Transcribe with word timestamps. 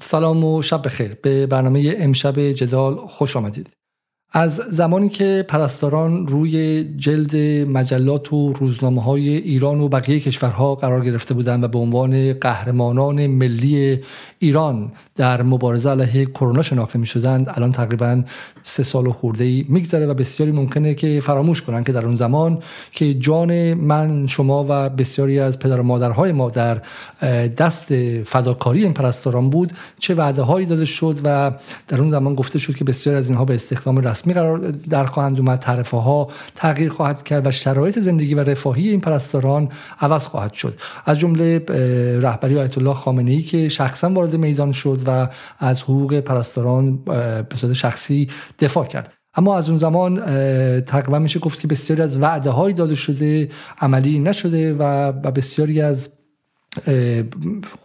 سلام 0.00 0.44
و 0.44 0.62
شب 0.62 0.82
بخیر. 0.82 1.14
به 1.14 1.46
برنامه 1.46 1.94
امشب 1.98 2.40
جدال 2.52 2.96
خوش 2.96 3.36
آمدید. 3.36 3.70
از 4.32 4.54
زمانی 4.54 5.08
که 5.08 5.44
پرستاران 5.48 6.26
روی 6.26 6.84
جلد 6.96 7.36
مجلات 7.68 8.32
و 8.32 8.52
روزنامه 8.52 9.02
های 9.02 9.28
ایران 9.28 9.80
و 9.80 9.88
بقیه 9.88 10.20
کشورها 10.20 10.74
قرار 10.74 11.04
گرفته 11.04 11.34
بودند 11.34 11.64
و 11.64 11.68
به 11.68 11.78
عنوان 11.78 12.32
قهرمانان 12.32 13.26
ملی 13.26 14.00
ایران 14.38 14.92
در 15.16 15.42
مبارزه 15.42 15.90
علیه 15.90 16.26
کرونا 16.26 16.62
شناخته 16.62 16.98
می 16.98 17.06
شدند 17.06 17.48
الان 17.54 17.72
تقریبا 17.72 18.22
سه 18.62 18.82
سال 18.82 19.06
و 19.06 19.12
خورده 19.12 19.44
ای 19.44 19.66
و 19.92 20.14
بسیاری 20.14 20.52
ممکنه 20.52 20.94
که 20.94 21.20
فراموش 21.20 21.62
کنند 21.62 21.86
که 21.86 21.92
در 21.92 22.06
اون 22.06 22.14
زمان 22.14 22.58
که 22.92 23.14
جان 23.14 23.74
من 23.74 24.26
شما 24.26 24.66
و 24.68 24.88
بسیاری 24.88 25.38
از 25.38 25.58
پدر 25.58 25.80
و 25.80 25.82
مادرهای 25.82 26.32
ما 26.32 26.50
در 26.50 26.82
دست 27.46 27.94
فداکاری 28.22 28.82
این 28.82 28.94
پرستاران 28.94 29.50
بود 29.50 29.72
چه 29.98 30.14
وعده 30.14 30.42
هایی 30.42 30.66
داده 30.66 30.84
شد 30.84 31.20
و 31.24 31.52
در 31.88 32.00
اون 32.00 32.10
زمان 32.10 32.34
گفته 32.34 32.58
شد 32.58 32.74
که 32.74 32.84
بسیاری 32.84 33.18
از 33.18 33.28
اینها 33.28 33.44
به 33.44 33.54
استخدام 33.54 34.00
رسمی 34.16 34.32
قرار 34.32 34.58
در 34.70 35.04
خواهند 35.04 35.38
اومد. 35.38 35.58
تعرفه 35.58 35.96
ها 35.96 36.28
تغییر 36.54 36.88
خواهد 36.88 37.22
کرد 37.22 37.46
و 37.46 37.50
شرایط 37.50 37.98
زندگی 37.98 38.34
و 38.34 38.40
رفاهی 38.40 38.88
این 38.88 39.00
پرستاران 39.00 39.68
عوض 40.00 40.26
خواهد 40.26 40.52
شد. 40.52 40.78
از 41.06 41.18
جمله 41.18 41.58
رهبری 42.20 42.58
آیت 42.58 42.78
الله 42.78 42.94
خامنه 42.94 43.30
ای 43.30 43.42
که 43.42 43.68
شخصا 43.68 44.10
وارد 44.10 44.36
میدان 44.36 44.72
شد 44.72 45.00
و 45.06 45.28
از 45.58 45.82
حقوق 45.82 46.20
پرستاران 46.20 46.96
به 47.04 47.56
صورت 47.56 47.72
شخصی 47.72 48.28
دفاع 48.58 48.86
کرد. 48.86 49.12
اما 49.34 49.56
از 49.56 49.68
اون 49.68 49.78
زمان 49.78 50.20
تقریبا 50.80 51.18
میشه 51.18 51.38
گفت 51.38 51.60
که 51.60 51.68
بسیاری 51.68 52.02
از 52.02 52.16
وعده 52.16 52.50
های 52.50 52.72
داده 52.72 52.94
شده 52.94 53.48
عملی 53.80 54.18
نشده 54.18 54.74
و 54.74 55.12
بسیاری 55.12 55.80
از 55.80 56.15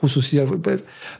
خصوصی 0.01 0.41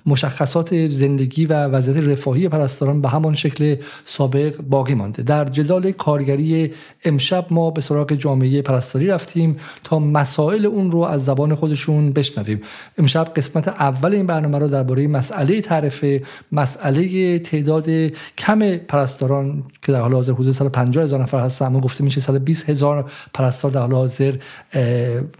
مشخصات 0.05 0.89
زندگی 0.89 1.45
و 1.45 1.53
وضعیت 1.53 2.07
رفاهی 2.07 2.49
پرستاران 2.49 3.01
به 3.01 3.09
همان 3.09 3.35
شکل 3.35 3.75
سابق 4.05 4.57
باقی 4.57 4.93
مانده. 4.93 5.23
در 5.23 5.45
جدال 5.45 5.91
کارگری 5.91 6.71
امشب 7.05 7.45
ما 7.49 7.71
به 7.71 7.81
سراغ 7.81 8.13
جامعه 8.13 8.61
پرستاری 8.61 9.07
رفتیم 9.07 9.57
تا 9.83 9.99
مسائل 9.99 10.65
اون 10.65 10.91
رو 10.91 10.99
از 10.99 11.25
زبان 11.25 11.55
خودشون 11.55 12.11
بشنویم. 12.11 12.61
امشب 12.97 13.31
قسمت 13.35 13.67
اول 13.67 14.13
این 14.13 14.25
برنامه 14.25 14.59
رو 14.59 14.67
درباره 14.67 15.07
مسئله 15.07 15.61
تعرف 15.61 16.05
مسئله 16.51 17.39
تعداد 17.39 17.89
کم 18.37 18.77
پرستاران 18.77 19.63
که 19.81 19.91
در 19.91 20.01
حال 20.01 20.13
حاضر 20.13 20.33
حدود 20.33 20.51
150 20.51 21.03
هزار 21.03 21.21
نفر 21.21 21.39
هستن. 21.39 21.65
اما 21.65 21.79
گفته 21.79 22.03
میشه 22.03 22.21
120 22.21 22.69
هزار 22.69 23.11
پرستار 23.33 23.71
در 23.71 23.81
حال 23.81 23.91
حاضر 23.91 24.35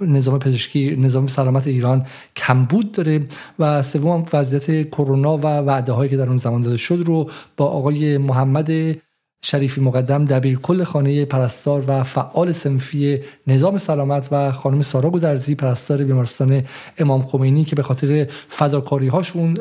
نظام 0.02 0.40
پزشکی 0.40 0.96
نظام 0.96 1.28
سلامت 1.28 1.68
ایران 1.68 2.06
کمبود 2.36 2.92
داره 2.92 3.22
و 3.60 3.82
سوم 3.82 4.26
وضعیت 4.34 4.90
کرونا 4.90 5.38
و 5.38 5.42
وعده 5.42 5.92
هایی 5.92 6.10
که 6.10 6.18
در 6.18 6.28
اون 6.28 6.38
زمان 6.38 6.62
داده 6.62 6.78
شد 6.78 7.04
رو 7.06 7.30
با 7.58 7.66
آقای 7.66 8.18
محمد 8.18 8.72
شریفی 9.44 9.82
مقدم 9.82 10.26
دبیر 10.26 10.60
کل 10.60 10.84
خانه 10.84 11.26
پرستار 11.26 11.84
و 11.88 12.04
فعال 12.04 12.52
سنفی 12.52 13.20
نظام 13.48 13.78
سلامت 13.78 14.28
و 14.32 14.52
خانم 14.52 14.82
سارا 14.82 15.10
گودرزی 15.10 15.56
پرستار 15.56 16.04
بیمارستان 16.04 16.64
امام 16.98 17.22
خمینی 17.22 17.66
که 17.66 17.76
به 17.76 17.84
خاطر 17.84 18.28
فداکاری 18.50 19.08
هاشون 19.08 19.58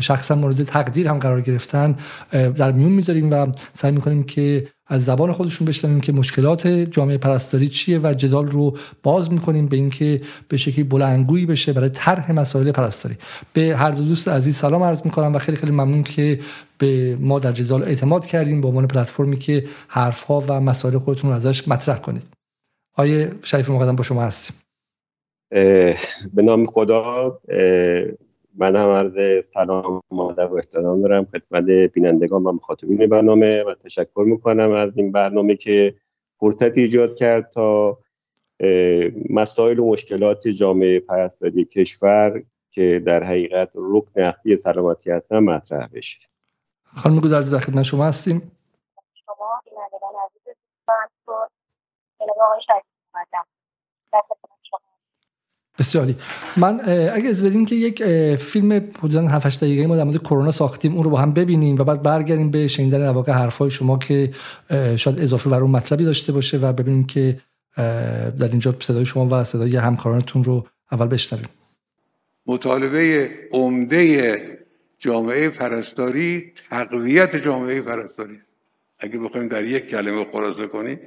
شخصا 0.00 0.34
مورد 0.34 0.62
تقدیر 0.62 1.08
هم 1.08 1.18
قرار 1.18 1.40
گرفتن 1.40 1.96
در 2.32 2.72
میون 2.72 2.92
می‌ذاریم 2.92 3.30
و 3.30 3.46
سعی 3.72 3.92
می‌کنیم 3.92 4.22
که 4.22 4.68
از 4.88 5.04
زبان 5.04 5.32
خودشون 5.32 5.66
بشنویم 5.66 6.00
که 6.00 6.12
مشکلات 6.12 6.66
جامعه 6.66 7.18
پرستاری 7.18 7.68
چیه 7.68 8.00
و 8.02 8.14
جدال 8.16 8.48
رو 8.48 8.76
باز 9.02 9.32
می‌کنیم 9.32 9.68
به 9.68 9.76
اینکه 9.76 10.20
به 10.48 10.56
شکلی 10.56 10.84
بلندگویی 10.84 11.46
بشه 11.46 11.72
برای 11.72 11.88
طرح 11.88 12.32
مسائل 12.32 12.72
پرستاری. 12.72 13.16
به 13.52 13.76
هر 13.76 13.90
دو 13.90 14.04
دوست 14.04 14.28
عزیز 14.28 14.56
سلام 14.56 14.82
عرض 14.82 15.02
می‌کنم 15.04 15.34
و 15.34 15.38
خیلی 15.38 15.56
خیلی 15.56 15.72
ممنون 15.72 16.02
که 16.02 16.40
به 16.78 17.16
ما 17.20 17.38
در 17.38 17.52
جدال 17.52 17.82
اعتماد 17.82 18.26
کردیم 18.26 18.60
به 18.60 18.68
عنوان 18.68 18.86
پلتفرمی 18.86 19.38
که 19.38 19.64
حرفها 19.88 20.44
و 20.48 20.60
مسائل 20.60 20.98
خودتون 20.98 21.30
رو 21.30 21.36
ازش 21.36 21.68
مطرح 21.68 21.98
کنید. 21.98 22.22
آیه 22.96 23.30
شریف 23.42 23.70
مقدم 23.70 23.96
با 23.96 24.02
شما 24.02 24.22
هستیم. 24.22 24.56
به 26.34 26.42
نام 26.42 26.66
خدا 26.66 27.40
من 28.58 28.76
هم 28.76 28.88
عرض 28.88 29.44
سلام 29.44 30.02
مادر 30.10 30.46
و 30.46 30.56
احترام 30.56 31.02
دارم 31.02 31.24
خدمت 31.24 31.64
بینندگان 31.92 32.42
و 32.42 32.52
مخاطبین 32.52 33.06
برنامه 33.06 33.62
و 33.62 33.74
تشکر 33.74 34.24
می‌کنم 34.26 34.72
از 34.72 34.98
این 34.98 35.12
برنامه 35.12 35.56
که 35.56 35.94
فرصت 36.40 36.78
ایجاد 36.78 37.16
کرد 37.16 37.50
تا 37.50 37.98
مسائل 39.30 39.78
و 39.78 39.90
مشکلات 39.90 40.48
جامعه 40.48 41.00
پرستاری 41.00 41.64
کشور 41.64 42.42
که 42.70 43.02
در 43.06 43.24
حقیقت 43.24 43.72
رکن 43.74 44.20
اصلی 44.20 44.56
سلامتی 44.56 45.10
هستن 45.10 45.38
مطرح 45.38 45.88
بشه. 45.92 46.28
خانم 46.84 47.20
گودرزی 47.20 47.52
در 47.52 47.58
خدمت 47.58 47.82
شما 47.82 48.04
هستیم. 48.04 48.52
شما 49.14 49.62
بینندگان 49.64 50.14
عزیز 50.26 50.56
آقای 52.20 52.60
بسیاری 55.78 56.16
من 56.56 56.80
اگه 57.14 57.28
از 57.28 57.44
بدین 57.44 57.66
که 57.66 57.74
یک 57.74 58.04
فیلم 58.36 58.72
حدودا 58.98 59.28
7 59.28 59.46
8 59.46 59.60
دقیقه 59.60 59.86
ما 59.86 59.96
در 59.96 60.04
مورد 60.04 60.22
کرونا 60.22 60.50
ساختیم 60.50 60.94
اون 60.94 61.04
رو 61.04 61.10
با 61.10 61.18
هم 61.18 61.32
ببینیم 61.32 61.76
و 61.78 61.84
بعد 61.84 62.02
برگردیم 62.02 62.50
به 62.50 62.68
شنیدن 62.68 62.98
در 62.98 63.10
واقع 63.10 63.32
حرفای 63.32 63.70
شما 63.70 63.98
که 63.98 64.30
شاید 64.96 65.20
اضافه 65.20 65.50
بر 65.50 65.60
اون 65.62 65.70
مطلبی 65.70 66.04
داشته 66.04 66.32
باشه 66.32 66.58
و 66.58 66.72
ببینیم 66.72 67.04
که 67.06 67.40
در 68.38 68.48
اینجا 68.50 68.74
صدای 68.80 69.06
شما 69.06 69.28
و 69.30 69.44
صدای 69.44 69.76
همکارانتون 69.76 70.44
رو 70.44 70.66
اول 70.92 71.06
بشنویم. 71.06 71.48
مطالبه 72.46 73.30
عمده 73.52 74.58
جامعه 74.98 75.50
پرستاری 75.50 76.52
تقویت 76.70 77.36
جامعه 77.36 77.80
پرستاری. 77.82 78.40
اگه 78.98 79.18
بخوایم 79.18 79.48
در 79.48 79.64
یک 79.64 79.86
کلمه 79.86 80.26
خلاصه 80.32 80.66
کنیم 80.66 80.98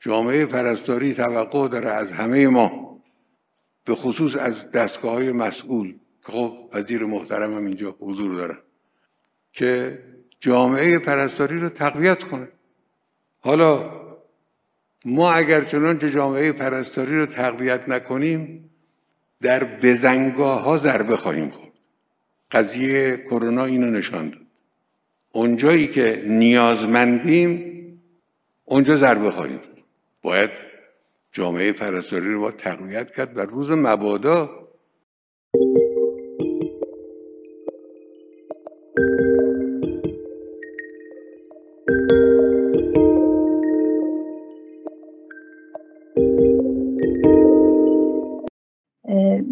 جامعه 0.00 0.46
پرستاری 0.46 1.14
توقع 1.14 1.68
داره 1.68 1.90
از 1.90 2.12
همه 2.12 2.48
ما 2.48 2.93
به 3.84 3.94
خصوص 3.94 4.36
از 4.36 4.70
دستگاه 4.70 5.12
های 5.12 5.32
مسئول 5.32 5.94
که 6.26 6.32
خب 6.32 6.68
وزیر 6.72 7.04
محترم 7.04 7.54
هم 7.54 7.64
اینجا 7.64 7.96
حضور 8.00 8.34
دارن 8.34 8.58
که 9.52 9.98
جامعه 10.40 10.98
پرستاری 10.98 11.60
رو 11.60 11.68
تقویت 11.68 12.22
کنه. 12.22 12.48
حالا 13.40 13.90
ما 15.04 15.32
اگر 15.32 15.64
چنانچه 15.64 16.10
جامعه 16.10 16.52
پرستاری 16.52 17.16
رو 17.16 17.26
تقویت 17.26 17.88
نکنیم 17.88 18.70
در 19.42 19.64
بزنگاه 19.64 20.62
ها 20.62 20.78
ضربه 20.78 21.16
خواهیم 21.16 21.50
خورد. 21.50 21.72
قضیه 22.50 23.16
کرونا 23.16 23.64
اینو 23.64 23.90
نشان 23.90 24.30
داد. 24.30 24.40
اونجایی 25.32 25.86
که 25.86 26.24
نیازمندیم 26.26 27.74
اونجا 28.64 28.96
ضربه 28.96 29.30
خواهیم 29.30 29.58
خورد. 29.58 29.82
باید 30.22 30.50
جامعه 31.34 31.72
پرستاری 31.72 32.32
رو 32.32 32.40
با 32.40 32.50
تقویت 32.50 33.10
کرد 33.10 33.36
و 33.36 33.40
روز 33.40 33.70
مبادا 33.70 34.50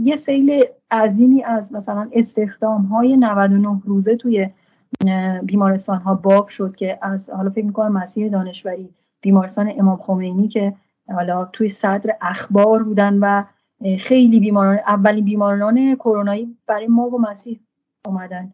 یه 0.04 0.16
سیل 0.16 0.64
عظیمی 0.90 1.42
از 1.44 1.72
مثلا 1.72 2.10
استخدام 2.12 2.82
های 2.82 3.16
99 3.16 3.82
روزه 3.84 4.16
توی 4.16 4.50
بیمارستان 5.42 5.98
ها 5.98 6.14
باب 6.14 6.48
شد 6.48 6.76
که 6.76 6.98
از 7.02 7.30
حالا 7.30 7.50
فکر 7.50 7.64
می‌کنم 7.64 7.92
مسیح 7.92 8.28
دانشوری 8.28 8.88
بیمارستان 9.20 9.72
امام 9.78 9.96
خمینی 9.96 10.48
که 10.48 10.74
حالا 11.08 11.44
توی 11.44 11.68
صدر 11.68 12.16
اخبار 12.20 12.82
بودن 12.82 13.18
و 13.18 13.44
خیلی 13.98 14.40
بیماران 14.40 14.78
اولین 14.86 15.24
بیماران 15.24 15.94
کرونایی 15.94 16.56
برای 16.66 16.86
ما 16.86 17.02
و 17.02 17.20
مسیح 17.20 17.60
اومدن. 18.06 18.52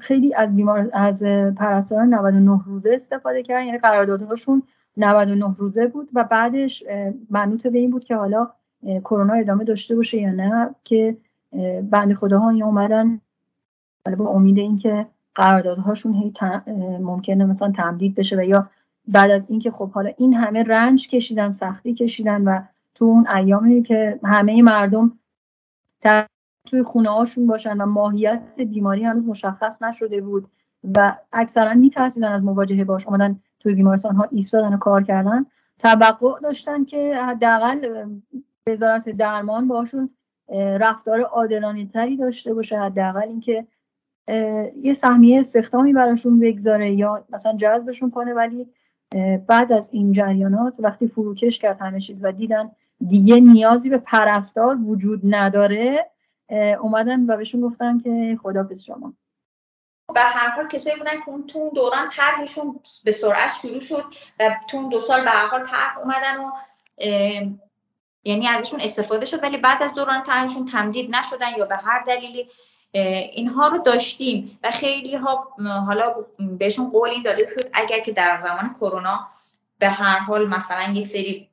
خیلی 0.00 0.34
از 0.34 0.56
بیمار 0.56 0.90
از 0.92 1.22
پرستاران 1.56 2.14
99 2.14 2.60
روزه 2.66 2.90
استفاده 2.94 3.42
کردن 3.42 3.64
یعنی 3.64 3.78
قراردادهاشون 3.78 4.62
99 4.96 5.54
روزه 5.58 5.86
بود 5.86 6.08
و 6.14 6.24
بعدش 6.24 6.84
منوط 7.30 7.66
به 7.66 7.78
این 7.78 7.90
بود 7.90 8.04
که 8.04 8.16
حالا 8.16 8.50
کرونا 9.04 9.34
ادامه 9.34 9.64
داشته 9.64 9.96
باشه 9.96 10.18
یا 10.18 10.32
نه 10.32 10.74
که 10.84 11.16
بند 11.90 12.14
خداها 12.14 12.50
اومدن 12.50 13.20
با 14.18 14.28
امید 14.30 14.58
اینکه 14.58 15.06
قراردادهاشون 15.34 16.14
هی 16.14 16.32
ممکنه 17.00 17.44
مثلا 17.44 17.70
تمدید 17.70 18.14
بشه 18.14 18.36
و 18.36 18.42
یا 18.42 18.70
بعد 19.10 19.30
از 19.30 19.46
اینکه 19.48 19.70
خب 19.70 19.90
حالا 19.90 20.10
این 20.16 20.34
همه 20.34 20.62
رنج 20.62 21.08
کشیدن 21.08 21.52
سختی 21.52 21.94
کشیدن 21.94 22.44
و 22.44 22.60
تو 22.94 23.04
اون 23.04 23.28
ایامی 23.28 23.82
که 23.82 24.20
همه 24.24 24.62
مردم 24.62 25.18
توی 26.66 26.82
خونه 26.82 27.10
هاشون 27.10 27.46
باشن 27.46 27.76
و 27.76 27.86
ماهیت 27.86 28.60
بیماری 28.60 29.04
هنوز 29.04 29.24
مشخص 29.24 29.82
نشده 29.82 30.20
بود 30.20 30.50
و 30.96 31.16
اکثرا 31.32 31.74
میترسیدن 31.74 32.32
از 32.32 32.42
مواجهه 32.42 32.84
باش. 32.84 33.06
اومدن 33.06 33.40
توی 33.60 33.74
بیمارستان 33.74 34.16
ها 34.16 34.28
ایستادن 34.30 34.74
و 34.74 34.78
کار 34.78 35.02
کردن. 35.02 35.46
توقع 35.78 36.40
داشتن 36.40 36.84
که 36.84 37.20
حداقل 37.26 38.06
وزارت 38.66 39.08
درمان 39.08 39.68
باشون 39.68 40.10
رفتار 40.54 41.20
عادلانه 41.20 41.86
تری 41.86 42.16
داشته 42.16 42.54
باشه. 42.54 42.78
حداقل 42.78 43.28
اینکه 43.28 43.66
یه 44.82 44.94
سهمیه 44.94 45.40
استخدامی 45.40 45.92
براشون 45.92 46.40
بگذاره 46.40 46.92
یا 46.92 47.24
مثلا 47.30 47.56
جذبشون 47.56 48.10
کنه. 48.10 48.34
ولی 48.34 48.68
بعد 49.46 49.72
از 49.72 49.88
این 49.92 50.12
جریانات 50.12 50.76
وقتی 50.78 51.08
فروکش 51.08 51.58
کرد 51.58 51.80
همه 51.80 52.00
چیز 52.00 52.24
و 52.24 52.32
دیدن 52.32 52.70
دیگه 53.08 53.40
نیازی 53.40 53.90
به 53.90 53.98
پرستار 53.98 54.76
وجود 54.76 55.20
نداره 55.24 56.10
اومدن 56.80 57.30
و 57.30 57.36
بهشون 57.36 57.60
گفتن 57.60 57.98
که 57.98 58.38
خدافظ 58.42 58.82
شما. 58.82 59.14
به 60.14 60.20
هر 60.20 60.48
حال 60.48 60.68
کسایی 60.68 60.96
بودن 60.96 61.20
که 61.20 61.28
اون 61.28 61.46
تو 61.46 61.70
دوران 61.74 62.08
طرحشون 62.08 62.80
به 63.04 63.10
سرعت 63.10 63.52
شروع 63.62 63.80
شد 63.80 64.04
و 64.40 64.56
تو 64.68 64.88
دو 64.88 65.00
سال 65.00 65.24
به 65.24 65.30
هر 65.30 65.46
حال 65.46 65.62
طرح 65.62 65.98
اومدن 65.98 66.36
و 66.36 66.50
یعنی 68.24 68.48
ازشون 68.48 68.80
استفاده 68.80 69.26
شد 69.26 69.42
ولی 69.42 69.56
بعد 69.56 69.82
از 69.82 69.94
دوران 69.94 70.22
طرحشون 70.22 70.66
تمدید 70.66 71.16
نشدن 71.16 71.50
یا 71.58 71.66
به 71.66 71.76
هر 71.76 72.04
دلیلی 72.06 72.48
اینها 72.92 73.68
رو 73.68 73.78
داشتیم 73.78 74.58
و 74.62 74.70
خیلی 74.70 75.14
ها 75.14 75.54
حالا 75.86 76.14
بهشون 76.38 76.90
قول 76.90 77.10
این 77.10 77.22
داده 77.22 77.48
شد 77.54 77.70
اگر 77.72 78.00
که 78.00 78.12
در 78.12 78.38
زمان 78.38 78.74
کرونا 78.80 79.28
به 79.78 79.88
هر 79.88 80.18
حال 80.18 80.48
مثلا 80.48 80.92
یک 80.92 81.06
سری 81.06 81.48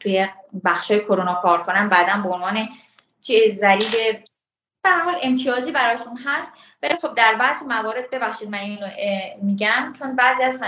توی 0.00 0.28
بخشای 0.64 1.00
کرونا 1.00 1.34
کار 1.34 1.62
کنن 1.62 1.88
بعدا 1.88 2.22
به 2.22 2.28
عنوان 2.28 2.68
چه 3.22 3.50
ذریب 3.50 4.24
به 4.82 4.90
هر 4.90 5.02
حال 5.02 5.16
امتیازی 5.22 5.72
براشون 5.72 6.18
هست. 6.24 6.52
ولی 6.82 6.96
خب 6.96 7.14
در 7.14 7.34
بعضی 7.34 7.64
موارد 7.64 8.10
ببخشید 8.10 8.48
من 8.48 8.58
اینو 8.58 8.86
میگم 9.42 9.92
چون 9.98 10.16
بعضی 10.16 10.42
از 10.42 10.62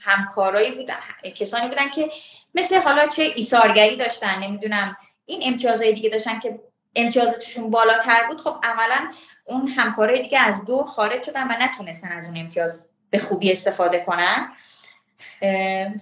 همکارایی 0.00 0.74
بودن 0.74 0.94
کسانی 1.34 1.68
بودن 1.68 1.90
که 1.90 2.10
مثل 2.54 2.80
حالا 2.80 3.06
چه 3.06 3.22
ایثارگری 3.22 3.96
داشتن 3.96 4.38
نمی‌دونم 4.38 4.96
این 5.26 5.40
امتیازهای 5.44 5.92
دیگه 5.92 6.10
داشتن 6.10 6.40
که 6.40 6.60
امتیازاتشون 6.96 7.70
بالاتر 7.70 8.26
بود 8.28 8.40
خب 8.40 8.56
عملا 8.62 9.10
اون 9.44 9.68
همکارای 9.68 10.22
دیگه 10.22 10.38
از 10.38 10.64
دور 10.64 10.84
خارج 10.84 11.22
شدن 11.22 11.44
و 11.44 11.54
نتونستن 11.60 12.08
از 12.08 12.26
اون 12.26 12.36
امتیاز 12.36 12.80
به 13.10 13.18
خوبی 13.18 13.52
استفاده 13.52 14.04
کنن. 14.06 14.52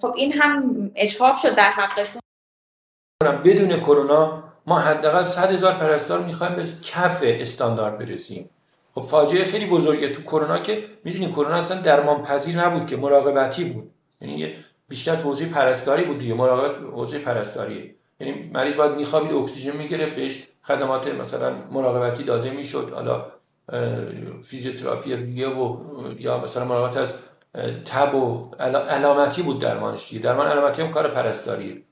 خب 0.00 0.14
این 0.16 0.32
هم 0.32 0.90
اجحاف 0.94 1.40
شد 1.40 1.54
در 1.54 1.70
حقشون. 1.70 2.22
بدون 3.44 3.80
کرونا 3.80 4.44
ما 4.66 4.78
حداقل 4.78 5.22
100 5.22 5.50
هزار 5.52 5.74
پرستار 5.74 6.24
می‌خوایم 6.24 6.56
به 6.56 6.62
کف 6.84 7.20
استاندارد 7.26 7.98
برسیم. 7.98 8.50
خب 8.94 9.00
فاجعه 9.00 9.44
خیلی 9.44 9.66
بزرگه. 9.66 10.08
تو 10.08 10.22
کرونا 10.22 10.58
که 10.58 10.88
می‌دونی 11.04 11.28
کرونا 11.28 11.54
اصلا 11.54 11.80
درمان 11.80 12.22
پذیر 12.22 12.64
نبود 12.64 12.86
که 12.86 12.96
مراقبتی 12.96 13.64
بود. 13.64 13.90
یعنی 14.20 14.56
بیشتر 14.88 15.16
حوزه 15.16 15.46
پرستاری 15.46 16.04
بود 16.04 16.18
دیگه. 16.18 16.34
مراقبت 16.34 16.78
حوزه 16.78 17.18
پرستاری 17.18 17.94
یعنی 18.20 18.50
مریض 18.54 18.76
باید 18.76 18.92
میخوابید 18.92 19.32
اکسیژن 19.32 19.76
می‌گیره 19.76 20.06
بهش 20.06 20.48
خدمات 20.64 21.06
مثلا 21.14 21.52
مراقبتی 21.70 22.24
داده 22.24 22.50
می‌شد. 22.50 22.90
حالا 22.94 23.26
فیزیوتراپی 24.42 25.16
ریه 25.16 25.48
و 25.48 25.76
یا 26.18 26.38
مثلا 26.38 26.64
مراقبت 26.64 26.96
از 26.96 27.14
تب 27.84 28.14
و 28.14 28.50
علامتی 28.90 29.42
بود 29.42 29.60
درمانش 29.60 30.08
دیگه. 30.10 30.22
درمان 30.22 30.46
علامتی 30.46 30.82
هم 30.82 30.92
کار 30.92 31.08
پرستاریه. 31.08 31.82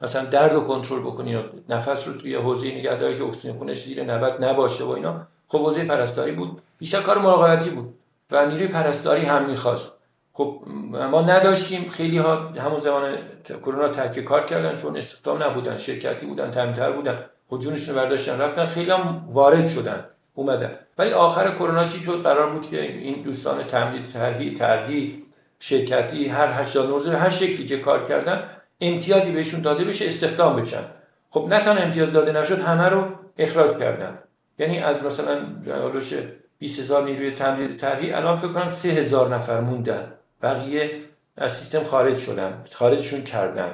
مثلا 0.00 0.24
درد 0.24 0.52
رو 0.52 0.60
کنترل 0.60 1.00
بکنی 1.00 1.36
و 1.36 1.42
نفس 1.68 2.08
رو 2.08 2.14
توی 2.14 2.34
حوزه 2.34 2.66
نگهداری 2.66 3.16
که 3.16 3.24
اکسیژن 3.24 3.58
خونش 3.58 3.84
زیر 3.84 4.04
90 4.04 4.44
نباشه 4.44 4.84
و 4.84 4.90
اینا 4.90 5.26
خب 5.48 5.58
حوزه 5.58 5.84
پرستاری 5.84 6.32
بود. 6.32 6.62
بیشتر 6.78 7.00
کار 7.00 7.18
مراقبتی 7.18 7.70
بود 7.70 7.94
و 8.30 8.46
نیروی 8.46 8.66
پرستاری 8.66 9.24
هم 9.24 9.50
می‌خواست. 9.50 9.92
خب 10.32 10.62
ما 10.92 11.22
نداشتیم. 11.22 11.88
خیلی 11.88 12.18
ها 12.18 12.36
همون 12.36 12.78
زمان 12.78 13.16
کرونا 13.62 13.88
ترک 13.88 14.20
کار 14.20 14.44
کردن 14.44 14.76
چون 14.76 14.96
استخدام 14.96 15.42
نبودن. 15.42 15.76
شرکتی 15.76 16.26
بودن 16.26 16.50
تامین‌تر 16.50 16.92
بودن. 16.92 17.24
خود 17.48 17.60
جونشون 17.60 17.94
برداشتن 17.94 18.40
رفتن 18.40 18.66
خیلی 18.66 18.90
هم 18.90 19.28
وارد 19.32 19.66
شدن 19.66 20.04
اومدن. 20.34 20.78
ولی 20.98 21.10
آخر 21.10 21.54
کرونا 21.54 21.84
که 21.84 21.98
شد؟ 21.98 22.22
قرار 22.22 22.50
بود 22.50 22.68
که 22.68 22.82
این 22.82 23.22
دوستان 23.22 23.62
تمدید 23.62 24.04
ترهی 24.04 24.54
ترهی 24.54 25.22
شرکتی 25.58 26.28
هر 26.28 26.62
80 26.62 27.06
هر 27.06 27.30
شکلی 27.30 27.64
که 27.64 27.78
کار 27.78 28.04
کردن 28.08 28.50
امتیازی 28.80 29.32
بهشون 29.32 29.60
داده 29.60 29.84
بشه 29.84 30.06
استخدام 30.06 30.56
بشن. 30.56 30.84
خب 31.30 31.46
نه 31.48 31.60
تنها 31.60 31.82
امتیاز 31.82 32.12
داده 32.12 32.32
نشد 32.32 32.58
همه 32.58 32.88
رو 32.88 33.06
اخراج 33.38 33.78
کردن. 33.78 34.18
یعنی 34.58 34.78
از 34.78 35.04
مثلا 35.04 35.46
حالوش 35.82 36.14
20 36.58 36.80
هزار 36.80 37.04
نیروی 37.04 37.30
تمدید 37.30 37.76
ترهی 37.76 38.12
الان 38.12 38.36
فکر 38.36 38.52
کنم 38.52 38.68
3 38.68 38.88
هزار 38.88 39.34
نفر 39.34 39.60
موندن. 39.60 40.12
بقیه 40.42 40.90
از 41.36 41.56
سیستم 41.56 41.82
خارج 41.82 42.16
شدن 42.16 42.64
خارجشون 42.74 43.24
کردن. 43.24 43.72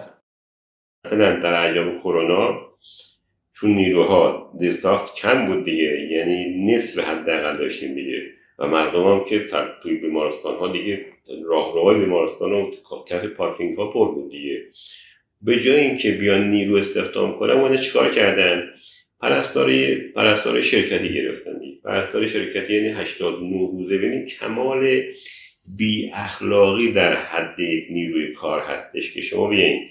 در 1.43 1.55
ایام 1.55 2.01
کرونا 2.01 2.51
چون 3.57 3.71
نیروها 3.71 4.53
زیرساخت 4.61 5.17
کم 5.17 5.47
بود 5.47 5.65
دیگه 5.65 6.09
یعنی 6.11 6.67
نصف 6.67 6.99
حداقل 6.99 7.57
داشتیم 7.57 7.95
دیگه. 7.95 8.23
و 8.59 8.67
مردم 8.67 9.05
هم 9.05 9.25
که 9.25 9.45
توی 9.83 9.97
بیمارستان 9.97 10.57
ها 10.57 10.73
دیگه 10.73 11.07
راهروهای 11.45 11.99
بیمارستان 11.99 12.53
و 12.53 12.71
کف 13.09 13.25
پارکینگ 13.25 13.77
ها 13.77 13.87
پر 13.87 14.15
بود 14.15 14.31
دیگه. 14.31 14.63
به 15.43 15.61
جای 15.61 15.81
اینکه 15.81 16.13
بیان 16.13 16.51
نیرو 16.51 16.77
استخدام 16.77 17.39
کنن 17.39 17.51
اومدن 17.51 17.77
چیکار 17.77 18.11
کردن؟ 18.11 18.71
پرستاری 19.21 19.95
پرستاری 19.97 20.63
شرکتی 20.63 21.15
گرفتن 21.15 21.59
دیگه. 21.59 22.27
شرکتی 22.27 22.75
یعنی 22.75 22.89
89 22.89 23.59
روزه. 23.59 23.99
ببینید 23.99 24.29
کمال 24.29 25.03
بی 25.77 26.11
اخلاقی 26.15 26.93
در 26.93 27.17
حد 27.17 27.61
نیروی 27.91 28.33
کار 28.33 28.61
هستش 28.61 29.15
که 29.15 29.23
شما 29.23 29.49
بیاین. 29.49 29.91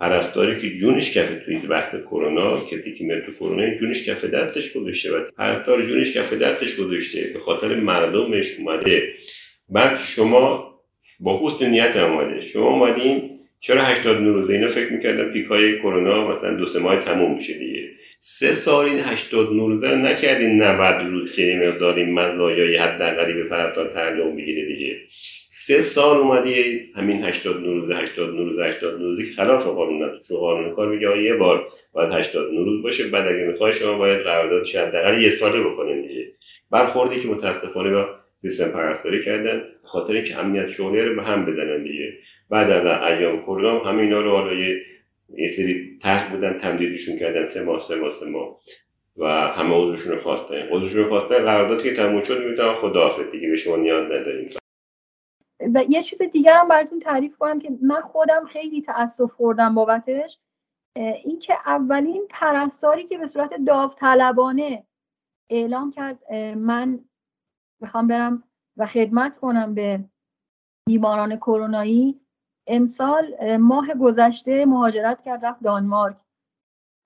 پرستاری 0.00 0.60
که 0.60 0.78
جونش 0.78 1.16
کف 1.16 1.44
توی 1.44 1.56
وقت 1.56 2.04
کرونا 2.04 2.56
کسی 2.56 2.94
که 2.94 3.04
میاد 3.04 3.24
تو 3.24 3.32
کرونا 3.32 3.74
جونش 3.74 4.08
کف 4.08 4.24
دستش 4.24 4.72
گذاشته. 4.72 5.16
و 5.16 5.20
پرستار 5.36 5.86
جونش 5.86 6.16
کف 6.16 6.32
دستش 6.32 6.76
گذاشته. 6.76 7.30
به 7.34 7.40
خاطر 7.40 7.74
مردمش 7.74 8.56
اومده. 8.58 9.12
بعد 9.68 9.98
شما 9.98 10.74
با 11.20 11.40
حسن 11.42 11.70
نیت 11.70 11.96
اومده. 11.96 12.44
شما 12.44 12.68
اومدین 12.68 13.30
چرا 13.60 13.82
80 13.82 14.16
روزه 14.16 14.52
اینا 14.52 14.68
فکر 14.68 14.92
می‌کردن 14.92 15.32
پیکای 15.32 15.78
کرونا 15.78 16.28
مثلا 16.28 16.54
دو 16.54 16.66
سه 16.66 16.78
ماه 16.78 16.98
تموم 16.98 17.34
میشه 17.34 17.58
دیگه. 17.58 17.88
سه 18.20 18.52
سال 18.52 18.86
این 18.86 18.98
80 18.98 19.48
روزه 19.48 19.90
رو 19.90 19.96
نکردین 19.96 20.62
90 20.62 21.06
روز 21.06 21.32
که 21.32 21.60
مقداری 21.62 22.04
مزایای 22.04 22.76
حداقلی 22.76 23.32
به 23.32 23.44
پرستار 23.44 23.88
تعلق 23.94 24.32
می‌گیره 24.32 24.66
دیگه. 24.66 24.96
سه 25.66 25.80
سال 25.80 26.16
اومدی 26.16 26.80
همین 26.96 27.24
80 27.24 27.64
روز 27.64 27.90
80 27.90 28.36
روز 28.36 28.58
80 28.58 29.02
روزی 29.02 29.24
خلاف 29.24 29.66
قانون 29.66 30.18
تو 30.28 30.36
قانون 30.36 30.74
کار 30.74 30.88
میگه 30.88 31.22
یه 31.22 31.34
بار 31.34 31.68
باید 31.92 32.12
80 32.12 32.52
روز 32.52 32.82
باشه 32.82 33.10
بعد 33.10 33.26
اگه 33.26 33.44
می‌خوای 33.44 33.72
شما 33.72 33.98
باید 33.98 34.22
قرارداد 34.22 34.66
حداقل 34.68 35.22
یه 35.22 35.30
ساله 35.30 35.60
بکنین 35.60 36.02
دیگه. 36.02 36.32
برخوردی 36.70 37.20
که 37.20 37.28
متاسفانه 37.28 37.90
با 37.90 38.08
سیستم 38.36 38.68
پرستاری 38.68 39.22
کردن 39.22 39.62
خاطر 39.82 40.20
که 40.20 40.38
امنیت 40.38 40.68
شغلی 40.68 41.00
رو 41.00 41.16
به 41.16 41.22
هم 41.22 41.44
بدنن 41.44 41.82
دیگه. 41.82 42.12
بعد 42.50 42.70
از 42.70 43.02
ایام 43.12 43.42
کرونا 43.42 43.78
همه 43.78 44.02
اینا 44.02 44.20
رو 44.20 44.30
حالا 44.30 44.54
یه 45.38 45.48
سری 45.56 45.98
تحت 46.02 46.30
بودن 46.30 46.58
تمدیدشون 46.58 47.16
کردن 47.16 47.44
سه 47.44 47.62
ماه 47.62 47.80
سه 47.80 47.94
ماه 47.94 48.14
سه 48.14 48.26
ماه. 48.26 48.60
و 49.16 49.26
همه 49.28 49.74
عضوشون 49.74 50.12
رو 50.12 50.20
خواستن. 50.20 50.68
عضوشون 50.70 51.02
رو 51.02 51.08
خواستن 51.08 51.38
قراردادی 51.38 51.82
که 51.88 51.96
تموم 51.96 52.24
شد 52.24 52.44
می‌تونن 52.44 52.74
خداحافظ 52.74 53.30
دیگه 53.32 53.48
به 53.48 53.56
شما 53.56 53.76
نیاز 53.76 54.04
نداریم. 54.04 54.48
و 55.60 55.84
یه 55.88 56.02
چیز 56.02 56.22
دیگر 56.22 56.58
هم 56.58 56.68
براتون 56.68 56.98
تعریف 56.98 57.38
کنم 57.38 57.58
که 57.58 57.78
من 57.82 58.00
خودم 58.00 58.44
خیلی 58.44 58.82
تاسف 58.82 59.32
خوردم 59.32 59.74
بابتش. 59.74 60.38
این 60.96 61.38
که 61.38 61.54
اولین 61.66 62.26
پرستاری 62.30 63.04
که 63.04 63.18
به 63.18 63.26
صورت 63.26 63.54
داوطلبانه 63.66 64.86
اعلام 65.50 65.90
کرد 65.90 66.32
من 66.54 67.04
می‌خوام 67.80 68.06
برم 68.06 68.42
و 68.76 68.86
خدمت 68.86 69.38
کنم 69.38 69.74
به 69.74 70.04
بیماران 70.88 71.36
کرونایی. 71.36 72.20
امسال 72.66 73.56
ماه 73.56 73.94
گذشته 73.94 74.66
مهاجرت 74.66 75.22
کرد 75.22 75.46
رفت 75.46 75.62
دانمارک. 75.62 76.16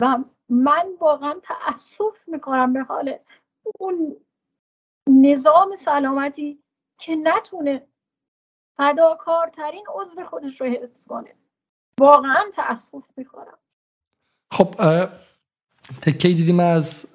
و 0.02 0.18
من 0.48 0.86
واقعا 1.00 1.40
تاسف 1.42 2.28
می‌کنم 2.28 2.72
به 2.72 2.82
حال 2.82 3.18
اون 3.80 4.16
نظام 5.08 5.74
سلامتی 5.74 6.62
که 7.00 7.16
نتونه 7.16 7.86
فداکارترین 8.80 9.86
عضو 9.94 10.24
خودش 10.24 10.60
رو 10.60 10.66
حفظ 10.66 11.06
کنه. 11.06 11.34
واقعا 12.00 12.44
تاسف 12.54 13.02
می‌کنم 13.16 13.58
خب 14.52 14.74
تکی 16.02 16.34
دیدیم 16.34 16.60
از 16.60 17.12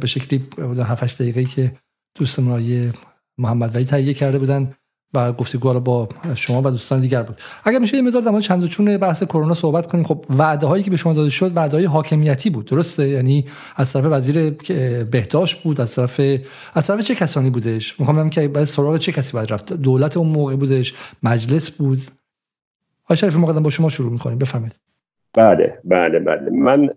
به 0.00 0.06
شکلی 0.06 0.48
7 0.82 1.22
دقیقه 1.22 1.44
که 1.44 1.76
دوستمون 2.14 2.52
آیه 2.52 2.92
محمد 3.38 3.74
ولی 3.74 3.84
تهیه 3.84 4.14
کرده 4.14 4.38
بودن. 4.38 4.74
و 5.14 5.32
گفتگو 5.32 5.80
با 5.80 6.08
شما 6.34 6.62
و 6.62 6.70
دوستان 6.70 7.00
دیگر 7.00 7.22
بود. 7.22 7.40
اگر 7.64 7.78
میشه 7.78 7.96
یه 7.96 8.02
مقدار 8.02 8.22
در 8.22 8.30
مورد 8.30 8.42
چند 8.42 8.66
چون 8.66 8.96
بحث 8.96 9.22
کرونا 9.22 9.54
صحبت 9.54 9.86
کنیم 9.86 10.04
خب 10.04 10.24
وعده 10.30 10.66
هایی 10.66 10.82
که 10.82 10.90
به 10.90 10.96
شما 10.96 11.12
داده 11.12 11.30
شد 11.30 11.56
وعده 11.56 11.76
های 11.76 11.84
حاکمیتی 11.84 12.50
بود 12.50 12.64
درسته؟ 12.64 13.08
یعنی 13.08 13.46
از 13.76 13.92
طرف 13.92 14.04
وزیر 14.04 14.50
بهداشت 15.04 15.62
بود 15.62 15.80
از 15.80 15.94
طرف 15.94 16.20
از 16.74 16.86
طرف 16.86 17.00
چه 17.00 17.14
کسانی 17.14 17.50
بودش؟ 17.50 18.00
می‌خوام 18.00 18.30
که 18.30 18.48
بعد 18.48 18.64
سراغ 18.64 18.96
چه 18.98 19.12
کسی 19.12 19.32
باید 19.32 19.52
رفت؟ 19.52 19.72
دولت 19.72 20.16
اون 20.16 20.28
موقع 20.28 20.56
بودش؟ 20.56 20.94
مجلس 21.22 21.70
بود؟ 21.70 22.02
آقای 23.04 23.16
شریف 23.16 23.36
مقدم 23.36 23.62
با 23.62 23.70
شما 23.70 23.88
شروع 23.88 24.12
می‌کنیم. 24.12 24.38
بفرمایید. 24.38 24.76
بله 25.34 25.80
بله 25.84 26.18
بله. 26.18 26.50
من 26.50 26.88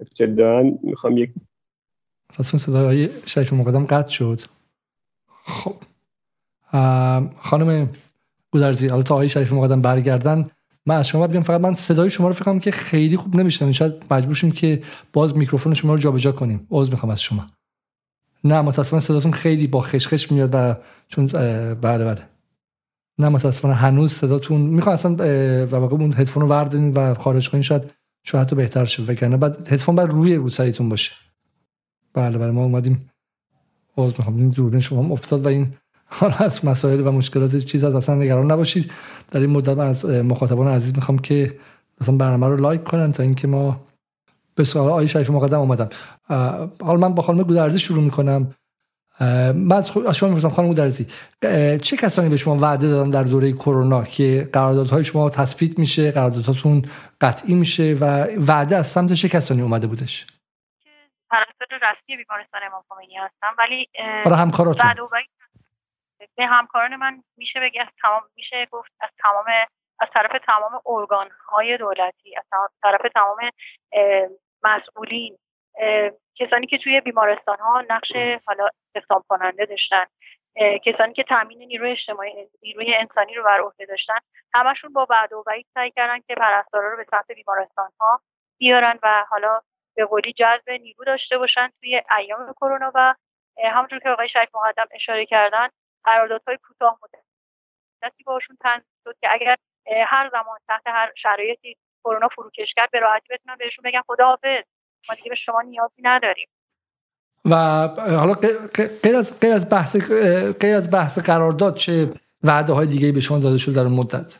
ابتدا 0.00 0.62
می‌خوام 0.82 1.18
یک 1.18 1.30
اصلا 2.38 2.60
صدای 2.60 3.08
شریف 3.26 3.52
مقدم 3.52 3.86
قطع 3.86 4.10
شد. 4.10 4.40
خب. 5.46 5.74
خانم 7.40 7.88
گودرزی 8.50 8.88
حالا 8.88 9.02
تا 9.02 9.14
آقای 9.14 9.28
شریف 9.28 9.52
مقدم 9.52 9.82
برگردن 9.82 10.50
من 10.86 10.96
از 10.96 11.08
شما 11.08 11.26
بگم 11.26 11.42
فقط 11.42 11.60
من 11.60 11.72
صدای 11.72 12.10
شما 12.10 12.28
رو 12.28 12.34
فکر 12.34 12.58
که 12.58 12.70
خیلی 12.70 13.16
خوب 13.16 13.36
نمیشنم 13.36 13.72
شاید 13.72 13.92
مجبور 14.10 14.34
شیم 14.34 14.50
که 14.50 14.82
باز 15.12 15.36
میکروفون 15.36 15.74
شما 15.74 15.94
رو 15.94 15.98
جابجا 15.98 16.32
کنیم. 16.32 16.66
عذر 16.70 16.90
می‌خوام 16.90 17.12
از 17.12 17.22
شما. 17.22 17.46
نه 18.44 18.60
متاسفانه 18.60 19.02
صداتون 19.02 19.32
خیلی 19.32 19.66
با 19.66 19.80
خشخش 19.80 20.32
میاد 20.32 20.50
و 20.52 20.76
چون 21.08 21.26
بله 21.74 22.04
بله. 22.04 22.22
نه 23.18 23.28
متاسفانه 23.28 23.74
هنوز 23.74 24.12
صداتون 24.12 24.60
می‌خوام 24.60 24.94
اصلا 24.94 25.14
و 25.66 25.76
واقعا 25.76 25.98
اون 25.98 26.12
هدفون 26.12 26.42
رو 26.42 26.48
وردارین 26.48 26.92
و 26.92 27.14
خارج 27.14 27.50
کنین 27.50 27.62
شاید 27.62 27.82
شاید 28.24 28.48
تو 28.48 28.56
بهتر 28.56 28.84
شه. 28.84 29.02
وگرنه 29.02 29.36
بعد 29.36 29.72
هدفون 29.72 29.94
بعد 29.94 30.10
روی 30.10 30.34
رو 30.34 30.48
سریتون 30.48 30.88
باشه. 30.88 31.12
بله 32.14 32.38
بله 32.38 32.50
ما 32.50 32.62
اومدیم. 32.64 33.10
باز 33.96 34.12
می‌خوام. 34.18 34.50
دوربین 34.50 34.80
شما 34.80 35.12
افتاد 35.12 35.46
و 35.46 35.48
این 35.48 35.72
حالا 36.06 36.36
از 36.36 36.64
مسائل 36.64 37.06
و 37.06 37.12
مشکلات 37.12 37.56
چیز 37.56 37.84
از 37.84 37.94
اصلا 37.94 38.14
نگران 38.14 38.52
نباشید. 38.52 38.92
در 39.30 39.40
این 39.40 39.50
مدت 39.50 39.78
از 39.78 40.04
مخاطبان 40.04 40.68
عزیز 40.68 40.94
می‌خوام 40.94 41.18
که 41.18 41.58
مثلا 42.00 42.16
برنامه 42.16 42.48
رو 42.48 42.56
لایک 42.56 42.84
کنن 42.84 43.12
تا 43.12 43.22
اینکه 43.22 43.46
ما 43.46 43.80
به 44.54 44.64
سوال 44.64 44.90
آقای 44.90 45.08
شریف 45.08 45.30
مقدم 45.30 45.60
اومدم. 45.60 45.88
حالا 46.82 46.96
من 46.96 47.14
با 47.14 47.22
خانم 47.22 47.42
گودرزی 47.42 47.78
شروع 47.78 48.02
می‌کنم. 48.02 48.54
من 49.54 49.72
از 49.72 50.16
شما 50.16 50.28
می‌پرسم 50.28 50.48
خانم 50.48 50.68
گودرزی 50.68 51.06
چه 51.82 51.96
کسانی 51.96 52.28
به 52.28 52.36
شما 52.36 52.56
وعده 52.56 52.88
دادن 52.88 53.10
در 53.10 53.22
دوره 53.22 53.52
کرونا 53.52 54.04
که 54.04 54.50
قراردادهای 54.52 55.04
شما 55.04 55.30
تثبیت 55.30 55.78
میشه 55.78 56.10
قرارداداتون 56.10 56.82
قطعی 57.20 57.54
میشه 57.54 57.96
و 58.00 58.26
وعده 58.46 58.76
از 58.76 58.86
سمت 58.86 59.12
چه 59.12 59.28
کسانی 59.28 59.62
اومده 59.62 59.86
بودش؟ 59.86 60.26
پرستار 61.30 61.90
رسمی 61.92 62.16
بیمارستان 62.16 62.60
امام 62.70 62.82
خمینی 62.88 63.14
هستم 63.14 63.54
ولی 63.58 63.88
برای 64.24 64.38
همکاراتون. 64.38 64.86
به 66.36 66.46
همکاران 66.46 66.96
من 66.96 67.22
میشه 67.36 67.60
بگه 67.60 67.82
از 67.82 67.88
تمام 68.02 68.22
میشه 68.36 68.66
گفت 68.66 68.92
از 69.00 69.10
تمام 69.18 69.44
از 70.00 70.08
طرف 70.14 70.40
تمام 70.46 70.82
ارگان 70.86 71.30
های 71.48 71.76
دولتی 71.78 72.36
از 72.36 72.44
طرف 72.82 73.00
تمام 73.14 73.50
مسئولین 74.62 75.38
کسانی 76.34 76.66
که 76.66 76.78
توی 76.78 77.00
بیمارستان 77.00 77.58
ها 77.58 77.84
نقش 77.88 78.12
حالا 78.46 78.68
استخدام 78.94 79.24
کننده 79.28 79.64
داشتن 79.64 80.04
کسانی 80.84 81.12
که 81.12 81.22
تامین 81.22 81.58
نیروی 81.58 81.90
اجتماعی 81.90 82.32
نیروی 82.62 82.94
انسانی 82.94 83.34
رو 83.34 83.44
بر 83.44 83.60
عهده 83.60 83.86
داشتن 83.86 84.18
همشون 84.54 84.92
با 84.92 85.04
بعد 85.04 85.32
و 85.32 85.42
بعید 85.42 85.66
سعی 85.74 85.90
کردن 85.90 86.20
که 86.20 86.34
پرستارا 86.34 86.90
رو 86.90 86.96
به 86.96 87.06
سمت 87.10 87.32
بیمارستان 87.32 87.90
ها 88.00 88.20
بیارن 88.58 88.98
و 89.02 89.24
حالا 89.28 89.60
به 89.96 90.04
قولی 90.04 90.32
جذب 90.32 90.70
نیرو 90.70 91.04
داشته 91.04 91.38
باشن 91.38 91.70
توی 91.80 92.02
ایام 92.18 92.52
کرونا 92.52 92.92
و 92.94 93.14
همونطور 93.64 93.98
که 93.98 94.08
آقای 94.08 94.28
شریف 94.28 94.54
مقدم 94.54 94.86
اشاره 94.90 95.26
کردن 95.26 95.68
قراردادهای 96.06 96.58
کوتاه 96.62 96.98
مدتی 98.02 98.24
باشون 98.24 98.56
تن 98.60 98.82
شد 99.04 99.16
که 99.20 99.28
اگر 99.30 99.56
هر 100.06 100.30
زمان 100.32 100.58
تحت 100.68 100.82
هر 100.86 101.12
شرایطی 101.16 101.76
کرونا 102.04 102.28
فروکش 102.28 102.74
کرد 102.74 102.90
به 102.90 103.00
راحتی 103.00 103.26
بتونن 103.30 103.56
بهشون 103.56 103.82
بگن 103.82 104.02
خداحافظ. 104.06 104.62
ما 105.08 105.14
دیگه 105.14 105.28
به 105.28 105.34
شما 105.34 105.62
نیازی 105.62 106.02
نداریم. 106.02 106.48
و 107.44 107.54
حالا 108.18 108.32
غیر 109.02 109.16
از 109.16 109.40
غیر 109.40 109.52
از 109.52 109.70
بحث 109.70 110.10
غیر 110.60 110.76
از 110.76 110.90
بحث 110.90 111.18
قرارداد 111.18 111.76
چه 111.76 112.12
وعده 112.42 112.72
های 112.72 112.86
دیگه 112.86 113.12
به 113.12 113.20
شما 113.20 113.38
داده 113.38 113.58
شد 113.58 113.74
در 113.74 113.80
اون 113.80 113.92
مدت؟ 113.92 114.38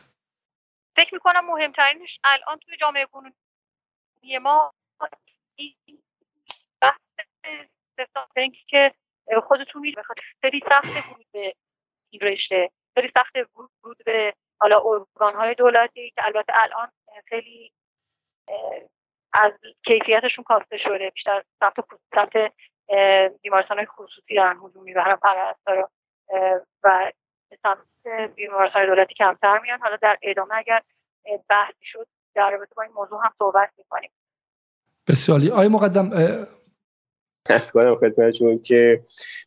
فکر 0.95 1.13
می‌کنم 1.13 1.45
مهمترینش 1.45 2.19
الان 2.23 2.57
توی 2.57 2.77
جامعه 2.77 3.05
کنونی 3.05 4.37
ما 4.41 4.73
بحث 6.81 6.99
که 8.67 8.93
خودتون 9.47 9.81
می‌دونید. 9.81 10.07
خیلی 10.41 10.61
سخت 10.69 10.85
ورود 10.85 11.25
به 11.31 11.53
این 12.09 12.21
رشته 12.21 12.71
خیلی 12.95 13.11
سخت 13.13 13.35
ورود 13.35 13.97
به 14.05 14.33
حالا 14.59 14.79
ارگان 14.79 15.35
های 15.35 15.55
دولتی 15.55 16.11
که 16.15 16.25
البته 16.25 16.53
الان 16.55 16.91
خیلی 17.25 17.71
از 19.33 19.51
کیفیتشون 19.85 20.43
کاسته 20.43 20.77
شده. 20.77 21.09
بیشتر 21.09 21.43
سمت 21.59 21.73
سمت 22.15 22.53
بیمارستان 23.41 23.77
های 23.77 23.85
خصوصی 23.85 24.35
دارن 24.35 24.57
حضور 24.57 24.83
می‌برن 24.83 25.15
پرستارا 25.15 25.89
و 26.83 27.11
سمت 27.63 28.07
بیمارستان 28.35 28.85
دولتی 28.85 29.13
کمتر 29.13 29.59
میان. 29.59 29.79
حالا 29.79 29.95
در 29.95 30.17
ادامه 30.21 30.55
اگر 30.55 30.81
بحثی 31.49 31.85
شد 31.85 32.07
در 32.35 32.51
رابطه 32.51 32.75
با 32.75 32.83
این 32.83 32.91
موضوع 32.91 33.19
هم 33.23 33.33
صحبت 33.37 33.71
می‌کنیم. 33.77 34.11
بسیاری 35.07 35.51
آی 35.51 35.67
مقدم 35.67 36.09
از 37.49 37.71
کنم 37.71 37.95
خدمتشون 37.95 38.59
که 38.59 39.01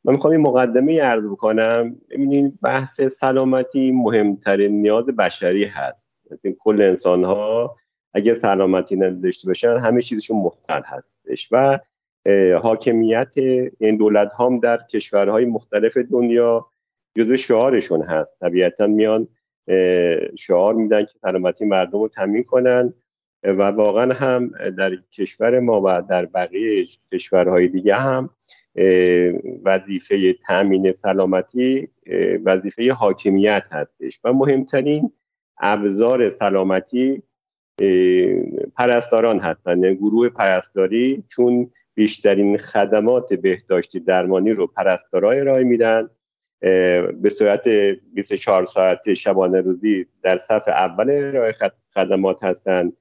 من 0.04 0.12
می‌خوام 0.12 0.32
این 0.32 0.40
مقدمه 0.40 1.00
عرض 1.02 1.24
بکنم. 1.24 1.96
ببینید 2.10 2.60
بحث 2.60 3.00
سلامتی 3.00 3.92
مهمترین 3.92 4.82
نیاز 4.82 5.06
بشری 5.06 5.64
هست. 5.64 6.10
کل 6.58 6.82
انسان 6.82 7.24
ها 7.24 7.76
اگر 8.14 8.34
سلامتی 8.34 8.96
نداشته 8.96 9.48
باشن 9.48 9.78
همه 9.78 10.02
چیزشون 10.02 10.36
مختل 10.36 10.82
هستش 10.84 11.48
و 11.52 11.78
حاکمیت 12.62 13.34
این 13.78 13.96
دولت 13.96 14.30
هم 14.38 14.60
در 14.60 14.78
کشورهای 14.90 15.44
مختلف 15.44 15.96
دنیا 15.96 16.66
جزو 17.16 17.36
شعارشون 17.36 18.02
هست. 18.02 18.38
طبیعتا 18.40 18.86
میان 18.86 19.28
شعار 20.38 20.74
میدن 20.74 21.04
که 21.04 21.12
سلامتی 21.22 21.64
مردم 21.64 22.00
رو 22.00 22.08
تمین 22.08 22.44
کنن. 22.44 22.94
و 23.42 23.62
واقعا 23.62 24.14
هم 24.14 24.50
در 24.78 24.96
کشور 25.12 25.60
ما 25.60 25.80
و 25.84 26.02
در 26.08 26.26
بقیه 26.26 26.86
کشورهای 27.12 27.68
دیگه 27.68 27.94
هم 27.94 28.30
وظیفه 29.64 30.32
تامین 30.32 30.92
سلامتی 30.92 31.88
وظیفه 32.44 32.92
حاکمیت 32.92 33.64
هستش 33.70 34.20
و 34.24 34.32
مهمترین 34.32 35.12
ابزار 35.60 36.28
سلامتی 36.28 37.22
پرستاران 38.76 39.38
هستند. 39.38 39.84
یعنی 39.84 39.96
گروه 39.96 40.28
پرستاری 40.28 41.24
چون 41.28 41.70
بیشترین 41.94 42.58
خدمات 42.58 43.34
بهداشتی 43.34 44.00
درمانی 44.00 44.52
رو 44.52 44.66
پرستارای 44.66 45.40
ارائه 45.40 45.64
میدن 45.64 46.10
به 47.20 47.30
صورت 47.38 47.68
24 47.68 48.66
ساعت 48.66 49.14
شبانه 49.14 49.60
روزی 49.60 50.06
در 50.22 50.38
صف 50.38 50.68
اول 50.68 51.10
ارائه 51.10 51.54
خدمات 51.94 52.44
هستند 52.44 52.92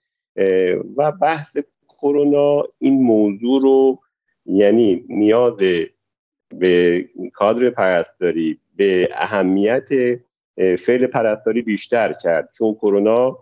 و 0.98 1.12
بحث 1.12 1.58
کرونا 1.90 2.64
این 2.80 3.04
موضوع 3.04 3.62
رو 3.62 4.00
یعنی 4.46 5.06
نیاز 5.10 5.58
به 6.60 7.06
کادر 7.34 7.70
پرستاری 7.70 8.60
به 8.76 9.10
اهمیت 9.12 9.90
فعل 10.80 11.08
پرستاری 11.08 11.62
بیشتر 11.62 12.14
کرد. 12.14 12.50
چون 12.58 12.74
کرونا 12.74 13.38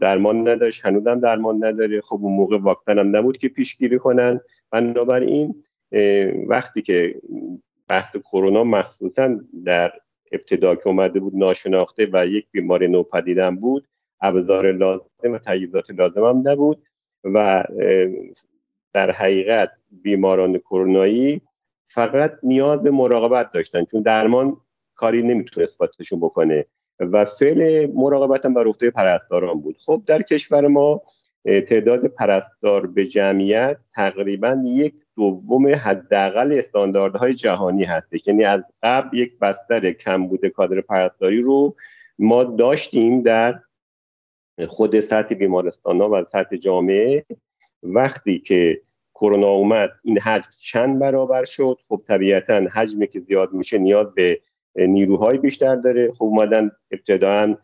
درمان 0.00 0.48
نداشت 0.48 0.86
هنوزم 0.86 1.20
درمان 1.20 1.64
نداره. 1.64 2.00
خب 2.00 2.18
اون 2.22 2.32
موقع 2.32 2.58
واکسن 2.58 2.98
هم 2.98 3.16
نبود 3.16 3.38
که 3.38 3.48
پیشگیری 3.48 3.98
کنن. 3.98 4.40
بنابراین 4.70 5.62
وقتی 6.46 6.82
که 6.82 7.20
بحث 7.88 8.16
کرونا 8.16 8.64
مخصوصا 8.64 9.40
در 9.64 9.92
ابتدا 10.32 10.74
که 10.74 10.86
اومده 10.86 11.20
بود 11.20 11.36
ناشناخته 11.36 12.08
و 12.12 12.26
یک 12.26 12.46
بیماری 12.50 12.88
نوپدیدن 12.88 13.56
بود 13.56 13.88
ابزار 14.20 14.72
لازم 14.72 15.04
و 15.24 15.38
تجهیزات 15.38 15.90
لازم 15.90 16.24
هم 16.24 16.42
نبود 16.48 16.82
و 17.24 17.64
در 18.92 19.10
حقیقت 19.10 19.70
بیماران 19.90 20.58
کرونایی 20.58 21.40
فقط 21.84 22.32
نیاز 22.42 22.82
به 22.82 22.90
مراقبت 22.90 23.50
داشتن 23.50 23.84
چون 23.84 24.02
درمان 24.02 24.56
کاری 24.94 25.22
نمی‌تونه 25.22 25.66
اثباتشون 25.66 26.20
بکنه 26.20 26.66
و 27.00 27.24
فعل 27.24 27.90
مراقبت 27.94 28.44
هم 28.44 28.54
بر 28.54 28.66
عهده 28.66 28.90
پرستاران 28.90 29.60
بود. 29.60 29.76
خب 29.86 30.02
در 30.06 30.22
کشور 30.22 30.66
ما 30.66 31.02
تعداد 31.44 32.06
پرستار 32.06 32.86
به 32.86 33.06
جمعیت 33.06 33.76
تقریبا 33.94 34.62
یک 34.64 34.94
دوم 35.16 35.74
حداقل 35.74 36.58
استانداردهای 36.58 37.34
جهانی 37.34 37.84
هست 37.84 38.28
یعنی 38.28 38.44
از 38.44 38.60
قبل 38.82 39.18
یک 39.18 39.38
بستر 39.38 39.92
کمبود 39.92 40.46
کادر 40.46 40.80
پرستاری 40.80 41.40
رو 41.40 41.76
ما 42.18 42.44
داشتیم 42.44 43.22
در 43.22 43.60
خود 44.66 45.00
سطح 45.00 45.34
بیمارستان 45.34 46.00
ها 46.00 46.10
و 46.12 46.24
سطح 46.24 46.56
جامعه 46.56 47.24
وقتی 47.82 48.38
که 48.38 48.80
کرونا 49.14 49.48
اومد 49.48 49.90
این 50.04 50.18
حجم 50.18 50.48
چند 50.60 50.98
برابر 50.98 51.44
شد؟ 51.44 51.78
خب 51.88 52.02
طبیعتا 52.06 52.54
حجمی 52.72 53.06
که 53.06 53.20
زیاد 53.20 53.52
میشه 53.52 53.78
نیاز 53.78 54.14
به 54.14 54.40
نیروهای 54.76 55.38
بیشتر 55.38 55.76
داره. 55.76 56.12
خب 56.12 56.24
اومدن 56.24 56.70
ابتداعا 56.90 57.56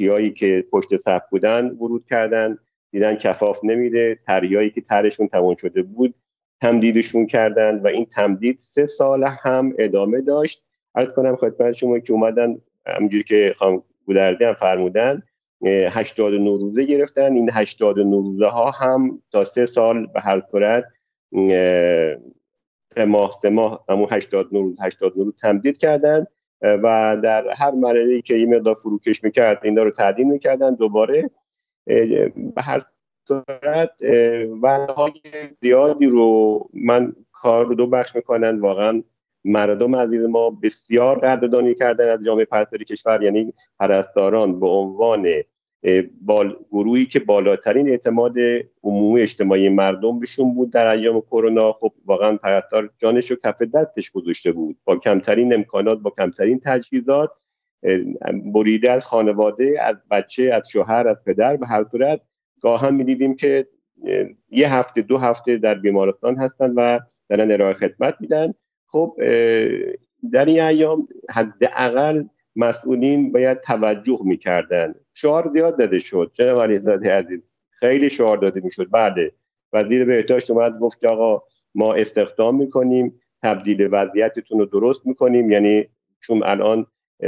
هایی 0.00 0.30
که 0.30 0.64
پشت 0.72 0.96
صف 0.96 1.22
بودن 1.30 1.66
ورود 1.66 2.06
کردن 2.10 2.58
دیدن 2.90 3.16
کفاف 3.16 3.64
نمیده. 3.64 4.18
هایی 4.28 4.70
که 4.70 4.80
طرحشون 4.80 5.28
تمام 5.28 5.54
شده 5.54 5.82
بود 5.82 6.14
تمدیدشون 6.60 7.26
کردن 7.26 7.78
و 7.78 7.86
این 7.86 8.04
تمدید 8.04 8.58
سه 8.58 8.86
سال 8.86 9.24
هم 9.24 9.74
ادامه 9.78 10.20
داشت. 10.20 10.60
عرض 10.94 11.12
کنم 11.12 11.36
خدمت 11.36 11.72
شما 11.72 11.98
که 11.98 12.12
اومدن 12.12 12.58
همونجوری 12.86 13.24
که 13.24 13.54
خانم 13.56 13.82
گودردی 14.06 14.44
هم 14.44 14.54
فرمودن 14.54 15.22
89 15.64 16.50
روزه 16.50 16.84
گرفتن. 16.84 17.32
این 17.32 17.50
89 17.52 18.16
روزه 18.16 18.46
ها 18.46 18.70
هم 18.70 19.22
تا 19.32 19.44
سه 19.44 19.66
سال 19.66 20.06
به 20.06 20.20
هر 20.20 20.42
صورت 20.50 20.84
سه 22.94 23.04
ماه 23.04 23.32
سه 23.32 23.50
ماه 23.50 23.84
همون 23.88 24.08
80 24.10 24.52
روز 24.52 24.76
80 24.80 25.12
روز 25.16 25.36
تمدید 25.36 25.78
کردن 25.78 26.26
و 26.62 27.16
در 27.22 27.44
هر 27.56 27.70
مرحله 27.70 28.20
که 28.20 28.34
این 28.34 28.54
مقدار 28.54 28.74
فروکش 28.74 29.24
می‌کرد 29.24 29.60
اینا 29.62 29.82
رو 29.82 29.90
تعدیل 29.90 30.26
می‌کردن 30.26 30.74
دوباره. 30.74 31.30
به 31.86 32.62
هر 32.62 32.82
صورت 33.28 34.02
های 34.96 35.12
زیادی 35.60 36.06
رو 36.06 36.58
من 36.74 37.12
کار 37.32 37.66
رو 37.66 37.74
دو 37.74 37.86
بخش 37.86 38.16
می‌کنن. 38.16 38.60
واقعا 38.60 39.02
مردم 39.44 39.96
عزیز 39.96 40.24
ما 40.24 40.50
بسیار 40.50 41.18
قدردانی 41.18 41.74
کردن 41.74 42.08
از 42.08 42.24
جامعه 42.24 42.44
پرستاری 42.44 42.84
کشور 42.84 43.22
یعنی 43.22 43.52
پرستاران 43.78 44.60
به 44.60 44.66
عنوان 44.66 45.26
بال 46.20 46.56
گروهی 46.70 47.06
که 47.06 47.20
بالاترین 47.20 47.88
اعتماد 47.88 48.34
عمومی 48.82 49.20
اجتماعی 49.20 49.68
مردم 49.68 50.18
بهشون 50.18 50.54
بود 50.54 50.72
در 50.72 50.86
ایام 50.86 51.20
کرونا 51.20 51.72
خب 51.72 51.92
واقعا 52.06 52.36
پرستار 52.36 52.90
جانش 52.98 53.30
رو 53.30 53.36
کف 53.44 53.62
دستش 53.62 54.10
گذاشته 54.10 54.52
بود. 54.52 54.76
با 54.84 54.96
کمترین 54.96 55.54
امکانات 55.54 55.98
با 55.98 56.10
کمترین 56.10 56.60
تجهیزات 56.64 57.30
بریده 58.44 58.92
از 58.92 59.04
خانواده 59.04 59.78
از 59.82 59.96
بچه 60.10 60.50
از 60.54 60.68
شوهر 60.68 61.08
از 61.08 61.16
پدر 61.26 61.56
به 61.56 61.66
هر 61.66 61.84
صورت 61.90 62.20
گاهن 62.60 62.94
می‌دیدیم 62.94 63.36
که 63.36 63.68
یه 64.50 64.74
هفته 64.74 65.02
دو 65.02 65.18
هفته 65.18 65.56
در 65.56 65.74
بیمارستان 65.74 66.36
هستن 66.36 66.72
و 66.76 66.98
دارن 67.28 67.52
ارائه 67.52 67.74
خدمت 67.74 68.14
میدن. 68.20 68.54
خب 68.92 69.16
در 70.32 70.44
این 70.44 70.60
ایام 70.60 71.08
حداقل 71.30 72.24
مسئولین 72.56 73.32
باید 73.32 73.60
توجه 73.60 74.18
می‌کردن. 74.24 74.94
شعار 75.12 75.50
زیاد 75.52 75.78
داده 75.78 75.98
شد. 75.98 76.30
جناب 76.34 76.62
علیزاده 76.62 77.12
عزیز 77.12 77.60
خیلی 77.70 78.10
شعار 78.10 78.36
داده 78.36 78.60
می‌شد. 78.60 78.88
بله. 78.92 79.32
وزیر 79.72 80.04
بهداشت 80.04 80.50
اومد 80.50 80.78
گفت 80.78 81.00
که 81.00 81.08
آقا 81.08 81.42
ما 81.74 81.94
استخدام 81.94 82.56
می‌کنیم 82.56 83.20
تبدیل 83.42 83.88
وضعیتتون 83.92 84.58
رو 84.58 84.66
درست 84.66 85.06
می‌کنیم. 85.06 85.50
یعنی 85.50 85.86
چون 86.20 86.42
الان 86.42 86.86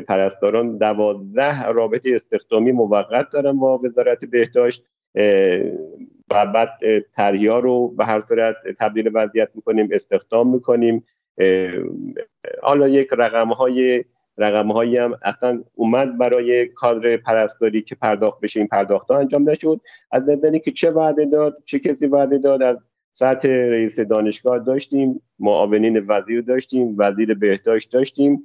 پرستاران 0.08 0.78
دوازده 0.78 1.66
رابطه 1.66 2.14
استخدامی 2.14 2.72
موقت 2.72 3.30
دارن 3.30 3.58
با 3.58 3.78
وزارت 3.78 4.24
بهداشت 4.24 4.86
و 6.30 6.46
بعد 6.54 6.68
ترهیا 7.12 7.58
رو 7.58 7.88
به 7.88 8.04
هر 8.04 8.20
صورت 8.20 8.56
تبدیل 8.78 9.10
وضعیت 9.14 9.48
می‌کنیم 9.54 9.88
استخدام 9.92 10.54
می‌کنیم. 10.54 11.04
حالا 12.62 12.88
یک 12.88 13.08
رقم 13.12 13.48
های 13.48 14.04
رقم 14.38 14.68
هایی 14.68 14.96
هم 14.96 15.18
اصلا 15.22 15.64
اومد 15.74 16.18
برای 16.18 16.66
کادر 16.66 17.16
پرستاری 17.16 17.82
که 17.82 17.94
پرداخت 17.94 18.40
بشه 18.40 18.60
این 18.60 18.66
پرداخت 18.66 19.10
ها 19.10 19.18
انجام 19.18 19.50
نشد. 19.50 19.80
از 20.10 20.28
نظری 20.28 20.60
که 20.60 20.70
چه 20.70 20.90
وعده 20.90 21.24
داد 21.24 21.62
چه 21.64 21.78
کسی 21.78 22.06
وعده 22.06 22.38
داد 22.38 22.62
از 22.62 22.76
سطح 23.12 23.48
رئیس 23.48 24.00
دانشگاه 24.00 24.58
داشتیم 24.58 25.20
معاونین 25.38 26.04
وزیر 26.08 26.40
داشتیم 26.40 26.94
وزیر 26.98 27.34
بهداشت 27.34 27.92
داشتیم 27.92 28.44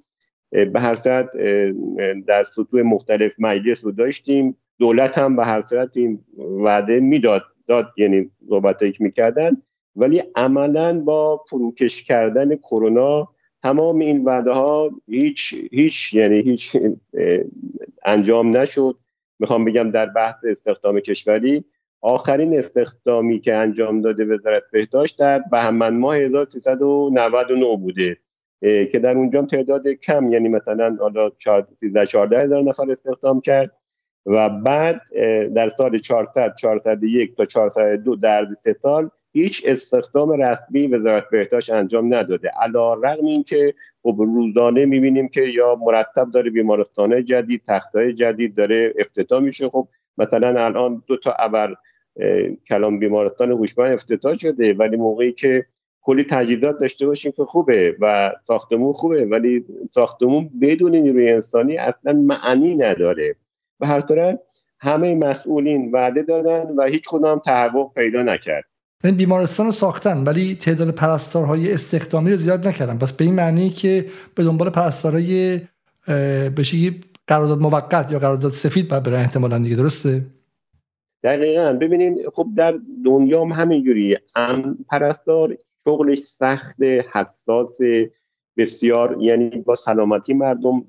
به 0.49 0.79
هر 0.79 0.95
صورت 0.95 1.37
در 2.27 2.43
سطوح 2.43 2.81
مختلف 2.81 3.35
مجلس 3.39 3.85
رو 3.85 3.91
داشتیم. 3.91 4.57
دولت 4.79 5.17
هم 5.17 5.35
به 5.35 5.45
هر 5.45 5.65
صورت 5.65 5.97
این 5.97 6.19
وعده 6.39 6.99
می‌داد. 6.99 7.43
داد 7.67 7.85
یعنی 7.97 8.31
صحبتایی 8.49 8.91
که 8.91 9.03
می‌کردن. 9.03 9.61
ولی 9.99 10.23
عملا 10.35 10.99
با 10.99 11.37
فروکش 11.49 12.03
کردن 12.03 12.55
کرونا 12.55 13.27
تمام 13.63 13.99
این 13.99 14.23
وعده 14.25 14.51
ها 14.51 14.89
هیچ 15.07 15.55
هیچ 15.71 16.13
یعنی 16.13 16.41
هیچ 16.41 16.77
انجام 18.05 18.57
نشد. 18.57 18.95
می‌خوام 19.39 19.65
بگم 19.65 19.91
در 19.91 20.05
بحث 20.05 20.35
استخدام 20.43 20.99
کشوری 20.99 21.63
آخرین 22.01 22.57
استخدامی 22.57 23.39
که 23.39 23.55
انجام 23.55 24.01
داده 24.01 24.25
وزارت 24.25 24.63
بهداشت 24.71 25.19
در 25.19 25.39
بهمن 25.51 25.97
ماه 25.97 26.15
1399 26.15 27.77
بوده 27.77 28.17
که 28.61 28.99
در 29.03 29.17
اونجا 29.17 29.41
تعداد 29.41 29.87
کم 29.87 30.31
یعنی 30.31 30.49
مثلا 30.49 30.97
حالا 30.99 31.31
13 31.79 32.05
14 32.05 32.39
هزار 32.39 32.63
نفر 32.63 32.91
استخدام 32.91 33.41
کرد 33.41 33.71
و 34.25 34.49
بعد 34.49 35.01
در 35.55 35.69
سال 35.69 35.97
400 35.97 36.55
401 36.55 37.35
تا 37.35 37.45
402 37.45 38.15
در 38.15 38.47
سه 38.61 38.75
سال 38.81 39.09
هیچ 39.33 39.63
استخدام 39.67 40.31
رسمی 40.31 40.87
وزارت 40.87 41.29
بهداشت 41.31 41.69
انجام 41.69 42.13
نداده. 42.13 42.51
علا 42.61 42.93
رقم 42.93 43.25
این 43.25 43.43
که 43.43 43.73
خب 44.03 44.15
روزانه 44.17 44.85
می‌بینیم 44.85 45.27
که 45.27 45.41
یا 45.41 45.75
مرتب 45.75 46.31
داره 46.31 46.49
بیمارستانه 46.49 47.23
جدید 47.23 47.61
تختای 47.67 48.13
جدید 48.13 48.55
داره 48.55 48.93
افتتاح 48.99 49.43
میشه. 49.43 49.69
خب 49.69 49.87
مثلا 50.17 50.65
الان 50.65 51.03
دو 51.07 51.17
تا 51.17 51.31
ابر 51.31 51.75
کلام 52.67 52.99
بیمارستان 52.99 53.51
هوشمند 53.51 53.93
افتتاح 53.93 54.33
شده 54.33 54.73
ولی 54.73 54.97
موقعی 54.97 55.31
که 55.31 55.65
کلی 56.01 56.23
تجهیزات 56.23 56.79
داشته 56.79 57.07
باشیم 57.07 57.31
که 57.31 57.43
خوبه 57.43 57.95
و 57.99 58.31
ساختمون 58.43 58.93
خوبه 58.93 59.25
ولی 59.25 59.65
ساختمون 59.91 60.49
بدون 60.61 60.95
نیروی 60.95 61.29
انسانی 61.29 61.77
اصلا 61.77 62.13
معنی 62.13 62.75
نداره. 62.75 63.35
به 63.79 63.87
هر 63.87 64.01
صورت 64.01 64.39
همه 64.79 65.15
مسئولین 65.15 65.91
وعده 65.91 66.23
دادن 66.23 66.75
و 66.77 66.83
هیچ 66.83 67.03
کدام 67.07 67.39
تحقق 67.39 67.93
پیدا 67.93 68.23
نکرد. 68.23 68.68
این 69.03 69.15
بیمارستان 69.15 69.65
رو 69.65 69.71
ساختن 69.71 70.23
ولی 70.23 70.55
تعداد 70.55 70.91
پرستارهای 70.91 71.73
استخدامی 71.73 72.31
رو 72.31 72.35
زیاد 72.35 72.67
نکردن. 72.67 72.97
پس 72.97 73.13
به 73.13 73.25
این 73.25 73.33
معنی 73.33 73.69
که 73.69 74.05
به 74.35 74.43
دنبال 74.43 74.69
پرستارهای 74.69 75.61
بشه 76.57 76.91
قرارداد 77.27 77.59
موقت 77.59 78.11
یا 78.11 78.19
قرارداد 78.19 78.51
سفید 78.51 78.87
باید 78.87 79.03
برن 79.03 79.19
احتمالا 79.19 79.59
دیگه 79.59 79.75
درسته؟ 79.75 80.25
دقیقا. 81.23 81.73
ببینید 81.73 82.17
خب 82.33 82.47
در 82.55 82.79
دنیا 83.05 83.41
هم 83.41 83.51
همینجوری. 83.51 84.17
پرستار 84.89 85.57
شغلش 85.85 86.19
سخت 86.19 86.83
حساس 86.83 87.77
بسیار 88.57 89.17
یعنی 89.19 89.49
با 89.49 89.75
سلامتی 89.75 90.33
مردم 90.33 90.85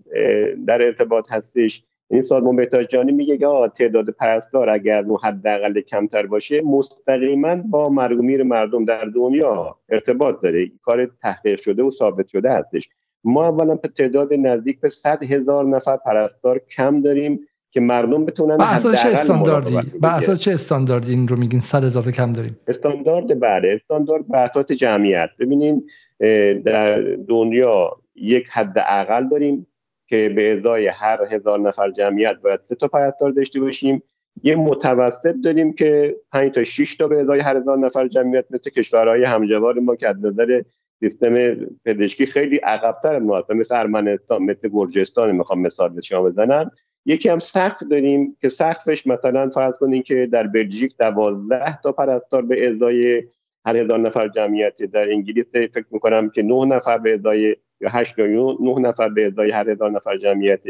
در 0.67 0.83
ارتباط 0.83 1.25
هستش. 1.31 1.85
این 2.11 2.23
سازمان 2.23 2.57
بهداشت 2.57 2.89
جهانی 2.89 3.13
میگه 3.13 3.39
که 3.39 3.47
تعداد 3.75 4.11
پرستار 4.11 4.71
اگر 4.71 5.05
حداقل 5.23 5.81
کمتر 5.81 6.27
باشه 6.27 6.63
مستقیما 6.63 7.57
با 7.57 7.89
مرگ 7.89 8.43
مردم 8.43 8.85
در 8.85 9.05
دنیا 9.05 9.77
ارتباط 9.89 10.41
داره. 10.43 10.59
این 10.59 10.79
کار 10.83 11.11
تحقیق 11.23 11.61
شده 11.61 11.83
و 11.83 11.91
ثابت 11.91 12.29
شده 12.29 12.51
هستش. 12.51 12.89
ما 13.25 13.49
اولا 13.49 13.75
به 13.75 13.89
تعداد 13.89 14.35
نزدیک 14.35 14.81
به 14.81 14.89
100 14.89 15.23
هزار 15.23 15.65
نفر 15.65 15.97
پرستار 15.97 16.59
کم 16.59 17.01
داریم 17.01 17.41
که 17.71 17.81
مردم 17.81 18.25
بتونن 18.25 18.57
به 18.57 18.75
اساس 18.75 19.03
چه 19.03 19.09
استانداردی؟ 19.09 19.79
به 20.01 20.15
اساس 20.15 20.39
چه 20.39 20.53
استانداردی 20.53 21.13
این 21.13 21.29
رو 21.29 21.37
میگین؟ 21.37 21.61
100 21.61 21.85
هزار 21.85 22.11
کم 22.11 22.33
داریم. 22.33 22.59
استاندارد 22.69 23.41
بله 23.41 23.81
استاندارد 23.81 24.29
به 24.29 24.39
اساس 24.39 24.67
جمعیت. 24.67 25.31
ببینین 25.39 25.85
در 26.65 27.01
دنیا 27.29 27.97
یک 28.15 28.49
حد 28.49 28.79
اقل 28.79 29.29
داریم. 29.29 29.67
که 30.11 30.29
به 30.29 30.59
ازای 30.59 30.87
هر 30.87 31.27
هزار 31.31 31.61
نفر 31.61 31.91
جمعیت 31.91 32.37
باید 32.43 32.61
سه 32.63 32.75
تا 32.75 32.89
پرستار 32.89 33.31
داشته 33.31 33.61
باشیم. 33.61 34.03
یه 34.43 34.57
متوسط 34.57 35.35
داریم 35.45 35.73
که 35.73 36.17
5 36.33 36.55
تا 36.55 36.65
6 36.65 36.97
تا 36.97 37.09
به 37.09 37.21
ازای 37.21 37.41
هر 37.41 37.57
هزار 37.57 37.79
نفر 37.79 38.09
جمعیت 38.09 38.45
مثل 38.51 38.71
کشورهای 38.71 39.25
همجوار 39.25 39.79
ما 39.79 39.97
که 39.97 40.09
از 40.09 40.25
نظر 40.25 40.63
سیستم 41.01 41.55
پزشکی 41.85 42.25
عقب 42.25 42.61
عقبتر 42.63 43.19
ما 43.19 43.45
مثل 43.49 43.75
ارمنستان 43.75 44.43
مثل 44.43 44.69
گرجستان 44.73 45.37
می‌خوام 45.37 45.61
مثال 45.61 45.89
به 45.89 46.01
شما 46.01 46.23
بزنم. 46.23 46.71
یکی 47.07 47.29
هم 47.29 47.39
سقف 47.39 47.83
داریم 47.83 48.37
که 48.41 48.49
سقفش 48.49 49.07
مثلا 49.07 49.51
فرض 49.51 49.75
کنیم 49.75 50.03
که 50.03 50.29
در 50.33 50.47
بلژیک 50.47 50.97
دوازده 50.99 51.81
تا 51.83 51.93
پرستار 51.93 52.43
به 52.43 52.69
ازای 52.69 53.23
هر 53.67 53.77
هزار 53.77 53.99
نفر 53.99 54.29
جمعیت 54.29 54.83
در 54.83 55.11
انگلیس. 55.11 55.53
فکر 55.53 55.87
می‌کنم 55.91 56.31
که 56.31 56.43
نه 56.43 56.65
نفر 56.65 56.99
به 56.99 57.15
ازای 57.15 57.57
یا 57.81 57.89
8 57.91 58.19
یا 58.19 58.57
9 58.61 58.81
نفر 58.81 59.09
به 59.09 59.27
ازای 59.27 59.51
هر 59.51 59.71
هزار 59.71 59.91
نفر 59.91 60.17
جمعیت 60.17 60.65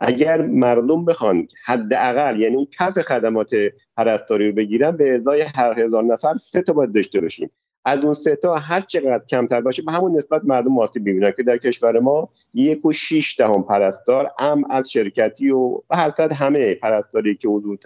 اگر 0.00 0.42
مردم 0.42 1.04
بخوان 1.04 1.48
حداقل 1.64 2.40
یعنی 2.40 2.56
اون 2.56 2.66
کف 2.78 2.98
خدمات 2.98 3.50
پرستاری 3.96 4.48
رو 4.48 4.54
بگیرن 4.54 4.96
به 4.96 5.14
ازای 5.14 5.42
هر 5.42 5.80
هزار 5.80 6.04
نفر 6.04 6.34
سه 6.34 6.62
تا 6.62 6.72
باید 6.72 6.92
داشته 6.92 7.20
باشیم. 7.20 7.50
از 7.84 8.04
اون 8.04 8.14
سه 8.14 8.36
تا 8.36 8.56
هر 8.56 8.80
چقدر 8.80 9.24
کمتر 9.30 9.60
باشه 9.60 9.82
به 9.82 9.92
همون 9.92 10.16
نسبت 10.16 10.42
مردم 10.44 10.78
آسیب 10.78 11.02
ببینن 11.02 11.32
که 11.36 11.42
در 11.42 11.56
کشور 11.56 11.98
ما 11.98 12.28
یک 12.54 12.86
و 12.86 12.92
شیش 12.92 13.40
دهم 13.40 13.62
پرستار 13.62 14.30
ام 14.38 14.70
از 14.70 14.90
شرکتی 14.90 15.50
و 15.50 15.80
به 15.88 15.96
هر 15.96 16.32
همه 16.32 16.74
پرستاری 16.74 17.34
که 17.34 17.48
حضور 17.48 17.78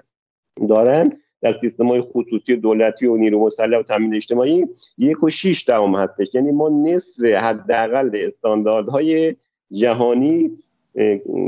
دارن 0.69 1.13
در 1.43 1.59
سیستم 1.61 1.87
های 1.87 2.01
خصوصی 2.01 2.57
دولتی 2.57 3.07
و 3.07 3.17
نیرو 3.17 3.47
مسلح 3.47 3.79
و 3.79 3.83
تامین 3.83 4.15
اجتماعی 4.15 4.67
یک 4.99 5.23
و 5.23 5.31
شیش 5.31 5.69
دهم 5.69 5.95
هستش. 5.95 6.35
یعنی 6.35 6.51
ما 6.51 6.69
نصف 6.69 7.25
حداقل 7.25 8.11
استانداردهای 8.15 9.37
جهانی 9.73 10.51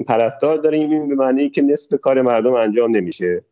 پرستار 0.06 0.56
داریم. 0.56 0.90
این 0.90 1.08
به 1.08 1.14
معنی 1.14 1.50
که 1.50 1.62
نصف 1.62 2.00
کار 2.00 2.22
مردم 2.22 2.52
انجام 2.52 2.96
نمیشه. 2.96 3.44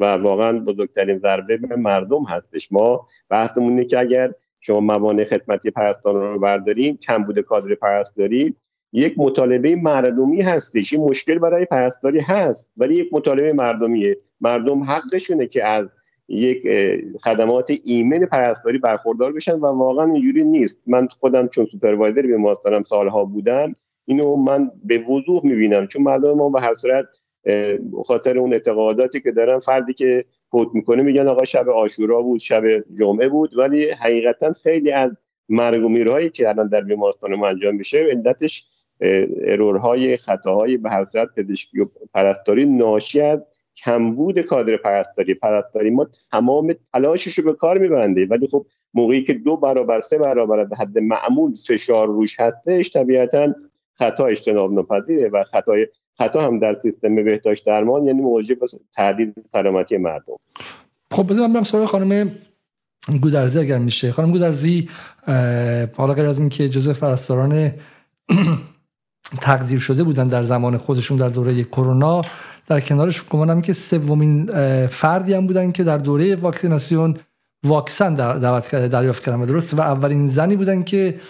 و 0.00 0.04
واقعا 0.04 0.58
بزرگترین 0.58 1.18
ضربه 1.18 1.56
به 1.56 1.76
مردم 1.76 2.24
هستش. 2.24 2.72
ما 2.72 3.08
بحثمون 3.28 3.68
اینه 3.68 3.84
که 3.84 4.00
اگر 4.00 4.32
شما 4.60 4.80
موانع 4.80 5.24
خدمتی 5.24 5.70
پرستاران 5.70 6.32
رو 6.32 6.38
برداریم 6.38 6.96
کم 6.96 7.24
بوده 7.24 7.42
کادر 7.42 7.74
پرستاری 7.74 8.54
یک 8.92 9.14
مطالبه 9.16 9.76
مردمی 9.76 10.42
هستش. 10.42 10.92
این 10.92 11.02
مشکل 11.02 11.38
برای 11.38 11.64
پرستاری 11.64 12.20
هست 12.20 12.72
ولی 12.76 12.94
یک 12.94 13.08
مطالبه 13.12 13.52
مردمیه. 13.52 14.18
مردم 14.40 14.82
حقشونه 14.82 15.46
که 15.46 15.64
از 15.64 15.88
یک 16.28 16.68
خدمات 17.24 17.72
ایمن 17.84 18.26
پرستاری 18.26 18.78
برخوردار 18.78 19.32
بشن 19.32 19.52
و 19.52 19.66
واقعا 19.66 20.12
اینجوری 20.12 20.44
نیست. 20.44 20.80
من 20.86 21.08
خودم 21.08 21.48
چون 21.48 21.66
سوپروایزر 21.66 22.22
بیمارستانم 22.22 22.82
سالها 22.82 23.24
بودم 23.24 23.72
اینو 24.04 24.36
من 24.36 24.70
به 24.84 24.98
وضوح 24.98 25.40
می‌بینم. 25.44 25.86
چون 25.86 26.02
مردم 26.02 26.32
ما 26.32 26.48
به 26.48 26.60
هر 26.60 26.74
صورت 26.74 27.04
خاطر 28.04 28.38
اون 28.38 28.52
اعتقاداتی 28.52 29.20
که 29.20 29.32
دارن 29.32 29.58
فردی 29.58 29.94
که 29.94 30.24
فوت 30.50 30.68
می‌کنه 30.74 31.02
میگن 31.02 31.28
آقا 31.28 31.44
شب 31.44 31.68
عاشورا 31.68 32.22
بود 32.22 32.40
شب 32.40 32.62
جمعه 32.98 33.28
بود. 33.28 33.58
ولی 33.58 33.90
حقیقتا 33.90 34.52
خیلی 34.52 34.92
از 34.92 35.10
مرگ 35.48 35.84
و 35.84 35.88
میرهایی 35.88 36.30
که 36.30 36.48
الان 36.48 36.68
در 36.68 36.80
بیمارستان 36.80 37.34
ما 37.34 37.48
انجام 37.48 37.74
میشه 37.74 37.98
علتش 37.98 38.70
error 39.46 39.96
های 39.96 40.16
خطاهای 40.16 40.76
به 40.76 40.90
صورت 41.12 41.28
پزشکی 41.36 41.80
و 41.80 41.86
پرستاری 42.14 42.66
ناشی 42.66 43.20
از 43.20 43.40
کمبود 43.76 44.40
کادر 44.40 44.76
پرستاری 44.76 45.34
پرستاری 45.34 45.90
ما 45.90 46.06
تمام 46.30 46.74
تلاشش 46.92 47.38
رو 47.38 47.44
به 47.44 47.52
کار 47.52 47.78
میبنده 47.78 48.26
ولی 48.26 48.48
خب 48.48 48.66
موقعی 48.94 49.24
که 49.24 49.32
دو 49.32 49.56
برابر 49.56 50.00
سه 50.00 50.18
برابر 50.18 50.64
به 50.64 50.76
حد 50.76 50.98
معمول 50.98 51.54
فشار 51.68 52.06
روش 52.06 52.40
هستش 52.40 52.92
طبیعتا 52.92 53.54
خطا 53.98 54.26
اجتناب 54.26 54.72
ناپذیره 54.72 55.28
و 55.28 55.44
خطای 55.44 55.86
خطا 56.18 56.40
هم 56.40 56.58
در 56.58 56.74
سیستم 56.74 57.14
بهداشت 57.14 57.66
درمان 57.66 58.06
یعنی 58.06 58.22
موجب 58.22 58.58
تهدید 58.94 59.34
سلامتی 59.52 59.96
مردم 59.96 60.36
خب 61.10 61.30
بذارم 61.30 61.52
برم 61.52 61.62
سراغ 61.62 61.84
خانم 61.84 62.30
گودرزی 63.22 63.58
اگر 63.58 63.78
میشه 63.78 64.12
خانم 64.12 64.30
گودرزی 64.32 64.88
حالا 65.96 66.14
غیر 66.14 66.26
از 66.26 66.38
اینکه 66.38 66.68
جزء 66.68 66.92
پرستاران 66.92 67.72
تقدیر 69.40 69.78
شده 69.78 70.04
بودن 70.04 70.28
در 70.28 70.42
زمان 70.42 70.76
خودشون 70.76 71.16
در 71.16 71.28
دوره 71.28 71.64
کرونا. 71.64 72.20
در 72.66 72.80
کنارش 72.80 73.24
گمانم 73.24 73.62
که 73.62 73.72
سومین 73.72 74.46
فردی 74.86 75.34
هم 75.34 75.46
بودن 75.46 75.72
که 75.72 75.84
در 75.84 75.98
دوره 75.98 76.36
واکسیناسیون 76.36 77.16
واکسن 77.64 78.14
در 78.14 78.34
دعوت 78.34 78.74
دریافت 78.74 79.24
کردن. 79.24 79.44
درست. 79.44 79.74
و 79.74 79.80
اولین 79.80 80.28
زنی 80.28 80.56
بودن 80.56 80.82
که 80.82 81.20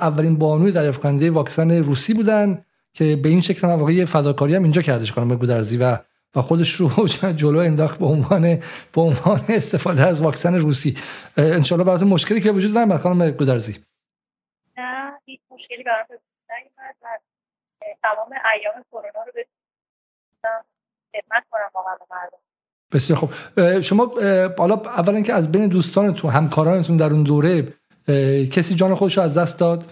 اولین 0.00 0.38
بانوی 0.38 0.72
دریافت 0.72 1.00
کننده 1.00 1.30
واکسن 1.30 1.70
روسی 1.70 2.14
بودن 2.14 2.64
که 2.92 3.16
به 3.16 3.28
این 3.28 3.40
شکل 3.40 3.68
واقعی 3.68 4.04
فداکاری 4.04 4.54
هم 4.54 4.62
اینجا 4.62 4.82
کردش 4.82 5.12
خانم 5.12 5.34
گودرزی. 5.34 5.76
و 5.76 5.98
و 6.36 6.42
خودش 6.42 6.74
رو 6.74 7.08
جلو 7.36 7.58
انداخت 7.58 7.98
به 7.98 8.06
عنوان 8.06 8.58
به 8.92 9.00
عنوان 9.00 9.40
استفاده 9.48 10.06
از 10.06 10.20
واکسن 10.22 10.54
روسی. 10.54 10.96
انشالله 11.36 11.84
براتون 11.84 12.08
مشکلی 12.08 12.40
که 12.40 12.52
وجود 12.52 12.78
نداره 12.78 12.98
خانم 12.98 13.30
گودرزی. 13.30 13.76
نه 14.76 15.12
هیچ 15.26 15.40
مشکلی 15.50 15.82
براتون 15.82 16.16
تمام 18.02 18.32
ایام 18.54 18.84
کرونا 18.92 19.22
رو 19.26 19.32
خدمت 21.14 21.44
کنم 21.50 21.70
واقعا 21.74 21.96
مردم. 22.10 22.38
بسیار 22.92 23.18
خوب. 23.18 23.30
شما 23.80 24.04
حالا 24.58 24.74
اولا 24.74 25.20
که 25.22 25.34
از 25.34 25.52
بین 25.52 25.68
دوستانتون 25.68 26.30
همکارانتون 26.30 26.96
در 26.96 27.10
اون 27.12 27.22
دوره 27.22 27.62
کسی 28.46 28.74
جان 28.74 28.94
خودش 28.94 29.16
رو 29.16 29.22
از 29.22 29.38
دست 29.38 29.60
داد؟ 29.60 29.84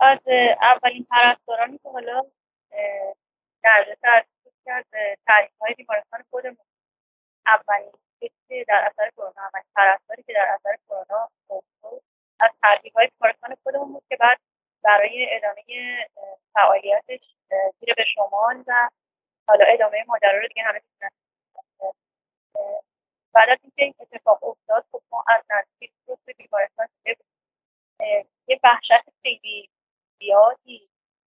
از 0.00 0.18
اولین 0.60 1.06
پرستارانی 1.10 1.78
که 1.78 1.88
حالا 1.88 2.22
در 4.02 4.24
کرد 4.64 4.86
تعریف 5.26 5.50
های 5.60 5.74
بیمارستان 5.74 6.20
خودمون. 6.30 6.66
اولین 7.46 7.92
کسی 8.22 8.64
در 8.64 8.90
اثر 8.90 9.10
کرونا 9.16 9.32
اولین 9.36 9.64
پرستاری 9.76 10.22
که 10.22 10.32
در 10.32 10.48
اثر 10.54 10.76
کرونا 10.88 11.28
از 12.40 12.50
تعریف 12.62 12.92
های 12.96 13.08
بیمارستان 13.18 13.56
خودمون 13.62 13.92
بود 13.92 14.02
که 14.08 14.16
بعد 14.16 14.38
برای 14.84 15.28
ادامه 15.30 15.62
فعالیتش 16.54 17.36
زیر 17.80 17.94
به 17.96 18.04
شمال 18.14 18.64
و 18.66 18.90
حالا 19.48 19.64
ادامه 19.68 20.04
ماجرا 20.08 20.38
رو 20.38 20.48
دیگه 20.48 20.62
همه 20.62 20.80
بعد 23.34 23.48
از 23.48 23.58
اینکه 23.62 23.82
این 23.82 23.94
اتفاق 24.00 24.44
افتاد 24.44 24.86
خب 24.92 25.02
ما 25.12 25.24
از 25.28 25.42
نزدیک 25.50 25.92
به 26.26 26.32
بیمارستان 26.32 26.88
یه 28.48 28.60
وحشت 28.64 29.10
خیلی 29.22 29.70
زیادی 30.18 30.88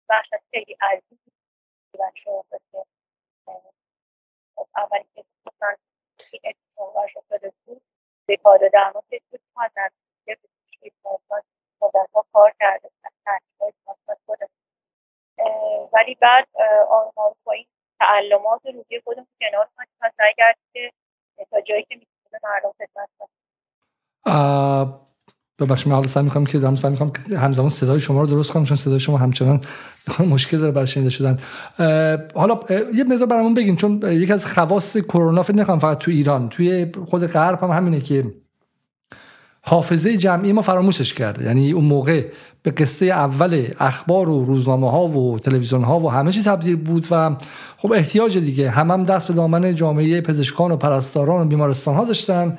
وحشت 0.09 0.43
خیلی 0.51 0.77
عزیزی 0.81 1.33
بچه 1.95 2.31
خب 4.57 4.67
که 5.15 5.25
مثلا 5.47 5.77
این 6.33 6.43
اتفاق 6.45 6.97
افتاده 6.97 7.53
بود 7.67 7.83
به 8.27 8.37
کار 8.37 8.71
درمان 8.73 9.03
بود 9.31 9.41
ما 9.57 9.63
از 9.63 9.71
نزدیک 9.77 10.41
بیمارستان 10.81 11.43
مدتها 11.83 12.27
کار 12.33 12.55
کرده 12.61 12.91
ولی 15.93 16.17
بعد 16.21 16.49
آروم 16.91 17.35
با 17.45 17.53
این 17.53 17.67
تعلمات 18.01 18.61
روحی 18.65 19.01
خودمون 19.05 19.27
کنار 19.41 19.69
و 20.03 20.11
سعی 20.19 20.33
کردیم 20.39 20.63
که 20.73 20.93
تا 21.51 21.61
جایی 21.61 21.83
که 21.83 21.95
می‌تونه 21.95 22.41
مردم 22.43 22.73
خدمت 22.79 23.09
کنیم. 23.19 23.31
ببخشید 25.59 25.89
من 25.89 25.95
حالا 25.95 26.07
سعی 26.07 26.23
می‌کنم 26.25 26.47
که 26.47 26.59
دارم 26.59 26.77
سعی 26.77 26.97
همزمان 27.37 27.69
صدای 27.69 28.01
شما 28.01 28.21
رو 28.21 28.27
درست 28.27 28.53
کنم 28.53 28.65
چون 28.65 28.77
صدای 28.77 29.01
شما 29.01 29.19
همچنان 29.19 29.61
مشکل 30.35 30.59
داره 30.59 30.73
برای 30.73 30.87
شنیده 30.87 31.11
شدن. 31.11 31.37
حالا 32.35 32.61
یه 32.95 33.05
مقدار 33.05 33.27
برامون 33.27 33.55
بگین 33.55 33.77
چون 33.77 34.01
یکی 34.03 34.33
از 34.33 34.47
خواص 34.47 34.97
کرونا 34.97 35.43
فکر 35.43 35.57
نکنم 35.57 35.79
فقط 35.79 35.99
تو 35.99 36.11
ایران 36.11 36.49
توی 36.49 36.93
خود 37.11 37.27
غرب 37.27 37.63
هم 37.63 37.71
همینه 37.71 38.01
که 38.01 38.25
حافظه 39.63 40.17
جمعی 40.17 40.53
ما 40.53 40.63
فراموشش 40.63 41.15
کرده. 41.15 41.45
یعنی 41.45 41.73
اون 41.73 41.85
موقع 41.85 42.25
به 42.63 42.71
قصه 42.71 43.07
اول 43.07 43.67
اخبار 43.81 44.29
و 44.29 44.45
روزنامه 44.45 44.91
ها 44.91 45.07
و 45.07 45.39
تلویزیون 45.39 45.85
ها 45.85 46.01
و 46.01 46.11
همه 46.11 46.33
چی 46.33 46.43
تبدیل 46.43 46.77
بود 46.77 47.07
و 47.11 47.37
خب 47.79 47.93
احتیاج 47.93 48.39
دیگه. 48.39 48.71
هم 48.71 48.91
هم 48.91 49.05
دست 49.05 49.29
به 49.29 49.35
دامن 49.35 49.75
جامعه 49.75 50.21
پزشکان 50.21 50.71
و 50.71 50.77
پرستاران 50.77 51.47
و 51.47 51.49
بیمارستان 51.49 51.95
ها 51.95 52.05
داشتن. 52.05 52.59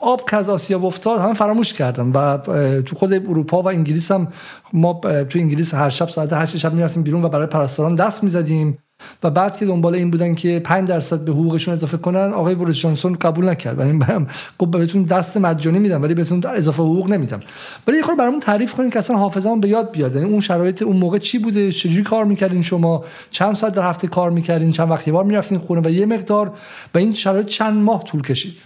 آب 0.00 0.30
که 0.30 0.36
از 0.36 0.48
آسیا 0.48 0.80
افتاد 0.80 1.20
هم 1.20 1.34
فراموش 1.34 1.72
کردن 1.72 2.12
و 2.14 2.38
تو 2.82 2.96
خود 2.96 3.12
اروپا 3.12 3.62
و 3.62 3.68
انگلیس 3.68 4.12
هم 4.12 4.28
ما 4.72 5.00
تو 5.02 5.38
انگلیس 5.38 5.74
هر 5.74 5.90
شب 5.90 6.08
ساعت 6.08 6.32
8 6.32 6.56
شب 6.56 6.74
می‌رفتیم 6.74 7.02
بیرون 7.02 7.24
و 7.24 7.28
برای 7.28 7.46
پرستاران 7.46 7.94
دست 7.94 8.24
می‌زدیم. 8.24 8.78
و 9.22 9.30
بعد 9.30 9.56
که 9.56 9.66
دنبال 9.66 9.94
این 9.94 10.10
بودن 10.10 10.34
که 10.34 10.60
5 10.64 10.88
درصد 10.88 11.24
به 11.24 11.32
حقوقشون 11.32 11.74
اضافه 11.74 11.96
کنن 11.96 12.32
آقای 12.32 12.54
بوریس 12.54 12.78
جانسون 12.78 13.12
قبول 13.12 13.48
نکرد. 13.48 13.78
و 13.78 13.82
این 13.82 14.28
گفت 14.58 14.70
بهتون 14.70 15.02
دست 15.02 15.36
مجانی 15.36 15.78
میدم 15.78 16.02
ولی 16.02 16.14
بهتون 16.14 16.42
اضافه 16.46 16.82
حقوق 16.82 17.10
نمیدم. 17.10 17.40
ولی 17.86 17.96
یه 17.96 18.02
خورده 18.02 18.18
برامون 18.18 18.40
تعریف 18.40 18.74
کنین 18.74 18.90
که 18.90 18.98
اصلا 18.98 19.16
حافظمون 19.16 19.60
به 19.60 19.68
یاد 19.68 19.92
بیاد. 19.92 20.14
یعنی 20.14 20.28
اون 20.28 20.40
شرایط 20.40 20.82
اون 20.82 20.96
موقع 20.96 21.18
چی 21.18 21.38
بوده؟ 21.38 21.72
چجوری 21.72 22.02
کار 22.02 22.24
می‌کردین 22.24 22.62
شما؟ 22.62 23.04
چند 23.30 23.54
ساعت 23.54 23.74
در 23.74 23.82
هفته 23.82 24.08
کار 24.08 24.30
می‌کردین؟ 24.30 24.72
چند 24.72 24.90
وقتی 24.90 25.12
بار 25.12 25.24
می‌رفتین 25.24 25.58
خونه 25.58 25.80
و 25.88 25.90
یه 25.90 26.06
مقدار 26.06 26.52
و 26.94 26.98
این 26.98 27.14
شرایط 27.14 27.46
چند 27.46 27.82
ماه 27.82 28.04
طول 28.04 28.22
کشید؟ 28.22 28.64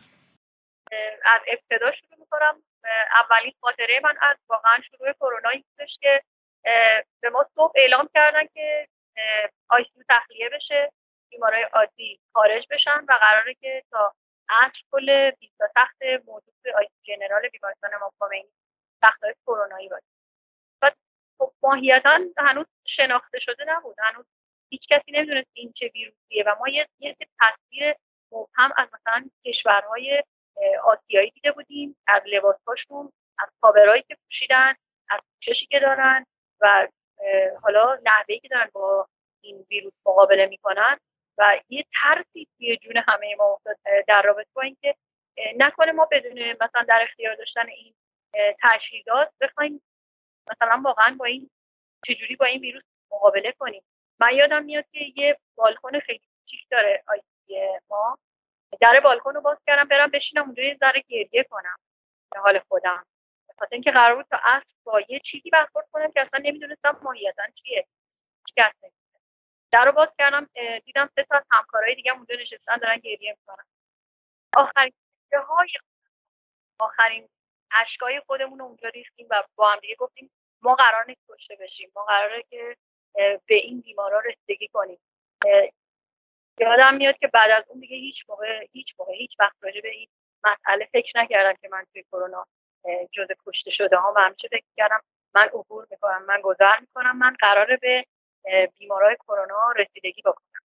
از 1.24 1.40
ابتدا 1.52 1.90
شروع 2.00 2.18
می‌کنم. 2.20 2.54
اولین 3.22 3.52
خاطره 3.60 4.00
من 4.04 4.14
از 4.30 4.36
واقعا 4.48 4.76
شروع 4.90 5.12
کرونا 5.12 5.48
بودش 5.50 5.98
که 6.02 6.22
به 7.22 7.30
ما 7.30 7.46
صبح 7.54 7.72
اعلام 7.76 8.08
کردن 8.14 8.46
که 8.54 8.88
ICU 9.68 10.02
تخلیه 10.08 10.48
بشه 10.48 10.92
بیمارای 11.30 11.62
عادی 11.62 12.20
خارج 12.32 12.66
بشن 12.70 13.04
و 13.08 13.12
قراره 13.12 13.54
که 13.54 13.84
تا 13.90 14.14
عصر 14.48 14.80
کل 14.92 15.30
20 15.30 15.54
تخت 15.76 16.02
موجود 16.26 16.54
ICU 16.76 16.96
general 17.02 17.48
بیمارستان 17.48 17.94
امام 17.94 18.10
خمینی 18.18 18.48
تختهای 19.02 19.34
کرونایی 19.46 19.88
باشه. 19.88 20.06
و 20.82 20.90
خب 21.38 21.52
ماهیتا 21.62 22.18
هنوز 22.38 22.66
شناخته 22.86 23.38
شده 23.38 23.64
نبود. 23.68 23.96
هنوز 23.98 24.26
هیچ 24.70 24.88
کسی 24.88 25.12
نمی‌دونست 25.12 25.50
این 25.52 25.72
چه 25.72 25.90
ویروسیه 25.94 26.44
و 26.46 26.54
ما 26.60 26.68
یه, 26.68 26.88
یه 26.98 27.16
تصویر 27.40 27.94
مبهم 28.32 28.72
از 28.76 28.88
مثلا 28.92 29.30
کشورهای 29.46 30.22
آسیایی 30.82 31.30
دیده 31.30 31.52
بودیم. 31.52 31.96
از 32.06 32.22
لباسهاشون 32.26 33.12
از 33.38 33.48
کاورایی 33.60 34.02
که 34.02 34.16
پوشیدن 34.24 34.74
از 35.08 35.20
پوششی 35.34 35.66
که 35.66 35.80
دارن 35.80 36.26
و 36.60 36.88
حالا 37.62 37.98
نحوهی 38.04 38.40
که 38.40 38.48
دارن 38.48 38.70
با 38.72 39.08
این 39.44 39.66
ویروس 39.70 39.92
مقابله 40.06 40.46
می‌کنن 40.46 40.98
و 41.38 41.60
یه 41.68 41.84
ترسی 42.02 42.48
توی 42.56 42.76
جون 42.76 42.96
همه 42.96 43.34
ما 43.34 43.60
در 44.08 44.22
رابطه 44.22 44.48
با 44.54 44.62
اینکه 44.62 44.94
نکنه 45.56 45.92
ما 45.92 46.08
بدون 46.10 46.52
مثلا 46.52 46.84
در 46.88 47.00
اختیار 47.02 47.34
داشتن 47.34 47.68
این 47.68 47.94
تجهیزات 48.62 49.32
بخوایم 49.40 49.82
مثلا 50.52 50.82
واقعا 50.84 51.16
با 51.18 51.24
این 51.24 51.50
چجوری 52.06 52.36
با 52.36 52.46
این 52.46 52.60
ویروس 52.60 52.82
مقابله 53.12 53.52
کنیم. 53.52 53.82
من 54.20 54.34
یادم 54.34 54.64
میاد 54.64 54.84
که 54.92 55.00
یه 55.16 55.38
بالکن 55.56 56.00
خیلی 56.00 56.20
کوچیک 56.38 56.66
داره 56.70 57.04
آیسی 57.06 57.78
ما. 57.90 58.18
در 58.80 59.00
بالکن 59.00 59.34
رو 59.34 59.40
باز 59.40 59.58
کردم 59.66 59.88
برم 59.88 60.10
بشینم 60.10 60.44
اونجا 60.44 60.62
یه 60.62 60.76
ذره 60.80 61.04
گریه 61.08 61.44
کنم 61.44 61.76
به 62.32 62.40
حال 62.40 62.58
خودم. 62.58 63.06
خاطر 63.58 63.74
اینکه 63.74 63.90
قرار 63.90 64.16
بود 64.16 64.26
تا 64.30 64.36
عصر 64.42 64.66
با 64.84 65.00
یه 65.08 65.20
چیزی 65.20 65.50
برخورد 65.50 65.86
کنم 65.92 66.12
که 66.12 66.20
اصلا 66.20 66.40
نمی‌دونستم 66.44 67.00
ماهیتا 67.02 67.42
چیه. 67.54 67.86
هیچ 68.46 68.54
در 69.74 69.84
رو 69.84 69.92
باز 69.92 70.08
کردم 70.18 70.48
دیدم 70.84 71.10
سه 71.14 71.24
تا 71.24 71.42
همکارای 71.50 71.94
دیگه 71.94 72.12
اونجا 72.12 72.34
نشستن 72.40 72.76
دارن 72.76 72.96
گریه 72.96 73.36
می‌کنن. 73.40 73.64
آخرین 74.56 74.92
های 75.48 75.68
آخرین 76.78 77.28
اشکای 77.80 78.20
خودمون 78.20 78.58
رو 78.58 78.64
اونجا 78.64 78.88
ریختیم 78.88 79.26
و 79.30 79.42
با 79.56 79.68
هم 79.68 79.78
دیگه 79.78 79.94
گفتیم 79.94 80.30
ما 80.62 80.74
قرار 80.74 81.04
نیست 81.06 81.20
کشته 81.28 81.56
بشیم. 81.56 81.92
ما 81.96 82.04
قراره 82.04 82.42
که 82.50 82.76
به 83.46 83.54
این 83.54 83.80
بیمارا 83.80 84.20
رسیدگی 84.20 84.68
کنیم. 84.68 84.98
یادم 86.60 86.94
میاد 86.94 87.18
که 87.18 87.26
بعد 87.26 87.50
از 87.50 87.64
اون 87.68 87.80
دیگه 87.80 87.96
هیچ 87.96 88.24
موقع 88.28 88.66
هیچ 88.72 88.94
موقع 88.98 89.12
هیچ 89.12 89.36
وقت 89.38 89.56
راجع 89.60 89.80
به 89.80 89.90
این 89.90 90.08
مسئله 90.44 90.88
فکر 90.92 91.20
نکردم 91.20 91.54
که 91.62 91.68
من 91.68 91.84
توی 91.92 92.02
کرونا 92.02 92.46
جز 93.12 93.28
کشته 93.46 93.70
شده 93.70 93.96
ها 93.96 94.12
و 94.16 94.20
همیشه 94.20 94.48
فکر 94.48 94.64
کردم. 94.76 95.00
من 95.34 95.44
عبور 95.44 95.86
می‌کنم 95.90 96.24
من 96.24 96.40
گذر 96.40 96.80
می‌کنم. 96.80 97.18
من 97.18 97.36
قراره 97.40 97.76
به 97.76 98.04
بیمارای 98.78 99.16
کرونا 99.16 99.72
رسیدگی 99.76 100.22
بکنم. 100.22 100.60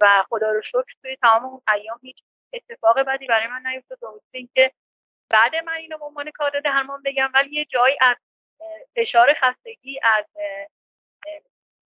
و 0.00 0.24
خدا 0.28 0.50
رو 0.50 0.62
شکر 0.62 0.94
توی 1.02 1.16
تمام 1.16 1.44
اون 1.44 1.62
ایام 1.74 1.98
هیچ 2.02 2.22
اتفاق 2.52 3.00
بدی 3.00 3.26
برای 3.26 3.46
من 3.46 3.66
نیفتاد 3.66 4.04
و 4.04 4.20
اینکه 4.30 4.72
بعد 5.30 5.56
من 5.56 5.72
اینو 5.72 5.98
به 5.98 6.04
عنوان 6.04 6.30
کادر 6.30 6.60
درمان 6.60 7.02
بگم 7.04 7.30
ولی 7.34 7.50
یه 7.50 7.64
جایی 7.64 7.96
از 8.00 8.16
فشار 8.96 9.34
خستگی 9.40 10.00
از 10.02 10.24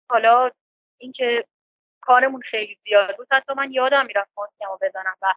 حالا 0.09 0.51
اینکه 0.97 1.45
کارمون 2.01 2.41
خیلی 2.41 2.77
زیاد 2.83 3.17
بود 3.17 3.27
حتی 3.31 3.53
من 3.53 3.71
یادم 3.71 4.05
می‌رفت 4.05 4.31
ماسکمو 4.37 4.77
بزنم 4.81 5.15
و 5.21 5.33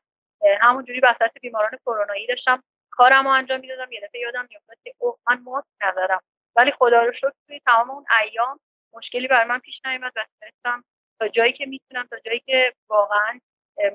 همونجوری 0.60 1.00
وسط 1.00 1.30
بیماران 1.40 1.78
کرونایی 1.86 2.26
داشتم 2.26 2.62
کارم 2.90 3.24
رو 3.24 3.30
انجام 3.30 3.60
می‌دادم 3.60 3.92
یه 3.92 4.00
دفعه 4.00 4.20
یادم 4.20 4.46
میافتاد 4.50 4.76
که 4.84 4.94
اوه 4.98 5.18
من 5.28 5.40
ماسک 5.40 5.68
ندارم 5.80 6.20
ولی 6.56 6.70
خدا 6.70 7.02
رو 7.02 7.12
شکر 7.12 7.32
توی 7.46 7.60
تمام 7.60 7.90
اون 7.90 8.04
ایام 8.20 8.60
مشکلی 8.94 9.28
بر 9.28 9.44
من 9.44 9.58
پیش 9.58 9.80
نیومد 9.84 10.12
و 10.16 10.24
تونستم 10.40 10.84
تا 11.20 11.28
جایی 11.28 11.52
که 11.52 11.66
می‌تونم 11.66 12.06
تا 12.10 12.16
جایی 12.26 12.42
که 12.46 12.72
واقعا 12.88 13.40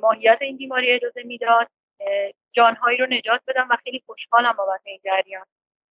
ماهیت 0.01 0.37
این 0.41 0.57
بیماری 0.57 0.91
اجازه 0.91 1.23
می‌داد 1.23 1.67
جانهایی 2.51 2.97
رو 2.97 3.05
نجات 3.05 3.41
بدم 3.47 3.67
و 3.69 3.77
خیلی 3.83 4.03
خوشحالم 4.05 4.51
بابت 4.51 4.81
این 4.85 4.99
جریان. 5.05 5.45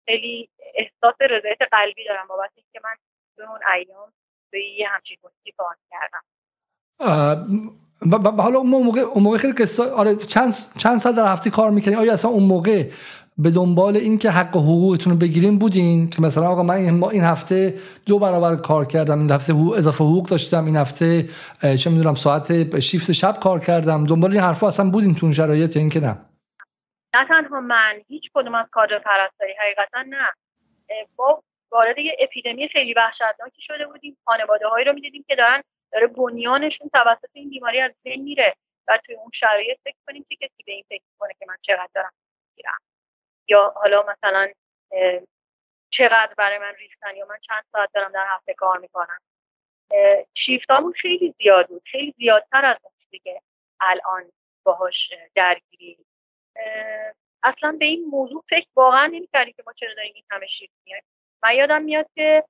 خیلی 0.05 0.49
احساس 0.75 1.15
رضایت 1.21 1.57
قلبی 1.71 2.05
دارم 2.05 2.27
بابت 2.27 2.51
اینکه 2.55 2.79
من 2.83 2.95
تو 3.37 3.51
اون 3.51 3.59
ایام 3.75 4.13
به 4.51 4.63
یه 4.63 4.87
همچین 4.89 5.17
کار 5.57 5.75
کردم. 5.91 6.23
و 8.11 8.41
حالا 8.41 8.59
اون 8.59 8.69
موقع 8.69 9.01
اون 9.01 9.23
موقع 9.23 9.37
خیلی 9.37 9.53
قصه 9.53 9.91
آره 9.91 10.15
چند 10.15 10.53
چند 10.79 10.97
سال 10.97 11.15
در 11.15 11.31
هفته 11.31 11.49
کار 11.49 11.71
می‌کنین 11.71 11.97
آیا 11.97 12.13
اصلا 12.13 12.31
اون 12.31 12.43
موقع 12.43 12.83
به 13.37 13.51
دنبال 13.51 13.97
این 13.97 14.17
که 14.17 14.29
حق 14.29 14.55
حقوقتون 14.55 15.13
رو 15.13 15.19
بگیرین 15.19 15.59
بودین 15.59 16.09
که 16.09 16.21
مثلا 16.21 16.47
آقا 16.47 16.63
من 16.63 16.75
این 17.11 17.23
هفته 17.23 17.73
دو 18.05 18.19
برابر 18.19 18.55
کار 18.55 18.85
کردم 18.85 19.19
این 19.19 19.31
هفته 19.31 19.53
اضافه 19.77 20.03
حقوق 20.03 20.29
داشتم 20.29 20.65
این 20.65 20.75
هفته 20.75 21.29
چه 21.61 21.89
می‌دونم 21.89 22.15
ساعت 22.15 22.79
شیفت 22.79 23.11
شب 23.11 23.39
کار 23.39 23.59
کردم. 23.59 24.05
دنبال 24.05 24.31
این 24.31 24.41
حرفا 24.41 24.67
اصلا 24.67 24.89
بودین 24.89 25.15
تو 25.15 25.33
شرایط 25.33 25.77
این 25.77 25.89
که 25.89 25.99
نه؟ 25.99 26.17
نه 27.15 27.27
تنها 27.27 27.61
من 27.61 27.93
هیچ 28.07 28.23
کدوم 28.33 28.55
از 28.55 28.65
کادر 28.71 28.99
پرستاری 28.99 29.53
حقیقتا 29.61 30.01
نه. 30.01 30.27
با 31.15 31.43
وارد 31.71 31.97
یه 31.97 32.15
اپیدمی 32.19 32.67
خیلی 32.67 32.93
وحشتناکی 32.93 33.61
شده 33.61 33.87
بودیم. 33.87 34.17
خانواده 34.25 34.67
هایی 34.67 34.85
رو 34.85 34.93
می‌دیدیم 34.93 35.25
که 35.27 35.35
دارن 35.35 35.61
داره 35.93 36.07
بنیانشون 36.07 36.89
توسط 36.93 37.29
این 37.33 37.49
بیماری 37.49 37.79
از 37.79 37.91
بین 38.03 38.23
میره 38.23 38.55
و 38.87 38.99
توی 39.05 39.15
اون 39.15 39.31
شرایط 39.33 39.77
فکر 39.83 39.95
کنیم 40.07 40.25
که 40.29 40.35
کسی 40.35 40.63
به 40.65 40.71
این 40.71 40.83
فکر 40.89 41.03
کنه 41.19 41.33
که 41.39 41.45
من 41.47 41.55
چقدر 41.61 41.89
دارم 41.95 42.11
می‌گیرم. 42.49 42.79
یا 43.47 43.73
حالا 43.75 44.03
مثلا 44.03 44.51
چقدر 45.89 46.33
برای 46.37 46.57
من 46.57 46.75
ریختن 46.75 47.15
یا 47.15 47.25
من 47.25 47.39
چند 47.41 47.63
ساعت 47.71 47.89
دارم 47.93 48.11
در 48.11 48.25
هفته 48.29 48.53
کار 48.53 48.77
می‌کنم. 48.77 49.19
شیفتامون 50.33 50.93
خیلی 50.93 51.35
زیاد 51.37 51.67
بود. 51.67 51.83
خیلی 51.85 52.13
زیادتر 52.17 52.65
از 52.65 52.77
اون 52.83 52.93
چیزی 52.99 53.19
که 53.19 53.41
الان 53.79 54.31
باهاش 54.63 55.13
درگیری. 55.35 56.05
اصلا 57.43 57.77
به 57.79 57.85
این 57.85 58.05
موضوع 58.05 58.43
فکر 58.49 58.67
واقعا 58.75 59.05
نمی‌کردیم 59.05 59.53
که 59.57 59.63
ما 59.65 59.73
چرا 59.73 59.93
داریم 59.93 60.11
این 60.15 60.23
همه 60.31 60.47
شیفت 60.47 60.73
میایم 60.85 61.03
من 61.43 61.55
یادم 61.55 61.81
میاد 61.81 62.05
که 62.15 62.43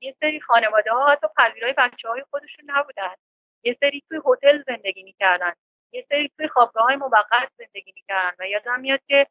یه 0.00 0.16
سری 0.20 0.40
خانواده 0.40 0.92
ها 0.92 1.06
حتی 1.06 1.26
پذیرای 1.36 1.72
بچه 1.72 2.08
های 2.08 2.24
خودشون 2.30 2.64
نبودن. 2.68 3.14
یه 3.62 3.76
سری 3.80 4.02
توی 4.08 4.20
هتل 4.26 4.62
زندگی 4.66 5.02
می‌کردن. 5.02 5.52
یه 5.92 6.06
سری 6.08 6.30
توی 6.36 6.48
خوابگاه 6.48 6.84
های 6.84 6.96
موقت 6.96 7.50
زندگی 7.58 7.92
می‌کردن. 7.94 8.36
و 8.38 8.48
یادم 8.48 8.80
میاد 8.80 9.00
که 9.08 9.26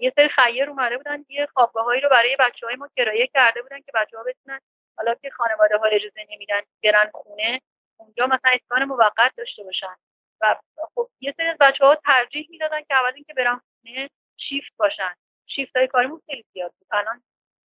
یه 0.00 0.12
سری 0.16 0.28
خیر 0.28 0.70
اومده 0.70 0.96
بودن 0.96 1.24
یه 1.28 1.46
خوابگاه 1.46 1.84
هایی 1.84 2.00
رو 2.00 2.08
برای 2.08 2.36
بچه 2.40 2.66
های 2.66 2.76
ما 2.76 2.88
کرایه 2.96 3.26
کرده 3.26 3.62
بودن 3.62 3.80
که 3.80 3.92
بچه 3.94 4.18
ها 4.18 4.24
بتونن 4.24 4.60
حالا 4.96 5.14
که 5.14 5.30
خانواده 5.30 5.76
ها 5.76 5.84
اجازه 5.84 6.26
نمیدن 6.28 6.60
برن 6.84 7.10
خونه 7.14 7.60
اونجا 7.96 8.26
مثلا 8.26 8.50
اسکان 8.52 8.84
موقت 8.84 9.32
داشته 9.36 9.64
باشن. 9.64 9.96
و 10.40 10.56
خب 10.94 11.10
یه 11.20 11.34
سری 11.36 11.46
از 11.46 11.56
بچه 11.60 11.84
ها 11.84 11.94
ترجیح 11.94 12.48
می‌دادن 12.50 12.80
که 12.80 12.94
اول 12.94 13.12
اینکه 13.14 13.34
برن 13.34 13.60
خونه 13.82 14.10
شیفت 14.36 14.72
باشن. 14.76 15.14
شیفت 15.46 15.76
های 15.76 15.86
کاریمون 15.86 16.22
خیلی 16.26 16.44
زیاد 16.52 16.72
بود. 16.78 16.88
الان 16.90 17.22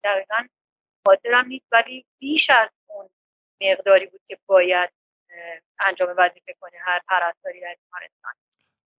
دقیقا 0.04 0.46
خاطرم 1.06 1.46
نیست 1.46 1.66
ولی 1.72 2.06
بیش 2.18 2.50
از 2.50 2.68
اون 2.86 3.10
مقداری 3.60 4.06
بود 4.06 4.20
که 4.28 4.38
باید 4.46 4.90
انجام 5.80 6.14
وظیفه 6.16 6.54
کنه 6.60 6.78
هر 6.80 7.00
پرستاری 7.08 7.60
در 7.60 7.76
بیمارستان. 7.84 8.32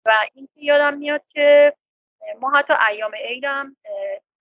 و 0.05 0.27
این 0.35 0.49
یادم 0.57 0.96
میاد 0.96 1.23
که 1.29 1.77
ما 2.40 2.50
حتی 2.50 2.74
ایام 2.88 3.14
عیدم 3.14 3.76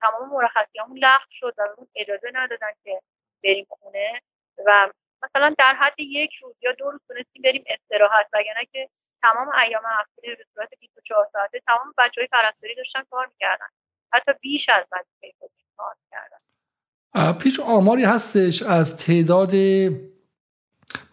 تمام 0.02 0.30
مرخصیامون 0.30 0.98
لغو 0.98 1.26
شد 1.30 1.54
و 1.58 1.62
اون 1.78 1.88
اجازه 1.96 2.32
ندادن 2.34 2.72
که 2.84 3.02
بریم 3.44 3.66
خونه 3.70 4.22
و 4.66 4.90
مثلا 5.24 5.56
در 5.58 5.74
حد 5.74 6.00
یک 6.00 6.32
روز 6.42 6.56
یا 6.62 6.72
دو 6.72 6.92
روز 6.92 7.02
تونستیم 7.08 7.42
بریم 7.42 7.64
استراحت 7.68 8.28
وگرنه 8.34 8.66
که 8.72 8.90
تمام 9.22 9.48
ایام 9.66 9.84
هفته 10.00 10.36
به 10.36 10.46
صورت 10.54 10.70
24 10.80 11.28
ساعته 11.34 11.60
تمام 11.68 11.94
بچه 11.98 12.22
های 12.22 12.28
پرستاری 12.28 12.76
داشتن 12.76 13.04
کار 13.10 13.28
می‌کردن. 13.28 13.66
حتی 14.14 14.32
بیش 14.42 14.70
از 14.70 14.86
وظیفه 14.92 15.38
خودشون 15.40 15.70
کار 15.78 15.96
می‌کردن. 16.04 17.38
پیش 17.38 17.60
آماری 17.60 18.04
هستش 18.04 18.64
از 18.64 18.98
تعداد 18.98 19.52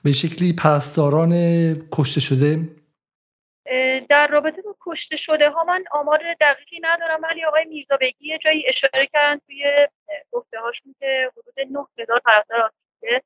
به 0.04 0.12
شکلی 0.12 0.52
پرستاران 0.52 1.32
کشته 1.92 2.20
شده. 2.20 2.58
در 4.08 4.26
رابطه 4.26 4.62
با 4.62 4.76
کشته 4.80 5.16
شده 5.16 5.50
ها 5.50 5.64
من 5.64 5.84
آمار 5.90 6.20
دقیقی 6.40 6.80
ندارم 6.82 7.20
ولی 7.22 7.44
آقای 7.44 7.64
میرزا 7.64 7.96
بگی 8.00 8.28
یه 8.28 8.38
جایی 8.38 8.64
اشاره 8.68 9.06
کردن 9.12 9.38
توی 9.46 9.88
گفته 10.32 10.60
هاشون 10.60 10.94
که 11.00 11.30
حدود 11.32 11.72
9000 11.72 12.20
پرستار 12.24 12.60
آسیده 12.60 13.22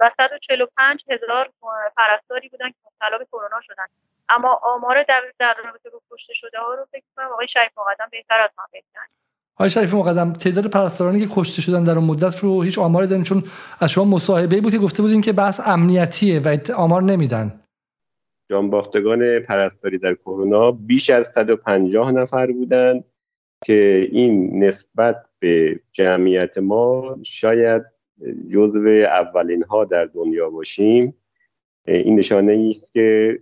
و 0.00 0.10
145 0.16 1.04
هزار 1.10 1.50
پرستاری 1.96 2.48
بودن 2.48 2.68
که 2.68 2.76
مبتلا 2.84 3.18
به 3.18 3.24
کرونا 3.24 3.60
شدن. 3.62 3.84
اما 4.28 4.60
آمار 4.62 5.02
دقیق 5.02 5.32
در 5.38 5.56
رابطه 5.64 5.90
با 5.90 6.00
کشته 6.10 6.34
شده 6.34 6.58
ها 6.58 6.74
رو 6.74 6.86
فکر 6.92 7.04
کنم 7.16 7.26
آقای 7.32 7.48
شریف 7.48 7.72
مقدم 7.78 8.08
بهتر 8.10 8.40
از 8.40 8.50
من 8.58 8.64
بگن. 8.72 9.06
آقای 9.56 9.70
شریف 9.70 9.94
مقدم 9.94 10.32
تعداد 10.32 10.66
پرستارانی 10.66 11.20
که 11.20 11.34
کشته 11.36 11.62
شدن 11.62 11.84
در 11.84 11.92
اون 11.92 12.04
مدت 12.04 12.38
رو 12.38 12.62
هیچ 12.62 12.78
آماری 12.78 13.06
داریم 13.06 13.24
چون 13.24 13.44
از 13.80 13.90
شما 13.90 14.04
مصاحبه 14.04 14.60
بود 14.60 14.72
که 14.72 14.78
گفته 14.78 15.02
بودین 15.02 15.20
که 15.20 15.32
بحث 15.32 15.60
امنیتیه 15.64 16.40
و 16.40 16.58
آمار 16.76 17.02
نمیدن. 17.02 17.63
جانباختگان 18.50 19.38
پرستاری 19.38 19.98
در 19.98 20.14
کرونا 20.14 20.70
بیش 20.72 21.10
از 21.10 21.32
150 21.34 22.12
نفر 22.12 22.52
بودند 22.52 23.04
که 23.64 24.08
این 24.12 24.64
نسبت 24.64 25.24
به 25.38 25.80
جمعیت 25.92 26.58
ما 26.58 27.18
شاید 27.22 27.82
جزو 28.52 28.88
اولین 28.88 29.62
ها 29.62 29.84
در 29.84 30.04
دنیا 30.04 30.50
باشیم. 30.50 31.14
این 31.86 32.18
نشانه 32.18 32.66
است 32.70 32.92
که 32.92 33.38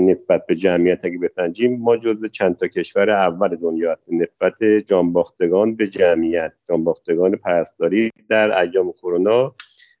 نسبت 0.00 0.46
به 0.46 0.56
جمعیت 0.56 1.04
اگه 1.04 1.18
بسنجیم 1.18 1.80
ما 1.80 1.96
جزو 1.96 2.28
چند 2.28 2.56
تا 2.56 2.66
کشور 2.66 3.10
اول 3.10 3.56
دنیا 3.56 3.92
هستیم. 3.92 4.22
نسبت 4.22 4.64
جانباختگان 4.64 5.74
به 5.76 5.86
جمعیت 5.86 6.52
جانباختگان 6.68 7.36
پرستاری 7.36 8.10
در 8.28 8.58
ایام 8.58 8.92
کرونا. 8.92 9.54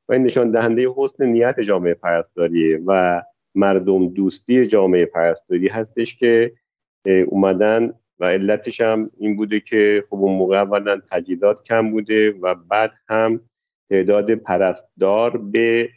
و 0.08 0.12
این 0.12 0.22
نشان 0.22 0.50
دهنده 0.50 0.88
حسن 0.96 1.26
نیت 1.26 1.60
جامعه 1.60 1.94
پرستاری 1.94 2.74
و 2.74 3.22
مردم 3.54 4.08
دوستی 4.08 4.66
جامعه 4.66 5.06
پرستاری 5.06 5.68
هستش 5.68 6.16
که 6.16 6.52
اومدن 7.26 7.92
و 8.20 8.24
علتش 8.24 8.80
هم 8.80 8.98
این 9.18 9.36
بوده 9.36 9.60
که 9.60 10.02
خب 10.10 10.16
اون 10.16 10.36
موقع 10.36 10.56
اولا 10.56 11.00
تجهیزات 11.10 11.62
کم 11.62 11.90
بوده 11.90 12.30
و 12.30 12.54
بعد 12.54 12.92
هم 13.08 13.40
تعداد 13.90 14.34
پرستار 14.34 15.36
به 15.36 15.88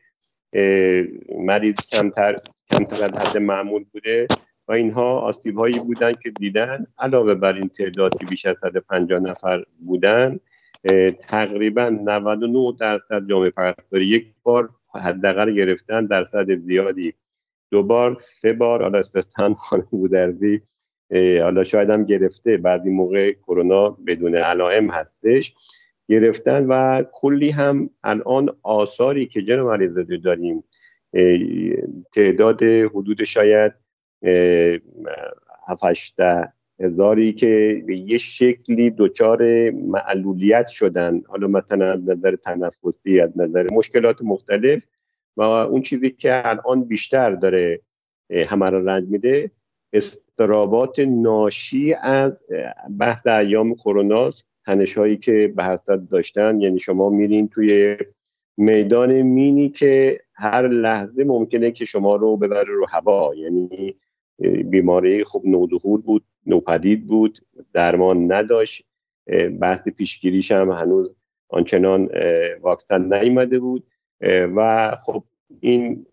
مریض 1.39 1.75
کمتر 1.91 2.35
کمتر 2.71 3.03
از 3.03 3.19
حد 3.19 3.37
معمول 3.37 3.85
بوده 3.93 4.27
و 4.67 4.71
اینها 4.71 5.19
آسیب 5.19 5.57
هایی 5.57 5.79
بودن 5.79 6.13
که 6.13 6.29
دیدن. 6.29 6.87
علاوه 6.99 7.35
بر 7.35 7.53
این 7.53 7.69
تعداد 7.69 8.17
که 8.19 8.25
بیش 8.25 8.45
از 8.45 8.55
150 8.61 9.19
نفر 9.19 9.63
بودن 9.85 10.39
تقریبا 11.19 11.89
99 11.89 12.73
درصد 12.79 13.29
جامعه 13.29 13.49
پرستاری 13.49 14.05
یک 14.05 14.33
بار 14.43 14.69
حداقل 14.93 15.53
گرفتن 15.53 16.05
درصد 16.05 16.55
زیادی 16.55 17.13
دو 17.71 17.83
بار 17.83 18.17
سه 18.41 18.53
بار 18.53 18.81
حالا 18.81 18.99
استثنا 18.99 19.53
خانم 19.53 19.87
بودرزی 19.91 20.61
حالا 21.41 21.63
شاید 21.63 21.89
هم 21.89 22.03
گرفته. 22.05 22.57
بعضی 22.57 22.89
موقع 22.89 23.31
کرونا 23.31 23.89
بدون 23.89 24.35
علائم 24.35 24.89
هستش. 24.89 25.55
گرفتن 26.09 26.65
و 26.65 27.03
کلی 27.11 27.49
هم 27.49 27.89
الان 28.03 28.57
آثاری 28.63 29.25
که 29.25 29.41
جناب 29.41 29.73
علیزاده 29.73 30.17
داریم 30.17 30.63
تعداد 32.13 32.63
حدود 32.63 33.23
شاید 33.23 33.73
هفته 35.67 36.53
هزاری 36.79 37.33
که 37.33 37.83
به 37.87 37.97
یه 37.97 38.17
شکلی 38.17 38.89
دچار 38.97 39.71
معلولیت 39.71 40.67
شدن. 40.67 41.21
حالا 41.27 41.47
مثلا 41.47 41.93
از 41.93 42.09
نظر 42.09 42.35
تنفسی 42.35 43.19
از 43.19 43.29
نظر 43.35 43.67
مشکلات 43.71 44.21
مختلف 44.21 44.83
و 45.37 45.41
اون 45.41 45.81
چیزی 45.81 46.09
که 46.09 46.47
الان 46.47 46.83
بیشتر 46.83 47.31
داره 47.31 47.81
همه 48.47 48.69
را 48.69 48.79
رنج 48.79 49.07
میده 49.09 49.51
استرابات 49.93 50.99
ناشی 50.99 51.93
از 51.93 52.33
بحث 52.99 53.27
ایام 53.27 53.75
کرونا 53.75 54.31
تنش 54.65 54.97
هایی 54.97 55.17
که 55.17 55.53
به 55.55 55.63
حضرت 55.63 56.09
داشتن. 56.09 56.61
یعنی 56.61 56.79
شما 56.79 57.09
میرین 57.09 57.47
توی 57.47 57.97
میدان 58.57 59.21
مینی 59.21 59.69
که 59.69 60.21
هر 60.33 60.67
لحظه 60.67 61.23
ممکنه 61.23 61.71
که 61.71 61.85
شما 61.85 62.15
رو 62.15 62.37
ببره 62.37 62.73
رو 62.73 62.85
هوا. 62.89 63.35
یعنی 63.35 63.95
بیماری 64.65 65.23
خب 65.23 65.41
نودهور 65.45 66.01
بود 66.01 66.23
نوپدید 66.45 67.07
بود 67.07 67.39
درمان 67.73 68.31
نداشت 68.31 68.87
بحث 69.59 69.87
پیشگیریش 69.87 70.51
هم 70.51 70.71
هنوز 70.71 71.15
آنچنان 71.49 72.09
واکسن 72.61 73.13
نیامده 73.13 73.59
بود. 73.59 73.87
و 74.21 74.91
خب 75.05 75.23
این 75.59 76.05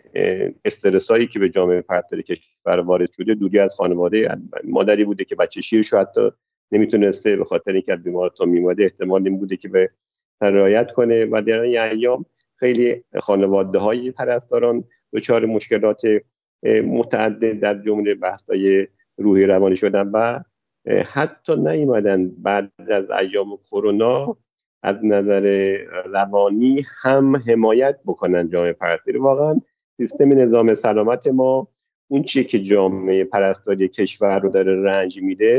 استرس 0.65 1.11
هایی 1.11 1.27
که 1.27 1.39
به 1.39 1.49
جامعه 1.49 1.81
پرتر 1.81 2.21
کشور 2.21 2.81
وارد 2.81 3.13
شده 3.13 3.35
دوری 3.35 3.59
از 3.59 3.75
خانواده 3.75 4.37
مادری 4.65 5.05
بوده 5.05 5.25
که 5.25 5.35
بچه 5.35 5.61
شیرش 5.61 5.95
حتی 5.95 6.31
نمی‌تونسته 6.73 7.37
به 7.37 7.45
خاطر 7.45 7.73
اینکه 7.73 7.93
از 7.93 8.03
بیمارستان 8.03 8.49
میماده 8.49 8.83
احتمال 8.83 9.29
این 9.29 9.39
بوده 9.39 9.57
که 9.57 9.69
به 9.69 9.91
رعایت 10.41 10.93
کنه. 10.93 11.25
و 11.25 11.43
در 11.43 11.61
این 11.61 11.81
ایام 11.81 12.27
خیلی 12.57 13.05
خانواده 13.21 13.79
های 13.79 14.11
پرستاران 14.11 14.85
دچار 15.13 15.47
مشکلات 15.47 16.03
متعدد 16.85 17.61
در 17.61 17.83
جمله 17.83 18.15
بحث 18.15 18.51
های 18.51 18.87
روحی 19.17 19.47
روانی 19.47 19.77
شدن 19.77 20.09
و 20.09 20.41
حتی 21.05 21.57
نیومدن 21.57 22.29
بعد 22.29 22.73
از 22.89 23.11
ایام 23.11 23.59
کرونا 23.71 24.37
از 24.85 24.97
نظر 25.05 25.77
روانی 26.05 26.85
هم 27.03 27.37
حمایت 27.37 27.99
بکنن 28.07 28.49
جامعه 28.49 28.73
پرستاری. 28.73 29.19
واقعا 29.19 29.61
سیستم 29.97 30.33
نظام 30.33 30.75
سلامت 30.75 31.27
ما 31.27 31.69
اون 32.09 32.23
چیه 32.23 32.45
که 32.45 32.59
جامعه 32.59 33.25
پرستاری 33.25 33.89
کشور 33.89 34.39
رو 34.39 34.49
داره 34.49 34.83
رنج 34.83 35.23
میده 35.23 35.59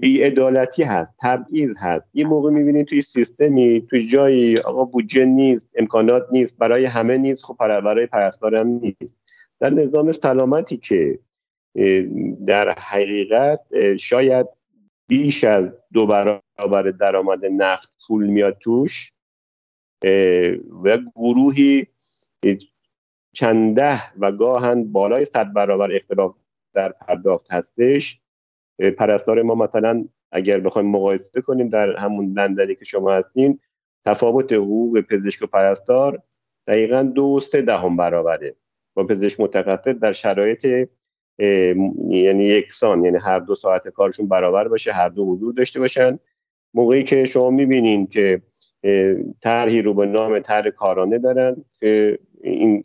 بیعدالتی 0.00 0.82
هست 0.82 1.14
تبعیض 1.22 1.70
هست. 1.78 2.10
یه 2.14 2.26
موقع 2.26 2.50
می‌بینید 2.50 2.86
توی 2.86 3.02
سیستمی 3.02 3.86
توی 3.90 4.06
جایی 4.06 4.58
آقا 4.58 4.84
بودجه 4.84 5.24
نیست 5.24 5.68
امکانات 5.74 6.26
نیست 6.32 6.58
برای 6.58 6.84
همه 6.84 7.16
نیست 7.18 7.44
خب 7.44 7.56
برای 7.58 8.06
پرستار 8.06 8.56
هم 8.56 8.66
نیست. 8.66 9.16
در 9.60 9.70
نظام 9.70 10.12
سلامتی 10.12 10.76
که 10.76 11.18
در 12.46 12.74
حقیقت 12.78 13.60
شاید 13.96 14.46
بیش 15.08 15.44
از 15.44 15.64
دو 15.92 16.06
برابر 16.06 16.40
درآمد 17.00 17.44
نفت 17.44 17.92
پول 18.06 18.26
میاد 18.26 18.58
توش 18.60 19.12
و 20.84 20.98
گروهی 21.16 21.86
چنده 23.32 24.02
و 24.18 24.32
گاهن 24.32 24.92
بالای 24.92 25.24
صد 25.24 25.52
برابر 25.52 25.92
اختلاف 25.92 26.34
در 26.74 26.88
پرداخت 26.92 27.52
هستش. 27.52 28.20
پرستار 28.98 29.42
ما 29.42 29.54
مثلا 29.54 30.04
اگر 30.32 30.60
بخوایم 30.60 30.88
مقایسه 30.88 31.40
کنیم 31.40 31.68
در 31.68 31.96
همون 31.96 32.32
لندنی 32.32 32.74
که 32.74 32.84
شما 32.84 33.12
هستین 33.12 33.60
تفاوت 34.04 34.52
حقوق 34.52 35.00
پزشک 35.00 35.42
و 35.42 35.46
پرستار 35.46 36.22
دقیقا 36.66 37.02
دو 37.02 37.40
سه 37.40 37.62
دهم 37.62 37.96
برابره. 37.96 38.54
با 38.94 39.04
پزشک 39.04 39.40
متخصص 39.40 39.94
در 39.94 40.12
شرایط 40.12 40.64
یعنی 42.08 42.44
یکسان 42.44 43.04
یعنی 43.04 43.18
هر 43.18 43.38
دو 43.38 43.54
ساعت 43.54 43.88
کارشون 43.88 44.28
برابر 44.28 44.68
باشه 44.68 44.92
هر 44.92 45.08
دو 45.08 45.24
حضور 45.24 45.54
داشته 45.54 45.80
باشن. 45.80 46.18
موقعی 46.74 47.04
که 47.04 47.24
شما 47.24 47.50
می‌بینین 47.50 48.06
که 48.06 48.42
طرحی 49.42 49.82
رو 49.82 49.94
به 49.94 50.06
نام 50.06 50.38
طرح 50.38 50.70
کارانه 50.70 51.18
دارن 51.18 51.56
که 51.80 52.18
این 52.42 52.82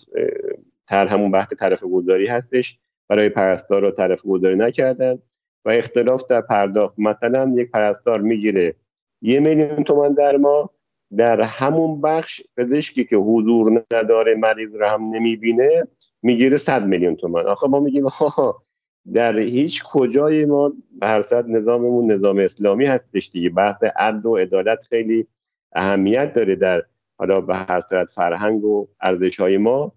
طرح 0.87 1.13
همون 1.13 1.31
بحث 1.31 1.53
طرف 1.59 1.83
گذاری 1.83 2.27
هستش. 2.27 2.79
برای 3.07 3.29
پرستار 3.29 3.81
رو 3.81 3.91
طرف 3.91 4.21
گذاری 4.21 4.55
نکردن 4.55 5.19
و 5.65 5.69
اختلاف 5.69 6.27
در 6.27 6.41
پرداخت. 6.41 6.99
مثلا 6.99 7.53
یک 7.55 7.71
پرستار 7.71 8.21
می‌گیره 8.21 8.75
یه 9.21 9.39
میلیون 9.39 9.83
تومن 9.83 10.13
در 10.13 10.37
ما 10.37 10.69
در 11.17 11.41
همون 11.41 12.01
بخش 12.01 12.41
پزشکی 12.57 13.05
که 13.05 13.15
حضور 13.15 13.83
نداره 13.91 14.35
مریض 14.35 14.75
رو 14.75 14.85
هم 14.85 15.03
نمی‌بینه 15.03 15.87
می‌گیره 16.21 16.57
100 16.57 16.85
میلیون 16.85 17.15
تومن 17.15 17.45
آخه 17.45 17.67
ما 17.67 17.79
میگیم 17.79 18.05
در 19.13 19.39
هیچ 19.39 19.83
کجای 19.83 20.45
ما 20.45 20.73
به 20.99 21.07
هر 21.07 21.21
صد 21.21 21.49
نظاممون 21.49 22.11
نظام 22.11 22.39
اسلامی 22.39 22.85
هستش 22.85 23.29
دیگه. 23.29 23.49
بحث 23.49 23.83
عدل 23.83 24.25
و 24.25 24.35
عدالت 24.35 24.83
خیلی 24.89 25.27
اهمیت 25.75 26.33
داره 26.33 26.55
در 26.55 26.83
حالا 27.17 27.41
به 27.41 27.55
هر 27.55 27.83
صورت 27.89 28.11
فرهنگ 28.11 28.63
و 28.63 28.87
ارزش 29.01 29.39
های 29.39 29.57
ما. 29.57 29.91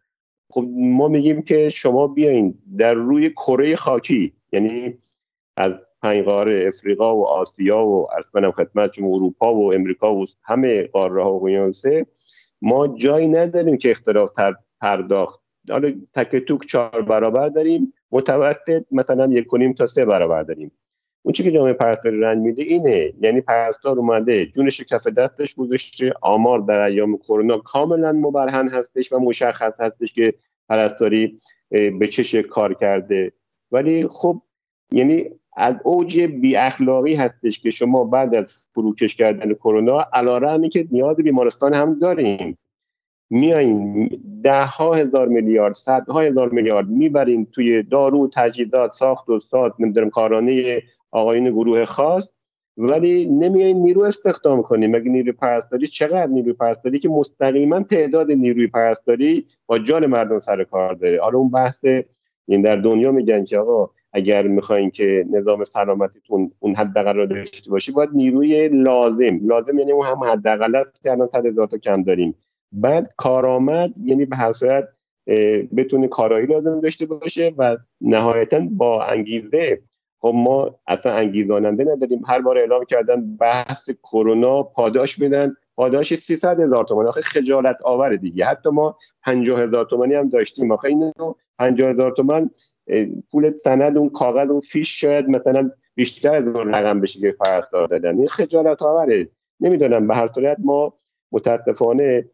خب 0.50 0.64
ما 0.70 1.08
میگیم 1.08 1.42
که 1.42 1.70
شما 1.70 2.06
بیاین 2.06 2.58
در 2.78 2.94
روی 2.94 3.30
کره 3.30 3.76
خاکی 3.76 4.32
یعنی 4.52 4.98
از 5.56 5.72
پنج 6.02 6.24
قاره 6.24 6.68
افریقا 6.68 7.16
و 7.16 7.26
آسیا 7.26 7.86
و 7.86 8.08
از 8.18 8.30
کنم 8.30 8.52
خدمت 8.52 8.98
اروپا 8.98 9.54
و 9.54 9.74
امریکا 9.74 10.14
و 10.14 10.24
همه 10.42 10.82
قاره 10.82 11.22
ها 11.22 11.34
و 11.34 11.72
ما 12.62 12.88
جایی 12.88 13.28
نداریم 13.28 13.76
که 13.76 13.90
اختلاف 13.90 14.30
پرداخت. 14.80 15.40
حالا 15.70 15.94
تک 16.14 16.36
توک 16.36 16.66
چهار 16.66 17.02
برابر 17.02 17.48
داریم. 17.48 17.92
متوسط 18.12 18.84
مثلا 18.90 19.26
یک 19.26 19.46
کنیم 19.46 19.72
تا 19.72 19.86
سه 19.86 20.04
برابر 20.04 20.42
داریم. 20.42 20.72
اون 21.22 21.32
چی 21.32 21.42
که 21.42 21.50
جامعه 21.50 21.72
پرستاری 21.72 22.20
رنج 22.20 22.38
میده 22.38 22.62
اینه 22.62 23.12
یعنی 23.20 23.40
پرستار 23.40 23.98
اومده 23.98 24.46
جونش 24.46 24.80
کف 24.80 25.06
دستش 25.06 25.54
گذاشته 25.54 26.12
آمار 26.22 26.58
در 26.58 26.78
ایام 26.80 27.16
کرونا 27.16 27.58
کاملا 27.58 28.12
مبرهن 28.12 28.68
هستش 28.68 29.12
و 29.12 29.18
مشخص 29.18 29.80
هستش 29.80 30.12
که 30.12 30.34
پرستاری 30.68 31.36
به 31.70 32.06
چه 32.10 32.22
شکل 32.22 32.48
کار 32.48 32.74
کرده. 32.74 33.32
ولی 33.72 34.08
خب 34.08 34.42
یعنی 34.92 35.30
از 35.56 35.74
اوج 35.84 36.20
بی 36.20 36.56
اخلاقی 36.56 37.14
هستش 37.14 37.60
که 37.60 37.70
شما 37.70 38.04
بعد 38.04 38.34
از 38.34 38.66
فروکش 38.74 39.16
کردن 39.16 39.54
کرونا 39.54 40.00
علیرغمی 40.12 40.68
که 40.68 40.88
نیاز 40.90 41.16
بیمارستان 41.16 41.74
هم 41.74 41.98
داریم. 41.98 42.58
میاییم 43.30 44.08
ده 44.42 44.64
ها 44.64 44.94
هزار 44.94 45.28
میلیارد 45.28 45.74
صد 45.74 46.08
ها 46.08 46.20
هزار 46.20 46.48
میلیارد 46.48 46.88
می‌بریم 46.88 47.48
توی 47.52 47.82
دارو 47.82 48.30
تجهیزات 48.34 48.92
ساخت 48.92 49.28
و 49.28 49.40
ساز 49.40 49.72
نمی‌دونم 49.78 50.10
کارانه 50.10 50.82
آقایون 51.10 51.50
گروه 51.50 51.84
خاص. 51.84 52.30
ولی 52.76 53.26
نمیایین 53.26 53.76
نیرو 53.76 54.02
استخدام 54.02 54.62
کنیم. 54.62 54.90
مگه 54.90 55.10
نیروی 55.10 55.32
پرستاری 55.32 55.86
چقدر 55.86 56.26
نیروی 56.26 56.52
پرستاری 56.52 56.98
که 56.98 57.08
مستقیما 57.08 57.80
تعداد 57.80 58.32
نیروی 58.32 58.66
پرستاری 58.66 59.46
با 59.66 59.78
جان 59.78 60.06
مردم 60.06 60.40
سر 60.40 60.64
کار 60.64 60.94
داره. 60.94 61.20
حالا 61.20 61.38
اون 61.38 61.50
بحث 61.50 61.84
این 62.46 62.62
در 62.62 62.76
دنیا 62.76 63.12
میگن 63.12 63.44
که 63.44 63.58
آقا 63.58 63.90
اگر 64.12 64.46
می‌خواین 64.46 64.90
که 64.90 65.26
نظام 65.30 65.64
سلامتیتون 65.64 66.52
اون 66.58 66.74
حداقل 66.74 67.16
را 67.16 67.26
داشته 67.26 67.70
باشی 67.70 67.92
باید 67.92 68.10
نیروی 68.12 68.68
لازم. 68.68 69.40
لازم 69.42 69.78
یعنی 69.78 69.92
اون 69.92 70.06
هم 70.06 70.24
حداقل 70.24 70.74
است 70.74 71.02
که 71.02 71.10
الان 71.10 71.28
صد 71.28 71.76
کم 71.82 72.02
داریم. 72.02 72.34
بعد 72.72 73.14
کارآمد 73.16 73.98
یعنی 74.04 74.24
به 74.24 74.36
هر 74.36 74.52
صورت 74.52 74.88
بتونه 75.76 76.08
کارایی 76.08 76.46
لازم 76.46 76.80
داشته 76.80 77.06
باشه 77.06 77.54
و 77.58 77.76
نهایتا 78.00 78.60
با 78.70 79.04
انگیزه 79.04 79.82
خب 80.20 80.32
ما 80.34 80.78
اصلا 80.86 81.12
انگیزاننده 81.12 81.84
نداریم. 81.84 82.22
هر 82.26 82.40
بار 82.40 82.58
اعلام 82.58 82.84
کردن 82.84 83.36
بحث 83.36 83.90
کرونا 83.90 84.62
پاداش 84.62 85.18
میدن 85.18 85.56
پاداش 85.76 86.14
300 86.14 86.60
هزار 86.60 86.84
تومان. 86.84 87.06
آخه 87.06 87.20
خجالت 87.20 87.82
آور 87.82 88.16
دیگه. 88.16 88.44
حتی 88.44 88.70
ما 88.70 88.96
50 89.22 89.60
هزار 89.60 89.84
تومانی 89.84 90.14
هم 90.14 90.28
داشتیم. 90.28 90.72
آخه 90.72 90.88
اینو 90.88 91.12
50 91.58 91.90
هزار 91.90 92.10
تومان 92.10 92.50
پول 93.30 93.56
سند 93.56 93.98
اون 93.98 94.10
کاغذ 94.10 94.50
اون 94.50 94.60
فیش 94.60 95.00
شاید 95.00 95.28
مثلا 95.28 95.70
بیشتر 95.94 96.36
از 96.36 96.46
اون 96.46 96.74
رقم 96.74 97.00
بشه 97.00 97.20
که 97.20 97.32
فرق 97.32 97.70
دادن. 97.70 98.18
این 98.18 98.28
خجالت 98.28 98.82
آوره. 98.82 99.28
نمی‌دونم. 99.60 100.06
به 100.06 100.14
هر 100.14 100.28
صورت 100.34 100.56
ما 100.60 100.94
متاسفانه 101.32 102.24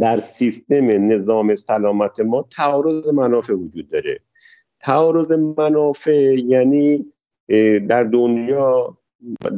در 0.00 0.18
سیستم 0.18 1.12
نظام 1.12 1.54
سلامت 1.54 2.20
ما 2.20 2.48
تعارض 2.56 3.06
منافع 3.06 3.52
وجود 3.52 3.90
داره. 3.90 4.20
تعارض 4.80 5.30
منافع 5.30 6.34
یعنی 6.34 7.06
در 7.88 8.02
دنیا 8.02 8.98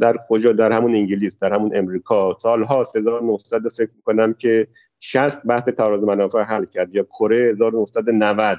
در 0.00 0.16
کجا؟ 0.28 0.52
در 0.52 0.72
همون 0.72 0.94
انگلیس 0.94 1.38
در 1.38 1.52
همون 1.52 1.76
امریکا. 1.76 2.38
سالها 2.42 2.84
1900 2.96 3.68
فکر 3.68 3.90
می‌کنم 3.96 4.34
که 4.34 4.68
60 5.00 5.46
بحث 5.46 5.68
تعارض 5.68 6.02
منافع 6.02 6.42
حل 6.42 6.64
کرد 6.64 6.94
یا 6.94 7.02
کره 7.02 7.52
1990 7.52 8.58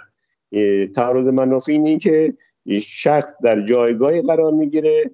تعارض 0.96 1.28
منافع 1.28 1.72
اینه 1.72 1.98
که 1.98 2.34
شخص 2.82 3.34
در 3.44 3.66
جایگاهی 3.66 4.22
قرار 4.22 4.54
می‌گیره 4.54 5.12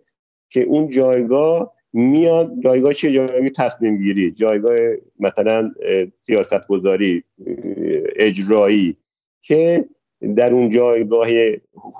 که 0.49 0.61
اون 0.61 0.89
جایگاه 0.89 1.74
میاد 1.95 2.51
جایگاه 2.63 2.93
چه 2.93 3.11
جایگاه 3.11 3.49
تصمیم 3.49 3.97
گیری 3.97 4.31
جایگاه 4.31 4.75
مثلا 5.19 5.71
سیاست 6.21 6.67
گذاری 6.67 7.23
اجرایی 8.15 8.97
که 9.41 9.85
در 10.35 10.53
اون 10.53 10.69
جایگاه 10.69 11.27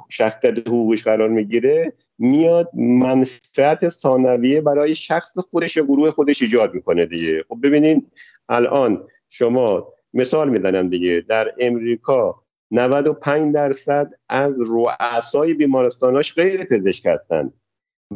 شخصیت 0.10 0.68
حقوقش 0.68 1.04
قرار 1.04 1.30
می‌گیره 1.30 1.93
میاد 2.20 2.70
منفعت 2.74 3.89
ثانویه 3.89 4.62
برای 4.62 4.96
شخص 4.96 5.39
خودش 5.39 5.78
یا 5.78 5.84
گروه 5.84 6.12
خودش 6.12 6.41
ایجاد 6.41 6.74
می‌کنه 6.74 7.06
دیگه. 7.06 7.43
خب 7.48 7.58
ببینید 7.64 8.12
الان 8.50 9.08
شما 9.30 9.93
مثال 10.14 10.50
می‌زنم 10.50 10.89
دیگه 10.89 11.26
در 11.30 11.54
امریکا 11.60 12.41
95 12.72 13.54
درصد 13.54 14.14
از 14.30 14.54
رؤسای 14.58 15.54
بیمارستاناش 15.54 16.36
غیر 16.36 16.64
پزشک 16.64 17.06
هستند 17.06 17.54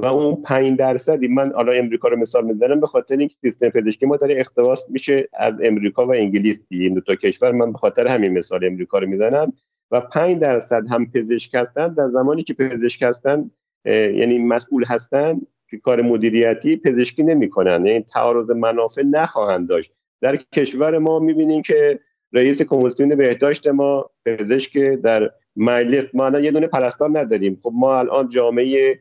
و 0.02 0.06
اون 0.06 0.42
5 0.42 0.78
درصدی 0.78 1.28
من 1.28 1.52
حالا 1.52 1.72
امریکا 1.72 2.08
رو 2.08 2.18
مثال 2.18 2.46
می‌زنم 2.46 2.80
به 2.80 2.88
خاطر 2.88 3.18
اینکه 3.18 3.36
سیستم 3.42 3.70
پزشکی 3.70 4.06
ما 4.06 4.18
داره 4.18 4.40
اختباس 4.40 4.90
میشه 4.90 5.30
از 5.34 5.54
امریکا 5.64 6.08
و 6.08 6.14
انگلیس 6.14 6.62
این 6.70 6.94
دو 6.94 7.02
تا 7.02 7.16
کشور 7.16 7.52
من 7.52 7.72
به 7.72 7.78
خاطر 7.78 8.08
همین 8.08 8.38
مثال 8.38 8.66
امریکا 8.66 9.00
رو 9.00 9.08
می‌زنم. 9.08 9.54
و 9.92 10.02
5 10.02 10.40
درصد 10.40 10.88
هم 10.90 11.12
پزشک 11.12 11.56
هستند 11.56 11.98
در 11.98 12.10
زمانی 12.10 12.44
که 12.44 12.54
پزشک 12.54 13.04
هستند 13.04 13.52
یعنی 13.86 14.38
مسئول 14.38 14.84
هستند 14.84 15.48
که 15.70 15.78
کار 15.78 16.02
مدیریتی 16.02 16.78
پزشکی 16.78 17.24
نمی‌کنن. 17.24 17.86
یعنی 17.86 18.02
تعارض 18.02 18.50
منافع 18.50 19.04
نخواهند 19.04 19.68
داشت. 19.68 20.00
در 20.22 20.36
کشور 20.36 20.98
ما 20.98 21.20
می‌بینیم 21.20 21.62
که 21.62 22.00
رئیس 22.34 22.62
کمیسیون 22.62 23.16
بهداشت 23.16 23.68
ما 23.68 24.10
پزشک 24.26 24.78
در 24.78 25.32
مجلس 25.56 26.16
ما 26.16 26.40
یه 26.40 26.52
دونه 26.52 26.68
پرستار 26.68 27.20
نداریم. 27.20 27.60
خب 27.64 27.72
ما 27.76 28.00
الان 28.00 28.30
جامعه 28.30 29.00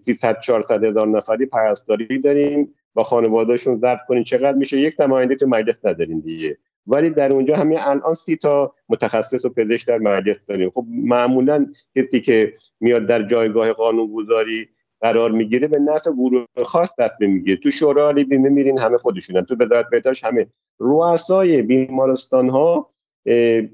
300 0.00 0.40
400 0.40 0.84
هزار 0.84 1.08
نفری 1.08 1.46
پرستاری 1.46 2.18
داریم 2.18 2.74
با 2.94 3.04
خانوادهشون 3.04 3.76
ضبط 3.76 3.98
کنیم. 4.08 4.22
چقدر 4.22 4.52
میشه؟ 4.52 4.80
یک 4.80 5.00
نماینده 5.00 5.36
تو 5.36 5.46
مجلس 5.46 5.84
نداریم 5.84 6.20
دیگه. 6.20 6.58
ولی 6.86 7.10
در 7.10 7.32
اونجا 7.32 7.56
همین 7.56 7.78
الان 7.78 8.14
سی 8.14 8.36
تا 8.36 8.74
متخصص 8.88 9.44
و 9.44 9.48
پزشک 9.48 9.88
در 9.88 9.98
مجلس 9.98 10.36
داریم. 10.46 10.70
خب 10.70 10.84
معمولا 10.88 11.66
کسی 11.96 12.20
که 12.20 12.52
میاد 12.80 13.06
در 13.06 13.22
جایگاه 13.22 13.72
قانونگذاری 13.72 14.68
قرار 15.00 15.30
می‌گیره 15.30 15.68
به 15.68 15.78
نفع 15.78 16.10
گروه 16.10 16.46
خاص 16.64 16.92
تصمیم 16.98 17.32
می‌گیره. 17.32 17.56
تو 17.56 17.70
شورای 17.70 18.24
بیمه 18.24 18.48
میرین 18.48 18.78
همه 18.78 18.98
خودشونن. 18.98 19.44
تو 19.44 19.56
وزارت 19.60 19.90
بهداشت 19.90 20.24
همه. 20.24 20.46
رؤسای 20.78 21.62
بیمارستان 21.62 22.48
ها 22.48 22.88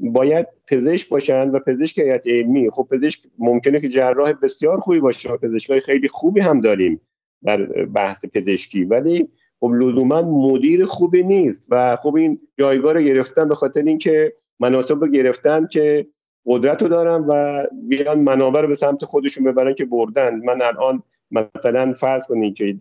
باید 0.01 0.47
پزشک 0.67 1.09
باشن 1.09 1.51
و 1.51 1.59
پزشک 1.59 1.99
هیئت 1.99 2.27
علمی. 2.27 2.71
خب 2.71 2.89
پزشک 2.91 3.21
ممکنه 3.39 3.81
که 3.81 3.89
جراح 3.89 4.33
بسیار 4.33 4.81
خوبی 4.81 5.01
باشه 5.01 5.33
و 5.33 5.37
پزشکای 5.37 5.81
خیلی 5.81 6.09
خوبی 6.09 6.41
هم 6.41 6.61
داریم 6.61 7.01
در 7.45 7.63
بحث 7.85 8.25
پزشکی. 8.35 8.85
ولی 8.85 9.29
خب 9.61 9.71
لزوما 9.75 10.23
مدیر 10.23 10.85
خوبی 10.85 11.23
نیست 11.23 11.69
و 11.71 11.97
خب 11.97 12.15
این 12.15 12.41
جایگاه 12.59 12.93
رو 12.93 13.01
گرفتن 13.01 13.49
به 13.49 13.55
خاطر 13.55 13.83
اینکه 13.83 14.33
مناسب 14.61 15.01
رو 15.01 15.09
گرفتن 15.09 15.67
که 15.67 16.07
قدرت 16.47 16.83
رو 16.83 16.89
دارن 16.89 17.25
و 17.29 17.65
بیان 17.89 18.21
منابع 18.21 18.61
رو 18.61 18.69
به 18.69 18.75
سمت 18.75 19.05
خودشون 19.05 19.45
ببرن 19.45 19.75
که 19.75 19.85
بردن. 19.85 20.41
من 20.45 20.63
الان 20.63 21.03
مثلا 21.31 21.93
فرض 21.93 22.27
کنید 22.27 22.55
که 22.55 22.77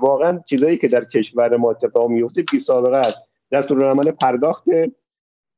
واقعا 0.00 0.40
چیزایی 0.46 0.76
که 0.76 0.88
در 0.88 1.04
کشور 1.04 1.56
ما 1.56 1.70
اتفاق 1.70 2.10
میفته 2.10 2.44
بی 2.52 2.60
سابقه 2.60 2.96
است. 2.96 3.18
عمل 3.70 4.10
پرداخت 4.10 4.64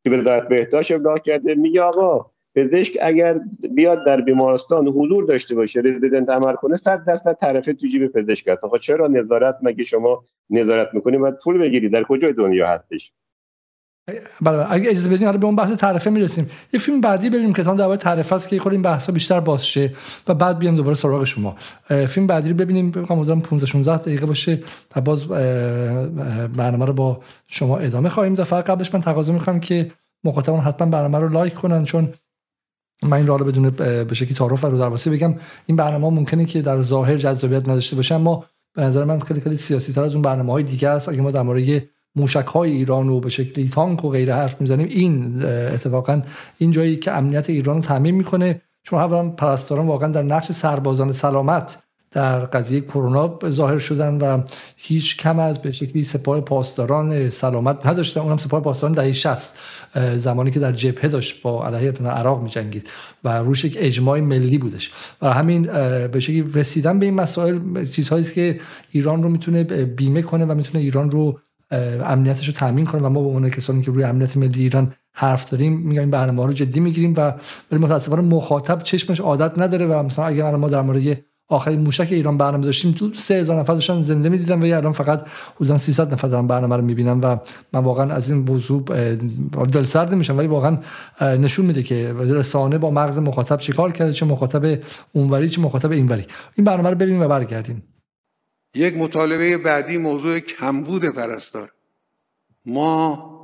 که 0.04 0.10
وزارت 0.10 0.48
بهداشت 0.48 0.92
ابلاغ 0.92 1.22
کرده 1.22 1.54
میگه 1.54 1.82
آقا 1.82 2.30
پزشک 2.54 2.98
اگر 3.02 3.40
بیاد 3.70 4.06
در 4.06 4.20
بیمارستان 4.20 4.88
حضور 4.88 5.24
داشته 5.24 5.54
باشه 5.54 5.80
رزیدنت 5.80 6.28
عمل 6.28 6.54
کنه 6.54 6.76
100 6.76 7.04
درصد 7.04 7.32
طرفه 7.32 7.72
تو 7.72 7.86
جیب 7.86 8.06
پزشک 8.06 8.48
هست 8.48 8.64
آقا 8.64 8.78
چرا 8.78 9.06
نظارت؟ 9.06 9.58
مگه 9.62 9.84
شما 9.84 10.24
نظارت 10.50 10.94
می‌کنید 10.94 11.20
و 11.20 11.30
پول 11.30 11.58
بگیری. 11.58 11.88
در 11.88 12.02
کجای 12.02 12.32
دنیا 12.32 12.66
هستش؟ 12.66 13.12
بله 14.40 14.72
اگه 14.72 14.90
اجازه 14.90 15.10
بدین 15.10 15.26
حالا 15.26 15.38
به 15.38 15.46
اون 15.46 15.56
بحث 15.56 15.70
تعرفه 15.70 16.10
می‌رسیم. 16.10 16.50
یه 16.72 16.80
فیلم 16.80 17.00
بعدی 17.00 17.30
ببینیم 17.30 17.52
که 17.52 17.62
در 17.62 17.74
درباره 17.74 17.96
تعرفه 17.96 18.34
است 18.34 18.48
که 18.48 18.60
خود 18.60 18.72
این 18.72 18.82
بحثا 18.82 19.12
بیشتر 19.12 19.40
باز 19.40 19.66
شه 19.66 19.92
و 20.28 20.34
بعد 20.34 20.58
بیام 20.58 20.76
دوباره 20.76 20.94
سراغ 20.94 21.24
شما. 21.24 21.56
فیلم 22.08 22.26
بعدی 22.26 22.48
رو 22.48 22.54
ببینیم. 22.54 22.92
امیدوارم 23.10 23.40
15 23.40 23.66
16 23.66 23.96
دقیقه 23.96 24.26
باشه 24.26 24.62
و 24.96 25.00
باز 25.00 25.28
برنامه 25.28 26.86
رو 26.86 26.92
با 26.92 27.22
شما 27.46 27.78
ادامه 27.78 28.08
خواهیم 28.08 28.34
داد. 28.34 28.46
فقط 28.46 28.64
قبلش 28.64 28.94
من 28.94 29.00
تقاضا 29.00 29.32
می‌کنم 29.32 29.60
که 29.60 29.90
مخاطبان 30.24 30.60
حتما 30.60 30.90
برنامه 30.90 31.18
رو 31.18 31.28
لایک 31.28 31.54
کنن 31.54 31.84
چون 31.84 32.12
من 33.02 33.16
این 33.16 33.26
رو 33.26 33.44
بدون 33.44 33.70
به 34.04 34.14
شکلی 34.14 34.34
تعارف 34.34 34.64
و 34.64 34.66
رو 34.66 34.78
درواسی 34.78 35.10
بگم 35.10 35.34
این 35.66 35.76
برنامه 35.76 36.10
ممکنه 36.10 36.44
که 36.44 36.62
در 36.62 36.82
ظاهر 36.82 37.16
جذابیت 37.16 37.68
نداشته 37.68 37.96
باشه 37.96 38.14
اما 38.14 38.44
به 38.74 38.82
نظر 38.82 39.04
من 39.04 39.20
خیلی 39.20 39.40
خیلی 39.40 39.56
سیاسی 39.56 39.92
تر 39.92 40.02
از 40.02 40.14
اون 40.14 40.22
برنامه 40.22 40.52
های 40.52 40.62
دیگه 40.62 40.88
است. 40.88 41.08
اگه 41.08 41.20
ما 41.20 41.30
در 41.30 41.42
مورد 41.42 41.82
موشک 42.16 42.46
های 42.46 42.70
ایران 42.70 43.08
و 43.08 43.20
به 43.20 43.30
شکلی 43.30 43.68
تانک 43.68 44.04
و 44.04 44.10
غیره 44.10 44.34
حرف 44.34 44.60
می‌زنیم. 44.60 44.88
این 44.90 45.44
اتفاقا 45.44 46.22
این 46.58 46.70
جایی 46.70 46.96
که 46.96 47.12
امنیت 47.12 47.50
ایران 47.50 47.76
رو 47.76 47.82
تعمین 47.82 48.14
می‌کنه 48.14 48.60
چون 48.82 48.98
اولا 48.98 49.28
پرستاران 49.28 49.86
واقعا 49.86 50.08
در 50.08 50.22
نقش 50.22 50.52
سربازان 50.52 51.12
سلامت 51.12 51.78
در 52.10 52.40
قضیه 52.40 52.80
کرونا 52.80 53.38
ظاهر 53.50 53.78
شدن 53.78 54.18
و 54.18 54.42
هیچ 54.76 55.16
کم 55.16 55.38
از 55.38 55.58
به 55.62 55.72
شکلی 55.72 56.04
سپاه 56.04 56.40
پاسداران 56.40 57.30
سلامت 57.30 57.86
نداشتن. 57.86 58.20
اونم 58.20 58.36
سپاه 58.36 58.62
پاسداران 58.62 58.94
دهه 58.94 59.12
60 59.12 59.58
زمانی 60.16 60.50
که 60.50 60.60
در 60.60 60.72
جبهه 60.72 61.08
داشت 61.08 61.42
با 61.42 61.66
علیه 61.66 61.92
عراق 61.92 62.42
می 62.42 62.50
جنگید 62.50 62.88
و 63.24 63.38
روش 63.38 63.64
یک 63.64 63.76
اجماع 63.80 64.20
ملی 64.20 64.58
بودش. 64.58 64.90
و 65.22 65.32
همین 65.32 65.62
به 66.06 66.20
شکلی 66.20 66.44
رسیدن 66.54 66.98
به 66.98 67.06
این 67.06 67.14
مسائل 67.14 67.84
چیزهایی 67.84 68.24
که 68.24 68.60
ایران 68.90 69.22
رو 69.22 69.28
می‌تونه 69.28 69.64
بیمه 69.84 70.22
کنه 70.22 70.44
و 70.44 70.54
می‌تونه 70.54 70.84
ایران 70.84 71.10
رو 71.10 71.38
امنیتش 72.04 72.46
رو 72.46 72.52
تامین 72.52 72.84
کنه 72.84 73.02
و 73.02 73.08
ما 73.08 73.20
به 73.20 73.26
عنوان 73.26 73.50
کسانی 73.50 73.82
که 73.82 73.90
روی 73.90 74.04
امنیت 74.04 74.36
ملی 74.36 74.62
ایران 74.62 74.92
حرف 75.14 75.50
داریم 75.50 75.72
میگم 75.80 76.00
این 76.00 76.10
برنامه 76.10 76.46
رو 76.46 76.52
جدی 76.52 76.80
می‌گیریم 76.80 77.14
و 77.16 77.32
ولی 77.72 77.80
متاسفانه 77.80 78.22
مخاطب 78.22 78.82
چشمش 78.82 79.20
عادت 79.20 79.58
نداره 79.58 79.86
و 79.86 80.02
مثلا 80.02 80.26
اگر 80.26 80.56
ما 80.56 80.68
در 80.68 80.82
مورد 80.82 81.18
آخرین 81.48 81.80
موشک 81.80 82.08
ایران 82.10 82.38
برنامه 82.38 82.64
داشتیم 82.64 82.92
تو 82.92 83.14
3000 83.14 83.60
نفر 83.60 83.74
داشتن 83.74 84.02
زنده 84.02 84.28
می‌دیدن 84.28 84.62
و 84.62 84.76
الان 84.76 84.92
فقط 84.92 85.26
حدودا 85.56 85.78
300 85.78 86.12
نفر 86.12 86.28
دارن 86.28 86.46
برنامه 86.46 86.76
رو 86.76 86.82
می‌بینن 86.82 87.20
و 87.20 87.36
من 87.72 87.84
واقعا 87.84 88.12
از 88.12 88.30
این 88.30 88.40
موضوع 88.40 88.84
دل 89.72 89.84
سرد 89.84 90.14
میشم 90.14 90.38
ولی 90.38 90.46
واقعا 90.46 90.78
نشون 91.20 91.66
میده 91.66 91.82
که 91.82 92.12
رسانه 92.12 92.78
با 92.78 92.90
مغز 92.90 93.18
مخاطب 93.18 93.56
چیکار 93.56 93.92
کرده 93.92 94.12
چه 94.12 94.26
مخاطب 94.26 94.78
اونوری 95.12 95.48
چه 95.48 95.60
مخاطب 95.60 95.90
اینوری. 95.90 96.24
این 96.54 96.64
برنامه 96.64 96.90
رو 96.90 96.96
ببینیم 96.96 97.22
و 97.22 97.28
برگردیم. 97.28 97.82
یک 98.74 98.96
مطالبه 98.96 99.58
بعدی 99.58 99.98
موضوع 99.98 100.38
کمبود 100.38 101.04
پرستار. 101.04 101.72
ما 102.66 103.34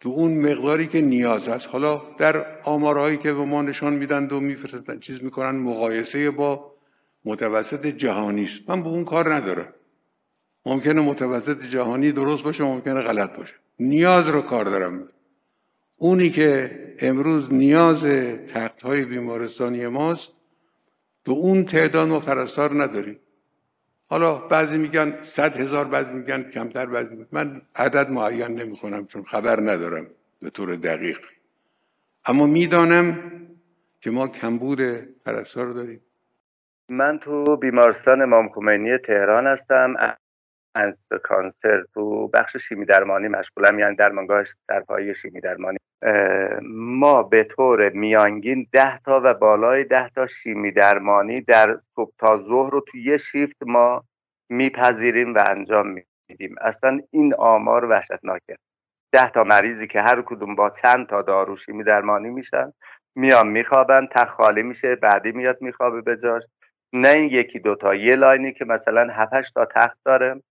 تو 0.00 0.08
اون 0.08 0.38
مقداری 0.38 0.86
که 0.86 1.00
نیاز 1.00 1.48
هست 1.48 1.66
حالا 1.66 2.02
در 2.18 2.62
آمارهایی 2.62 3.16
که 3.16 3.32
به 3.32 3.44
ما 3.44 3.62
نشان 3.62 3.92
میدن 3.92 4.28
و 4.28 4.40
میفرستن 4.40 4.98
چیز 4.98 5.22
می‌کنن 5.22 5.58
مقایسه 5.58 6.30
با 6.30 6.72
متوسط 7.24 7.86
جهانی 7.86 8.44
است. 8.44 8.70
من 8.70 8.82
به 8.82 8.88
اون 8.88 9.04
کار 9.04 9.34
ندارم. 9.34 9.74
ممکنه 10.66 11.00
متوسط 11.00 11.62
جهانی 11.62 12.12
درست 12.12 12.44
باشه 12.44 12.64
ممکنه 12.64 13.00
غلط 13.00 13.36
باشه. 13.36 13.54
نیاز 13.80 14.28
رو 14.28 14.42
کار 14.42 14.64
دارم. 14.64 15.08
اونی 15.98 16.30
که 16.30 16.78
امروز 16.98 17.52
نیاز 17.52 18.04
تخت 18.48 18.82
های 18.82 19.04
بیمارستانی 19.04 19.86
ماست 19.86 20.32
به 21.24 21.32
اون 21.32 21.64
تعداد 21.64 22.08
ما 22.08 22.20
فرستار 22.20 22.82
نداریم. 22.82 23.18
حالا 24.10 24.38
بعضی 24.38 24.78
میگن 24.78 25.22
صد 25.22 25.56
هزار 25.56 25.84
بعضی 25.84 26.12
میگن 26.14 26.42
کمتر 26.42 26.86
بعضی 26.86 27.14
میگن 27.14 27.28
من 27.32 27.62
عدد 27.76 28.10
معین 28.10 28.60
نمی 28.60 28.76
کنم 28.76 29.06
چون 29.06 29.22
خبر 29.22 29.60
ندارم 29.60 30.06
به 30.42 30.50
طور 30.50 30.76
دقیق. 30.76 31.18
اما 32.26 32.46
می‌دانم 32.46 33.32
که 34.00 34.10
ما 34.10 34.28
کمبود 34.28 34.80
پرستار 35.26 35.72
داریم. 35.72 36.00
من 36.88 37.18
تو 37.18 37.56
بیمارستان 37.56 38.22
امام 38.22 38.48
خمینی 38.48 38.98
تهران 38.98 39.46
هستم. 39.46 39.94
از 40.74 41.02
کانسر 41.22 41.84
تو 41.94 42.28
بخش 42.28 42.56
شیمی 42.56 42.84
درمانی 42.84 43.28
مشغولم 43.28 43.78
یعنی 43.78 43.96
درمانگاه 43.96 44.44
در 44.68 44.80
پای 44.80 45.14
شیمی 45.14 45.40
درمانی. 45.40 45.78
ما 46.70 47.22
به 47.22 47.44
طور 47.44 47.88
میانگین 47.88 48.66
ده 48.72 48.98
تا 48.98 49.20
و 49.24 49.34
بالای 49.34 49.84
ده 49.84 50.08
تا 50.08 50.26
شیمی 50.26 50.72
درمانی 50.72 51.40
در 51.40 51.80
صبح 51.96 52.12
تا 52.18 52.38
ظهر 52.38 52.70
رو 52.70 52.80
تو 52.80 52.98
یه 52.98 53.16
شیفت 53.16 53.56
ما 53.66 54.04
میپذیریم 54.48 55.34
و 55.34 55.44
انجام 55.48 55.86
میدیم. 56.28 56.54
اصلا 56.60 57.00
این 57.10 57.34
آمار 57.34 57.84
وحشتناکه. 57.84 58.56
ده 59.12 59.30
تا 59.30 59.44
مریضی 59.44 59.86
که 59.86 60.00
هر 60.00 60.22
کدوم 60.22 60.54
با 60.54 60.70
چند 60.70 61.06
تا 61.06 61.22
دارو 61.22 61.56
شیمی 61.56 61.84
درمانی 61.84 62.30
میشن 62.30 62.72
میان 63.16 63.48
میخوابن 63.48 64.06
تخ 64.06 64.28
خالی 64.28 64.62
میشه 64.62 64.96
بعدی 64.96 65.32
میاد 65.32 65.62
میخوابه 65.62 66.02
به 66.02 66.16
جاش. 66.16 66.42
نه 66.92 67.08
این 67.08 67.28
یکی 67.30 67.58
دوتا 67.58 67.94
یه 67.94 68.16
لاینی 68.16 68.52
که 68.52 68.64
مثلا 68.64 69.08
هفتش 69.12 69.50
تا 69.50 69.64
تخت 69.64 69.98
داره. 70.04 70.42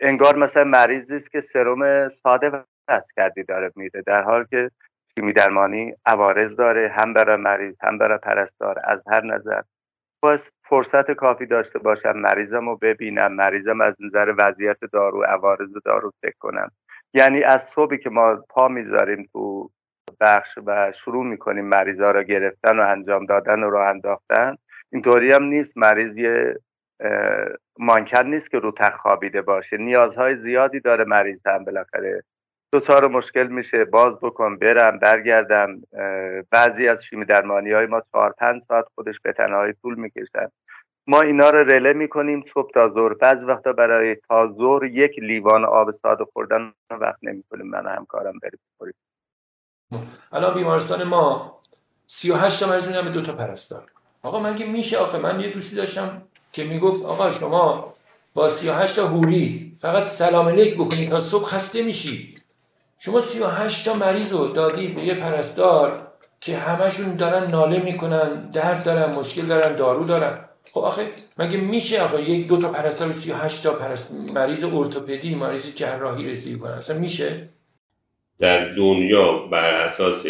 انگار 0.00 0.36
مثلا 0.36 0.64
مریضی 0.64 1.16
است 1.16 1.30
که 1.30 1.40
سرم 1.40 2.08
ساده 2.08 2.64
وصل 2.88 3.12
کردی 3.16 3.42
داره 3.42 3.72
میده. 3.76 4.02
در 4.06 4.22
حال 4.22 4.44
که 4.44 4.70
شیمی 5.18 5.32
درمانی 5.32 5.94
عوارض 6.06 6.56
داره 6.56 6.88
هم 6.88 7.14
برای 7.14 7.36
مریض 7.36 7.74
هم 7.82 7.98
برای 7.98 8.18
پرستار 8.18 8.76
از 8.84 9.04
هر 9.08 9.24
نظر. 9.24 9.60
باز 10.22 10.50
فرصت 10.64 11.10
کافی 11.10 11.46
داشته 11.46 11.78
باشم 11.78 12.12
مریضم 12.12 12.68
رو 12.68 12.76
ببینم 12.76 13.32
مریضم 13.32 13.80
از 13.80 13.94
نظر 14.00 14.34
وضعیت 14.38 14.78
دارو 14.92 15.22
عوارض 15.22 15.74
دارو 15.84 16.12
فکر 16.22 16.36
کنم. 16.38 16.70
یعنی 17.14 17.42
از 17.42 17.62
صبحی 17.62 17.98
که 17.98 18.10
ما 18.10 18.44
پا 18.48 18.68
می‌ذاریم 18.68 19.28
تو 19.32 19.70
بخش 20.20 20.58
و 20.66 20.92
شروع 20.92 21.24
می‌کنیم 21.24 21.64
مریضا 21.64 22.10
رو 22.10 22.22
گرفتن 22.22 22.78
و 22.78 22.82
انجام 22.82 23.26
دادن 23.26 23.62
و 23.62 23.70
راه 23.70 23.88
انداختن 23.88 24.56
اینطوری 24.92 25.32
هم 25.32 25.42
نیست. 25.42 25.78
مریض 25.78 26.18
یه 26.18 26.56
مانکن 27.78 28.26
نیست 28.26 28.50
که 28.50 28.58
رو 28.58 28.72
تخت 28.72 28.96
خوابیده 28.96 29.42
باشه. 29.42 29.76
نیازهای 29.76 30.36
زیادی 30.36 30.80
داره 30.80 31.04
مریض 31.04 31.46
هم 31.46 31.64
بالاخره. 31.64 32.24
دوچار 32.72 33.08
مشکل 33.08 33.46
میشه. 33.46 33.84
باز 33.84 34.20
بکن 34.20 34.56
برم 34.56 34.98
برگردم. 34.98 35.82
بعضی 36.50 36.88
از 36.88 37.04
شیمی 37.04 37.24
درمانی 37.24 37.72
های 37.72 37.86
ما 37.86 38.02
چهار 38.12 38.34
پنج 38.38 38.62
ساعت 38.62 38.84
خودش 38.94 39.20
به 39.20 39.32
تنهایی 39.32 39.74
طول 39.82 39.94
می‌کشن. 39.94 40.48
ما 41.06 41.20
اینا 41.20 41.50
رو 41.50 41.58
رله 41.58 41.92
می‌کنیم 41.92 42.42
صبح 42.54 42.70
تا 42.70 42.88
ظهر. 42.88 43.14
بعض 43.14 43.44
وقتا 43.44 43.72
برای 43.72 44.16
تا 44.28 44.48
ظهر 44.48 44.84
یک 44.84 45.18
لیوان 45.18 45.64
آب 45.64 45.90
ساده 45.90 46.24
خوردن 46.32 46.72
وقت 46.90 47.18
نمی‌کنیم 47.22 47.66
من 47.66 47.86
همکارم 47.86 48.38
بریم 48.42 48.60
بخوریم. 48.74 48.94
الان 50.32 50.54
بیمارستان 50.54 51.04
ما 51.04 51.58
38 52.06 52.60
تا 52.60 52.70
مریض 52.70 52.88
دو 53.12 53.22
تا 53.22 53.32
پرستار. 53.32 53.84
آقا 54.22 54.40
مگه 54.40 54.66
میشه 54.66 54.98
آخه. 54.98 55.18
من 55.18 55.40
یه 55.40 55.52
دوستی 55.52 55.76
داشتم. 55.76 56.22
که 56.52 56.64
می‌گفت 56.64 57.04
آقا 57.04 57.30
شما 57.30 57.94
با 58.34 58.48
38 58.48 58.96
تا 58.96 59.08
هوری 59.08 59.72
فقط 59.78 60.02
سلام 60.02 60.48
علیک 60.48 60.74
بکنید 60.74 61.10
تا 61.10 61.20
صبح 61.20 61.44
خسته 61.44 61.82
میشی. 61.82 62.34
شما 62.98 63.20
38 63.20 63.84
تا 63.84 63.94
مریض 63.94 64.32
رو 64.32 64.46
دادی 64.46 64.88
به 64.88 65.02
یه 65.02 65.14
پرستار 65.14 66.08
که 66.40 66.56
همشون 66.56 67.16
دارن 67.16 67.50
ناله 67.50 67.78
می‌کنن 67.78 68.50
درد 68.50 68.84
دارن 68.84 69.14
مشکل 69.14 69.46
دارن 69.46 69.76
دارو 69.76 70.04
دارن. 70.04 70.48
خب 70.72 70.80
آخه 70.80 71.10
مگه 71.38 71.56
میشه 71.56 72.02
آخه 72.02 72.30
یک 72.30 72.48
دو 72.48 72.56
تا 72.56 72.68
پرستار 72.68 73.06
به 73.06 73.12
38 73.12 73.62
تا 73.62 73.72
پرست... 73.72 74.10
مریض 74.34 74.64
ارتوپدی 74.64 75.34
مریض 75.34 75.74
جراحی 75.74 76.30
رسیدگی 76.30 76.58
کنن؟ 76.58 76.72
اصلا 76.72 76.98
میشه؟ 76.98 77.48
در 78.38 78.68
دنیا 78.68 79.32
بر 79.32 79.74
اساس 79.74 80.26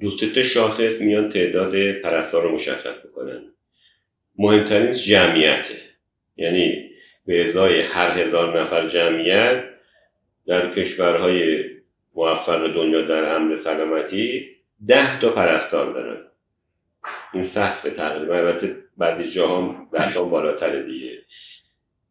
دو 0.00 0.16
تا 0.34 0.42
شاخص 0.42 1.00
میان 1.00 1.30
تعداد 1.30 1.92
پرستار 1.92 2.42
رو 2.42 2.54
مشخص 2.54 2.94
می‌کنن. 3.04 3.42
مهمترین 4.40 4.92
جمعیته. 4.92 5.74
یعنی 6.36 6.90
به 7.26 7.48
ازای 7.48 7.80
هر 7.80 8.18
هزار 8.18 8.60
نفر 8.60 8.88
جمعیت 8.88 9.64
در 10.46 10.70
کشورهای 10.70 11.64
موفق 12.14 12.74
دنیا 12.74 13.02
در 13.02 13.34
امر 13.34 13.58
سلامتی 13.58 14.50
ده 14.86 15.20
تا 15.20 15.30
پرستار 15.30 15.92
دارن. 15.92 16.16
این 17.34 17.42
سقف 17.42 17.82
تقریبا 17.82 18.34
البته 18.34 18.76
بعدی 18.96 19.30
جاها 19.30 19.88
ده 19.92 20.14
تا 20.14 20.24
بالاتر 20.24 20.82
دیگه. 20.82 21.18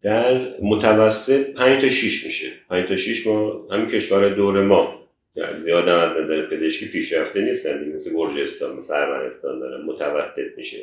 در 0.01 0.33
متوسط 0.61 1.53
5 1.53 1.81
تا 1.81 1.89
6 1.89 2.25
میشه. 2.25 2.51
5 2.69 2.87
تا 2.87 2.95
6 2.95 3.27
ما 3.27 3.67
همین 3.71 3.87
کشور 3.87 4.29
دور 4.29 4.63
ما. 4.63 5.09
یعنی 5.35 5.63
زیاد 5.63 5.87
هم 5.87 5.99
از 5.99 6.23
نظر 6.23 6.45
پزشکی 6.45 6.87
پیشرفته 6.87 7.41
نیستن. 7.41 7.83
مثل 7.95 8.13
گرجستان 8.13 8.75
مثل 8.75 8.93
ارمنستان 8.93 9.59
دارن 9.59 9.85
متوسط 9.85 10.57
میشه. 10.57 10.77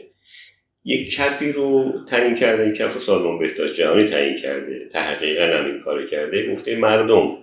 یک 0.87 1.16
کفی 1.16 1.53
رو 1.53 1.93
تعیین 2.11 2.34
کرده 2.34 2.62
این 2.62 2.72
کف 2.72 2.99
سازمان 2.99 3.39
بهداشت 3.39 3.74
جهانی 3.74 4.05
تعیین 4.05 4.39
کرده 4.39 4.89
تحقیقا 4.93 5.59
هم 5.59 5.66
این 5.66 5.80
کار 5.80 6.07
کرده 6.07 6.55
گفته 6.55 6.76
مردم 6.76 7.39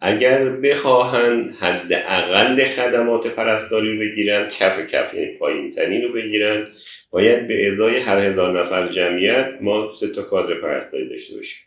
اگر 0.00 0.48
بخواهند 0.48 1.54
حداقل 1.60 2.64
خدمات 2.64 3.26
پرستاری 3.26 3.92
رو 3.92 4.00
بگیرن 4.00 4.50
کف 4.50 4.78
کف 4.90 5.14
یعنی 5.14 5.26
پایین 5.26 5.72
تنین 5.72 6.02
رو 6.02 6.12
بگیرن 6.12 6.66
باید 7.10 7.48
به 7.48 7.72
ازای 7.72 7.98
هر 7.98 8.18
هزار 8.18 8.60
نفر 8.60 8.88
جمعیت 8.88 9.48
ما 9.60 9.96
سه 10.00 10.08
تا 10.08 10.22
کادر 10.22 10.54
پرستاری 10.54 11.08
داشته 11.08 11.36
باشیم. 11.36 11.58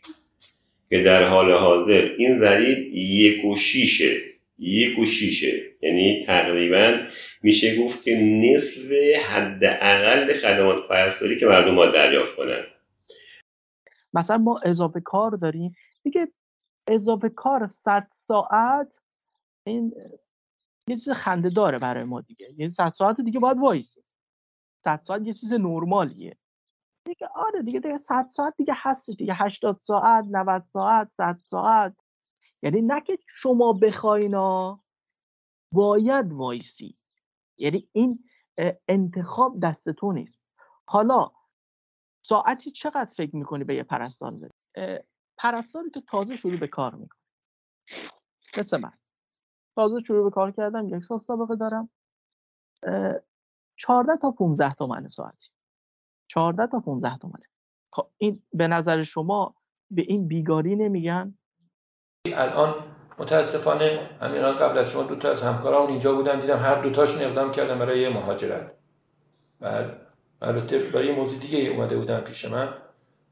که 0.90 1.02
در 1.02 1.24
حال 1.24 1.52
حاضر 1.52 2.10
این 2.18 2.38
ضریب 2.38 2.94
یک 2.94 3.44
و 3.44 3.56
شیشه 3.56 4.29
یک 4.60 4.98
و 4.98 5.04
شیشه. 5.04 5.62
یعنی 5.82 6.24
تقریبا 6.26 6.98
میشه 7.42 7.84
گفت 7.84 8.04
که 8.04 8.16
نصف 8.20 8.92
حداقل 9.26 10.32
خدمات 10.32 10.88
پرستاری 10.88 11.38
که 11.38 11.46
مردم 11.46 11.76
باید 11.76 11.94
دریافت 11.94 12.36
کنن. 12.36 12.62
مثلا 14.12 14.38
ما 14.38 14.60
اضافه 14.64 15.00
کار 15.00 15.30
داریم. 15.30 15.74
دیگه 16.02 16.28
اضافه 16.88 17.28
کار 17.28 17.66
100 17.66 18.06
ساعت 18.16 19.00
این 19.66 19.94
یه 20.88 20.96
چیز 20.96 21.10
خنده 21.10 21.50
داره 21.50 21.78
برای 21.78 22.04
ما 22.04 22.20
دیگه. 22.20 22.54
یه 22.56 22.68
100 22.68 22.88
ساعت 22.88 23.20
دیگه 23.20 23.40
باید 23.40 23.58
وایسیم. 23.58 24.04
100 24.84 25.00
ساعت 25.04 25.22
یه 25.26 25.32
چیز 25.32 25.52
نرمالیه. 25.52 26.36
دیگه 27.04 27.28
آره 27.34 27.62
دیگه 27.62 27.80
دیگه 27.80 27.96
100 27.96 28.26
ساعت 28.28 28.54
دیگه 28.56 28.74
هستش. 28.76 29.14
دیگه 29.14 29.34
80 29.36 29.80
ساعت 29.82 30.24
90 30.30 30.64
ساعت 30.72 31.10
100 31.10 31.38
ساعت. 31.44 31.99
یعنی 32.62 32.80
نه 32.82 33.00
که 33.00 33.18
شما 33.26 33.72
بخواینا 33.72 34.82
باید 35.72 36.32
وایسی. 36.32 36.98
یعنی 37.58 37.88
این 37.92 38.24
انتخاب 38.88 39.60
دست 39.62 39.90
تو 39.90 40.12
نیست. 40.12 40.42
حالا 40.88 41.32
ساعتی 42.26 42.70
چقدر 42.70 43.10
فکر 43.16 43.36
می‌کنی 43.36 43.64
به 43.64 43.74
یه 43.74 43.82
پرستار 43.82 44.30
بدی 44.30 44.50
پرستاری 45.38 45.90
که 45.90 46.00
تازه 46.00 46.36
شروع 46.36 46.56
به 46.56 46.66
کار 46.66 46.94
می‌کنه. 46.94 47.20
مثل 48.58 48.80
من. 48.80 48.92
تازه 49.76 50.00
شروع 50.06 50.24
به 50.24 50.30
کار 50.30 50.52
کردم 50.52 50.88
یک 50.88 51.04
سال 51.04 51.20
سابقه 51.20 51.56
دارم. 51.56 51.90
14 53.76 54.16
تا 54.16 54.30
15 54.30 54.74
تومن 54.74 55.08
ساعتی. 55.08 55.48
14 56.28 56.66
تا 56.66 56.80
15 56.80 57.18
تومنه. 57.18 57.46
خب 57.92 58.10
این 58.18 58.42
به 58.52 58.68
نظر 58.68 59.02
شما 59.02 59.54
به 59.90 60.02
این 60.02 60.28
بیگاری 60.28 60.76
نمیگن؟ 60.76 61.38
الان 62.26 62.74
متاسفانه 63.18 64.10
همین 64.20 64.52
قبل 64.52 64.78
از 64.78 64.90
شما 64.90 65.02
دو 65.02 65.16
تا 65.16 65.30
از 65.30 65.42
همکارامون 65.42 65.90
اینجا 65.90 66.14
بودن. 66.14 66.40
دیدم 66.40 66.58
هر 66.58 66.74
دوتاشون 66.74 67.22
اقدام 67.22 67.52
کردن 67.52 67.78
برای 67.78 68.08
مهاجرت. 68.08 68.74
بعد 69.60 69.96
البته 70.42 70.78
برای 70.78 71.12
موضوع 71.12 71.38
دیگه 71.38 71.58
اومده 71.58 71.96
بودن 71.96 72.20
پیش 72.20 72.44
من. 72.44 72.68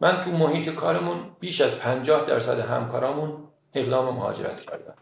من 0.01 0.21
تو 0.21 0.31
محیط 0.31 0.69
کارمون 0.71 1.17
بیش 1.41 1.61
از 1.61 1.79
50 1.79 2.25
درصد 2.25 2.59
همکارامون 2.59 3.45
اقدام 3.75 4.15
مهاجرت 4.15 4.61
کردن. 4.61 4.95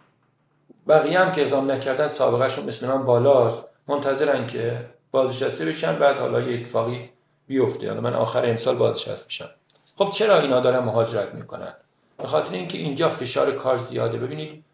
بقیه 0.89 1.21
هم 1.21 1.33
که 1.33 1.43
اقدام 1.43 1.71
نکردن 1.71 2.09
سابقهشون 2.09 2.65
مثل 2.65 2.89
من 2.89 3.05
بالاست. 3.05 3.71
منتظرن 3.89 4.47
که 4.47 4.91
بازنشسته 5.11 5.65
بشن 5.65 5.99
بعد 5.99 6.19
حالا 6.19 6.41
یه 6.41 6.61
اتفاقی 6.61 7.11
بیفته. 7.47 7.89
حالا 7.89 8.01
من 8.01 8.15
آخر 8.15 8.47
امسال 8.47 8.77
بازنشسته 8.77 9.25
میشم. 9.25 9.51
خب 9.99 10.11
چرا 10.11 10.41
اینا 10.41 10.61
دارن 10.61 10.79
مهاجرت 10.79 11.35
می‌کنن؟ 11.35 11.75
به 12.19 12.27
خاطر 12.27 12.53
اینکه 12.53 12.79
اینجا 12.79 13.09
فشار 13.09 13.53
کار 13.53 13.77
زیاده. 13.77 14.19
ببینید 14.19 14.65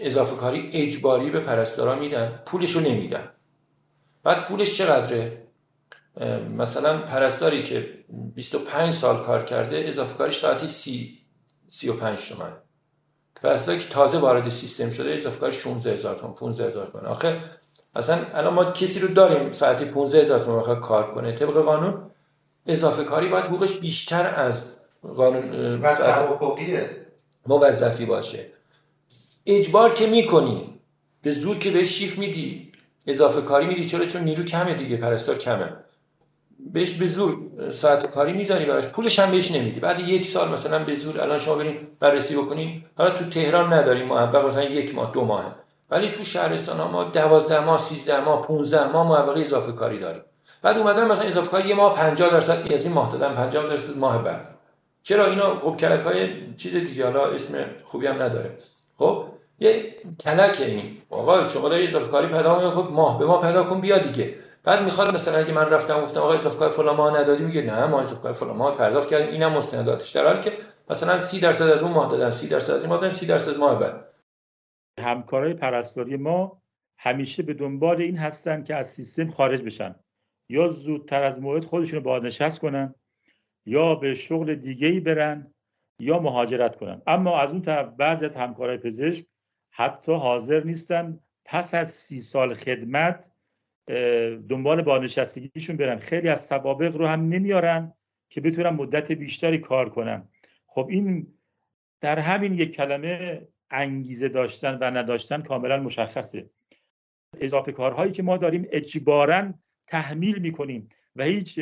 اضافه 0.00 0.36
کاری 0.36 0.70
اجباری 0.72 1.30
به 1.30 1.40
پرستارا 1.40 1.94
میدن 1.94 2.42
پولشو 2.46 2.80
نمیدن. 2.80 3.28
بعد 4.22 4.48
پولش 4.48 4.74
چقدره؟ 4.74 5.42
مثلا 6.56 6.98
پرستاری 6.98 7.62
که 7.62 8.04
25 8.34 8.94
سال 8.94 9.22
کار 9.22 9.44
کرده 9.44 9.84
اضافه 9.86 10.14
کارش 10.14 10.38
ساعتی 10.38 10.68
30 10.68 11.18
35 11.68 12.28
تومن 12.28 12.52
پرستاری 13.34 13.78
که 13.78 13.88
تازه 13.88 14.18
وارد 14.18 14.48
سیستم 14.48 14.90
شده 14.90 15.14
اضافه 15.14 15.40
کارش 15.40 15.54
16 15.54 15.92
هزار 15.92 16.14
تومن 16.14 16.34
15 16.34 16.66
هزار 16.66 16.86
تومن 16.86 17.06
آخه 17.06 17.40
اصلا 17.94 18.26
الان 18.34 18.54
ما 18.54 18.64
کسی 18.64 19.00
رو 19.00 19.08
داریم 19.08 19.52
ساعتی 19.52 19.84
15 19.84 20.20
هزار 20.20 20.38
تومن 20.38 20.80
کار 20.80 21.14
کنه 21.14 21.32
طبق 21.32 21.54
قانون 21.54 22.10
اضافه 22.66 23.04
کاری 23.04 23.28
باید 23.28 23.44
حقوقش 23.44 23.74
بیشتر 23.74 24.34
از 24.34 24.76
قانون 25.02 25.82
موظفی 27.46 28.06
باشه. 28.06 28.46
اجبار 29.46 29.92
که 29.92 30.06
می‌کنی. 30.06 30.78
به 31.22 31.30
زور 31.30 31.58
که 31.58 31.70
بهش 31.70 31.88
شیف 31.88 32.18
میدی. 32.18 32.72
اضافه 33.06 33.40
کاری 33.40 33.66
میدی. 33.66 33.84
چرا؟ 33.84 34.04
چون 34.04 34.22
نیرو 34.22 34.44
کمه 34.44 34.74
دیگه. 34.74 34.96
پرستار 34.96 35.38
کمه. 35.38 35.72
بهش 36.72 36.96
به 36.96 37.06
زور 37.06 37.38
ساعت 37.70 38.06
کاری 38.06 38.32
می‌ذاری 38.32 38.66
براش. 38.66 38.88
پولش 38.88 39.18
هم 39.18 39.30
بهش 39.30 39.50
نمیدی. 39.50 39.80
بعد 39.80 40.00
یک 40.00 40.26
سال 40.26 40.48
مثلا 40.52 40.84
به 40.84 40.94
زور 40.94 41.20
الان 41.20 41.38
شما 41.38 41.54
برین 41.54 41.76
بررسی 42.00 42.36
بکنین. 42.36 42.84
حالا 42.96 43.10
تو 43.10 43.24
تهران 43.24 43.72
نداریم 43.72 44.06
موفق 44.06 44.46
مثلا 44.46 44.64
یک 44.64 44.94
ماه 44.94 45.12
دو 45.12 45.24
ماه. 45.24 45.54
ولی 45.90 46.08
تو 46.08 46.24
شهرستان 46.24 46.80
ها 46.80 46.88
ما 46.88 47.04
12 47.04 47.60
ماه 47.60 47.78
13 47.78 48.24
ماه 48.24 48.42
15 48.42 48.92
ماه 48.92 49.06
موفق 49.06 49.36
اضافه 49.36 49.72
کاری 49.72 49.98
داریم. 49.98 50.22
بعد 50.62 50.78
اومدن 50.78 51.10
مثلا 51.10 51.26
اضافه 51.26 51.50
کاری 51.50 51.68
یه 51.68 51.74
ماه 51.74 51.96
50 51.96 52.30
درصد 52.30 52.72
از 52.72 52.84
این 52.84 52.94
ماه 52.94 53.12
دادن 53.12 53.34
50 53.34 53.66
درصد 53.66 53.98
ماه 53.98 54.24
بعد. 54.24 54.51
چرا 55.02 55.26
اینا 55.26 55.60
خب 55.60 55.76
کلک 55.76 56.00
های 56.00 56.54
چیز 56.54 56.76
دیگه 56.76 57.04
حالا 57.04 57.26
اسم 57.26 57.64
خوبی 57.84 58.06
هم 58.06 58.22
نداره. 58.22 58.58
خب 58.98 59.28
یه 59.58 59.96
کلک 60.20 60.60
این. 60.60 60.98
آقا 61.10 61.42
شما 61.42 61.68
داری 61.68 61.84
اضافه 61.84 62.10
کاری 62.10 62.26
پیدا 62.26 62.70
خب 62.70 62.92
ماه 62.92 63.18
به 63.18 63.26
ماه 63.26 63.42
پیدا 63.42 63.64
کن 63.64 63.80
بیا 63.80 63.98
دیگه. 63.98 64.34
بعد 64.64 64.82
می‌خواد 64.82 65.14
مثلا 65.14 65.38
اگه 65.38 65.52
من 65.52 65.70
رفتم 65.70 66.00
گفتم 66.00 66.20
آقا 66.20 66.32
اضافه 66.32 66.58
کاری 66.58 66.72
فلان 66.72 66.96
ماه 66.96 67.20
ندادی 67.20 67.44
میگه 67.44 67.62
نه 67.62 67.86
ما 67.86 68.00
اضافه 68.00 68.22
کاری 68.22 68.34
فلان 68.34 68.56
ماه 68.56 68.76
پرداخت 68.76 69.08
کردیم. 69.08 69.28
اینم 69.28 69.52
مستنداتش. 69.52 70.10
در 70.10 70.26
حالی 70.26 70.40
که 70.40 70.52
مثلا 70.90 71.20
30 71.20 71.40
درصد 71.40 71.68
از 71.68 71.82
اون 71.82 71.92
ماه 71.92 72.10
دادن 72.10 72.30
30 72.30 72.48
درصد 72.48 72.72
از 72.72 72.80
این 72.80 72.88
ماه 72.88 73.00
دادن 73.00 73.10
30 73.10 73.26
درصد 73.26 73.50
از 73.50 73.58
ماه 73.58 73.78
بعد. 73.78 74.08
همکارای 75.00 75.54
پرستاری 75.54 76.16
ما 76.16 76.62
همیشه 76.98 77.42
به 77.42 77.54
دنبال 77.54 78.02
این 78.02 78.16
هستن 78.16 78.62
که 78.62 78.74
از 78.74 78.88
سیستم 78.88 79.30
خارج 79.30 79.62
بشن. 79.62 79.94
یا 80.48 80.68
زودتر 80.68 81.24
از 81.24 81.40
موعد 81.40 81.64
خودشون 81.64 81.98
رو 81.98 82.04
بازنشست 82.04 82.60
کنن 82.60 82.94
یا 83.66 83.94
به 83.94 84.14
شغل 84.14 84.54
دیگه 84.54 84.86
ای 84.86 85.00
برن 85.00 85.54
یا 85.98 86.18
مهاجرت 86.18 86.76
کنن. 86.76 87.02
اما 87.06 87.40
از 87.40 87.52
اون 87.52 87.62
طرف 87.62 87.88
بعضی 87.96 88.24
از 88.24 88.36
همکارای 88.36 88.78
پزشک 88.78 89.26
حتی 89.70 90.12
حاضر 90.12 90.64
نیستن 90.64 91.20
پس 91.44 91.74
از 91.74 91.90
سی 91.90 92.20
سال 92.20 92.54
خدمت 92.54 93.30
دنبال 94.48 94.82
بازنشستگیشون 94.82 95.76
برن. 95.76 95.98
خیلی 95.98 96.28
از 96.28 96.46
سوابق 96.46 96.96
رو 96.96 97.06
هم 97.06 97.28
نمیارن 97.28 97.92
که 98.28 98.40
بتونن 98.40 98.70
مدت 98.70 99.12
بیشتری 99.12 99.58
کار 99.58 99.90
کنن. 99.90 100.28
خب 100.66 100.86
این 100.90 101.26
در 102.00 102.18
همین 102.18 102.52
یک 102.52 102.76
کلمه 102.76 103.48
انگیزه 103.70 104.28
داشتن 104.28 104.78
و 104.78 104.84
نداشتن 104.84 105.42
کاملا 105.42 105.76
مشخصه. 105.76 106.50
اضافه 107.40 107.72
کارهایی 107.72 108.12
که 108.12 108.22
ما 108.22 108.36
داریم 108.36 108.66
اجبارا 108.70 109.54
تحمیل 109.86 110.38
می‌کنیم 110.38 110.88
و 111.16 111.24
هیچ 111.24 111.60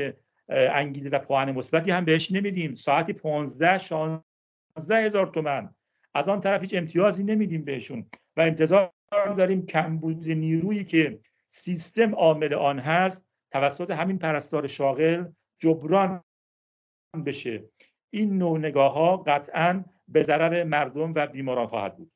انگیزه 0.51 1.11
و 1.11 1.19
پوان 1.19 1.53
مثبتی 1.53 1.91
هم 1.91 2.05
بهش 2.05 2.33
نمیدیم. 2.33 2.75
ساعتی 2.75 3.13
15 3.13 3.79
16 3.79 4.97
هزار 4.97 5.27
تومن. 5.27 5.75
از 6.15 6.29
آن 6.29 6.41
طرف 6.41 6.61
هیچ 6.61 6.75
امتیازی 6.75 7.25
نمیدیم 7.25 7.65
بهشون. 7.65 8.07
و 8.37 8.41
انتظار 8.41 8.93
داریم 9.37 9.67
کمبود 9.67 10.29
نیرویی 10.29 10.85
که 10.85 11.21
سیستم 11.49 12.15
عامل 12.15 12.55
آن 12.55 12.79
هست 12.79 13.29
توسط 13.51 13.91
همین 13.91 14.19
پرستار 14.19 14.67
شاغل 14.67 15.25
جبران 15.59 16.23
بشه. 17.27 17.65
این 18.11 18.39
نوع 18.39 18.59
نگاه 18.59 18.95
ها 18.95 19.17
قطعا 19.17 19.85
به 20.09 20.23
ضرر 20.23 20.65
مردم 20.65 21.13
و 21.17 21.27
بیماران 21.27 21.67
خواهد 21.67 21.97
بود. 21.97 22.13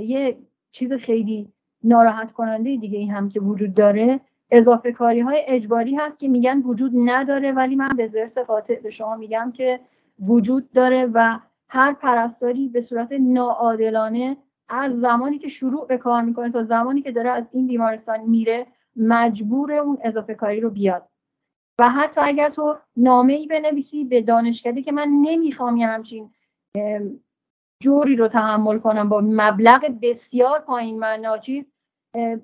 یه 0.00 0.38
چیز 0.72 0.92
خیلی 0.92 1.52
ناراحت 1.84 2.32
کننده 2.32 2.76
دیگه 2.76 2.98
این 2.98 3.10
هم 3.10 3.28
که 3.28 3.40
وجود 3.40 3.74
داره 3.74 4.20
اضافه 4.50 4.92
کاری 4.92 5.20
های 5.20 5.44
اجباری 5.46 5.94
هست 5.94 6.18
که 6.18 6.28
میگن 6.28 6.62
وجود 6.62 6.92
نداره 6.94 7.52
ولی 7.52 7.76
من 7.76 7.88
به 7.96 8.06
زرس 8.06 8.38
قاطع 8.38 8.80
به 8.80 8.90
شما 8.90 9.16
میگم 9.16 9.52
که 9.54 9.80
وجود 10.20 10.72
داره 10.72 11.10
و 11.14 11.38
هر 11.68 11.92
پرستاری 11.92 12.68
به 12.68 12.80
صورت 12.80 13.12
ناعادلانه 13.12 14.36
از 14.68 15.00
زمانی 15.00 15.38
که 15.38 15.48
شروع 15.48 15.86
به 15.86 15.98
کار 15.98 16.22
می‌کنه 16.22 16.50
تا 16.50 16.62
زمانی 16.62 17.02
که 17.02 17.12
داره 17.12 17.30
از 17.30 17.48
این 17.52 17.66
بیمارستان 17.66 18.20
میره 18.20 18.66
مجبور 18.96 19.72
اون 19.72 19.98
اضافه 20.02 20.34
کاری 20.34 20.60
رو 20.60 20.70
بیاد. 20.70 21.08
و 21.78 21.88
حتی 21.88 22.20
اگر 22.24 22.50
تو 22.50 22.76
نامه 22.96 23.32
ای 23.32 23.46
بنویسی 23.46 24.04
به 24.04 24.22
دانشکده 24.22 24.82
که 24.82 24.92
من 24.92 25.08
نمی‌خوام 25.08 25.76
یه 25.76 25.86
همچین 25.86 26.30
جوری 27.82 28.16
رو 28.16 28.28
تحمل 28.28 28.78
کنم 28.78 29.08
با 29.08 29.20
مبلغ 29.24 29.98
بسیار 30.02 30.60
پایین 30.60 30.98
من 30.98 31.20
ناچیز 31.20 31.64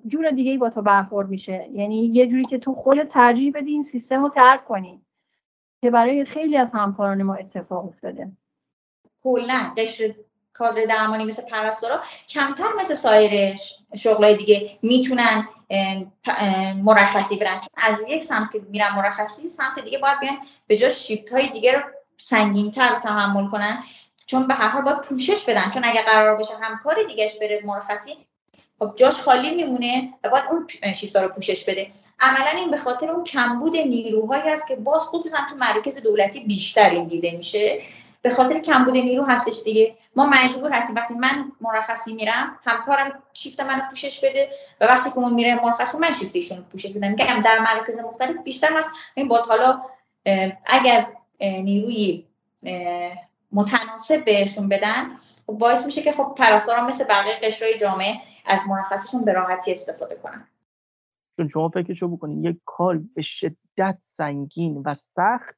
جور 0.07 0.31
دیگه 0.31 0.51
ای 0.51 0.59
با 0.59 0.71
تو 0.71 0.83
برخورد 0.83 1.29
میشه. 1.29 1.69
یعنی 1.73 2.07
یه 2.07 2.27
جوری 2.27 2.45
که 2.45 2.59
تو 2.59 2.75
خود 2.75 3.03
ترجیح 3.03 3.53
بدی 3.55 3.71
این 3.71 3.83
سیستم 3.83 4.23
رو 4.23 4.29
ترک 4.29 4.65
کنی 4.65 5.01
که 5.83 5.91
برای 5.91 6.25
خیلی 6.25 6.57
از 6.57 6.73
همکاران 6.73 7.23
ما 7.23 7.35
اتفاق 7.35 7.87
افتاده. 7.87 8.33
کلا 9.23 9.73
قشر 9.77 10.15
کادر 10.53 10.85
درمانی 10.85 11.25
مثل 11.25 11.43
پرستارا 11.43 12.03
کمتر 12.29 12.65
مثل 12.81 12.95
سایر 12.95 13.57
شغلای 13.97 14.37
دیگه 14.37 14.79
می‌تونن 14.83 15.49
مرخصی 16.83 17.37
برن. 17.37 17.61
چون 17.61 17.71
از 17.77 18.05
یک 18.09 18.25
سمت 18.25 18.51
میرن 18.69 18.95
مرخصی 18.95 19.49
سمت 19.49 19.79
دیگه 19.79 19.99
باید 19.99 20.21
بیان 20.21 20.37
به 20.67 20.77
جا 20.77 20.89
شیفت 20.89 21.33
های 21.33 21.49
دیگه 21.49 21.73
رو 21.73 21.81
سنگین 22.17 22.71
تر 22.71 22.99
تحمل 22.99 23.51
کنن. 23.51 23.83
چون 24.27 24.47
به 24.47 24.55
هر 24.55 24.69
حال 24.69 24.83
باید 24.83 25.01
پوشش 25.01 25.45
بدن. 25.49 25.71
چون 25.75 25.85
اگر 25.85 26.03
قرار 26.03 26.37
باشه 26.37 26.55
همکار 26.61 27.03
دیگهش 27.09 27.39
بره 27.39 27.63
مرخصی 27.65 28.17
خب 28.79 28.93
جاش 28.97 29.21
خالی 29.21 29.55
میمونه 29.55 30.13
و 30.25 30.29
باید 30.29 30.45
اون 30.51 30.93
شیفتا 30.93 31.23
رو 31.23 31.29
پوشش 31.29 31.65
بده. 31.65 31.87
عملا 32.21 32.51
این 32.51 32.71
به 32.71 32.77
خاطر 32.77 33.11
اون 33.11 33.25
کمبود 33.25 33.77
نیروهایی 33.77 34.43
هست 34.43 34.69
که 34.69 34.77
باز 34.77 35.03
خصوصا 35.03 35.39
تو 35.51 35.57
مراکز 35.57 36.03
دولتی 36.03 36.41
بیشتر 36.41 36.91
این 36.91 37.07
دیده 37.07 37.37
میشه. 37.37 37.83
به 38.23 38.31
خاطر 38.31 38.59
کمبود 38.59 38.95
نیرو 38.95 39.25
هستش 39.25 39.63
دیگه. 39.65 39.95
ما 40.17 40.27
مجبور 40.27 40.73
هستیم. 40.73 40.97
وقتی 40.97 41.15
من 41.15 41.53
مرخصی 41.61 42.15
میرم 42.15 42.59
همکارم 42.65 43.23
شیفت 43.33 43.61
منو 43.61 43.83
پوشش 43.91 44.21
بده 44.21 44.51
و 44.81 44.85
وقتی 44.85 45.11
که 45.11 45.19
اون 45.19 45.35
میره 45.35 45.55
مرخصی 45.55 45.99
من 45.99 46.13
شیفتشون 46.13 46.67
پوشش 46.73 46.91
بدم 46.91 47.09
میگم 47.09 47.43
در 47.45 47.59
مراکز 47.59 48.01
مختلف 48.01 48.37
بیشتر 48.45 48.79
هست. 48.79 48.91
این 49.15 49.29
با 49.29 49.43
حالا 49.43 49.83
اگر 50.67 51.07
نیروی 51.41 52.25
متناسب 53.53 54.25
بهشون 54.25 54.69
بدن 54.69 55.17
خب 55.47 55.53
باعث 55.53 55.87
میشه 55.87 56.03
که 56.03 56.13
خب 56.13 56.35
پرستارا 56.39 56.85
مثل 56.85 57.05
بقیه 57.05 57.35
قشرهای 57.43 57.79
جامعه 57.79 58.17
از 58.47 58.61
مرخصیشون 58.69 59.25
به 59.25 59.33
راحتی 59.33 59.73
استفاده 59.73 60.17
کنن. 60.17 60.49
چون 61.37 61.49
شما 61.49 61.69
فکرشو 61.69 62.09
بکنید 62.09 62.45
یک 62.45 62.61
کار 62.65 62.99
به 63.15 63.23
شدت 63.23 63.99
سنگین 64.03 64.83
و 64.87 64.95
سخت 64.95 65.57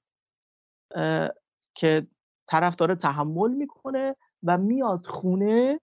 که 1.74 2.06
طرف 2.48 2.76
داره 2.76 2.94
تحمل 2.94 3.50
می‌کنه 3.50 4.16
و 4.42 4.58
میاد 4.58 5.06
خونه 5.06 5.80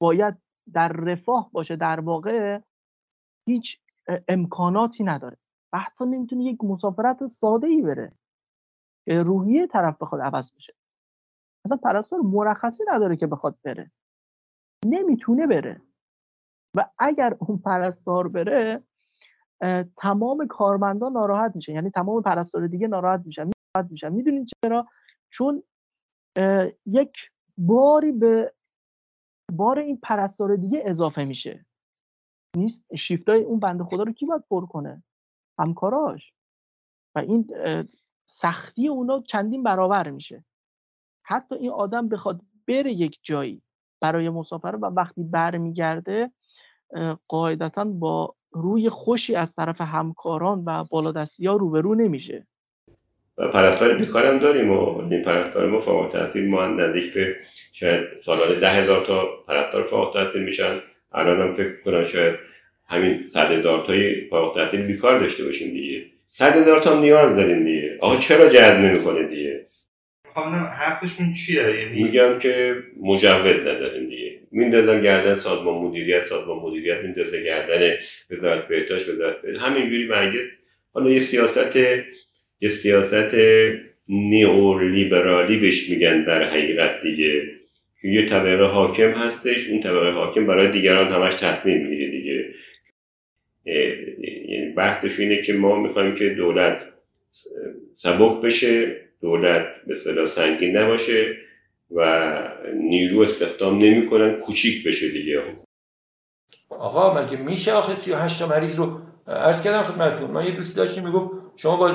باید 0.00 0.34
در 0.72 0.88
رفاه 0.88 1.50
باشه. 1.52 1.76
در 1.76 2.00
واقع 2.00 2.60
هیچ 3.48 3.80
امکاناتی 4.28 5.04
نداره. 5.04 5.36
و 5.72 5.78
حتی 5.78 6.04
نمی‌تونه 6.04 6.44
یک 6.44 6.64
مسافرت 6.64 7.26
ساده 7.26 7.66
ای 7.66 7.82
بره 7.82 8.12
که 9.04 9.22
روحیه 9.22 9.66
طرف 9.66 9.96
بخواد 10.02 10.20
عوض 10.20 10.52
بشه. 10.52 10.74
اصلا 11.64 11.76
پرستار 11.76 12.20
مرخصی 12.20 12.84
نداره 12.88 13.16
که 13.16 13.26
بخواد 13.26 13.58
بره. 13.62 13.90
نمی‌تونه 14.84 15.46
بره. 15.46 15.82
و 16.74 16.88
اگر 16.98 17.36
اون 17.38 17.58
پرستار 17.58 18.28
بره 18.28 18.82
تمام 19.96 20.46
کارمندان 20.46 21.12
ناراحت 21.12 21.56
میشه 21.56 21.72
یعنی 21.72 21.90
تمام 21.90 22.22
پرستار 22.22 22.66
دیگه 22.66 22.88
ناراحت 22.88 23.22
میشن 23.24 23.50
ناراحت 23.74 23.90
میشن. 23.90 24.12
می‌دونید 24.12 24.48
چرا؟ 24.64 24.88
چون 25.30 25.62
یک 26.86 27.30
باری 27.58 28.12
به 28.12 28.54
بار 29.52 29.78
این 29.78 29.96
پرستار 30.02 30.56
دیگه 30.56 30.82
اضافه 30.84 31.24
میشه. 31.24 31.66
نیست؟ 32.56 32.94
شیفتای 32.96 33.42
اون 33.42 33.60
بنده 33.60 33.84
خدا 33.84 34.02
رو 34.02 34.12
کی 34.12 34.26
باید 34.26 34.44
پر 34.50 34.66
کنه؟ 34.66 35.02
همکاراش. 35.58 36.32
و 37.14 37.18
این 37.18 37.46
سختی 38.24 38.88
اونا 38.88 39.20
چندین 39.20 39.62
برابر 39.62 40.10
میشه. 40.10 40.44
حتی 41.22 41.54
این 41.54 41.70
آدم 41.70 42.08
بخواد 42.08 42.40
بره 42.68 42.92
یک 42.92 43.18
جایی 43.22 43.62
برای 44.00 44.30
مسافره 44.30 44.78
و 44.78 44.86
وقتی 44.86 45.22
برمیگرده 45.24 46.32
قاعدتا 47.28 47.84
با 47.84 48.34
روی 48.52 48.88
خوشی 48.88 49.34
از 49.34 49.54
طرف 49.54 49.80
همکاران 49.80 50.64
و 50.66 50.84
بالادستی 50.90 51.46
ها 51.46 51.56
روبرو 51.56 51.94
نمیشه. 51.94 52.46
و 53.38 53.48
پرستار 53.48 53.94
بیکارم 53.94 54.38
داریم 54.38 54.70
و 54.72 54.98
این 55.10 55.22
پرستار 55.22 55.66
ما 55.66 55.80
فوق 55.80 56.10
تحصیل 56.12 56.48
ما 56.48 56.66
نزدیک 56.66 57.14
به 57.14 57.36
شاید 57.72 58.04
سالانه 58.20 58.54
ده 58.54 58.68
هزار 58.68 59.06
تا 59.06 59.26
پرستار 59.48 59.82
فوق 59.82 60.10
تحصیل 60.14 60.42
میشن. 60.42 60.80
الان 61.12 61.40
هم 61.40 61.52
فکر 61.52 61.82
کنم 61.84 62.04
شاید 62.04 62.34
همین 62.86 63.24
صد 63.26 63.50
هزار 63.50 63.86
تای 63.86 64.28
فوق 64.30 64.54
تحصیل 64.56 64.86
بیکار 64.86 65.20
داشته 65.20 65.44
باشیم 65.44 65.72
دیگه. 65.72 66.06
صد 66.26 66.56
هزار 66.56 66.78
تا 66.78 67.00
نیاز 67.00 67.36
داریم 67.36 67.64
دیگه. 67.64 67.98
آقا 68.00 68.16
چرا 68.16 68.48
جذب 68.48 68.78
نمی‌کنه 68.80 69.22
دیگه؟ 69.22 69.64
خانم 70.34 70.64
حرفشون 70.78 71.32
چیه؟ 71.32 71.62
یعنی 71.62 72.02
میگم 72.02 72.38
که 72.38 72.74
مجوز 73.00 73.60
نداریم 73.60 74.08
دیگه. 74.08 74.21
میندازن 74.52 75.00
گردن 75.00 75.34
سازمان 75.34 75.74
مدیریت 75.74 76.24
سازمان 76.24 76.58
مدیریت 76.58 76.98
میندازه 76.98 77.42
گردن 77.42 77.94
وزارت 78.30 78.68
بهداشت 78.68 79.08
وزارت 79.08 79.42
بهداشت. 79.42 79.62
همینجوری 79.64 80.06
مجلس 80.08 80.56
حالا 80.92 81.10
یه 81.10 81.20
سیاست 81.20 81.76
یه 82.60 82.68
سیاست 82.68 83.36
نیولیبرالی 84.08 85.58
بهش 85.58 85.90
میگن 85.90 86.24
در 86.24 86.42
حقیقت 86.42 87.02
دیگه. 87.02 87.42
که 88.02 88.08
یه 88.08 88.26
طبقه 88.26 88.64
حاکم 88.64 89.10
هستش 89.10 89.68
اون 89.68 89.80
طبقه 89.80 90.10
حاکم 90.10 90.46
برای 90.46 90.70
دیگران 90.70 91.12
همش 91.12 91.34
تصمیم 91.34 91.86
می‌گیره 91.86 92.10
دیگه. 92.10 92.54
یعنی 94.48 94.72
بحثش 94.76 95.20
اینه 95.20 95.42
که 95.42 95.52
ما 95.52 95.82
می‌خوایم 95.82 96.14
که 96.14 96.28
دولت 96.28 96.80
سبک 97.94 98.42
بشه 98.42 98.96
دولت 99.20 99.66
به 99.86 99.96
صلاح 99.96 100.26
سنگین 100.26 100.76
نباشه. 100.76 101.36
و 101.96 102.32
نیرو 102.74 103.20
استخدام 103.20 103.78
نمی‌کنن 103.78 104.40
کوچیک 104.40 104.86
بشه 104.86 105.08
دیگه. 105.08 105.42
آقا 106.70 107.14
مگه 107.14 107.36
میشه 107.36 107.72
آخه 107.72 107.94
38 107.94 108.38
تا 108.38 108.46
مریض 108.46 108.78
رو 108.78 109.00
عرض 109.26 109.62
کردم 109.62 109.82
خدمتتون؟ 109.82 110.30
ما 110.30 110.42
یه 110.42 110.50
دوستی 110.50 110.74
داشتیم 110.74 111.04
می‌گفت 111.04 111.30
شما 111.56 111.76
با 111.76 111.92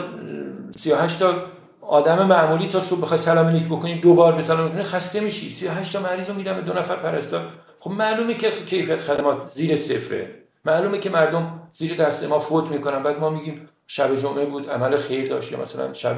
38 0.77 1.19
تا 1.19 1.45
آدم 1.81 2.27
معمولی 2.27 2.67
تا 2.67 2.79
صبح 2.79 3.01
بخوای 3.01 3.17
سلام 3.17 3.45
علیک 3.45 3.65
بکنی 3.65 3.99
دو 3.99 4.13
بار 4.13 4.33
به 4.33 4.41
سلام 4.41 4.69
بکنی 4.69 4.83
خسته 4.83 5.19
میشی. 5.19 5.49
38 5.49 5.93
تا 5.93 6.01
مریض 6.01 6.29
رو 6.29 6.35
میدم 6.35 6.53
به 6.53 6.61
دو 6.61 6.73
نفر 6.73 6.95
پرستار. 6.95 7.41
خب 7.79 7.91
معلومه 7.91 8.33
که 8.33 8.49
کیفیت 8.49 9.01
خدمات 9.01 9.49
زیر 9.49 9.75
صفره. 9.75 10.29
معلومه 10.65 10.97
که 10.97 11.09
مردم 11.09 11.69
زیر 11.73 11.95
دست 11.95 12.23
ما 12.23 12.39
فوت 12.39 12.71
می‌کنن. 12.71 13.03
بعد 13.03 13.19
ما 13.19 13.29
میگیم 13.29 13.69
شب 13.87 14.15
جمعه 14.15 14.45
بود 14.45 14.69
عمل 14.69 14.97
خیر 14.97 15.29
داشت 15.29 15.51
یا 15.51 15.61
مثلا 15.61 15.93
شب 15.93 16.15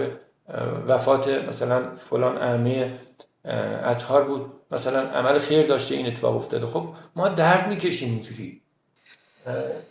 وفات 0.87 1.27
مثلا 1.27 1.83
فلان 1.95 2.37
اهمیه 2.37 2.91
اطهار 3.45 4.23
بود. 4.23 4.51
مثلا 4.71 5.01
عمل 5.01 5.39
خیر 5.39 5.67
داشته 5.67 5.95
این 5.95 6.07
اتفاق 6.07 6.35
افتاده. 6.35 6.65
خب 6.65 6.87
ما 7.15 7.29
درد 7.29 7.69
می‌کشیم 7.69 8.09
اینجوری. 8.09 8.61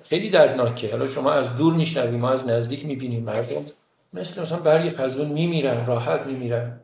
خیلی 0.04 0.30
دردناکه. 0.30 0.90
حالا 0.90 1.06
شما 1.06 1.32
از 1.32 1.56
دور 1.56 1.74
میشنویم 1.74 2.20
ما 2.20 2.30
از 2.30 2.48
نزدیک 2.48 2.86
می‌بینیم. 2.86 3.24
مردم 3.24 3.64
مثل 4.14 4.42
مثلا 4.42 4.58
برگ 4.58 4.90
خزون 4.90 5.28
میمیرن 5.28 5.86
راحت 5.86 6.26
میمیرن. 6.26 6.80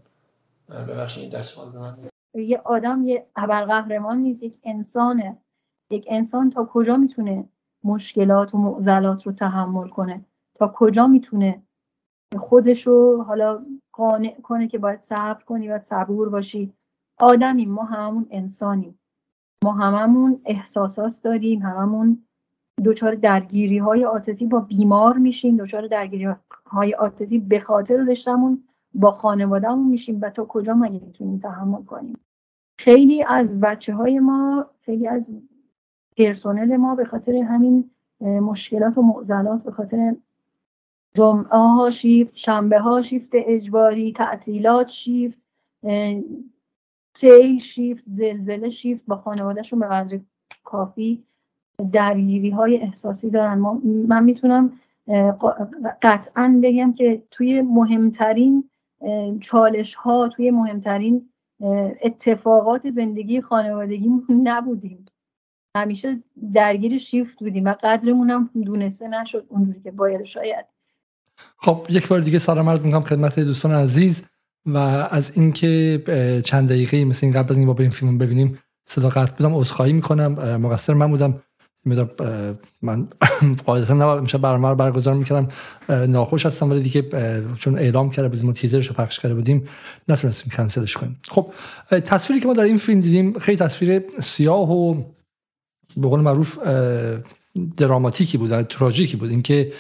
ببخشید 0.69 1.31
دستمال 1.31 1.71
به 1.73 1.79
من 1.79 1.97
یه 2.35 2.61
آدم 2.65 3.03
یه 3.05 3.27
ابرقهرمان 3.37 4.17
نیست. 4.17 4.43
یک 4.43 4.55
انسانه. 4.65 5.39
یک 5.91 6.07
انسان 6.11 6.51
تا 6.51 6.69
کجا 6.73 6.97
می‌تونه 6.97 7.45
مشکلات 7.85 8.55
و 8.55 8.59
معضلات 8.59 9.27
رو 9.27 9.33
تحمل 9.33 9.89
کنه؟ 9.89 10.25
تا 10.55 10.73
کجا 10.77 11.07
می‌تونه 11.07 11.63
خودش 12.39 12.87
رو 12.87 13.23
حالا 13.23 13.65
قانع 13.93 14.41
کنه 14.41 14.69
که 14.69 14.79
باید 14.79 15.01
صبر 15.01 15.45
کنی 15.45 15.69
و 15.69 15.79
صبور 15.79 16.29
باشی. 16.29 16.73
آدمیم 17.19 17.71
ما 17.71 17.83
همون 17.85 18.27
انسانیم. 18.31 18.99
ما 19.65 19.73
هممون 19.73 20.41
احساسات 20.45 21.21
داریم 21.25 21.63
هممون 21.63 22.25
دچار 22.85 23.15
درگیری 23.15 23.79
های 23.79 24.03
عاطفی 24.03 24.47
با 24.47 24.61
بیمار 24.61 25.19
میشیم 25.19 25.57
دچار 25.57 25.87
درگیری 25.87 26.29
های 26.67 26.93
عاطفی 26.93 27.39
به 27.39 27.61
خاطر 27.61 27.97
رشتهمون 27.97 28.65
با 28.95 29.13
خانوادهمون 29.13 29.89
میشیم. 29.89 30.19
و 30.23 30.31
تا 30.31 30.45
کجا 30.45 30.75
مگه 30.75 31.01
می‌تونیم 31.07 31.39
تحمل 31.39 31.83
کنیم؟ 31.83 32.19
خیلی 32.79 33.23
از 33.23 33.61
بچه 33.61 33.95
های 33.95 34.19
ما 34.19 34.67
خیلی 34.81 35.09
از 35.09 35.33
پرسنل 36.17 36.77
ما 36.77 36.95
به 36.95 37.05
خاطر 37.05 37.37
همین 37.37 37.91
مشکلات 38.21 38.99
و 38.99 39.03
معضلات 39.03 39.65
به 39.65 39.71
خاطر 39.71 40.17
جمعه 41.17 41.59
ها 41.59 41.91
شیفت 41.91 42.37
شنبه 42.37 42.79
ها 42.81 43.03
شیفت 43.03 43.29
اجباری 43.33 44.13
تعطیلات 44.13 44.89
شیفت 44.89 45.39
سیل 47.17 47.59
شیفت 47.61 48.05
زلزله 48.07 48.71
شیفت 48.71 49.03
با 49.07 49.17
خانوادهشون 49.17 49.79
به 49.79 49.87
قدر 49.87 50.21
کافی 50.65 51.25
درگیری 51.93 52.51
های 52.51 52.77
احساسی 52.77 53.31
دارن. 53.31 53.59
ما 53.59 53.81
من 53.85 54.25
می‌تونم 54.25 54.73
قطعا 56.03 56.61
بگم 56.63 56.93
که 56.93 57.23
توی 57.31 57.63
مهمترین 57.63 58.71
چالش 59.41 59.95
ها 59.95 60.29
توی 60.29 60.51
مهمترین 60.51 61.29
اتفاقات 62.03 62.91
زندگی 62.91 63.41
خانوادگی 63.41 64.11
نبودیم. 64.45 65.07
همیشه 65.77 66.23
درگیر 66.55 66.99
شیفت 66.99 67.39
بودیم 67.39 67.65
و 67.65 67.75
قدرمون 67.83 68.31
هم 68.31 68.51
دونسته 68.65 69.09
نشد 69.09 69.47
اونجوری 69.49 69.81
که 69.81 69.91
باید 69.91 70.23
شاید 70.23 70.74
خب 71.57 71.87
یک 71.89 72.09
بار 72.09 72.21
دیگه 72.21 72.39
سلام 72.39 72.69
عرض 72.69 72.81
می‌کنم 72.81 73.03
خدمت 73.03 73.41
دوستان 73.41 73.73
عزیز 73.73 74.25
و 74.67 74.79
از 75.11 75.33
اینکه 75.35 76.43
چند 76.45 76.69
دقیقه 76.69 77.05
مثل 77.05 77.27
این 77.27 77.35
قبل 77.35 77.53
از 77.53 77.59
این 77.59 77.67
با 77.67 77.73
بریم 77.73 77.91
فیلم 77.91 78.19
ببینیم 78.19 78.59
صداقت 78.87 79.37
بودم 79.37 79.55
عذرخواهی 79.55 79.93
می‌کنم. 79.93 80.57
مقصر 80.57 80.95
من 80.95 81.11
بودم. 81.11 81.43
من 82.83 83.09
قاعدتا 83.67 83.95
نباید 83.95 84.19
امشب 84.19 84.41
برنامه 84.41 84.69
رو 84.69 84.75
برگزار 84.75 85.15
می‌کردم. 85.15 85.49
ناخوش 85.89 86.47
هستم 86.47 86.71
ولی 86.71 86.81
دیگه 86.81 87.03
چون 87.59 87.79
اعلام 87.79 88.11
کرده 88.11 88.29
بودیم 88.29 88.49
و 88.49 88.53
تیزرش 88.53 88.87
رو 88.87 88.95
پخش 88.95 89.21
کرده 89.21 89.35
بودیم 89.35 89.65
نتونستیم 90.09 90.53
کنسلش 90.57 90.95
کنیم. 90.95 91.21
خب 91.29 91.53
تصویری 91.91 92.41
که 92.41 92.49
ما 92.49 92.55
در 92.55 92.63
این 92.63 92.79
فیلم 92.79 93.01
دیدیم 93.01 93.39
خیلی 93.39 93.59
تصویر 93.59 94.03
سیاه 94.21 94.73
و 94.73 95.05
به 95.97 96.09
قول 96.09 96.21
معروف 96.21 96.59
دراماتیکی 97.77 98.39
بود 98.39 98.63
تراژیکی 98.63 99.17
بود. 99.17 99.31
اینکه 99.31 99.73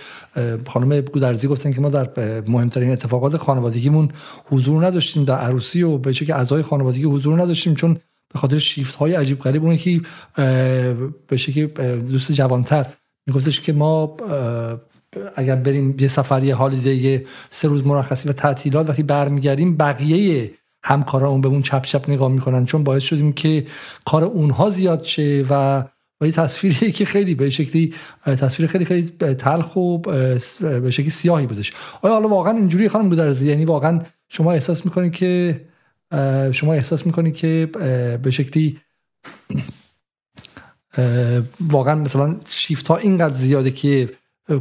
خانم 0.67 1.01
گودرزی 1.01 1.49
گفتن 1.49 1.73
که 1.73 1.81
ما 1.81 1.89
در 1.89 2.09
مهمترین 2.49 2.91
اتفاقات 2.91 3.37
خانوادگیمون 3.37 4.11
حضور 4.47 4.87
نداشتیم. 4.87 5.25
در 5.25 5.39
عروسی 5.39 5.83
و 5.83 5.99
به 5.99 6.13
که 6.13 6.35
اعضای 6.35 6.63
خانوادگی 6.63 7.05
حضور 7.05 7.43
نداشتیم 7.43 7.75
چون 7.75 7.95
به 8.33 8.39
خاطر 8.39 8.59
شیفت 8.59 8.95
های 8.95 9.15
عجیب 9.15 9.39
غریب 9.39 9.65
اون 9.65 9.77
که 9.77 10.01
به 11.29 11.37
شکلی 11.37 11.67
دوست 11.97 12.33
جوانتر 12.33 12.87
میگفتش 13.27 13.61
که 13.61 13.73
ما 13.73 14.17
اگر 15.37 15.57
بریم 15.57 15.97
یه 16.01 16.09
سفری 16.09 16.51
حالیده 16.51 17.25
سه 17.51 17.69
روز 17.69 17.87
مرخصی 17.87 18.29
و 18.29 18.33
تعطیلات 18.33 18.89
وقتی 18.89 19.03
برمیگردیم 19.03 19.77
بقیه 19.77 20.51
همکاران 20.85 21.31
اون 21.31 21.41
به 21.41 21.49
اون 21.49 21.63
چپ 21.63 21.83
چپ 21.83 22.11
نگاه 22.11 22.29
می‌کنن 22.29 22.65
چون 22.65 22.85
باعث 22.85 23.03
شدیم 23.03 23.33
که 23.33 23.67
کار 24.05 24.25
اونها 24.25 24.69
زیاد 24.69 25.05
شه 25.05 25.47
و 25.51 25.85
و 26.25 26.27
یه 26.27 26.33
تصویری 26.33 26.93
که 26.93 27.05
خیلی 27.05 27.35
به 27.35 27.51
شکلی 27.51 27.95
تصویر 28.25 28.69
خیلی 28.69 28.85
خیلی 28.85 29.09
تلخ 29.35 29.77
و 29.77 29.99
به 29.99 30.91
شکلی 30.91 31.11
سیاهی 31.11 31.47
بودش. 31.47 31.73
آیا 32.03 32.15
حالا 32.15 32.29
واقعا 32.29 32.53
اینجوری 32.53 32.89
خانم 32.89 33.09
گذرزی 33.09 33.49
یعنی 33.49 33.65
واقعا 33.65 34.01
شما 34.29 34.53
احساس 34.53 34.85
می‌کنید 34.85 35.13
که 35.13 35.61
شما 36.53 36.73
احساس 36.73 37.07
می‌کنید 37.07 37.35
که 37.35 37.69
به 38.23 38.31
شکلی 38.31 38.81
واقعا 41.61 41.95
مثلا 41.95 42.37
شیفت 42.49 42.89
ها 42.89 42.97
اینقدر 42.97 43.35
زیاده 43.35 43.71
که 43.71 44.09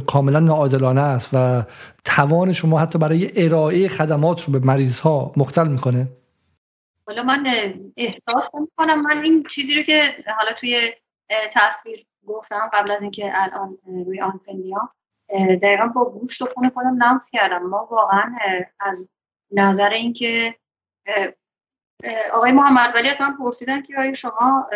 کاملا 0.06 0.40
ناعادلانه 0.40 1.00
است 1.00 1.28
و 1.32 1.62
توان 2.04 2.52
شما 2.52 2.78
حتی 2.78 2.98
برای 2.98 3.44
ارائه 3.44 3.88
خدمات 3.88 4.44
رو 4.44 4.52
به 4.52 4.66
مریض 4.66 5.00
ها 5.00 5.32
مختل 5.36 5.68
می‌کنه؟ 5.68 6.08
حالا 7.06 7.22
من 7.22 7.44
احساس 7.96 8.44
می‌کنم 8.60 9.02
من 9.02 9.22
این 9.24 9.44
چیزی 9.50 9.74
رو 9.74 9.82
که 9.82 10.00
حالا 10.38 10.52
توی 10.58 10.76
تصویر 11.28 12.06
گفتم 12.26 12.70
قبل 12.72 12.90
از 12.90 13.02
اینکه 13.02 13.32
الان 13.34 13.78
روی 13.86 14.20
آنتن 14.20 14.56
میام 14.56 14.90
دقیقا 15.62 15.86
با 15.86 16.04
گوشت 16.04 16.42
و 16.42 16.46
خون 16.46 16.70
خودم 16.70 17.02
لمس 17.02 17.30
کردم. 17.30 17.62
ما 17.62 17.84
واقعا 17.90 18.36
از 18.80 19.10
نظر 19.50 19.90
اینکه 19.90 20.56
آقای 22.32 22.52
محمد 22.52 22.94
ولی 22.94 23.08
از 23.08 23.20
من 23.20 23.36
پرسیدن 23.36 23.82
که 23.82 23.94
آیا 23.98 24.12
شما 24.12 24.68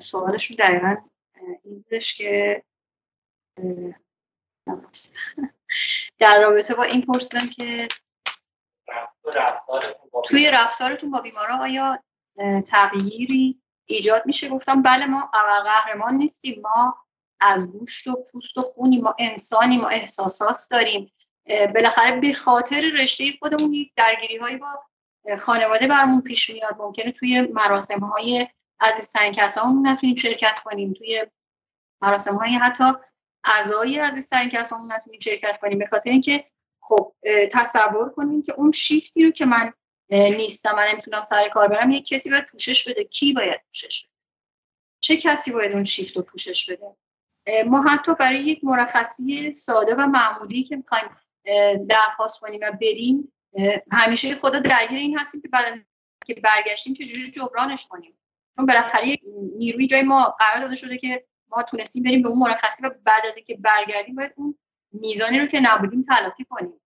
سوالشون 0.00 0.56
دقیقا 0.58 0.96
این 1.64 1.82
بودش 1.82 2.14
که 2.14 2.62
در 6.20 6.42
رابطه 6.42 6.74
با 6.74 6.82
این 6.82 7.02
پرسیدن 7.02 7.46
که 7.46 7.88
توی 10.24 10.50
رفتارتون 10.52 11.10
با 11.10 11.20
بیمارا 11.20 11.56
آیا 11.56 12.02
تغییری 12.66 13.61
ایجاد 13.84 14.22
میشه. 14.26 14.48
گفتم 14.48 14.82
بله 14.82 15.06
ما 15.06 15.30
اول 15.34 15.62
قهرمان 15.64 16.14
نیستیم 16.14 16.62
ما 16.62 16.96
از 17.40 17.72
گوشت 17.72 18.06
و 18.06 18.26
پوست 18.32 18.58
و 18.58 18.62
خونی 18.62 19.00
ما 19.00 19.14
انسانی 19.18 19.76
ما 19.76 19.88
احساسات 19.88 20.66
داریم. 20.70 21.12
بالاخره 21.74 22.20
به 22.20 22.32
خاطر 22.32 22.80
رشته 22.80 23.24
خودمون 23.38 23.90
درگیری 23.96 24.36
هایی 24.36 24.56
با 24.56 24.84
خانواده 25.38 25.86
برامون 25.86 26.20
پیش 26.20 26.50
میاد. 26.50 26.76
ممکنه 26.78 27.12
توی 27.12 27.40
مراسم 27.40 27.98
های 27.98 28.48
عزیزترین 28.80 29.32
کسامون 29.32 29.86
نتونیم 29.86 30.16
شرکت 30.16 30.58
کنیم. 30.58 30.92
توی 30.92 31.26
مراسم 32.02 32.34
های 32.34 32.50
حتی 32.50 32.84
اعضای 33.44 33.98
عزیزترین 33.98 34.50
کسامون 34.50 34.92
نتونیم 34.92 35.20
شرکت 35.20 35.58
کنیم. 35.58 35.78
به 35.78 35.86
خاطر 35.86 36.10
اینکه 36.10 36.44
خب 36.80 37.12
تصور 37.52 38.10
کنیم 38.10 38.42
که 38.42 38.52
اون 38.52 38.70
شیفتی 38.70 39.24
رو 39.24 39.30
که 39.30 39.44
من 39.44 39.72
نیستم 40.12 40.76
من 40.76 40.86
نمی‌تونم 40.92 41.22
سر 41.22 41.48
کار 41.48 41.68
برم. 41.68 41.90
یک 41.90 42.08
کسی 42.08 42.30
باید 42.30 42.46
پوشش 42.46 42.88
بده. 42.88 43.04
کی 43.04 43.32
باید 43.32 43.60
پوشش 43.66 44.04
بده؟ 44.04 44.12
چه 45.00 45.16
کسی 45.16 45.52
باید 45.52 45.72
اون 45.72 45.84
شیفت 45.84 46.16
رو 46.16 46.22
پوشش 46.22 46.70
بده؟ 46.70 46.96
ما 47.66 47.82
حتی 47.82 48.14
برای 48.14 48.40
یک 48.40 48.60
مرخصی 48.62 49.52
ساده 49.52 49.94
و 49.94 50.06
معمولی 50.06 50.64
که 50.64 50.76
می‌خوایم 50.76 51.10
درخواست 51.88 52.40
کنیم 52.40 52.60
و 52.62 52.72
بریم 52.80 53.32
همیشه 53.92 54.34
خدا 54.34 54.58
درگیر 54.58 54.98
این 54.98 55.18
هستیم 55.18 55.40
که 55.40 55.48
بعد 55.48 55.86
که 56.26 56.34
برگشتیم 56.34 56.94
چجوری 56.94 57.30
جبرانش 57.30 57.86
کنیم. 57.86 58.18
چون 58.56 58.66
بالاخره 58.66 59.16
نیروی 59.58 59.86
جای 59.86 60.02
ما 60.02 60.36
قرار 60.38 60.60
داده 60.60 60.74
شده 60.74 60.98
که 60.98 61.26
ما 61.48 61.62
تونستیم 61.62 62.02
بریم 62.02 62.22
به 62.22 62.28
اون 62.28 62.38
مرخصی 62.38 62.82
و 62.82 62.90
بعد 63.04 63.26
از 63.26 63.36
اینکه 63.36 63.56
برگردیم 63.56 64.14
باید 64.14 64.32
اون 64.36 64.58
میزانی 64.92 65.40
رو 65.40 65.46
که 65.46 65.60
نبودیم 65.60 66.02
تلافی 66.02 66.44
کنیم. 66.44 66.80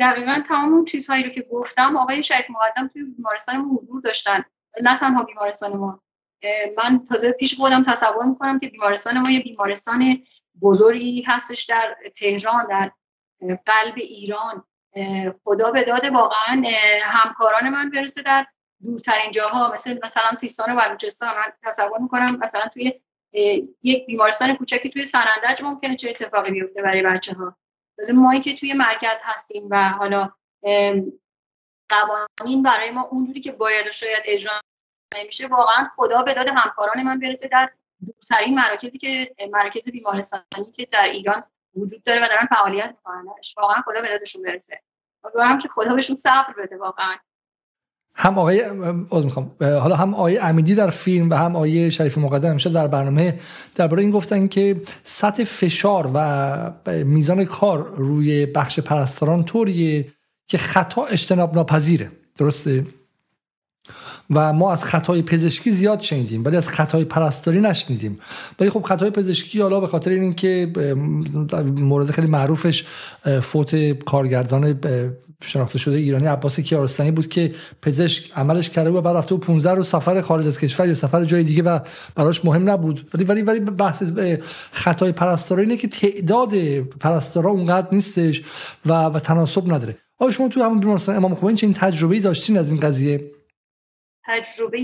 دقیقا 0.00 0.42
تمام 0.48 0.74
اون 0.74 0.84
چیزهایی 0.84 1.22
رو 1.22 1.30
که 1.30 1.42
گفتم 1.42 1.96
آقای 1.96 2.22
شریف 2.22 2.46
مقدم 2.50 2.88
توی 2.88 3.04
بیمارستان 3.04 3.56
ما 3.56 3.78
حضور 3.82 4.00
داشتن. 4.00 4.44
نه 4.82 4.96
تنها 4.96 5.22
بیمارستان 5.22 5.76
ما. 5.76 6.02
من 6.78 7.04
تازه 7.04 7.32
پیش 7.32 7.56
خودم 7.56 7.82
تصور 7.82 8.24
می‌کنم 8.24 8.58
که 8.58 8.68
بیمارستان 8.68 9.18
ما 9.18 9.30
یه 9.30 9.42
بیمارستان 9.42 10.18
بزرگی 10.62 11.22
هستش 11.22 11.64
در 11.64 11.96
تهران 12.16 12.66
در 12.70 12.90
قلب 13.66 13.94
ایران. 13.96 14.64
خدا 15.44 15.70
به 15.70 15.84
داد 15.84 16.06
واقعا 16.06 16.62
همکاران 17.02 17.68
من 17.68 17.90
برسه 17.90 18.22
در 18.22 18.46
دورترین 18.82 19.30
جاها. 19.30 19.72
مثل 19.72 19.98
مثلا 20.04 20.34
سیستان 20.36 20.76
و 20.76 20.80
بلوچستان. 20.80 21.28
من 21.28 21.52
تصور 21.70 21.98
می‌کنم 21.98 22.38
مثلا 22.42 22.66
توی 22.66 23.00
یک 23.82 24.06
بیمارستان 24.06 24.54
کوچکی 24.54 24.90
توی 24.90 25.04
سنندج 25.04 25.62
ممکنه 25.62 25.96
چه 25.96 26.10
اتفاقی 26.10 26.50
بیفته 26.50 26.82
برای 26.82 27.02
بچه 27.02 27.34
ها 27.34 27.56
مایی 28.14 28.40
که 28.40 28.54
توی 28.54 28.72
مرکز 28.72 29.22
هستیم 29.24 29.68
و 29.70 29.88
حالا 29.88 30.32
قوانین 31.88 32.62
برای 32.62 32.90
ما 32.90 33.02
اونجوری 33.02 33.40
که 33.40 33.52
باید 33.52 33.86
و 33.86 33.90
شاید 33.90 34.22
اجرا 34.24 34.52
نمیشه 35.14 35.46
واقعا 35.46 35.90
خدا 35.96 36.22
به 36.22 36.34
داد 36.34 36.48
همکاران 36.48 37.02
من 37.02 37.18
برسه 37.18 37.48
در 37.48 37.70
دورترین 38.06 38.54
مراکزی 38.54 38.98
که 38.98 39.34
مراکز 39.52 39.90
بیمارستانی 39.90 40.72
که 40.76 40.86
در 40.92 41.08
ایران 41.08 41.42
وجود 41.76 42.02
داره 42.02 42.24
و 42.24 42.28
دارن 42.28 42.46
فعالیت 42.46 42.94
می‌کنن. 42.96 43.24
واقعا 43.56 43.82
خدا 43.82 44.00
به 44.02 44.08
دادشون 44.08 44.42
برسه. 44.42 44.82
امیدوارم 45.24 45.58
که 45.58 45.68
خدا 45.68 45.94
بهشون 45.94 46.16
صبر 46.16 46.54
بده 46.58 46.76
واقعا. 46.76 47.16
هم 48.14 48.38
آقای 48.38 48.64
می‌خوام 49.24 49.50
حالا 49.60 49.96
هم 49.96 50.14
آقای 50.14 50.38
امیدی 50.38 50.74
در 50.74 50.90
فیلم 50.90 51.30
و 51.30 51.34
هم 51.34 51.56
آقای 51.56 51.90
شریف 51.90 52.18
مقدم 52.18 52.50
همیشه 52.50 52.70
در 52.70 52.86
برنامه 52.86 53.38
درباره 53.76 54.02
این 54.02 54.10
گفتن 54.10 54.46
که 54.46 54.80
سطح 55.02 55.44
فشار 55.44 56.10
و 56.14 56.72
میزان 57.04 57.44
کار 57.44 57.92
روی 57.96 58.46
بخش 58.46 58.80
پرستاران 58.80 59.44
طوریه 59.44 60.06
که 60.48 60.58
خطا 60.58 61.04
اجتناب 61.04 61.54
ناپذیره 61.54 62.10
درسته؟ 62.38 62.84
و 64.30 64.52
ما 64.52 64.72
از 64.72 64.84
خطای 64.84 65.22
پزشکی 65.22 65.70
زیاد 65.70 66.00
شنیدیم 66.00 66.44
ولی 66.44 66.56
از 66.56 66.68
خطای 66.68 67.04
پرستاری 67.04 67.60
نشنیدیم. 67.60 68.18
ولی 68.60 68.70
خب 68.70 68.82
خطای 68.82 69.10
پزشکی 69.10 69.60
حالا 69.60 69.80
به 69.80 69.86
خاطر 69.86 70.10
اینکه 70.10 70.72
مورد 71.76 72.10
خیلی 72.10 72.26
معروفش 72.26 72.84
فوت 73.42 73.92
کارگردان 73.92 74.80
شناخته 75.44 75.78
شده 75.78 75.96
ایرانی 75.96 76.26
عباس 76.26 76.60
کیارستانی 76.60 77.10
بود 77.10 77.28
که 77.28 77.54
پزشک 77.82 78.32
عملش 78.36 78.70
کرده 78.70 78.90
و 78.90 79.00
بعد 79.00 79.16
رفته 79.16 79.34
و 79.34 79.38
15 79.38 79.70
رو 79.70 79.82
سفر 79.82 80.20
خارج 80.20 80.46
از 80.46 80.60
کشور 80.60 80.88
یا 80.88 80.94
سفر 80.94 81.24
جای 81.24 81.42
دیگه 81.42 81.62
و 81.62 81.78
براش 82.14 82.44
مهم 82.44 82.70
نبود. 82.70 83.10
ولی 83.14 83.24
ولی 83.24 83.42
ولی 83.42 83.60
بحث 83.60 84.02
خطای 84.72 85.12
پرستاری 85.12 85.62
اینه 85.62 85.76
که 85.76 85.88
تعداد 85.88 86.54
پرستارا 86.80 87.50
اونقدر 87.50 87.88
نیستش 87.92 88.42
و 88.86 88.92
و 88.92 89.18
تناسب 89.18 89.72
نداره. 89.72 89.96
آیا 90.18 90.30
شما 90.30 90.48
تو 90.48 90.62
همون 90.62 90.80
بیمارستان 90.80 91.16
امام 91.16 91.34
خمینی 91.34 91.56
چه 91.56 91.66
این 91.66 91.74
تجربه 91.74 92.20
داشتین 92.20 92.58
از 92.58 92.72
این 92.72 92.80
قضیه؟ 92.80 93.30
تجربه 94.30 94.78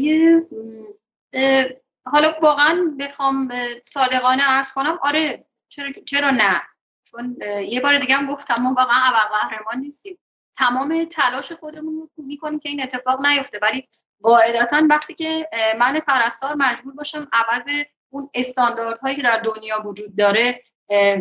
حالا 2.06 2.34
واقعا 2.42 2.96
بخوام 3.00 3.48
صادقانه 3.82 4.42
عرض 4.42 4.72
کنم 4.72 4.98
آره 5.02 5.46
چرا, 5.68 5.92
چرا 6.06 6.30
نه؟ 6.30 6.62
چون 7.02 7.36
یه 7.68 7.80
بار 7.80 7.98
دیگه 7.98 8.14
هم 8.14 8.32
گفتم 8.32 8.62
ما 8.62 8.74
واقعا 8.78 8.96
اول 8.96 9.38
قهرمان 9.38 9.78
نیستیم. 9.78 10.18
تمام 10.56 11.04
تلاش 11.04 11.52
خودمون 11.52 11.94
رو 11.94 12.10
می‌کنیم 12.16 12.58
که 12.58 12.68
این 12.68 12.82
اتفاق 12.82 13.26
نیفته. 13.26 13.58
ولی 13.62 13.88
قاعدتا 14.22 14.82
وقتی 14.90 15.14
که 15.14 15.48
من 15.78 16.00
پرستار 16.00 16.54
مجبور 16.54 16.94
باشم 16.94 17.28
عوض 17.32 17.84
اون 18.10 18.30
استانداردهایی 18.34 19.16
که 19.16 19.22
در 19.22 19.42
دنیا 19.44 19.82
وجود 19.86 20.16
داره 20.16 20.62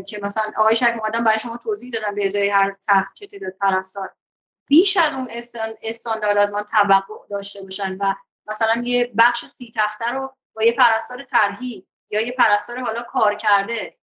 که 0.08 0.20
مثلا 0.22 0.44
آقای 0.58 0.76
شک 0.76 1.02
برای 1.26 1.40
شما 1.40 1.58
توضیح 1.58 1.92
دادم 1.92 2.16
به 2.16 2.26
ازای 2.26 2.50
هر 2.50 2.76
تخت 2.88 3.14
چه 3.16 3.28
تعداد 3.28 3.54
پرستار. 3.62 4.14
بیش 4.68 4.98
از 4.98 5.14
اون 5.14 5.28
استاندارد 5.82 6.38
از 6.38 6.54
من 6.54 6.64
توقع 6.64 7.28
داشته 7.30 7.64
باشن 7.64 7.98
و 8.00 8.14
مثلا 8.48 8.84
یه 8.86 9.14
بخش 9.18 9.46
سی 9.46 9.72
تخته 9.76 10.12
رو 10.12 10.36
با 10.56 10.64
یه 10.64 10.72
پرستار 10.72 11.24
ترهی 11.24 11.88
یا 12.10 12.22
یه 12.22 12.32
پرستار 12.32 12.80
حالا 12.80 13.02
کار 13.02 13.36
کرده 13.36 13.98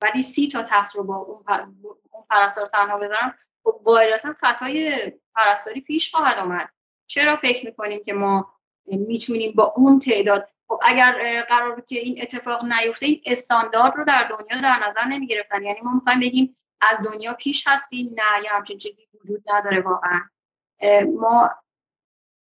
ولی 0.00 0.22
سی 0.22 0.48
تا 0.48 0.62
تخت 0.62 0.96
رو 0.96 1.04
با 1.04 1.16
اون, 1.16 1.44
اون 2.10 2.24
پرستار 2.30 2.68
تنها 2.68 2.98
بذارم 2.98 3.38
خب 3.64 3.80
قاعدتا 3.84 4.34
خطای 4.40 5.12
پرستاری 5.34 5.80
پیش 5.80 6.14
خواهد 6.14 6.38
آمد. 6.38 6.68
چرا 7.06 7.36
فکر 7.36 7.66
می‌کنیم 7.66 8.02
که 8.04 8.12
ما 8.12 8.54
می‌تونیم 8.86 9.52
با 9.52 9.74
اون 9.76 9.98
تعداد؟ 9.98 10.48
خب 10.68 10.80
اگر 10.82 11.42
قرار 11.48 11.80
که 11.80 11.98
این 11.98 12.22
اتفاق 12.22 12.64
نیفته 12.64 13.06
این 13.06 13.22
استاندارد 13.26 13.96
رو 13.96 14.04
در 14.04 14.28
دنیا 14.28 14.62
در 14.62 14.86
نظر 14.86 15.04
نمی‌گرفتن. 15.04 15.62
یعنی 15.62 15.80
ما 15.82 15.94
می‌خوایم 15.94 16.20
بگیم 16.20 16.56
از 16.80 16.98
دنیا 17.04 17.34
پیش 17.34 17.64
هستیم 17.66 18.06
نه 18.14 18.44
یا 18.44 18.50
همچین 18.50 18.78
چیزی 18.78 19.03
وجود 19.24 19.42
نداره 19.54 19.80
واقعا. 19.80 20.20
ما 21.18 21.50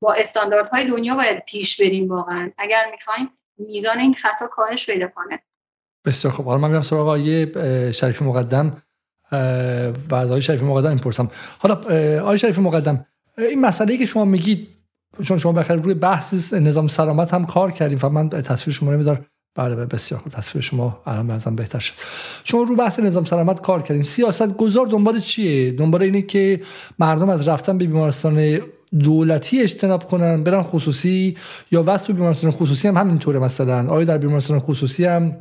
با 0.02 0.14
استانداردهای 0.14 0.86
دنیا 0.86 1.16
باید 1.16 1.44
پیش 1.44 1.80
بریم 1.80 2.08
واقعا. 2.08 2.52
اگر 2.58 2.84
می‌خوایم 2.92 3.30
میزان 3.58 3.98
این 3.98 4.14
خطا 4.14 4.46
کاهش 4.46 4.90
پیدا 4.90 5.06
کنه. 5.06 5.42
بسیار 6.04 6.34
خب 6.34 6.44
حالا 6.44 6.58
من 6.58 6.68
میرم 6.68 6.82
سراغ 6.82 7.00
آقای 7.00 7.46
شریف 7.92 8.22
مقدم. 8.22 8.82
بعد 10.08 10.26
آقای 10.26 10.42
شریف 10.42 10.62
مقدم 10.62 10.92
می‌پرسم 10.92 11.30
حالا 11.58 11.74
آقای 12.20 12.38
شریف 12.38 12.58
مقدم 12.58 13.06
این 13.38 13.60
مسئله 13.60 13.96
که 13.96 14.06
شما 14.06 14.24
میگید 14.24 14.68
چون 15.22 15.38
شما 15.38 15.52
بخیر 15.52 15.76
روی 15.76 15.94
بحث 15.94 16.54
نظام 16.54 16.88
سلامت 16.88 17.34
هم 17.34 17.46
کار 17.46 17.70
کردیم 17.70 17.98
و 18.02 18.08
من 18.08 18.28
تصویر 18.30 18.76
شما 18.76 18.92
رو 18.92 19.16
بله 19.54 19.74
بسیار 19.86 20.20
خوب. 20.20 20.32
تصویر 20.32 20.64
شما 20.64 21.02
الان 21.06 21.26
برزم 21.26 21.56
بهتر 21.56 21.78
شد. 21.78 21.94
شما 22.44 22.62
رو 22.62 22.76
بحث 22.76 23.00
نظام 23.00 23.24
سلامت 23.24 23.60
کار 23.60 23.82
کردین. 23.82 24.02
سیاست 24.02 24.56
گذار 24.56 24.86
دنبال 24.86 25.20
چیه؟ 25.20 25.72
دنبال 25.72 26.02
اینه 26.02 26.22
که 26.22 26.60
مردم 26.98 27.28
از 27.28 27.48
رفتن 27.48 27.78
به 27.78 27.86
بیمارستان 27.86 28.60
دولتی 29.00 29.62
اجتناب 29.62 30.04
کنن 30.04 30.42
برن 30.42 30.62
خصوصی 30.62 31.36
یا 31.70 31.82
واسه 31.82 32.06
تو 32.06 32.12
بیمارستان 32.12 32.50
خصوصی 32.50 32.88
هم 32.88 32.96
همینطوره 32.96 33.38
مثلا. 33.38 33.88
آیا 33.88 34.04
در 34.04 34.18
بیمارستان 34.18 34.58
خصوصی 34.58 35.04
هم 35.04 35.36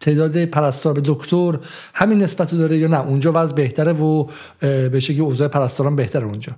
تعداد 0.00 0.44
پرستار 0.44 0.92
به 0.92 1.02
دکتر 1.04 1.58
همین 1.94 2.18
نسبت 2.18 2.54
داره 2.54 2.78
یا 2.78 2.88
نه؟ 2.88 3.00
اونجا 3.06 3.32
وضع 3.34 3.54
بهتره 3.54 3.92
و 3.92 4.26
به 4.60 5.00
شکلی 5.00 5.20
اوضاع 5.20 5.48
پرستاران 5.48 5.96
بهتره 5.96 6.24
اونجا. 6.24 6.56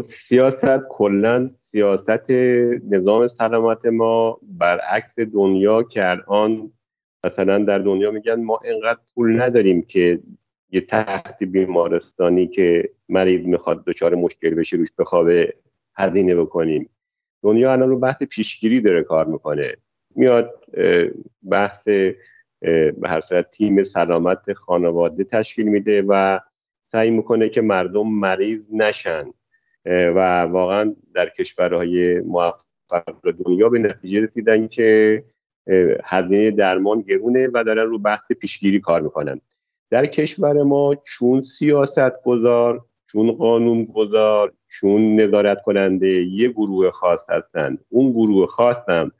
سیاست 0.00 0.80
کلا 0.88 1.48
سیاست 1.48 2.30
نظام 2.90 3.28
سلامت 3.28 3.86
ما 3.86 4.38
برعکس 4.42 5.18
دنیا 5.18 5.82
که 5.82 6.10
الان 6.10 6.72
مثلا 7.24 7.58
در 7.58 7.78
دنیا 7.78 8.10
میگن 8.10 8.42
ما 8.42 8.60
انقدر 8.64 9.00
پول 9.14 9.42
نداریم 9.42 9.82
که 9.82 10.20
یه 10.70 10.80
تخت 10.80 11.44
بیمارستانی 11.44 12.46
که 12.46 12.90
مریض 13.08 13.46
می‌خواد 13.46 13.84
دچار 13.84 14.14
مشکل 14.14 14.54
بشه 14.54 14.76
روش 14.76 14.88
بخوابه 14.98 15.54
هزینه 15.96 16.34
بکنیم. 16.34 16.90
دنیا 17.42 17.72
الان 17.72 17.88
رو 17.88 17.98
بحث 17.98 18.22
پیشگیری 18.22 18.80
داره 18.80 19.02
کار 19.02 19.26
می‌کنه. 19.26 19.76
میاد 20.14 20.64
بحث 21.50 21.88
به 22.60 22.94
هر 23.06 23.20
صورت 23.20 23.50
تیم 23.50 23.84
سلامت 23.84 24.52
خانواده 24.52 25.24
تشکیل 25.24 25.68
میده 25.68 26.02
و 26.08 26.40
سعی 26.86 27.10
می‌کنه 27.10 27.48
که 27.48 27.60
مردم 27.60 28.08
مریض 28.08 28.68
نشن. 28.72 29.32
و 29.86 30.42
واقعا 30.42 30.94
در 31.14 31.28
کشورهای 31.28 32.20
موفق 32.20 32.62
دنیا 33.44 33.68
به 33.68 33.78
نتیجه 33.78 34.20
رسیدن 34.20 34.68
که 34.68 35.24
هزینه 36.04 36.50
درمان 36.50 37.00
گرونه 37.00 37.48
و 37.54 37.64
دارن 37.64 37.86
رو 37.86 37.98
بحث 37.98 38.32
پیشگیری 38.40 38.80
کار 38.80 39.00
می‌کنن. 39.00 39.40
در 39.90 40.06
کشور 40.06 40.62
ما 40.62 40.94
چون 40.94 41.42
سیاست 41.42 42.22
گذار 42.24 42.84
چون 43.12 43.32
قانون 43.32 43.84
گذار 43.84 44.52
چون 44.68 45.20
نظارت 45.20 45.62
کننده 45.62 46.08
یه 46.08 46.48
گروه 46.48 46.90
خاص 46.90 47.30
هستند 47.30 47.84
اون 47.88 48.12
گروه 48.12 48.46
خاص 48.46 48.88
هم 48.88 49.12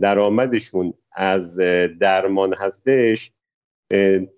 درآمدشون 0.00 0.94
از 1.12 1.56
درمان 2.00 2.54
هستش 2.54 3.32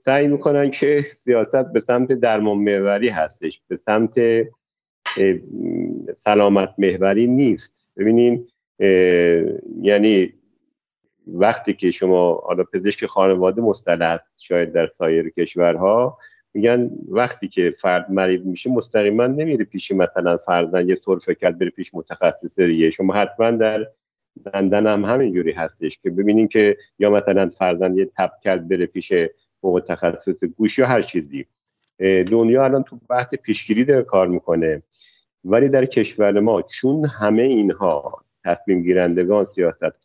سعی 0.05 0.27
می‌کنن 0.27 0.71
که 0.71 0.99
سیاست 0.99 1.73
به 1.73 1.81
سمت 1.81 2.13
درمان 2.13 2.59
محوری 2.59 3.09
هستش 3.09 3.63
به 3.69 3.77
سمت 3.77 4.15
سلامت 6.19 6.75
محوری 6.79 7.27
نیست. 7.27 7.89
ببینین 7.97 8.47
یعنی 9.83 10.33
وقتی 11.27 11.73
که 11.73 11.91
شما 11.91 12.35
حالا 12.35 12.65
پزشک 12.65 13.07
خانواده 13.07 13.63
مصطلح 13.63 14.19
شاید 14.39 14.73
در 14.73 14.87
سایر 14.99 15.31
کشورها 15.31 16.19
میگن 16.55 16.91
وقتی 17.09 17.49
که 17.49 17.75
فرد 17.81 18.11
مریض 18.11 18.47
میشه 18.47 18.71
مستقیما 18.71 19.27
نمیره 19.27 19.65
پیش 19.65 19.93
مثلا 19.93 20.37
فرزن 20.37 20.89
یه 20.89 20.99
سرفه 21.05 21.35
کرد 21.35 21.59
بره 21.59 21.71
پیش 21.71 21.95
متخصص 21.95 22.59
ریه 22.59 22.91
شما 22.91 23.15
حتما 23.15 23.51
در 23.51 23.87
لندن 24.55 24.87
هم 24.87 25.05
همینجوری 25.05 25.53
هستش 25.53 25.99
که 25.99 26.11
ببینین 26.11 26.49
که 26.49 26.77
یا 26.99 27.11
مثلا 27.11 27.49
فرزن 27.49 27.99
یه 27.99 28.11
تب 28.17 28.31
کرد 28.43 28.69
بره 28.69 28.87
پیش 28.87 29.13
متخصص 29.63 30.45
گوش 30.45 30.79
یا 30.79 30.87
هر 30.87 31.03
چیزی. 31.03 31.47
دنیا 32.01 32.65
الان 32.65 32.83
تو 32.83 32.99
بحث 33.09 33.35
پیشگیری 33.35 33.85
داره 33.85 34.03
کار 34.03 34.27
می‌کنه. 34.27 34.83
ولی 35.45 35.69
در 35.69 35.85
کشور 35.85 36.41
ما 36.41 36.63
چون 36.63 37.05
همه 37.05 37.43
اینها 37.43 38.25
تصمیم 38.45 38.83
گیرندگان 38.83 39.45
سیاست 39.45 40.05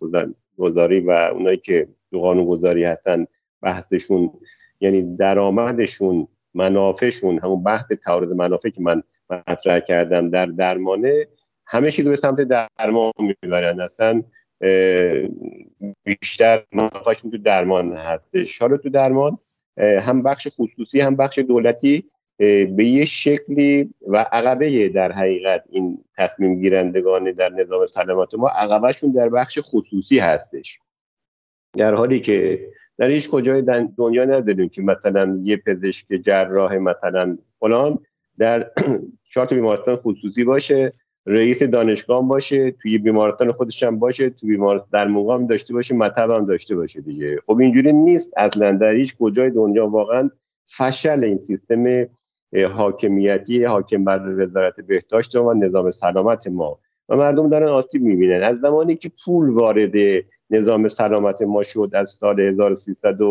گذاری 0.57 0.99
و 0.99 1.11
اونایی 1.11 1.57
که 1.57 1.87
تو 2.11 2.19
قانون 2.19 2.45
گذاری 2.45 2.83
هستن 2.83 3.25
بحثشون 3.61 4.31
یعنی 4.79 5.15
درآمدشون 5.15 6.27
منافعشون 6.53 7.39
همون 7.39 7.63
بحث 7.63 7.91
تعارض 7.91 8.29
منافع 8.29 8.69
که 8.69 8.81
من 8.81 9.03
مطرح 9.29 9.79
کردم 9.79 10.29
در 10.29 10.45
درمانه 10.45 11.27
همه 11.65 11.91
چیز 11.91 12.07
به 12.07 12.15
سمت 12.15 12.41
درمان 12.41 13.11
می‌برن. 13.19 13.81
اصلا 13.81 14.23
بیشتر 16.03 16.63
منافعشون 16.71 17.31
تو 17.31 17.37
درمان 17.37 17.93
هستش. 17.93 18.61
حالا 18.61 18.77
تو 18.77 18.89
درمان 18.89 19.37
هم 19.77 20.23
بخش 20.23 20.47
خصوصی 20.47 21.01
هم 21.01 21.15
بخش 21.15 21.39
دولتی 21.39 22.03
به 22.37 22.85
یه 22.85 23.05
شکلی 23.05 23.93
و 24.07 24.17
عقبه 24.17 24.89
در 24.89 25.11
حقیقت 25.11 25.63
این 25.69 26.03
تصمیم 26.17 26.61
گیرندگان 26.61 27.31
در 27.31 27.49
نظام 27.49 27.85
سلامت 27.85 28.33
ما 28.33 28.49
عقبهشون 28.49 29.11
در 29.11 29.29
بخش 29.29 29.59
خصوصی 29.61 30.19
هستش. 30.19 30.79
در 31.77 31.93
حالی 31.93 32.19
که 32.19 32.67
در 32.97 33.09
هیچ 33.09 33.29
کجای 33.29 33.63
دنیا 33.97 34.25
نداریم 34.25 34.69
که 34.69 34.81
مثلا 34.81 35.39
یه 35.43 35.57
پزشک 35.57 36.07
جراح 36.07 36.75
مثلا 36.77 37.37
فلان 37.59 37.99
در 38.37 38.71
چهار 39.33 39.47
بیمارستان 39.47 39.95
خصوصی 39.95 40.43
باشه. 40.43 40.93
رئیس 41.27 41.63
دانشگاه 41.63 42.27
باشه 42.27 42.71
توی 42.71 42.97
بیمارستان 42.97 43.51
خودش 43.51 43.83
هم 43.83 43.99
باشه 43.99 44.29
توی 44.29 44.49
بیمارستان 44.49 44.89
در 44.91 45.07
مقام 45.07 45.47
داشته 45.47 45.73
باشه 45.73 45.95
مطب 45.95 46.29
هم 46.31 46.45
داشته 46.45 46.75
باشه 46.75 47.01
دیگه. 47.01 47.39
خب 47.45 47.59
اینجوری 47.59 47.93
نیست. 47.93 48.33
اصلا 48.37 48.71
در 48.71 48.91
هیچ 48.91 49.17
کجای 49.17 49.49
دنیا 49.49 49.87
واقعا 49.87 50.29
فشل 50.65 51.23
این 51.23 51.37
سیستم 51.37 52.07
حاکمیتی 52.73 53.63
حاکم 53.63 54.03
بر 54.03 54.35
وزارت 54.37 54.81
بهداشت 54.81 55.35
و 55.35 55.53
نظام 55.53 55.91
سلامت 55.91 56.47
ما. 56.47 56.79
و 57.09 57.15
مردم 57.15 57.49
دارن 57.49 57.67
آسیب 57.67 58.01
می‌بینن. 58.01 58.43
از 58.43 58.59
زمانی 58.59 58.95
که 58.95 59.11
پول 59.25 59.49
وارد 59.49 59.93
نظام 60.49 60.87
سلامت 60.87 61.41
ما 61.41 61.63
شد 61.63 61.89
از 61.93 62.09
سال 62.09 62.39
1300 62.39 63.21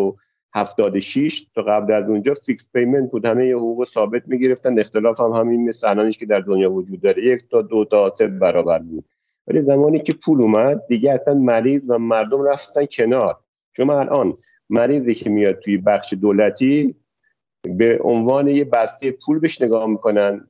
76 0.55 1.51
تا 1.55 1.63
قبل 1.63 1.93
از 1.93 2.09
اونجا 2.09 2.35
fixed 2.35 2.69
payment 2.73 3.11
بود. 3.11 3.27
همه 3.27 3.49
یه 3.49 3.57
حقوق 3.57 3.89
ثابت 3.89 4.23
می‌گرفتن. 4.27 4.79
اختلاف 4.79 5.21
هم 5.21 5.31
همین 5.31 5.69
مثل 5.69 6.11
که 6.11 6.27
در 6.27 6.41
دنیا 6.41 6.73
وجود 6.73 7.01
داره. 7.01 7.25
یک 7.25 7.49
تا 7.51 7.63
دو 7.63 7.85
تا 7.85 8.15
سه 8.19 8.27
برابر 8.27 8.79
بود. 8.79 9.05
ولی 9.47 9.61
زمانی 9.61 9.99
که 9.99 10.13
پول 10.13 10.43
اومد 10.43 10.87
دیگه 10.89 11.13
اصلا 11.13 11.35
مریض 11.35 11.83
و 11.89 11.99
مردم 11.99 12.43
رفتن 12.43 12.87
کنار. 12.87 13.37
شما 13.77 14.01
الان 14.01 14.35
مریضی 14.71 15.15
که 15.15 15.31
میاد 15.31 15.59
توی 15.59 15.77
بخش 15.77 16.15
دولتی 16.21 16.95
به 17.63 17.99
عنوان 18.03 18.49
یه 18.49 18.65
بسته 18.65 19.11
پول 19.11 19.39
بهش 19.39 19.63
نگاه 19.63 19.87
می‌کنن. 19.87 20.49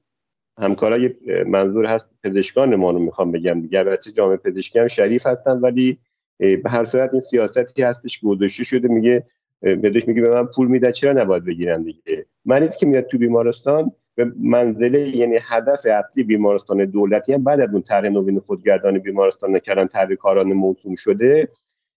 همکارای 0.59 1.15
منظور 1.47 1.87
هست 1.87 2.11
پزشکان 2.23 2.75
ما 2.75 2.91
رو 2.91 2.99
می‌خوام 2.99 3.33
بگم 3.33 3.61
دیگه. 3.61 3.79
البته 3.79 4.13
جامعه 4.13 4.37
پزشکی 4.37 4.79
هم 4.79 4.89
شریف 4.89 5.27
هستن 5.27 5.61
ولی 5.61 5.99
به 6.39 6.71
هر 6.71 6.85
صورت 6.85 7.11
این 7.13 7.23
سیاستی 7.23 7.83
هستش 7.83 8.25
گذاشته 8.25 8.65
شده 8.65 8.89
میگه 8.89 9.25
بهش 9.61 10.09
میگه 10.09 10.23
به 10.23 10.31
من 10.31 10.47
پول 10.47 10.69
میده 10.69 10.93
چرا 10.93 11.13
نباید 11.13 11.45
بگیرن 11.45 11.83
دیگه؟ 11.83 12.27
مریضی 12.45 12.79
که 12.79 12.87
میاد 12.87 13.05
تو 13.05 13.19
بیمارستان 13.19 13.93
به 14.15 14.33
منزله 14.41 15.17
یعنی 15.17 15.39
هدف 15.43 15.87
اصلی 15.87 16.25
بیمارستان 16.25 16.85
دولتی 16.85 17.33
هم 17.33 17.45
بعد 17.45 17.61
از 17.61 17.73
اون 17.73 17.83
طرح 17.83 18.09
نوین 18.09 18.41
خودگردان 18.41 18.99
بیمارستان 18.99 19.57
نکردن 19.57 19.87
طرح 19.87 20.15
کاران 20.15 20.53
موسوم 20.53 20.95
شده 20.95 21.49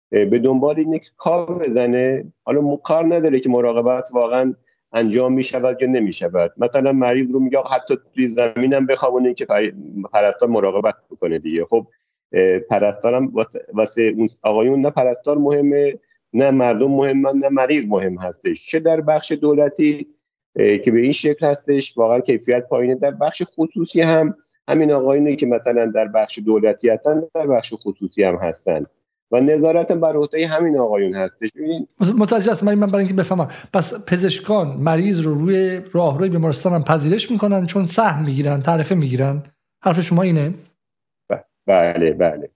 به 0.09 0.39
دنبال 0.39 0.75
اینه 0.77 0.99
که 0.99 1.09
کار 1.17 1.59
بزنه. 1.59 2.33
حالا 2.43 2.75
کار 2.75 3.15
نداره 3.15 3.39
که 3.39 3.49
مراقبت 3.49 4.09
واقعا 4.13 4.53
انجام 4.93 5.33
می 5.33 5.43
شود 5.43 5.81
یا 5.81 5.87
نمی 5.87 6.13
شود 6.13 6.53
مثلا 6.57 6.91
مریض 6.91 7.31
رو 7.31 7.39
میگه 7.39 7.59
حتی 7.71 7.97
توی 8.15 8.27
زمینم 8.27 8.85
بخوابونه 8.85 9.33
که 9.33 9.47
پرستار 10.13 10.49
مراقبت 10.49 10.95
بکنه 11.11 11.39
دیگه. 11.39 11.65
خب 11.65 11.87
پرستارم 12.69 13.33
واسه 13.73 14.13
اون 14.17 14.29
آقایون 14.41 14.81
نه 14.81 14.89
پرستار 14.89 15.37
مهمه 15.37 15.99
نه 16.37 16.51
مردم 16.51 16.91
مهم 16.91 17.27
نه 17.27 17.49
مریض 17.49 17.85
مهم 17.87 18.17
هستش. 18.17 18.67
چه 18.67 18.79
در 18.79 19.01
بخش 19.01 19.31
دولتی 19.31 20.07
که 20.55 20.91
به 20.91 20.99
این 20.99 21.11
شکل 21.11 21.47
هستش 21.47 21.97
واقعا 21.97 22.19
کیفیت 22.19 22.67
پایینه. 22.69 22.95
در 22.95 23.11
بخش 23.11 23.43
خصوصی 23.43 24.01
هم 24.01 24.35
همین 24.67 24.91
آقایونی 24.91 25.35
که 25.35 25.45
مثلا 25.45 25.91
در 25.95 26.05
بخش 26.05 26.39
دولتی 26.45 26.89
هستن 26.89 27.23
در 27.35 27.47
بخش 27.47 27.73
خصوصی 27.73 28.23
هم 28.23 28.35
هستن. 28.35 28.83
و 29.31 29.39
نظارت 29.39 29.91
بر 29.91 30.15
عهده 30.15 30.47
همین 30.47 30.77
آقایون 30.77 31.13
هستش. 31.13 31.49
ببین 31.55 31.87
متوجه 32.19 32.51
هستم 32.51 32.73
من 32.73 32.87
برای 32.87 32.99
اینکه 32.99 33.13
بفهمم. 33.13 33.49
پس 33.73 34.05
پزشکان 34.05 34.67
مریض 34.67 35.19
رو 35.19 35.33
روی 35.33 35.81
راهروی 35.91 36.29
بیمارستان 36.29 36.73
هم 36.73 36.83
پذیرش 36.83 37.31
می‌کنن 37.31 37.65
چون 37.65 37.85
سهم 37.85 38.25
می‌گیرن 38.25 38.59
تعرفه 38.59 38.95
می‌گیرن. 38.95 39.43
حرف 39.83 40.01
شما 40.01 40.21
اینه؟ 40.21 40.53
بله 41.67 42.13
بله 42.13 42.49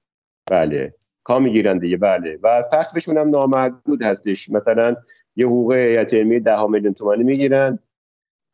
بله. 0.52 0.94
کا 1.24 1.40
می‌گیرن 1.40 1.78
دیگه 1.78 1.98
بله. 1.98 2.40
و 2.44 2.64
سقفشون 2.72 3.18
هم 3.18 3.30
نامحدود 3.30 4.04
هستش. 4.04 4.50
مثلا 4.50 4.96
یه 5.36 5.46
حقوق 5.46 5.74
هیئت 5.74 6.14
علمی 6.14 6.40
ده 6.40 6.66
میلیون 6.66 6.94
تومانی 6.94 7.24
می‌گیرن 7.24 7.80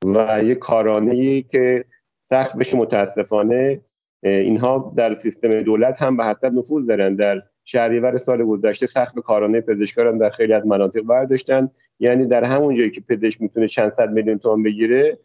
و 0.05 0.43
یه 0.43 0.55
کارانه 0.55 1.41
که 1.41 1.85
سقفش 2.19 2.75
متاسفانه 2.75 3.81
اینها 4.23 4.93
در 4.95 5.19
سیستم 5.19 5.61
دولت 5.61 6.01
هم 6.01 6.17
به 6.17 6.25
حدت 6.25 6.51
نفوذ 6.51 6.85
دارن. 6.85 7.15
در 7.15 7.41
شهریور 7.63 8.17
سال 8.17 8.43
گذشته 8.43 8.85
سقف 8.85 9.13
کارانه 9.13 9.61
پزشکار 9.61 10.07
هم 10.07 10.17
در 10.17 10.29
خیلی 10.29 10.53
از 10.53 10.67
مناطق 10.67 11.01
برداشتن. 11.01 11.69
یعنی 11.99 12.25
در 12.25 12.43
همون 12.43 12.75
جایی 12.75 12.91
که 12.91 13.01
پزشک 13.01 13.41
می‌تونه 13.41 13.67
چند 13.67 13.91
صد 13.91 14.11
میلیون 14.11 14.37
تومان 14.37 14.63
بگیره 14.63 15.17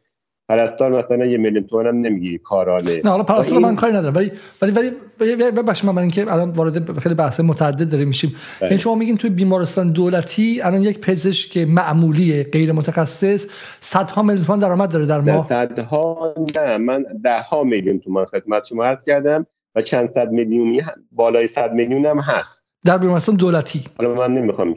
پرستار 0.48 1.04
مثلا 1.04 1.26
یه 1.26 1.38
میلیون 1.38 1.66
تومن 1.66 1.86
هم 1.86 1.96
نمی‌گیری 1.96 2.38
کارانه. 2.38 3.00
نه 3.04 3.10
حالا 3.10 3.22
پرستار 3.22 3.58
من 3.58 3.76
کاری 3.76 3.92
ندارم. 3.92 4.14
ولی 4.14 4.32
ولی 4.62 4.72
ولی 5.20 5.36
ببخشید 5.36 5.90
من 5.90 5.98
اینکه 5.98 6.32
الان 6.32 6.50
وارد 6.50 6.98
خیلی 6.98 7.14
بحث 7.14 7.40
متعدد 7.40 7.90
داریم 7.90 8.08
میشیم. 8.08 8.34
یعنی 8.62 8.78
شما 8.78 8.94
میگین 8.94 9.16
توی 9.16 9.30
بیمارستان 9.30 9.92
دولتی 9.92 10.60
الان 10.60 10.82
یک 10.82 11.00
پزشک 11.00 11.56
معمولی 11.56 12.42
غیر 12.42 12.72
متخصص 12.72 13.46
صدها 13.80 14.22
میلیون 14.22 14.44
تومان 14.44 14.58
درآمد 14.58 14.92
داره 14.92 15.06
در 15.06 15.20
ماه. 15.20 15.46
صدها 15.46 16.34
نه 16.56 16.76
من 16.76 17.04
ده 17.24 17.40
ها 17.40 17.64
میلیون 17.64 18.00
تومان 18.00 18.24
خدمت 18.24 18.64
شما 18.64 18.84
عرض 18.84 19.04
کردم 19.04 19.46
و 19.74 19.82
چند 19.82 20.10
صد 20.12 20.30
میلیونی 20.30 20.82
بالای 21.12 21.48
صد 21.48 21.72
میلیون 21.72 22.06
هم 22.06 22.18
هست. 22.18 22.74
در 22.84 22.98
بیمارستان 22.98 23.36
دولتی. 23.36 23.80
حالا 23.98 24.14
من 24.14 24.34
نمی‌خوام 24.34 24.74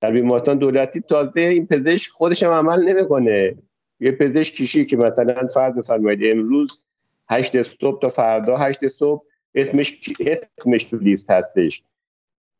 در 0.00 0.10
بیمارستان 0.10 0.58
دولتی 0.58 1.00
تازه 1.00 1.40
این 1.40 1.66
پزشک 1.66 2.10
خودش 2.10 2.42
هم 2.42 2.52
عمل 2.52 2.82
نمی‌کنه. 2.82 3.54
یه 4.00 4.12
پزشک 4.12 4.54
کشی 4.54 4.84
که 4.84 4.96
مثلا 4.96 5.46
فرض 5.54 5.74
بفرمایید 5.74 6.20
امروز 6.32 6.82
هشت 7.30 7.62
صبح 7.62 8.00
تا 8.00 8.08
فردا 8.08 8.56
هشت 8.56 8.88
صبح 8.88 9.24
اسمش 9.54 10.00
اسمش 10.20 10.84
تو 10.84 10.96
لیست 10.96 11.30
هستش. 11.30 11.82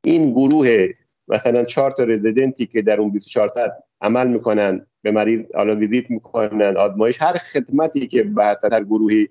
این 0.05 0.31
گروه 0.31 0.89
مثلا 1.29 1.65
چهار 1.65 1.91
تا 1.91 2.05
رزیدنتی 2.05 2.67
که 2.67 2.83
در 2.83 3.01
اون 3.01 3.11
24 3.11 3.49
ساعت 3.49 3.73
عمل 4.01 4.27
می‌کنن 4.27 4.87
به 5.03 5.11
مریض 5.11 5.41
حالا 5.55 5.77
ویزیت 5.77 6.11
می‌کنن 6.11 6.77
آزمایش 6.77 7.23
هر 7.23 7.33
خدمتی 7.33 8.07
که 8.07 8.23
به 8.23 8.57
هر 8.73 8.85
گروهی 8.85 9.29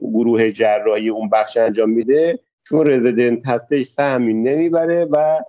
گروه 0.00 0.50
جراحی 0.50 1.08
اون 1.08 1.28
بخش 1.28 1.56
انجام 1.56 1.90
میده 1.90 2.38
چون 2.68 2.86
رزیدنت 2.86 3.46
هستش 3.46 3.84
سهمی 3.84 4.34
نمی‌بره 4.34 5.04
و 5.04 5.40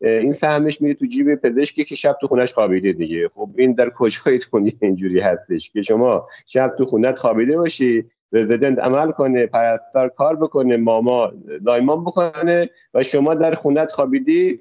این 0.00 0.32
سهمش 0.32 0.82
میره 0.82 0.94
تو 0.94 1.06
جیب 1.06 1.34
پزشکی 1.34 1.84
که 1.84 1.94
شب 1.94 2.16
تو 2.20 2.26
خونش 2.26 2.52
خوابیده 2.52 2.92
دیگه. 2.92 3.28
خب 3.28 3.50
این 3.58 3.72
در 3.72 3.90
کجای 3.90 4.40
دنیا 4.52 4.72
اینجوری 4.82 5.20
هستش 5.20 5.70
که 5.70 5.82
شما 5.82 6.28
شب 6.46 6.74
تو 6.78 6.84
خونت 6.84 7.18
خوابیده 7.18 7.56
باشی 7.56 8.04
رزیدنت 8.32 8.78
عمل 8.78 9.10
کنه 9.10 9.46
پرستار 9.46 10.08
کار 10.08 10.36
بکنه 10.36 10.76
ماما 10.76 11.32
دایمان 11.66 12.04
بکنه 12.04 12.70
و 12.94 13.02
شما 13.02 13.34
در 13.34 13.54
خونت 13.54 13.92
خوابیدی 13.92 14.58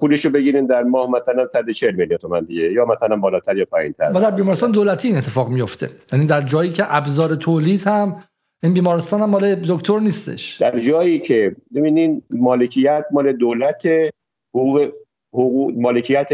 پولشو 0.00 0.30
بگیرین 0.30 0.66
در 0.66 0.82
ماه 0.82 1.10
مثلا 1.10 1.48
140 1.52 1.94
میلیون 1.94 2.18
تومن 2.18 2.44
دیگه 2.44 2.72
یا 2.72 2.84
مثلا 2.84 3.16
بالاتر 3.16 3.56
یا 3.56 3.64
پایینتر. 3.64 4.12
و 4.14 4.20
در 4.20 4.30
بیمارستان 4.30 4.70
دولتی 4.70 5.08
این 5.08 5.16
اتفاق 5.16 5.48
میفته 5.48 5.90
یعنی 6.12 6.26
در 6.26 6.40
جایی 6.40 6.72
که 6.72 6.96
ابزار 6.96 7.34
تولید 7.34 7.82
هم 7.86 8.16
این 8.62 8.74
بیمارستان 8.74 9.20
هم 9.20 9.30
مال 9.30 9.54
دکتر 9.54 9.98
نیستش. 9.98 10.56
در 10.60 10.78
جایی 10.78 11.18
که 11.18 11.56
ببینین 11.74 12.22
مالکیت 12.30 13.04
مال 13.12 13.32
دولت 13.32 13.86
حقوق 14.56 14.88
حقوق 15.32 15.72
مالکیت 15.76 16.28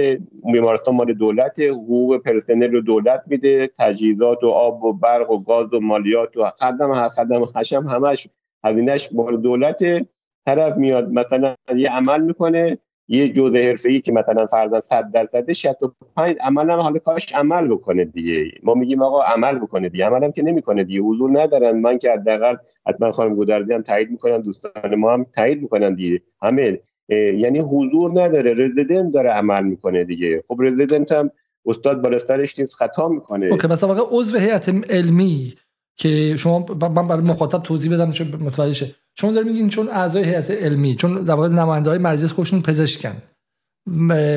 بیمارستان 0.53 0.95
مال 0.95 1.13
دولت 1.15 1.61
حقوق 1.61 2.17
پرسنل 2.17 2.73
رو 2.73 2.81
دولت 2.81 3.23
میده 3.27 3.71
تجهیزات 3.79 4.45
و 4.45 4.49
آب 4.49 4.85
و 4.85 4.93
برق 4.93 5.31
و 5.31 5.45
گاز 5.45 5.75
و 5.75 5.81
مالیات 5.81 6.37
و 6.37 6.51
خدم 6.51 7.09
خدم 7.09 7.45
خشم 7.45 7.87
همش 7.87 8.29
هزینهش 8.65 9.09
مال 9.13 9.37
دولت 9.37 10.07
طرف 10.47 10.77
میاد 10.77 11.13
مثلا 11.13 11.55
یه 11.77 11.91
عمل 11.91 12.21
می‌کنه 12.21 12.79
یه 13.09 13.29
جزء 13.29 13.77
ای 13.85 14.01
که 14.01 14.13
مثلا 14.13 14.47
فرضاً 14.47 14.81
100 14.81 15.11
درصد 15.13 15.53
65 15.53 16.37
عمل 16.41 16.71
هم 16.71 16.79
حالا 16.79 16.99
کاش 16.99 17.35
عمل 17.35 17.69
بکنه 17.69 18.05
دیگه. 18.05 18.51
ما 18.63 18.75
میگیم 18.75 19.03
آقا 19.03 19.23
عمل 19.23 19.59
بکنه 19.59 19.89
دیگه. 19.89 20.07
عمل 20.07 20.25
هم 20.25 20.33
که 20.33 20.43
نمی‌کنه 20.43 20.85
دیگه. 20.85 21.01
حضور 21.01 21.43
ندارن. 21.43 21.81
من 21.81 21.99
که 21.99 22.11
حداقل 22.11 22.57
حتما 22.87 23.13
خانم 23.13 23.35
گودردی 23.35 23.73
هم 23.73 23.83
تایید 23.83 24.11
می‌کنن 24.11 24.41
دوستان 24.41 24.95
ما 24.95 25.13
هم 25.13 25.27
تایید 25.35 25.63
می‌کنن 25.63 25.95
دیگه. 25.95 26.23
همه 26.43 26.81
یعنی 27.09 27.59
حضور 27.59 28.11
نداره. 28.11 28.55
رزیدنت 28.55 29.13
داره 29.13 29.31
عمل 29.31 29.65
می‌کنه 29.65 30.05
دیگه. 30.05 30.45
خب 30.49 30.57
رزیدنت 30.61 31.13
هم 31.13 31.31
استاد 31.67 32.03
بالا 32.03 32.19
سرش 32.19 32.59
نیست 32.59 32.75
خطا 32.75 33.09
می‌کنه. 33.09 33.47
اوکی 33.47 33.67
مثلا 33.67 33.95
واقعا 33.95 34.05
عضو 34.11 34.39
هیئت 34.39 34.69
علمی 34.91 35.55
که 35.97 36.37
شما 36.37 36.67
من 36.81 37.09
برای 37.09 37.23
مخاطب 37.23 37.63
توضیح 37.63 37.95
بدم 37.95 38.11
چون 38.11 38.27
متوجه 38.27 38.73
شه. 38.73 38.95
شما 39.15 39.33
دارید 39.33 39.49
میگین 39.49 39.69
چون 39.69 39.89
اعضای 39.89 40.25
هیئت 40.25 40.51
علمی 40.51 40.97
چون 40.97 41.25
در 41.25 41.35
واقع 41.35 41.49
نماینده 41.49 41.91
های 41.91 41.99
مجلس 41.99 42.33
خودشون 42.33 42.63
پزشکن. 42.63 43.17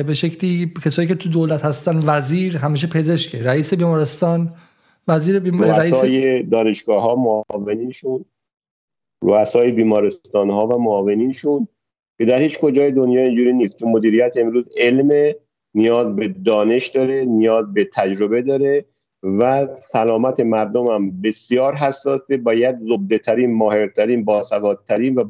به 0.06 0.14
شکلی 0.14 0.72
کسایی 0.84 1.08
که 1.08 1.14
تو 1.14 1.28
دولت 1.28 1.64
هستن 1.64 2.02
وزیر 2.06 2.56
همیشه 2.56 2.86
پزشکه. 2.86 3.42
رئیس 3.42 3.74
بیمارستان 3.74 4.54
وزیر 5.08 5.38
بیم... 5.38 5.62
رئیس 5.62 6.04
دانشگاه 6.50 7.02
ها 7.02 7.14
معاونینشون. 7.14 8.24
رؤسای 9.24 9.72
بیمارستان 9.72 10.50
ها 10.50 10.66
و 10.66 10.78
معاونینشون. 10.82 11.68
که 12.18 12.24
در 12.24 12.40
هیچ 12.40 12.60
کجای 12.60 12.90
دنیا 12.90 13.22
اینجوری 13.22 13.52
نیست. 13.52 13.76
چون 13.76 13.92
مدیریت 13.92 14.36
امروز 14.36 14.64
علم 14.76 15.34
نیاز 15.74 16.16
به 16.16 16.28
دانش 16.28 16.86
داره 16.86 17.24
نیاز 17.24 17.74
به 17.74 17.88
تجربه 17.94 18.42
داره 18.42 18.84
و 19.22 19.66
سلامت 19.74 20.40
مردم 20.40 20.86
هم 20.86 21.20
بسیار 21.20 21.74
حساسه. 21.74 22.36
باید 22.36 22.76
زبده 22.76 23.18
ترین 23.18 23.54
ماهرترین 23.54 24.24
باسوادترین 24.24 25.18
و 25.18 25.24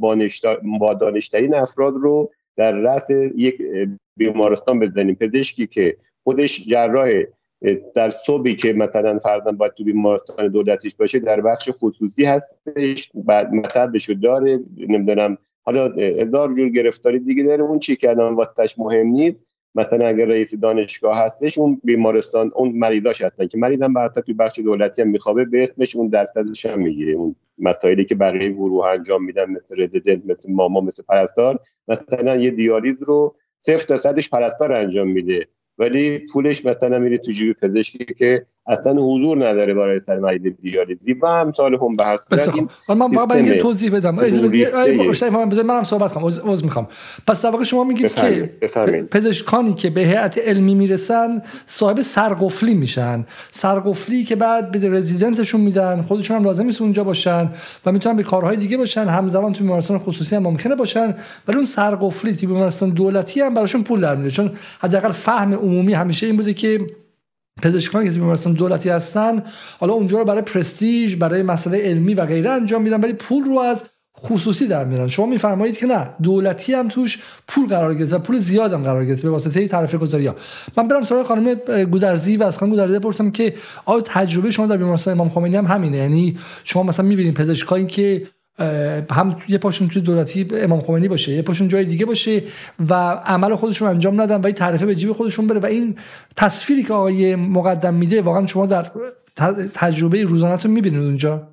با 0.79 0.95
دانشترین 0.95 1.55
افراد 1.55 1.95
رو 1.95 2.31
در 2.57 2.73
رأس 2.73 3.11
یک 3.37 3.63
بیمارستان 4.17 4.79
بزنیم. 4.79 5.15
پزشکی 5.15 5.67
که 5.67 5.97
خودش 6.25 6.69
جراح 6.69 7.11
در 7.95 8.11
صبحی 8.11 8.55
که 8.55 8.73
مثلا 8.73 9.19
فرضاً 9.19 9.53
باید 9.53 9.73
تو 9.73 9.85
بیمارستان 9.85 10.49
دولتیش 10.49 10.95
باشه 10.95 11.19
در 11.19 11.41
بخش 11.41 11.71
خصوصی 11.73 12.25
هستش 12.25 13.11
بعد 13.15 13.53
مطبشو 13.53 14.15
داره 14.15 14.61
نمی‌دونم 14.77 15.39
حالا 15.67 15.89
هزار 15.97 16.55
جور 16.55 16.69
گرفتاری 16.69 17.19
دیگه 17.19 17.45
داره. 17.45 17.63
اون 17.63 17.79
چی 17.79 17.99
الان 18.03 18.35
واسش 18.35 18.79
مهم 18.79 19.07
نیست 19.07 19.37
مثلا 19.75 20.07
اگر 20.09 20.27
رئیس 20.27 20.55
دانشگاه 20.55 21.19
هستش 21.19 21.59
اون 21.59 21.81
بیمارستان 21.85 22.53
اون 22.55 22.73
مریضاش 22.73 23.23
هستن 23.23 23.47
که 23.47 23.59
مریضم 23.59 23.93
برتا 23.93 24.21
توی 24.21 24.35
بخش 24.35 24.59
دولتی 24.59 25.03
هم 25.03 25.09
میخوابه 25.09 25.45
به 25.45 25.63
اسمش 25.63 25.97
اون 25.97 26.09
درصدش 26.09 26.67
هم 26.67 26.79
می‌گیره. 26.79 27.13
اون 27.13 27.37
مسائلی 27.59 28.05
که 28.05 28.15
بقیه 28.15 28.49
گروه 28.49 28.87
انجام 28.87 29.25
میدن 29.25 29.51
مثل 29.51 29.83
رزیدنت 29.83 30.23
مثل 30.27 30.53
ماما 30.53 30.81
مثل 30.81 31.03
پرستار 31.03 31.59
مثلا 31.89 32.37
یه 32.37 32.51
دیالیز 32.51 33.03
رو 33.03 33.37
صفر 33.61 33.87
تا 33.87 33.99
صدش 33.99 34.31
پرستار 34.31 34.73
انجام 34.73 35.09
میده. 35.09 35.47
ولی 35.79 36.19
پولش 36.19 36.67
مثلا 36.67 36.99
میره 36.99 37.19
تو 37.19 37.33
جیب 37.33 37.57
پزشکی 37.57 38.05
که 38.05 38.47
اصلا 38.69 38.93
حضور 38.93 39.49
نداره 39.49 39.75
برای 39.75 40.01
سر 40.07 40.19
مریض 40.19 40.43
دیالیزی 40.63 41.13
و 41.13 41.27
امثال 41.27 41.75
هم 41.75 41.97
به 41.97 42.05
هر 42.05 42.19
من 42.89 43.09
باید 43.09 43.47
یه 43.47 43.55
توضیح 43.55 43.97
بدم. 43.97 44.15
منم 45.65 45.83
صحبت 45.83 46.13
کنم. 46.13 46.25
عذر 46.25 46.65
می‌خوام. 46.65 46.89
پس 47.27 47.45
در 47.45 47.63
شما 47.63 47.85
میگید 47.85 48.15
که 48.15 48.51
پزشکانی 49.11 49.75
که 49.75 49.91
به 49.91 50.01
هیئت 50.01 50.39
علمی 50.39 50.75
می‌رسن 50.75 51.43
صاحب 51.67 52.01
سرقفلی 52.01 52.75
میشن. 52.75 53.25
سرقفلی 53.51 54.25
که 54.25 54.37
بعد 54.37 54.71
به 54.71 54.89
رزیدنتشون 54.89 55.61
میدن 55.61 56.01
خودشون 56.01 56.37
هم 56.37 56.45
لازم 56.45 56.65
نیست 56.65 56.83
اونجا 56.83 57.05
باشن 57.05 57.51
و 57.87 57.93
می‌تونن 57.93 58.17
به 58.17 58.23
کارهای 58.23 58.57
دیگه 58.57 58.77
باشن. 58.77 59.05
همزمان 59.05 59.53
تو 59.53 59.63
بیمارستان 59.63 59.99
خصوصی 59.99 60.37
هم 60.37 60.43
ممکنه 60.43 60.75
باشن 60.75 61.15
ولی 61.49 61.57
اون 61.57 61.67
سرقفلی 61.67 62.35
تو 62.35 62.47
بیمارستان 62.47 62.91
دولتی 62.91 63.41
هم 63.41 63.55
براشون 63.55 63.83
پول 63.83 64.01
در 64.01 64.17
میاد 64.17 64.31
چون 64.31 64.51
حداقل 64.81 65.13
فهم 65.13 65.55
عمومی 65.55 65.93
همیشه 65.93 66.27
این 66.27 66.37
بوده 66.37 66.55
که 66.55 66.81
پزشکانی 67.63 68.07
که 68.07 68.11
بیمارستان 68.11 68.53
دولتی 68.53 68.89
هستن 68.89 69.43
حالا 69.81 69.93
اونجا 69.93 70.19
رو 70.19 70.25
برای 70.25 70.43
پرستیژ 70.43 71.15
برای 71.17 71.43
مسئله 71.43 71.79
علمی 71.79 72.15
و 72.15 72.27
غیره 72.27 72.51
انجام 72.51 72.83
میدن 72.83 73.01
ولی 73.01 73.13
پول 73.13 73.45
رو 73.45 73.59
از 73.59 73.83
خصوصی 74.21 74.67
در 74.67 74.85
میارن. 74.85 75.09
شما 75.09 75.27
میفرمایید 75.27 75.77
که 75.77 75.87
نه 75.87 76.11
دولتی 76.23 76.75
هم 76.75 76.89
توش 76.89 77.23
پول 77.49 77.67
قرار 77.67 77.95
گرفته 77.95 78.17
و 78.17 78.19
پول 78.19 78.37
زیاد 78.37 78.73
هم 78.73 78.83
قرار 78.83 79.05
گرفته 79.05 79.23
به 79.23 79.31
واسطه 79.31 79.69
طرف 79.69 79.95
گذاری 79.95 80.27
ها. 80.27 80.37
من 80.77 80.89
برم 80.89 81.03
سراغ 81.03 81.27
خانم 81.27 81.55
گودرزی 81.85 82.37
و 82.37 82.43
از 82.43 82.59
خانم 82.59 82.71
گودرزی 82.71 82.99
بپرسم 82.99 83.31
که 83.31 83.55
آیا 83.85 84.01
تجربه 84.01 84.51
شما 84.51 84.67
در 84.67 84.77
بیمارستان 84.77 85.15
امام 85.15 85.29
خمینی 85.29 85.57
هم 85.57 85.67
همینه؟ 85.67 85.97
یعنی 85.97 86.39
شما 86.65 86.83
مثلا 86.83 87.07
می‌بینید 87.07 87.35
پزشکایی 87.35 87.87
که 87.87 88.27
هم 89.11 89.43
یه 89.49 89.59
پاشون 89.59 89.89
توی 89.89 90.03
دولتی 90.03 90.49
امام 90.53 90.81
خمینی 90.81 91.09
باشه 91.09 91.33
یه 91.33 91.43
پاشون 91.43 91.69
جای 91.69 91.85
دیگه 91.85 92.07
باشه 92.07 92.43
و 92.89 92.95
عمل 93.11 93.55
خودشون 93.55 93.89
انجام 93.89 94.21
ندن 94.21 94.41
و 94.41 94.47
این 94.47 94.55
تعرفه 94.55 94.87
به 94.87 94.95
جیب 94.95 95.13
خودشون 95.13 95.47
بره 95.47 95.61
و 95.61 95.67
این 95.67 95.99
تصویری 96.37 96.83
که 96.83 96.93
آقای 96.93 97.37
مقدم 97.37 97.95
میده 97.95 98.23
واقعا 98.23 98.47
شما 98.47 98.67
در 98.67 98.91
تجربه 99.75 100.23
روزانهتون 100.23 100.71
می‌بینید 100.71 101.03
اونجا؟ 101.03 101.49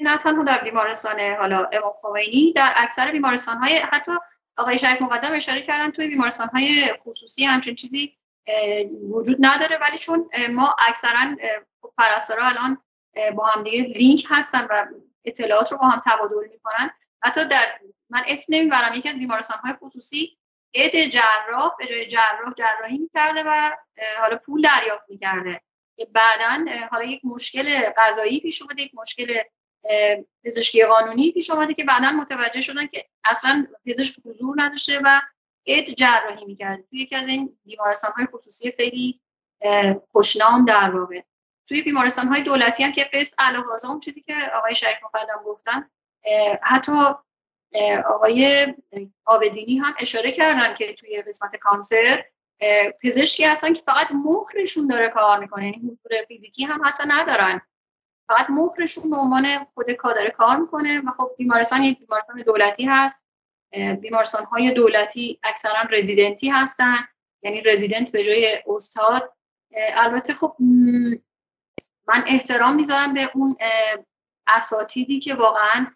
نه 0.00 0.16
تنها 0.16 0.44
در 0.44 0.64
بیمارستان 0.64 1.20
حالا 1.40 1.68
امام 1.72 1.92
خمینی 2.02 2.52
در 2.52 2.72
اکثر 2.76 3.12
بیمارستان 3.12 3.56
های 3.56 3.76
حتی 3.92 4.12
آقای 4.56 4.78
شریف 4.78 5.02
مقدم 5.02 5.32
اشاره 5.32 5.62
کردن 5.62 5.90
توی 5.90 6.08
بیمارستان 6.08 6.48
های 6.48 6.68
خصوصی 7.04 7.44
همچین 7.44 7.74
چیزی 7.74 8.12
وجود 9.10 9.36
نداره. 9.40 9.78
ولی 9.82 9.98
چون 9.98 10.28
ما 10.54 10.76
اکثرا 10.88 11.36
پرستارا 11.98 12.44
الان 12.44 12.78
با 13.36 13.44
هم 13.44 13.62
دیگه 13.64 13.82
لینک 13.82 14.24
هستن 14.30 14.66
و 14.70 14.84
اطلاعات 15.24 15.72
رو 15.72 15.78
با 15.78 15.86
هم 15.86 16.02
تبادل 16.06 16.48
می‌کنن. 16.50 16.90
حتی 17.22 17.48
در 17.48 17.66
من 18.10 18.22
اسم 18.26 18.54
نمی‌برم 18.54 18.94
یکی 18.94 19.08
از 19.08 19.18
بیمارستان 19.18 19.58
های 19.58 19.74
خصوصی 19.82 20.38
عد 20.74 21.08
جراح 21.08 21.76
به 21.78 21.86
جای 21.86 22.06
جراح 22.06 22.54
جراحی 22.56 22.98
می‌کرده 22.98 23.42
و 23.46 23.70
حالا 24.20 24.36
پول 24.36 24.62
دریافت 24.62 25.04
می‌کرده. 25.08 25.60
بعدا 26.12 26.64
حالا 26.90 27.04
یک 27.04 27.20
مشکل 27.24 27.90
قضایی 27.96 28.40
پیش 28.40 28.62
اومده 28.62 28.82
یک 28.82 28.92
مشکل 28.94 29.38
پزشکی 30.44 30.84
قانونی 30.84 31.32
پیش 31.32 31.50
اومده 31.50 31.74
که 31.74 31.84
بعدا 31.84 32.10
متوجه 32.12 32.60
شدن 32.60 32.86
که 32.86 33.04
اصلا 33.24 33.66
پزشک 33.86 34.16
حضور 34.24 34.56
نداشته 34.58 35.00
و 35.04 35.20
عد 35.66 35.84
جراحی 35.84 36.44
می‌کرده. 36.44 36.82
توی 36.90 36.98
یکی 36.98 37.16
از 37.16 37.28
این 37.28 37.58
بیمارستان 37.64 38.12
های 38.16 38.26
خصوصی 38.34 38.72
خیلی 38.72 39.20
خوشنام 40.12 40.64
در 40.64 40.90
واقع. 40.90 41.20
توی 41.72 41.82
بیمارستان 41.82 42.26
های 42.26 42.42
دولتی 42.42 42.84
هم 42.84 42.92
که 42.92 43.10
قص 43.12 43.34
علاوه 43.38 43.86
اون 43.88 44.00
چیزی 44.00 44.22
که 44.22 44.34
آقای 44.54 44.74
شریف 44.74 44.96
مقدم 45.04 45.42
گفتن 45.44 45.88
حتی 46.62 46.92
آقای 48.06 48.66
آبدینی 49.24 49.78
هم 49.78 49.94
اشاره 49.98 50.32
کردن 50.32 50.74
که 50.74 50.92
توی 50.92 51.22
قسمت 51.22 51.56
کانسر 51.56 52.24
پزشکی 53.02 53.44
هستن 53.44 53.72
که 53.72 53.82
فقط 53.86 54.06
مهرشون 54.10 54.86
داره 54.86 55.08
کار 55.08 55.38
می‌کنه 55.38 55.64
یعنی 55.64 55.76
حضور 55.76 56.24
فیزیکی 56.28 56.64
هم 56.64 56.84
حتی 56.84 57.02
ندارن. 57.06 57.60
فقط 58.28 58.50
مهرشون 58.50 59.10
به 59.10 59.16
عنوان 59.16 59.66
خود 59.74 59.90
کادر 59.90 60.30
کار 60.30 60.56
می‌کنه 60.56 61.00
و 61.00 61.10
خب 61.18 61.30
بیمارستان 61.38 61.82
یک 61.82 61.98
بیمارستان 61.98 62.42
دولتی 62.46 62.84
هست. 62.84 63.24
بیمارستان 64.00 64.44
های 64.44 64.74
دولتی 64.74 65.40
اکثرا 65.42 65.82
رزیدنتی 65.90 66.48
هستن 66.48 66.98
یعنی 67.42 67.60
رزیدنت 67.60 68.12
به 68.12 68.24
جای 68.24 68.58
استاد. 68.66 69.32
البته 69.94 70.34
خب 70.34 70.56
من 72.08 72.24
احترام 72.26 72.76
می‌ذارم 72.76 73.14
به 73.14 73.30
اون 73.34 73.56
اساتیدی 74.46 75.20
که 75.20 75.34
واقعا 75.34 75.86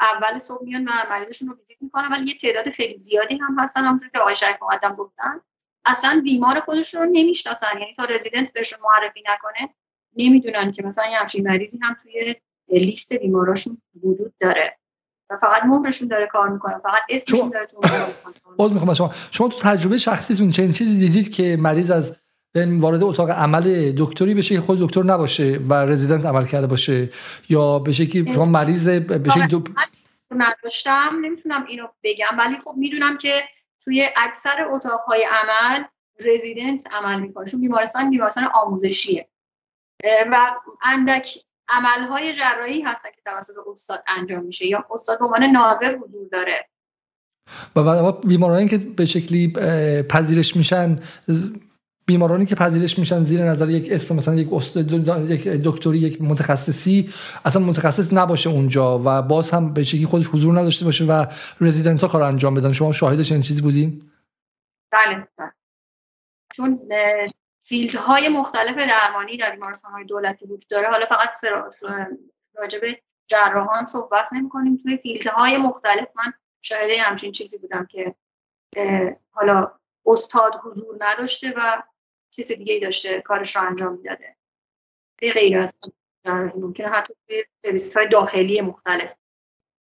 اول 0.00 0.38
صبح 0.38 0.64
میان 0.64 0.84
و 0.84 0.90
مریضشون 1.10 1.48
رو 1.48 1.56
ویزیت 1.56 1.78
می‌کنن 1.80 2.12
ولی 2.12 2.24
یه 2.24 2.36
تعداد 2.36 2.70
خیلی 2.70 2.98
زیادی 2.98 3.36
هم 3.36 3.58
هستن 3.58 3.84
همونطور 3.84 4.08
که 4.08 4.18
آقای 4.18 4.34
شریف 4.34 4.56
مقدم 4.62 4.94
گفتن. 4.94 5.40
اصلا 5.84 6.20
بیمار 6.24 6.60
خودشون 6.60 7.02
رو 7.02 7.06
نمی‌شناسن 7.12 7.78
یعنی 7.80 7.94
تا 7.96 8.04
رزیدنت 8.04 8.52
بهشون 8.54 8.78
معرفی 8.84 9.22
نکنه 9.26 9.74
نمی‌دونن 10.16 10.72
که 10.72 10.82
مثلا 10.82 11.06
یه 11.10 11.18
همچین 11.18 11.48
مریضی 11.48 11.78
هم 11.82 11.96
توی 12.02 12.34
لیست 12.68 13.12
بیماراشون 13.12 13.82
وجود 14.04 14.34
داره. 14.40 14.78
و 15.30 15.36
فقط 15.36 15.62
مهرشون 15.64 16.08
داره 16.08 16.26
کار 16.26 16.48
می‌کنه 16.48 16.78
فقط 16.78 17.02
اسمشون 17.08 17.48
داره 17.48 17.66
تو 17.66 18.94
شما 18.94 19.14
شما 19.30 19.48
تو 19.48 19.58
تجربه 19.58 19.98
شخصیتون 19.98 20.50
چنین 20.50 20.72
چیزی 20.72 20.98
دیدید 20.98 21.32
که 21.32 21.56
مریض 21.60 21.90
از 21.90 22.16
وارد 22.56 23.02
اتاق 23.02 23.30
عمل 23.30 23.92
دکتری 23.98 24.34
بشه 24.34 24.54
که 24.54 24.60
خود 24.60 24.80
دکتر 24.80 25.02
نباشه 25.02 25.60
و 25.68 25.74
رزیدنت 25.74 26.24
عمل 26.24 26.46
کرده 26.46 26.66
باشه. 26.66 27.10
یا 27.48 27.78
بشه 27.78 28.06
که 28.06 28.24
شما 28.34 28.44
مریض 28.44 28.88
بشه 28.88 29.46
دو... 29.46 29.64
نداشتم 30.30 31.10
نمی‌تونم 31.22 31.64
اینو 31.68 31.86
بگم. 32.04 32.38
ولی 32.38 32.54
خب 32.64 32.74
می‌دونم 32.76 33.16
که 33.16 33.42
توی 33.84 34.06
اکثر 34.16 34.68
اتاقهای 34.70 35.26
عمل 35.30 35.84
رزیدنت 36.24 36.88
عمل 36.94 37.20
می‌کنه. 37.20 37.46
چون 37.46 37.60
بیمارستان 37.60 38.10
بیمارستان 38.10 38.44
آموزشیه. 38.54 39.28
و 40.32 40.50
اندک 40.82 41.28
عملهای 41.68 42.32
جراحی 42.32 42.82
هستن 42.82 43.08
که 43.10 43.22
توسط 43.24 43.54
استاد 43.72 44.04
انجام 44.18 44.44
میشه. 44.44 44.66
یا 44.66 44.86
استاد 44.90 45.18
به 45.18 45.24
عنوان 45.24 45.42
ناظر 45.44 45.96
حضور 45.96 46.28
داره. 46.32 46.68
و 47.76 48.12
بیمارانی 48.12 48.68
که 48.68 48.78
به 48.78 49.04
شکلی 49.04 49.52
پذیرش 50.02 50.56
میشن 50.56 50.96
بیمارانی 52.06 52.46
که 52.46 52.54
پذیرش 52.54 52.98
میشن 52.98 53.22
زیر 53.22 53.44
نظر 53.44 53.70
یک 53.70 53.92
اسم 53.92 54.16
مثلا 54.16 54.34
یک 54.34 54.48
یک 55.30 55.48
دکتری 55.48 55.98
یک 55.98 56.22
متخصصی 56.22 57.12
اصلا 57.44 57.62
متخصص 57.62 58.12
نباشه 58.12 58.50
اونجا 58.50 59.02
و 59.04 59.22
باز 59.22 59.50
هم 59.50 59.74
به 59.74 59.84
شکلی 59.84 60.06
خودش 60.06 60.26
حضور 60.26 60.60
نداشته 60.60 60.84
باشه 60.84 61.04
و 61.04 61.26
رزیدنت 61.60 62.00
ها 62.00 62.08
کار 62.08 62.22
انجام 62.22 62.54
بدن. 62.54 62.72
شما 62.72 62.92
شاهدش 62.92 63.32
این 63.32 63.40
چیزی 63.40 63.62
بودین؟ 63.62 64.10
بله, 64.92 65.28
بله. 65.38 65.52
چون 66.52 66.80
field 67.62 67.94
های 67.94 68.28
مختلف 68.28 68.76
درمانی 68.76 69.36
در 69.36 69.50
بیمارستان 69.50 69.92
های 69.92 70.04
دولتی 70.04 70.44
وجود 70.44 70.70
داره. 70.70 70.88
حالا 70.88 71.06
فقط 71.06 71.38
راجب 72.54 72.80
جراحان 73.26 73.86
صحبت 73.86 74.32
نمی 74.32 74.48
کنیم 74.48 74.76
توی 74.76 74.96
field 74.96 75.26
های 75.26 75.56
مختلف 75.58 76.08
من 76.16 76.32
شاهد 76.62 76.96
همچین 77.00 77.32
چیزی 77.32 77.58
بودم 77.58 77.86
که 77.86 78.14
حالا 79.30 79.72
استاد 80.06 80.52
حضور 80.64 80.96
نداشته 81.00 81.54
و 81.56 81.82
کسی 82.32 82.56
دیگه 82.56 82.74
ای 82.74 82.80
داشته 82.80 83.20
کارش 83.20 83.56
رو 83.56 83.62
انجام 83.62 83.92
می‌داده. 83.92 84.36
به 85.20 85.30
غیر 85.30 85.58
از 85.58 85.74
ممکنه. 86.56 86.88
حتی 86.88 87.14
توی 87.28 87.42
سرویس 87.58 87.96
های 87.96 88.08
داخلی 88.08 88.60
مختلف. 88.60 89.10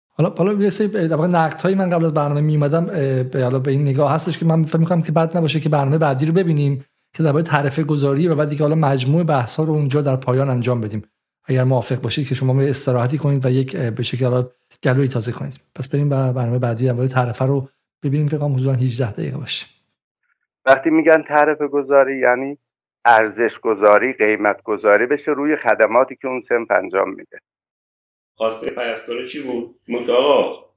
حالا 0.09 0.31
حالا 0.31 0.53
یه 0.53 0.71
سری 0.71 0.89
در 0.89 1.17
نقد 1.17 1.61
هایی 1.61 1.75
من 1.75 1.91
قبل 1.91 2.05
از 2.05 2.15
برنامه 2.15 2.41
می 2.41 2.57
اومدم 2.57 2.87
حالا 3.35 3.59
به 3.59 3.71
این 3.71 3.83
نگاه 3.83 4.13
هستش 4.13 4.39
که 4.39 4.45
من 4.45 4.65
فکر 4.65 4.79
می‌کنم 4.79 5.03
که 5.03 5.13
بعد 5.13 5.37
نباشه 5.37 5.61
که 5.61 5.69
برنامه 5.69 5.99
بعدی 5.99 6.27
رو 6.27 6.33
ببینیم 6.33 6.85
که 7.15 7.23
درباره 7.23 7.45
تعرفه 7.45 7.83
گذاری 7.83 8.29
و 8.29 8.35
بعد 8.35 8.49
دیگه 8.49 8.63
حالا 8.63 8.75
مجموع 8.75 9.23
بحث 9.23 9.55
ها 9.55 9.65
رو 9.65 9.73
اونجا 9.73 10.03
در 10.03 10.17
پایان 10.17 10.51
انجام 10.51 10.81
بدیم. 10.81 11.03
اگر 11.45 11.65
موافق 11.65 12.01
باشید 12.01 12.29
که 12.29 12.35
شما 12.35 12.63
استراحتی 12.63 13.19
کنید 13.19 13.47
و 13.47 13.51
یک 13.51 13.77
به 13.77 14.03
شکل 14.03 14.43
گلوی 14.83 15.09
تازه 15.09 15.33
کنید. 15.33 15.61
پس 15.75 15.89
بریم 15.89 16.09
به 16.09 16.33
برنامه 16.33 16.59
بعدی 16.59 16.87
درباره 16.87 17.09
تعرفه 17.09 17.45
رو 17.45 17.69
ببینیم. 18.03 18.29
فکر 18.29 18.39
کنم 18.39 18.55
حدودا 18.55 18.73
18 18.73 19.13
دقیقه 19.13 19.37
باشه. 19.37 19.67
وقتی 20.65 20.91
میگن 20.91 21.23
تعرفه 21.23 21.69
گذاری 21.69 22.19
یعنی 22.19 22.59
ارزش 23.05 23.59
گذاری 23.59 24.13
قیمت 24.13 24.63
گذاری 24.63 25.07
بشه 25.07 25.31
روی 25.33 25.57
خدماتی 25.57 26.17
که 26.17 26.29
اون 26.29 26.41
سمت 26.41 26.71
انجام 26.71 27.11
میده. 27.11 27.39
خواسته 28.37 28.71
پرستاره 28.71 29.27
چی 29.27 29.43
بود؟ 29.43 30.11
آقا 30.11 30.71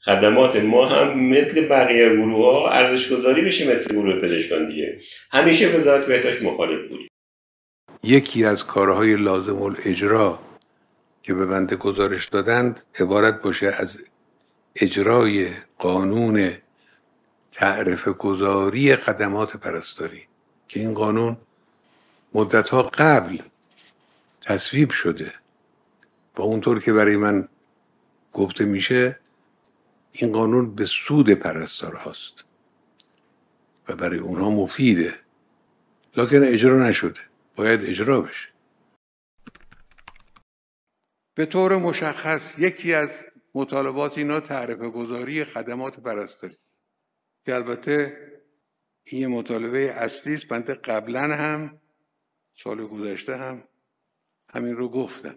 خدمات 0.00 0.56
ما 0.56 0.86
هم 0.86 1.20
مثل 1.20 1.68
بقیه 1.68 2.16
گروه 2.16 2.52
ها 2.52 2.70
ارزش 2.70 3.12
گذاری 3.12 3.42
بشه 3.42 3.74
مثل 3.74 3.94
گروه 3.94 4.20
پزشکان 4.20 4.68
دیگه. 4.68 4.98
همیشه 5.30 5.68
وزارت 5.68 6.06
بهداشت 6.06 6.42
مخالف 6.42 6.88
بود. 6.88 7.08
یکی 8.02 8.44
از 8.44 8.66
کارهای 8.66 9.16
لازم 9.16 9.62
الاجرا 9.62 10.38
که 11.22 11.34
به 11.34 11.46
بنده 11.46 11.76
گزارش 11.76 12.28
دادند 12.28 12.82
عبارت 13.00 13.42
باشه 13.42 13.66
از 13.66 14.04
اجرای 14.76 15.48
قانون 15.78 16.52
تعرف 17.58 18.08
گذاری 18.08 18.96
خدمات 18.96 19.56
پرستاری 19.56 20.26
که 20.68 20.80
این 20.80 20.94
قانون 20.94 21.36
مدتها 22.34 22.82
قبل 22.82 23.38
تصویب 24.40 24.90
شده. 24.90 25.34
و 26.36 26.42
اونطور 26.42 26.80
که 26.80 26.92
برای 26.92 27.16
من 27.16 27.48
گفته 28.32 28.64
میشه 28.64 29.20
این 30.12 30.32
قانون 30.32 30.74
به 30.74 30.84
سود 30.84 31.30
پرستار 31.30 31.94
هاست 31.94 32.44
و 33.88 33.96
برای 33.96 34.18
اونها 34.18 34.50
مفیده. 34.50 35.14
لکن 36.16 36.42
اجرا 36.42 36.88
نشده. 36.88 37.20
باید 37.56 37.84
اجرا 37.84 38.20
بشه. 38.20 38.48
به 41.34 41.46
طور 41.46 41.76
مشخص 41.76 42.58
یکی 42.58 42.94
از 42.94 43.24
مطالبات 43.54 44.18
اینا 44.18 44.40
تعریف 44.40 44.78
گذاری 44.78 45.44
خدمات 45.44 46.00
پرستاری. 46.00 46.56
که 47.48 47.54
البته 47.54 48.16
این 49.04 49.26
مطالبه 49.26 49.92
اصلی 49.92 50.34
است 50.34 50.48
بنده 50.48 50.74
قبلا 50.74 51.20
هم 51.20 51.80
سال 52.54 52.86
گذشته 52.86 53.36
هم 53.36 53.68
همین 54.48 54.76
رو 54.76 54.88
گفتم. 54.88 55.36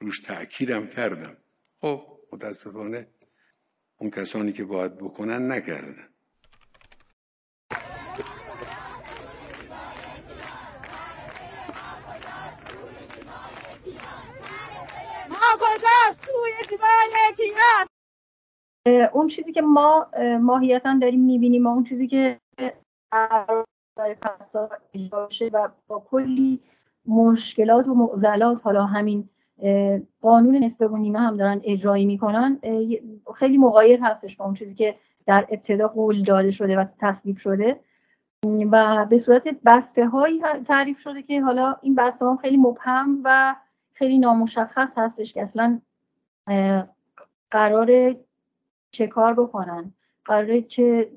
روش 0.00 0.20
تأکیدم 0.20 0.86
کردم. 0.86 1.36
خب 1.80 2.18
متاسفانه 2.32 3.08
اون 3.96 4.10
کسانی 4.10 4.52
که 4.52 4.64
باید 4.64 4.98
بکنن 4.98 5.52
نکردن. 5.52 6.08
اون 18.86 19.28
چیزی 19.28 19.52
که 19.52 19.62
ما 19.62 20.06
ماهیتا 20.40 20.98
داریم 21.02 21.20
می‌بینیم 21.20 21.66
و 21.66 21.68
اون 21.68 21.84
چیزی 21.84 22.06
که 22.06 22.40
برای 23.96 24.14
پرستار 24.14 24.80
اجرا 24.94 25.26
بشه 25.26 25.50
و 25.52 25.68
با 25.86 26.02
کلی 26.10 26.60
مشکلات 27.06 27.88
و 27.88 27.94
معضلات 27.94 28.60
حالا 28.64 28.84
همین 28.84 29.28
قانون 30.20 30.54
نصف 30.56 30.80
و 30.80 30.96
نیمه 30.96 31.18
هم 31.18 31.36
دارن 31.36 31.60
اجرایی 31.64 32.06
می‌کنن 32.06 32.60
خیلی 33.34 33.58
مغایر 33.58 34.00
هستش 34.02 34.36
با 34.36 34.44
اون 34.44 34.54
چیزی 34.54 34.74
که 34.74 34.96
در 35.26 35.46
ابتدا 35.50 35.88
قول 35.88 36.22
داده 36.22 36.50
شده 36.50 36.78
و 36.78 36.84
تصویب 37.00 37.36
شده 37.36 37.80
و 38.70 39.06
به 39.10 39.18
صورت 39.18 39.48
بسته 39.64 40.06
هایی 40.06 40.42
تعریف 40.66 40.98
شده 40.98 41.22
که 41.22 41.42
حالا 41.42 41.76
این 41.82 41.94
بسته 41.94 42.26
ها 42.26 42.36
خیلی 42.36 42.56
مبهم 42.56 43.20
و 43.24 43.56
خیلی 43.92 44.18
نامشخص 44.18 44.98
هستش 44.98 45.32
که 45.32 45.42
اصلا 45.42 45.80
قرار 47.50 48.16
چه 48.90 49.06
کار 49.06 49.34
بکنن. 49.34 49.92
قراره 50.24 50.62
چه 50.62 51.10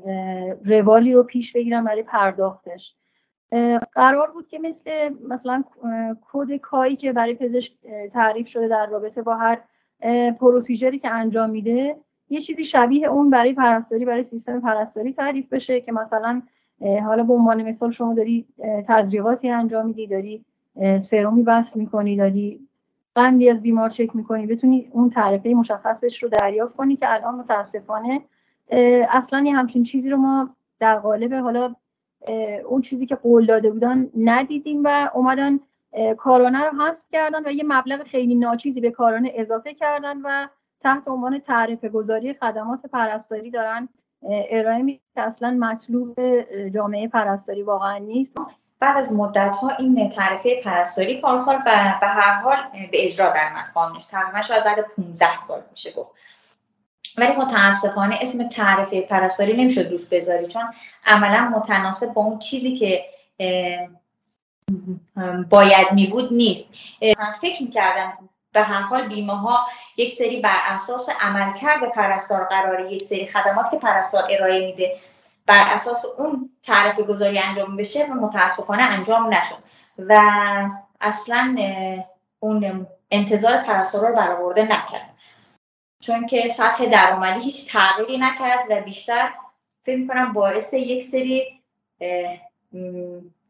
روالی 0.65 1.13
رو 1.13 1.23
پیش 1.23 1.53
بگیرن 1.53 1.83
برای 1.83 2.03
پرداختش. 2.03 2.95
قرار 3.93 4.31
بود 4.31 4.47
که 4.47 4.59
مثل 4.59 5.09
مثلا 5.29 5.63
کد 6.31 6.55
کایی 6.55 6.95
که 6.95 7.13
برای 7.13 7.33
پزشک 7.33 7.73
تعریف 8.11 8.47
شده 8.47 8.67
در 8.67 8.85
رابطه 8.85 9.21
با 9.21 9.35
هر 9.35 9.61
پروسیجری 10.39 10.99
که 10.99 11.09
انجام 11.09 11.49
میده 11.49 11.95
یه 12.29 12.41
چیزی 12.41 12.65
شبیه 12.65 13.07
اون 13.07 13.29
برای 13.29 13.53
پرستاری 13.53 14.05
برای 14.05 14.23
سیستم 14.23 14.61
پرستاری 14.61 15.13
تعریف 15.13 15.53
بشه 15.53 15.81
که 15.81 15.91
مثلا 15.91 16.41
حالا 16.81 17.23
به 17.23 17.33
عنوان 17.33 17.63
مثال 17.63 17.91
شما 17.91 18.13
داری 18.13 18.45
تزریقاتی 18.87 19.49
انجام 19.49 19.85
میدی 19.85 20.07
داری 20.07 20.45
سرومی 20.99 21.43
وصل 21.43 21.79
می‌کنی 21.79 22.17
داری 22.17 22.67
قندی 23.15 23.49
از 23.49 23.61
بیمار 23.61 23.89
چک 23.89 24.15
می‌کنی 24.15 24.47
بتونی 24.47 24.89
اون 24.91 25.09
تعریفه 25.09 25.49
مشخصش 25.49 26.23
رو 26.23 26.29
دریافت 26.29 26.75
کنی 26.75 26.95
که 26.95 27.13
الان 27.13 27.35
متاسفانه 27.35 28.21
اصلا 29.09 29.43
یه 29.45 29.55
همچین 29.55 29.83
چیزی 29.83 30.09
رو 30.09 30.17
ما 30.17 30.55
در 30.79 30.99
قالب 30.99 31.33
حالا 31.33 31.75
اون 32.69 32.81
چیزی 32.81 33.05
که 33.05 33.15
قول 33.15 33.45
داده 33.45 33.71
بودن 33.71 34.09
ندیدیم 34.17 34.81
و 34.83 35.09
اومدن 35.13 35.59
کارانه 36.17 36.63
رو 36.63 36.81
حذف 36.81 37.05
کردن 37.11 37.45
و 37.45 37.51
یه 37.51 37.63
مبلغ 37.67 38.03
خیلی 38.03 38.35
ناچیزی 38.35 38.81
به 38.81 38.91
کارانه 38.91 39.31
اضافه 39.35 39.73
کردن 39.73 40.21
و 40.21 40.47
تحت 40.79 41.07
عنوان 41.07 41.39
تعرفه 41.39 41.89
گذاری 41.89 42.33
خدمات 42.33 42.85
پرستاری 42.85 43.51
دارن 43.51 43.89
ارائه 44.29 44.81
می 44.81 45.01
که 45.15 45.21
اصلا 45.21 45.57
مطلوب 45.59 46.15
جامعه 46.69 47.07
پرستاری 47.07 47.63
واقعا 47.63 47.97
نیست. 47.97 48.37
بعد 48.83 48.97
از 48.97 49.13
مدت 49.13 49.55
ها 49.55 49.69
این 49.69 50.09
تعرفه 50.09 50.61
پرستاری 50.63 51.21
پارسال 51.21 51.57
به 51.57 51.71
هر 52.07 52.33
حال 52.33 52.57
به 52.91 53.05
اجرا 53.05 53.29
در 53.29 53.53
مقام 53.53 53.97
تقریبا 53.97 54.41
شاید 54.41 54.63
بعد 54.63 54.79
15 54.79 55.39
سال 55.39 55.61
میشه 55.71 55.91
گفت. 55.91 56.11
ولی 57.17 57.35
متاسفانه 57.35 58.17
اسم 58.21 58.49
تعرفه 58.49 59.01
پرستاری 59.01 59.53
نمی‌شد 59.53 59.91
روش 59.91 60.09
بذاری 60.11 60.47
چون 60.47 60.73
عملا 61.05 61.41
متناسب 61.41 62.13
با 62.13 62.21
اون 62.21 62.39
چیزی 62.39 62.77
که 62.77 63.05
باید 65.49 65.91
می 65.91 66.07
بود 66.07 66.33
نیست 66.33 66.69
فکر 67.41 67.63
می‌کردم 67.63 68.29
به 68.51 68.61
هر 68.61 68.81
حال 68.81 69.07
بیمه 69.07 69.39
ها 69.39 69.67
یک 69.97 70.13
سری 70.13 70.41
بر 70.41 70.59
اساس 70.65 71.09
عملکرد 71.21 71.91
پرستار 71.95 72.43
قراره 72.43 72.93
یک 72.93 73.01
سری 73.01 73.27
خدمات 73.27 73.71
که 73.71 73.77
پرستار 73.77 74.23
ارائه 74.29 74.65
میده 74.65 74.95
بر 75.45 75.63
اساس 75.67 76.05
اون 76.05 76.49
تعرفه 76.63 77.03
گذاری 77.03 77.39
انجام 77.39 77.77
بشه 77.77 78.05
و 78.05 78.13
متاسفانه 78.13 78.83
انجام 78.83 79.33
نشد. 79.33 79.57
و 79.97 80.21
اصلا 81.01 81.55
اون 82.39 82.87
انتظار 83.11 83.57
پرستار 83.57 84.09
رو 84.09 84.15
برآورده 84.15 84.63
نکرد. 84.63 85.13
چون 85.99 86.27
که 86.27 86.49
سطح 86.49 86.85
درآمدی 86.85 87.43
هیچ 87.43 87.71
تغییری 87.71 88.17
نکرد 88.17 88.65
و 88.69 88.81
بیشتر 88.81 89.33
فکر 89.85 89.97
می‌کنم 89.97 90.33
باعث 90.33 90.73
یک 90.73 91.03
سری 91.03 91.61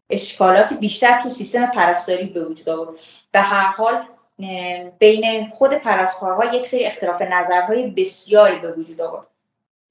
اشکالات 0.09 0.73
بیشتر 0.73 1.21
تو 1.21 1.29
سیستم 1.29 1.65
پرستاری 1.65 2.25
به 2.25 2.45
وجود 2.45 2.69
آورد. 2.69 2.99
به 3.31 3.41
هر 3.41 3.71
حال 3.71 4.05
بین 4.99 5.49
خود 5.49 5.73
پرستارها 5.73 6.55
یک 6.55 6.67
سری 6.67 6.85
اختلاف 6.85 7.21
نظرهای 7.21 7.89
بسیاری 7.89 8.59
به 8.59 8.71
وجود 8.71 9.01
آورد. 9.01 9.27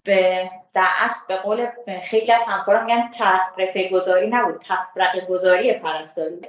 به 0.04 0.50
در 0.74 0.88
اصل 0.98 1.20
به 1.28 1.36
قول 1.36 1.66
خیلی 2.02 2.32
از 2.32 2.42
همکاران 2.48 2.84
میگن 2.84 3.10
تعرفه 3.10 3.88
گذاری 3.88 4.26
نبود 4.30 4.64
تفرق 4.68 5.26
گذاری 5.26 5.72
پرستاری. 5.72 6.40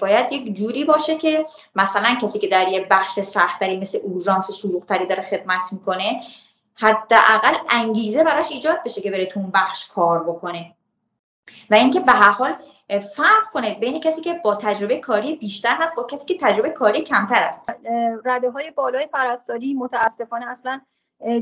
باید 0.00 0.32
یک 0.32 0.54
جوری 0.54 0.84
باشه 0.84 1.16
که 1.16 1.44
مثلا 1.74 2.14
کسی 2.22 2.38
که 2.38 2.48
در 2.48 2.68
یه 2.68 2.86
بخش 2.90 3.20
سختری 3.20 3.76
مثل 3.76 3.98
اورژانس 4.02 4.52
شلوغتری 4.52 5.06
داره 5.06 5.22
خدمت 5.22 5.72
می‌کنه 5.72 6.22
حداقل 6.74 7.54
انگیزه 7.70 8.24
براش 8.24 8.50
ایجاد 8.50 8.82
بشه 8.84 9.00
که 9.00 9.10
بره 9.10 9.26
تو 9.26 9.40
اون 9.40 9.50
بخش 9.50 9.88
کار 9.88 10.24
بکنه. 10.24 10.74
و 11.70 11.74
اینکه 11.74 12.00
به 12.00 12.12
هر 12.12 12.30
حال 12.30 12.54
فرق 13.16 13.44
کنه 13.52 13.74
بین 13.74 14.00
کسی 14.00 14.20
که 14.20 14.34
با 14.44 14.54
تجربه 14.54 14.98
کاری 14.98 15.36
بیشتر 15.36 15.76
هست 15.76 15.96
با 15.96 16.04
کسی 16.04 16.26
که 16.26 16.46
تجربه 16.46 16.70
کاری 16.70 17.02
کمتر 17.02 17.42
است. 17.42 17.64
رده 18.24 18.50
های 18.50 18.70
بالای 18.70 19.06
پرستاری 19.06 19.74
متاسفانه 19.74 20.46
اصلا 20.46 20.80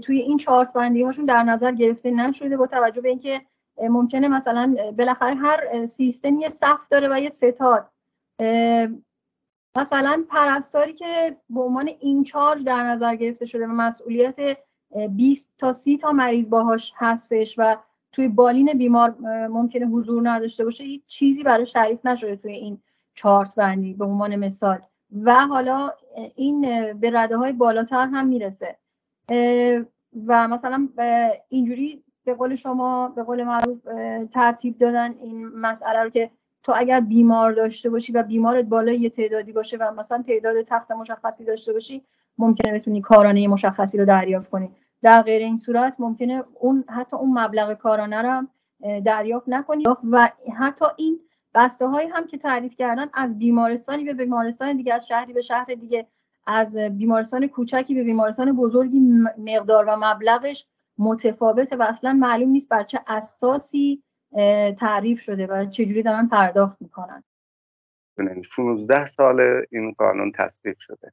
توی 0.02 0.19
این 0.19 0.39
چارت 0.39 0.73
بندی 0.73 1.02
هاشون 1.02 1.24
در 1.24 1.43
نظر 1.43 1.73
گرفته 1.73 2.11
نشده 2.11 2.57
با 2.57 2.66
توجه 2.66 3.01
به 3.01 3.09
اینکه 3.09 3.40
ممکنه 3.82 4.28
مثلا 4.28 4.74
بالاخره 4.98 5.35
هر 5.35 5.86
سیستم 5.86 6.39
یه 6.39 6.48
صف 6.48 6.89
داره 6.90 7.09
و 7.12 7.20
یه 7.20 7.31
ستاد. 7.31 7.90
مثلا 9.77 10.24
پرستاری 10.28 10.93
که 10.93 11.36
به 11.51 11.61
عنوان 11.61 11.90
این 12.01 12.24
چارج 12.24 12.65
در 12.65 12.82
نظر 12.82 13.16
گرفته 13.16 13.47
شده 13.47 13.66
و 13.66 13.70
مسئولیت 13.70 14.59
20 15.11 15.48
تا 15.59 15.73
30 15.73 15.97
تا 15.97 16.12
مریض 16.12 16.48
باهاش 16.48 16.93
هستش 16.97 17.55
و 17.59 17.77
توی 18.12 18.28
بالین 18.28 18.73
بیمار 18.78 19.15
ممکنه 19.48 19.86
حضور 19.86 20.31
نداشته 20.31 20.65
باشه 20.65 20.85
هیچ 20.85 21.02
چیزی 21.07 21.43
برای 21.43 21.66
تعریف 21.66 22.07
نشده 22.07 22.36
توی 22.36 22.52
این 22.52 22.81
چارت 23.15 23.55
بندی 23.55 23.94
به 23.94 24.05
عنوان 24.05 24.36
مثال. 24.36 24.78
و 25.23 25.47
حالا 25.47 25.93
این 26.35 26.61
به 26.93 27.11
رده 27.11 27.36
های 27.36 27.52
بالاتر 27.52 28.07
هم 28.07 28.27
می‌رسه. 28.27 28.77
و 30.27 30.48
مثلا 30.48 30.89
اینجوری 31.48 32.05
به 32.24 32.35
قول 32.35 32.55
شما 32.55 33.09
به 33.09 33.23
قول 33.23 33.44
معروف 33.44 33.78
ترتیب 34.32 34.78
دادن 34.78 35.15
این 35.23 35.48
مسئله 35.48 36.02
رو 36.02 36.11
که 36.11 36.31
تو 36.62 36.73
اگر 36.77 37.01
بیمار 37.01 37.52
داشته 37.52 37.90
باشی 37.90 38.12
و 38.12 38.23
بیمارت 38.23 38.65
بالای 38.65 38.98
یه 38.98 39.11
تعدادی 39.11 39.52
باشه 39.52 39.77
و 39.77 39.94
مثلا 39.94 40.23
تعداد 40.23 40.62
تخت 40.62 40.90
مشخصی 40.90 41.44
داشته 41.44 41.73
باشی 41.73 42.02
ممکنه 42.39 42.73
بتونی 42.73 43.01
کارانه 43.01 43.48
مشخصی 43.48 43.98
رو 43.98 44.05
دریافت 44.05 44.51
کنی. 44.51 44.70
در 45.02 45.23
غیر 45.23 45.43
این 45.43 45.59
صورت 45.59 45.97
ممکنه 45.98 46.44
اون 46.61 46.85
حتی 46.89 47.16
اون 47.16 47.39
مبلغ 47.39 47.74
کارانه 47.74 48.23
رو 48.23 48.47
دریافت 49.01 49.48
نکنی. 49.48 49.85
و 50.11 50.31
حتی 50.59 50.85
این 50.97 51.20
بسته 51.55 51.86
هایی 51.86 52.09
هم 52.09 52.27
که 52.27 52.39
تعریف 52.39 52.77
کردن 52.77 53.07
از 53.15 53.39
بیمارستانی 53.39 54.05
به 54.05 54.15
بیمارستان 54.15 54.77
دیگه 54.77 54.94
از 54.94 55.07
شهری 55.07 55.32
به 55.32 55.40
شهر 55.40 55.65
دیگه 55.65 56.07
از 56.51 56.77
بیمارستان 56.77 57.47
کوچکی 57.47 57.94
به 57.94 58.05
بیمارستان 58.05 58.56
بزرگی 58.56 59.01
مقدار 59.39 59.85
و 59.85 59.97
مبلغش 59.97 60.66
متفاوته 60.98 61.77
و 61.77 61.82
اصلا 61.82 62.12
معلوم 62.12 62.48
نیست 62.48 62.68
بر 62.68 62.82
چه 62.82 63.01
اساسی 63.06 64.02
تعریف 64.78 65.20
شده 65.20 65.47
و 65.47 65.66
چجوری 65.66 66.02
دارن 66.02 66.28
پرداخت 66.28 66.82
می‌کنن. 66.82 67.24
16 68.43 69.06
سال 69.06 69.40
این 69.70 69.93
قانون 69.93 70.32
تصویب 70.32 70.77
شده. 70.78 71.12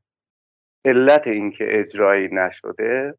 علت 0.85 1.27
اینکه 1.27 1.79
اجرایی 1.79 2.29
نشده 2.31 3.17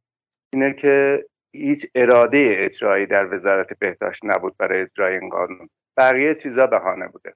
اینه 0.53 0.73
که 0.73 1.27
هیچ 1.53 1.86
اراده 1.95 2.55
اجرایی 2.59 3.07
در 3.07 3.35
وزارت 3.35 3.78
بهداشت 3.78 4.24
نبود 4.24 4.57
برای 4.57 4.82
اجرای 4.82 5.19
این 5.19 5.28
قانون. 5.28 5.69
بقیه 5.97 6.35
چیزا 6.35 6.66
بهانه 6.66 7.09
بوده. 7.09 7.35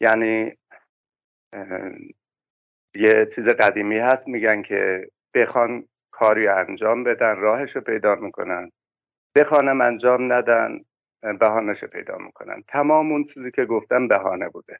یعنی 0.00 0.52
یه 2.94 3.26
چیز 3.34 3.48
قدیمی 3.48 3.98
هست 3.98 4.28
میگن 4.28 4.62
که 4.62 5.10
بخوان 5.34 5.88
کاری 6.10 6.48
انجام 6.48 7.04
بدن 7.04 7.36
راهش 7.36 7.76
رو 7.76 7.82
پیدا 7.82 8.14
می‌کنن. 8.14 8.70
بخوانم 9.34 9.80
انجام 9.80 10.32
ندن 10.32 10.80
بهانهش 11.40 11.84
پیدا 11.84 12.18
می‌کنن. 12.18 12.64
تمام 12.68 13.12
اون 13.12 13.24
چیزی 13.24 13.50
که 13.50 13.64
گفتم 13.64 14.08
بهانه 14.08 14.48
بوده. 14.48 14.78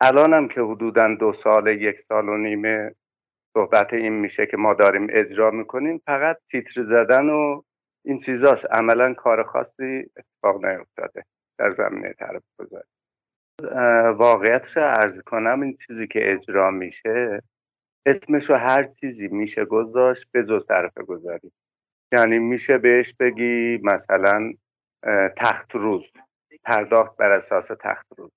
الانم 0.00 0.48
که 0.48 0.60
حدودا 0.60 1.14
دو 1.14 1.32
سال 1.32 1.66
یک 1.66 2.00
سال 2.00 2.28
و 2.28 2.36
نیمه 2.36 2.94
صحبت 3.56 3.94
این 3.94 4.12
میشه 4.12 4.46
که 4.46 4.56
ما 4.56 4.74
داریم 4.74 5.06
اجرا 5.10 5.50
می‌کنیم 5.50 6.02
فقط 6.06 6.38
تیتر 6.50 6.82
زدن 6.82 7.28
و 7.28 7.62
این 8.04 8.18
چیزاست. 8.18 8.66
عملا 8.72 9.14
کار 9.14 9.42
خاصی 9.44 10.10
اتفاق 10.16 10.64
نیفتاده. 10.64 11.24
در 11.58 11.70
زمینه 11.70 12.12
طرف 12.12 12.42
گذاری 12.58 12.88
واقعیتش 14.16 14.76
رو 14.76 14.82
ارز 14.82 15.20
کنم 15.20 15.60
این 15.60 15.76
چیزی 15.86 16.06
که 16.06 16.32
اجرا 16.32 16.70
میشه 16.70 17.42
اسمشو 18.06 18.54
هر 18.54 18.84
چیزی 18.84 19.28
میشه 19.28 19.64
گذاشت 19.64 20.24
به 20.32 20.44
جز 20.44 20.66
طرف 20.66 20.98
گذاری. 20.98 21.52
یعنی 22.12 22.38
میشه 22.38 22.78
بهش 22.78 23.14
بگی 23.14 23.80
مثلا 23.82 24.52
تخت 25.36 25.74
روز 25.74 26.12
پرداخت 26.64 27.16
بر 27.16 27.32
اساس 27.32 27.66
تخت 27.80 28.06
روز. 28.16 28.30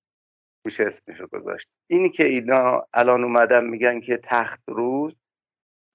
میشه 0.66 0.84
اسمشو 0.84 1.28
گذاشت. 1.28 1.68
اینی 1.88 2.10
که 2.10 2.24
اینا 2.24 2.88
الان 2.94 3.24
اومدن 3.24 3.66
میگن 3.66 4.00
که 4.00 4.20
تخت 4.24 4.62
روز 4.68 5.18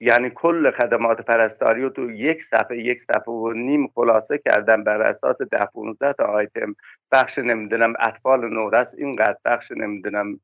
یعنی 0.01 0.31
کل 0.35 0.70
خدمات 0.70 1.20
پرستاری 1.20 1.83
رو 1.83 1.89
تو 1.89 2.11
یک 2.11 2.43
صفحه 2.43 2.79
یک 2.79 3.01
صفحه 3.01 3.33
و 3.35 3.53
نیم 3.53 3.89
خلاصه 3.95 4.39
کردن 4.39 4.85
بر 4.85 5.03
اساس 5.03 5.43
ده 5.43 5.65
15 5.65 6.12
تا 6.12 6.25
آیتم. 6.25 6.75
بخش 7.12 7.39
نمی‌دونم 7.39 7.93
اطفال 8.01 8.49
نورس 8.49 8.95
اینقدر 8.99 9.39
بخش 9.45 9.70
نمی‌دونم 9.70 10.41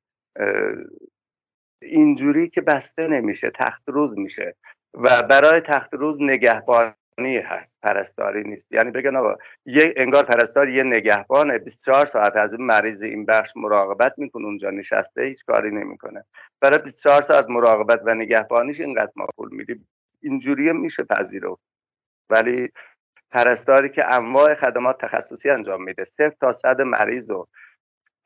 اینجوری 1.82 2.48
که 2.48 2.60
بسته 2.60 3.08
نمیشه 3.08 3.50
تخت 3.50 3.82
روز 3.86 4.18
میشه. 4.18 4.56
و 4.94 5.22
برای 5.22 5.60
تخت 5.60 5.94
روز 5.94 6.16
نگهبان 6.20 6.94
هست 7.18 7.76
پرستاری 7.82 8.42
نیست. 8.42 8.72
یعنی 8.72 8.90
بگن 8.90 9.16
آقا 9.16 9.36
یه 9.66 9.94
انگار 9.96 10.24
پرستار 10.24 10.68
یه 10.68 10.82
نگهبانه 10.82 11.58
24 11.58 12.06
ساعت 12.06 12.36
از 12.36 12.54
این 12.54 12.66
مریض 12.66 13.02
این 13.02 13.26
بخش 13.26 13.52
مراقبت 13.56 14.14
می‌کنه 14.18 14.44
اونجا 14.44 14.70
نشسته 14.70 15.22
هیچ 15.22 15.44
کاری 15.44 15.70
نمی‌کنه. 15.70 16.24
برای 16.60 16.78
24 16.78 17.22
ساعت 17.22 17.46
مراقبت 17.48 18.00
و 18.04 18.14
نگهبانیش 18.14 18.80
اینقدر 18.80 19.12
ما 19.16 19.26
پول 19.36 19.48
میدیم. 19.52 19.88
اینجوری 20.22 20.72
میشه 20.72 21.02
پذیرو 21.02 21.58
ولی 22.30 22.72
پرستاری 23.30 23.88
که 23.88 24.14
انواع 24.14 24.54
خدمات 24.54 25.00
تخصصی 25.00 25.50
انجام 25.50 25.82
میده 25.82 26.04
صفر 26.04 26.34
تا 26.40 26.52
صد 26.52 26.80
مریض 26.80 27.30
و 27.30 27.46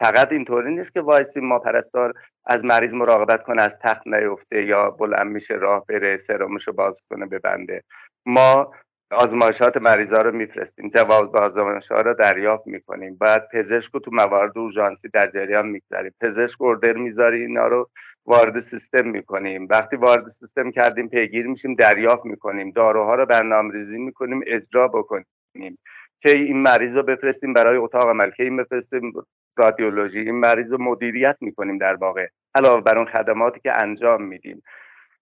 فقط 0.01 0.33
اینطوری 0.33 0.75
نیست 0.75 0.93
که 0.93 1.01
وایسی 1.01 1.41
ما 1.41 1.59
پرستار 1.59 2.15
از 2.45 2.65
مریض 2.65 2.95
مراقبت 2.95 3.43
کنه 3.43 3.63
از 3.63 3.79
تخت 3.79 4.07
نیفته 4.07 4.65
یا 4.65 4.91
بلند 4.91 5.27
میشه 5.27 5.55
راه 5.55 5.87
بره 5.87 6.17
سرمشو 6.17 6.73
باز 6.73 7.03
کنه 7.11 7.27
ببنده. 7.27 7.83
ما 8.29 8.73
آزمایشات 9.11 9.77
مریضا 9.77 10.23
رو 10.23 10.33
میفرستیم 10.33 10.89
جواب 10.89 11.37
آزمایش 11.37 11.93
ها 11.93 12.01
رو 12.01 12.15
دریافت 12.15 12.67
می‌کنیم. 12.67 13.17
بعد 13.17 13.49
پزشک 13.53 13.95
رو 13.95 14.01
تو 14.01 14.11
موارد 14.15 14.59
اورژانسی 14.59 15.09
در 15.09 15.31
جریان 15.31 15.69
می‌گذاریم. 15.69 16.15
پزشک 16.21 16.63
اوردر 16.63 16.93
می‌ذاری 16.93 17.41
اینا 17.41 17.67
رو 17.67 17.91
وارد 18.27 18.61
سیستم 18.61 19.09
می‌کنیم. 19.09 19.67
وقتی 19.71 19.97
وارد 19.97 20.29
سیستم 20.29 20.71
کردیم 20.71 21.09
پیگیر 21.09 21.47
میشیم 21.47 21.75
دریافت 21.75 22.25
می‌کنیم. 22.25 22.71
داروها 22.71 23.15
رو 23.15 23.27
برنامه 23.27 23.73
ریزی 23.75 23.99
می‌کنیم 23.99 24.41
اجرا 24.47 24.89
بکنیم. 24.89 25.79
که 26.21 26.31
این 26.31 26.63
مریض 26.63 26.97
رو 26.97 27.03
بفرستیم 27.03 27.53
برای 27.53 27.77
اتاق 27.77 28.09
عمل 28.09 28.31
که 28.31 28.43
این 28.43 28.57
بفرستیم 28.57 29.13
رادیولوژی. 29.57 30.21
این 30.21 30.41
مریض 30.41 30.73
رو 30.73 30.83
مدیریت 30.83 31.37
می‌کنیم 31.41 31.79
در 31.79 31.95
واقع 31.95 32.27
علاوه 32.55 32.83
بر 32.83 32.99
اون 32.99 33.07
خدماتی 33.07 33.61
که 33.61 33.73
انجام 33.83 34.23
میدیم. 34.23 34.63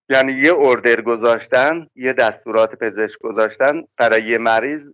یعنی 0.08 0.32
یه 0.32 0.52
اردر 0.58 1.00
گذاشتن 1.00 1.86
یه 1.94 2.12
دستورات 2.12 2.74
پزشک 2.74 3.18
گذاشتن 3.20 3.82
برای 3.98 4.22
یه 4.22 4.38
مریض 4.38 4.92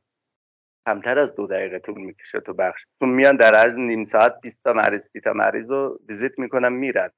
کمتر 0.87 1.19
از 1.19 1.35
دو 1.35 1.47
دقیقه 1.47 1.79
طول 1.79 2.01
می‌کشه 2.01 2.41
تو 2.41 2.55
بخش. 2.55 2.85
تو 3.01 3.07
میان 3.07 3.37
در 3.37 3.55
عرض 3.55 3.79
نیم 3.79 4.05
ساعت 4.05 4.41
20 4.41 4.61
تا 4.65 4.73
مریض 4.73 5.09
30 5.13 5.21
تا 5.21 5.33
مریض 5.33 5.71
رو 5.71 6.01
ویزیت 6.09 6.39
می‌کنن 6.39 6.73
میرن. 6.73 7.11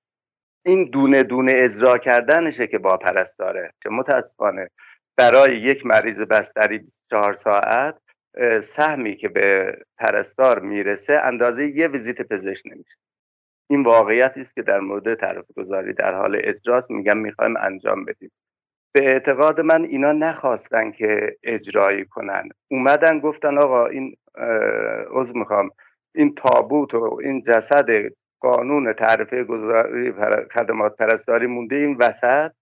این 0.66 0.90
دونه 0.90 1.22
دونه 1.22 1.52
اجرا 1.54 1.98
کردنشه 1.98 2.66
که 2.66 2.78
با 2.78 2.96
پرستاره 2.96 3.72
که 3.82 3.88
متاسفانه. 3.90 4.70
برای 5.16 5.56
یک 5.56 5.86
مریض 5.86 6.22
بستری 6.22 6.78
24 6.78 7.34
ساعت 7.34 7.98
سهمی 8.62 9.16
که 9.16 9.28
به 9.28 9.78
پرستار 9.98 10.58
می‌رسه 10.60 11.12
اندازه 11.12 11.66
یه 11.66 11.88
ویزیت 11.88 12.22
پزشک 12.22 12.66
نمیشه. 12.66 12.96
این 13.70 13.82
واقعیتی 13.82 14.40
است 14.40 14.54
که 14.54 14.62
در 14.62 14.80
مورد 14.80 15.14
طرف 15.14 15.44
گذاری 15.56 15.92
در 15.92 16.14
حال 16.14 16.40
اجراست. 16.44 16.90
میگم 16.90 17.16
می‌خوایم 17.18 17.56
انجام 17.56 18.04
بدیم. 18.04 18.30
به 18.94 19.08
اعتقاد 19.08 19.60
من 19.60 19.84
اینا 19.84 20.12
نخواستن 20.12 20.90
که 20.90 21.36
اجرایی 21.42 22.04
کنن. 22.04 22.48
اومدن 22.70 23.20
گفتن 23.20 23.58
آقا 23.58 23.86
این 23.86 24.16
عضو 25.10 25.38
می‌خوام. 25.38 25.70
این 26.14 26.34
تابوت 26.34 26.94
و 26.94 27.20
این 27.22 27.42
جسد 27.42 27.90
قانون 28.40 28.92
تعرفه 28.92 29.44
گذاری 29.44 30.12
خدمات 30.54 30.96
پرستاری 30.96 31.46
مونده 31.46 31.76
این 31.76 31.96
وسط. 31.96 32.52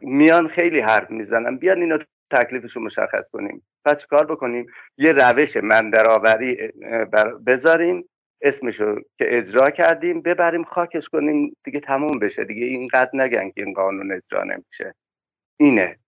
میان 0.00 0.48
خیلی 0.48 0.80
حرف 0.80 1.10
می‌زنن. 1.10 1.56
بیان 1.56 1.80
اینو 1.80 1.98
تکلیفش 2.30 2.76
رو 2.76 2.82
مشخص 2.82 3.30
کنیم. 3.30 3.66
پس 3.84 4.06
کار 4.06 4.26
بکنیم؟ 4.26 4.66
یه 4.98 5.12
روش 5.12 5.56
مندرآوری 5.56 6.72
بذاریم 7.46 8.09
اسمشو 8.42 8.94
که 8.94 9.38
اجرا 9.38 9.70
کردیم 9.70 10.20
ببریم 10.20 10.64
خاکش 10.64 11.08
کنیم 11.08 11.56
دیگه 11.64 11.80
تموم 11.80 12.18
بشه. 12.18 12.44
دیگه 12.44 12.66
اینقدر 12.66 13.10
نگن 13.12 13.50
که 13.50 13.64
این 13.64 13.74
قانون 13.74 14.12
اجرا 14.12 14.44
نمیشه. 14.44 14.94
اینه. 15.56 15.98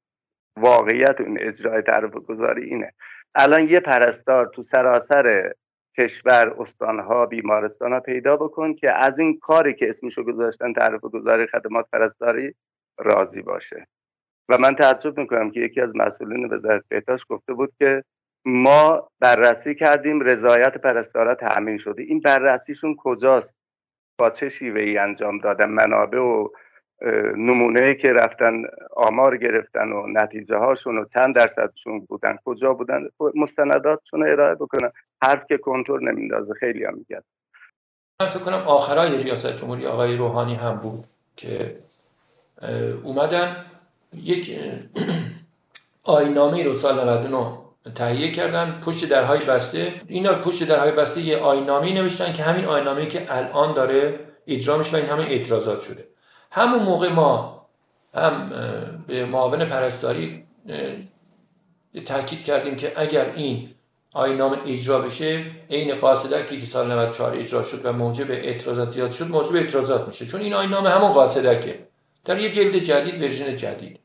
واقعیت 0.56 1.20
این 1.20 1.38
اجرای 1.40 1.82
طرف 1.82 2.10
گذاری 2.10 2.64
اینه. 2.64 2.92
الان 3.34 3.68
یه 3.68 3.80
پرستار 3.80 4.46
تو 4.46 4.62
سراسر 4.62 5.52
کشور 5.98 6.54
استانها 6.58 7.26
بیمارستانها 7.26 8.00
پیدا 8.00 8.36
بکن 8.36 8.74
که 8.74 8.90
از 8.90 9.18
این 9.18 9.38
کاری 9.38 9.74
که 9.74 9.88
اسمشو 9.88 10.22
گذاشتن 10.22 10.72
تعرف 10.72 11.00
گذاری 11.00 11.46
خدمات 11.46 11.86
پرستاری 11.92 12.54
راضی 12.98 13.42
باشه. 13.42 13.86
و 14.48 14.58
من 14.58 14.74
تعجب 14.74 15.18
می‌کنم 15.18 15.50
که 15.50 15.60
یکی 15.60 15.80
از 15.80 15.96
مسئولین 15.96 16.52
وزارت 16.52 16.84
بهداشت 16.88 17.26
گفته 17.28 17.54
بود 17.54 17.72
که 17.78 18.04
ما 18.44 19.08
بررسی 19.20 19.74
کردیم 19.74 20.20
رضایت 20.20 20.78
پرستارا 20.78 21.34
تأمین 21.34 21.78
شده. 21.78 22.02
این 22.02 22.20
بررسیشون 22.20 22.96
کجاست؟ 22.98 23.58
با 24.18 24.30
چه 24.30 24.48
شیوه 24.48 24.80
ای 24.80 24.98
انجام 24.98 25.38
دادن؟ 25.38 25.68
منابع 25.70 26.18
و 26.18 26.48
نمونه 27.36 27.94
که 27.94 28.12
رفتن 28.12 28.62
آمار 28.96 29.36
گرفتن 29.36 29.92
و 29.92 30.06
نتیجه 30.06 30.56
هاشون 30.56 30.98
و 30.98 31.04
چند 31.14 31.34
درصدشون 31.34 32.00
بودن؟ 32.00 32.38
کجا 32.44 32.74
بودن؟ 32.74 33.08
مستنداتشون 33.34 34.28
ارائه 34.28 34.54
بکنن. 34.54 34.92
حرف 35.22 35.46
که 35.48 35.58
کنترل 35.58 36.08
نمیندازه 36.08 36.54
خیلی 36.54 36.84
هم 36.84 36.94
میگن 36.94 37.22
من 38.20 38.28
فکر 38.28 38.38
کنم 38.38 38.54
آخرای 38.54 39.16
ریاست 39.16 39.56
جمهوری 39.56 39.86
آقای 39.86 40.16
روحانی 40.16 40.54
هم 40.54 40.76
بود 40.76 41.04
که 41.36 41.76
اومدن 43.02 43.64
یک 44.14 44.58
آینامه 46.04 46.62
رو 46.62 46.74
سال 46.74 47.08
99 47.08 47.61
تهیه 47.94 48.32
کردن 48.32 48.80
پشت 48.80 49.08
درهای 49.08 49.40
بسته. 49.44 50.02
اینا 50.06 50.34
پشت 50.34 50.64
درهای 50.64 50.90
بسته 50.90 51.20
یه 51.20 51.38
آینامه 51.38 51.92
نوشتن 51.92 52.32
که 52.32 52.42
همین 52.42 52.64
آینامه 52.64 53.06
که 53.06 53.26
الان 53.28 53.74
داره 53.74 54.20
اجرا 54.46 54.78
میشه 54.78 54.92
و 54.92 54.96
این 54.96 55.06
همین 55.06 55.26
اعتراضات 55.26 55.80
شده. 55.80 56.08
همون 56.50 56.82
موقع 56.82 57.08
ما 57.08 57.66
هم 58.14 58.52
به 59.06 59.24
معاون 59.24 59.64
پرستاری 59.64 60.44
تاکید 62.04 62.42
کردیم 62.42 62.76
که 62.76 62.92
اگر 62.96 63.32
این 63.36 63.74
آینامه 64.12 64.58
اجرا 64.66 64.98
بشه 64.98 65.44
عین 65.70 65.94
قاصدکی 65.94 66.60
که 66.60 66.66
سال 66.66 66.92
94 66.92 67.36
اجرا 67.36 67.62
شد 67.62 67.86
و 67.86 67.92
موجب 67.92 68.30
اعتراضات 68.30 68.88
زیاد 68.88 69.10
شد 69.10 69.28
موجب 69.28 69.54
اعتراضات 69.54 70.08
میشه. 70.08 70.26
چون 70.26 70.40
این 70.40 70.54
آینامه 70.54 70.88
همون 70.90 71.12
قاصدکه 71.12 71.86
در 72.24 72.38
یه 72.38 72.50
جلد 72.50 72.76
جدید 72.76 73.22
ورژن 73.22 73.56
جدید. 73.56 74.00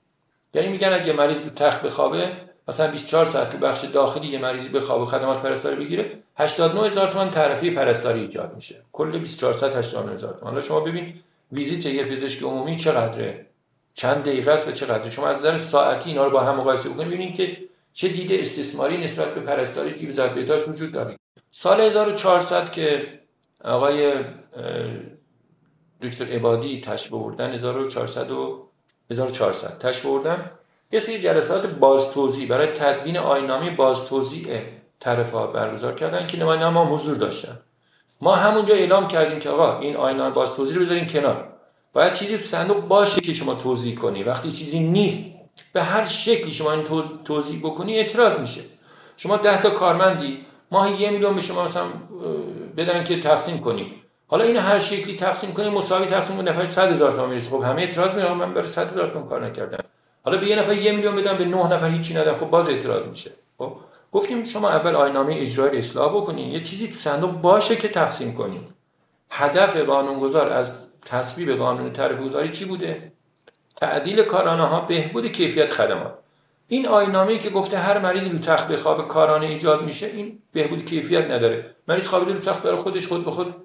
یعنی 0.54 0.68
میگن 0.68 0.94
اگه 0.94 1.14
مریض 1.14 1.46
رو 1.46 1.54
تخت 1.54 1.82
بخوابه 1.82 2.32
مثلا 2.68 2.92
24 2.92 3.26
ساعت 3.26 3.50
تو 3.50 3.58
بخش 3.58 3.84
داخلی 3.84 4.28
یه 4.28 4.40
مریضی 4.40 4.70
بخوابه 4.70 5.06
خدمات 5.06 5.42
پرستاری 5.42 5.76
بگیره 5.76 6.20
89 6.36 6.86
هزار 6.86 7.08
تومان 7.08 7.30
تعرفه 7.30 7.72
پرستاری 7.72 8.22
ایجاد 8.22 8.56
میشه. 8.56 8.82
کل 8.94 9.18
24 9.18 9.54
ساعت 9.54 9.76
89 9.76 10.14
هزار 10.14 10.34
تومان. 10.34 10.54
حالا 10.54 10.62
شما 10.62 10.80
ببین 10.80 11.14
ویزیت 11.52 11.86
یه 11.86 12.06
پزشک 12.06 12.44
عمومی 12.44 12.76
چقدره؟ 12.76 13.46
چند 13.94 14.24
دقیقه 14.24 14.52
است 14.52 14.68
و 14.68 14.72
چقدره؟ 14.72 15.10
شما 15.10 15.28
از 15.28 15.38
نظر 15.38 15.56
ساعتی 15.56 16.10
اینا 16.10 16.26
رو 16.26 16.32
با 16.32 16.44
هم 16.44 16.56
مقایسه 16.56 16.90
بکنید 16.90 17.08
ببینید 17.08 17.36
که 17.36 17.58
چه 17.94 18.08
دیده 18.08 18.40
استثماری 18.40 18.98
نسبت 18.98 19.36
به 19.36 19.42
پرستاری 19.42 19.96
که 19.96 20.08
وزارت 20.08 20.36
بهداشت 20.36 20.68
وجود 20.68 20.92
داره. 20.92 21.18
سال 21.52 21.82
1400 21.82 22.72
که 22.72 23.00
آقای 23.64 24.14
دکتر 26.02 26.26
عبادی 26.26 26.82
تشبه 26.82 27.18
بردن 27.18 27.52
1400 27.52 28.32
و 28.32 28.70
1400 29.12 29.78
تشبه 29.78 30.10
بردن. 30.10 30.52
یه 30.92 31.00
سری 31.00 31.20
جلسات 31.20 31.66
بازتوزیع 31.66 32.48
برای 32.48 32.68
تدوین 32.68 33.18
آینامی 33.18 33.70
بازتوزیع 33.70 34.62
طرف 35.00 35.32
ها 35.32 35.48
برگزار 35.48 35.96
کردن 35.96 36.28
که 36.28 36.38
نماینده 36.38 36.66
هم 36.66 36.94
حضور 36.94 37.16
داشتن. 37.16 37.60
ما 38.22 38.36
همونجا 38.36 38.76
اعلام 38.76 39.08
کردیم 39.08 39.40
که 39.40 39.50
آقا 39.50 39.80
این 39.80 39.96
آینامه 39.96 40.36
بازتوزیع 40.36 40.76
رو 40.76 40.82
بذارین 40.82 41.08
کنار. 41.08 41.48
باید 41.94 42.14
چیزی 42.14 42.38
تو 42.38 42.44
صندوق 42.44 42.78
باشه 42.78 43.22
که 43.22 43.34
شما 43.34 43.54
توضیح 43.54 43.96
کنی. 43.96 44.24
وقتی 44.24 44.52
چیزی 44.52 44.80
نیست 44.80 45.26
به 45.74 45.84
هر 45.84 46.06
شکلی 46.06 46.52
شما 46.52 46.72
این 46.72 46.84
توضیح 47.26 47.60
بکنی 47.60 47.98
اعتراض 47.98 48.40
میشه. 48.40 48.62
شما 49.18 49.38
ده 49.38 49.62
تا 49.62 49.70
کارمندی 49.70 50.46
ماهی 50.72 50.94
یه 51.02 51.10
میلیون 51.10 51.36
به 51.36 51.42
شما 51.42 51.64
مثلا 51.64 51.84
بدن 52.78 53.04
که 53.04 53.20
تقسیم 53.20 53.60
کنیم 53.60 53.94
حالا 54.28 54.44
این 54.44 54.58
هر 54.58 54.80
شکلی 54.80 55.16
تقسیم 55.16 55.54
کنیم 55.54 55.74
مساوی 55.74 56.06
تقسیم 56.06 56.36
کنیم 56.36 56.50
نفر 56.50 56.66
100 56.66 56.92
هزار 56.92 57.12
تومان 57.12 57.30
می‌رسه. 57.30 57.50
خب 57.50 57.62
همه 57.62 57.82
اعتراض 57.82 58.16
می‌کنن 58.16 58.34
من 58.34 58.54
برای 58.54 58.68
100 58.68 58.88
هزار 58.88 59.08
تومان 59.08 59.30
کار 59.30 59.46
نکردم. 59.46 59.84
حالا 60.28 60.40
به 60.40 60.48
یه 60.48 60.56
نفر 60.56 60.74
یه 60.74 60.92
میلیون 60.92 61.16
بدن 61.16 61.38
به 61.38 61.46
نه 61.46 61.74
نفر 61.74 61.90
هیچی 61.90 62.14
ندن 62.14 62.34
خب 62.34 62.50
باز 62.50 62.70
اعتراض 62.70 63.08
میشه. 63.08 63.32
خب؟ 63.58 63.76
گفتیم 64.12 64.44
شما 64.44 64.70
اول 64.70 64.96
آینامه 64.96 65.36
اجرایی 65.38 65.80
اصلاح 65.80 66.16
بکنین. 66.16 66.52
یه 66.52 66.60
چیزی 66.60 66.88
تو 66.88 66.94
صندوق 66.94 67.32
باشه 67.32 67.76
که 67.76 67.88
تقسیم 67.88 68.34
کنین. 68.34 68.62
هدف 69.30 69.76
قانونگذار 69.78 70.50
از 70.50 70.88
تصویب 71.06 71.52
قانون 71.58 71.94
تعرفه 71.94 72.24
گذاری 72.24 72.50
چی 72.50 72.66
بوده؟ 72.66 73.12
تعدیل 73.76 74.24
کارانه 74.24 74.64
ها 74.64 74.82
بهبود 74.82 75.32
کیفیت 75.32 75.72
خدمات. 75.72 76.14
این 76.68 76.88
آینامه 76.88 77.38
که 77.38 77.50
گفته 77.50 77.78
هر 77.78 77.98
مریض 77.98 78.34
رو 78.34 78.40
تخت 78.40 78.68
بخواب 78.68 79.08
کارانه 79.08 79.46
ایجاد 79.46 79.82
میشه 79.82 80.08
این 80.08 80.40
بهبود 80.54 80.86
کیفیت 80.86 81.32
نداره. 81.32 81.76
مریض 81.88 82.08
خوابیده 82.08 82.34
رو 82.34 82.40
تخت 82.40 82.64
داره 82.64 82.78
خودش 82.78 83.08
خود 83.08 83.26
به 83.26 83.32
خود 83.32 83.56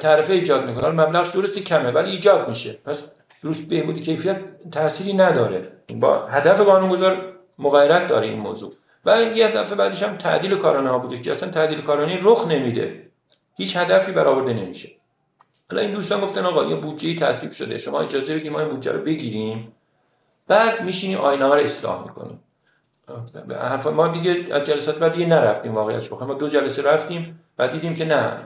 تعرفه 0.00 0.32
ایجاد 0.32 0.70
می‌کنه. 0.70 0.88
مبلغش 0.88 1.28
درستی 1.28 1.60
کمه 1.60 1.90
ولی 1.90 2.10
ایجاد 2.10 2.48
میشه. 2.48 2.78
پس 2.84 3.10
روز 3.44 3.68
بهبود 3.68 4.00
کیفیت 4.00 4.40
تأثیری 4.70 5.12
نداره. 5.12 5.72
با 5.94 6.26
هدف 6.26 6.60
قانونگذار 6.60 7.32
مغایرت 7.58 8.06
داره 8.06 8.26
این 8.26 8.40
موضوع. 8.40 8.72
و 9.04 9.22
یه 9.22 9.48
دفعه 9.48 9.74
بعدش 9.74 10.02
هم 10.02 10.16
تعدیل 10.16 10.56
کارانه 10.56 10.90
ها 10.90 10.98
بوده 10.98 11.18
که 11.18 11.30
اصلا 11.30 11.50
تعدیل 11.50 11.80
کارانه 11.80 12.18
رخ 12.22 12.46
نمیده. 12.48 13.10
هیچ 13.56 13.76
هدفی 13.76 14.12
برآورده 14.12 14.52
نمیشه. 14.52 14.90
حالا 15.70 15.82
این 15.82 15.92
دوستان 15.92 16.20
گفتن 16.20 16.44
آقا 16.44 16.64
یه 16.64 16.76
بودجه 16.76 17.16
تصویب 17.16 17.52
شده. 17.52 17.78
شما 17.78 18.00
اجازه 18.00 18.34
بدید 18.34 18.52
ما 18.52 18.60
این 18.60 18.68
بودجه 18.68 18.92
رو 18.92 19.00
بگیریم. 19.00 19.72
بعد 20.48 20.82
میشینیم 20.82 21.18
آینامه 21.18 21.54
رو 21.54 21.60
اصلاح 21.60 22.02
می‌کنیم 22.02 22.40
حرف 23.50 23.86
ما 23.86 24.08
دیگه 24.08 24.54
از 24.54 24.62
جلسات 24.62 24.98
بعد 24.98 25.12
دیگه 25.12 25.26
نرفتیم 25.26 25.74
واقعیت 25.74 26.10
بخوایم 26.10 26.32
ما 26.32 26.38
دو 26.38 26.48
جلسه 26.48 26.82
رفتیم. 26.82 27.40
و 27.58 27.68
دیدیم 27.68 27.94
که 27.94 28.04
نه 28.04 28.38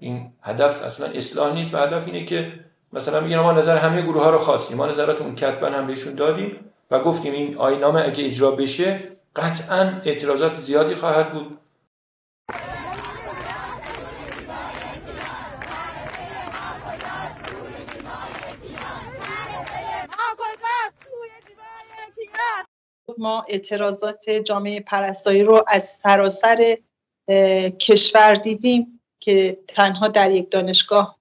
این 0.00 0.32
هدف 0.42 0.82
اصلا 0.82 1.06
اصلاح 1.06 1.54
نیست. 1.54 1.74
و 1.74 1.78
هدف 1.78 2.06
اینه 2.06 2.24
که 2.24 2.52
مثلا 2.92 3.20
میگن 3.20 3.38
ما 3.38 3.52
نظر 3.52 3.76
همه 3.76 4.02
گروه 4.02 4.22
ها 4.22 4.30
رو 4.30 4.38
خواستیم. 4.38 4.76
ما 4.76 4.86
نظراتمون 4.86 5.34
کتبا 5.34 5.66
هم 5.66 5.86
بهشون 5.86 6.14
دادیم 6.14 6.72
و 6.90 6.98
گفتیم 6.98 7.32
این 7.32 7.58
آینامه 7.58 8.00
اگه 8.00 8.24
اجرا 8.24 8.50
بشه 8.50 9.16
قطعا 9.36 10.00
اعتراضات 10.04 10.54
زیادی 10.54 10.94
خواهد 10.94 11.32
بود. 11.32 11.58
ما 23.18 23.44
اعتراضات 23.48 24.30
جامعه 24.30 24.80
پرستاری 24.80 25.42
رو 25.42 25.64
از 25.68 25.82
سراسر 25.82 26.76
کشور 27.80 28.34
دیدیم 28.34 29.00
که 29.20 29.58
تنها 29.68 30.08
در 30.08 30.30
یک 30.30 30.50
دانشگاه 30.50 31.18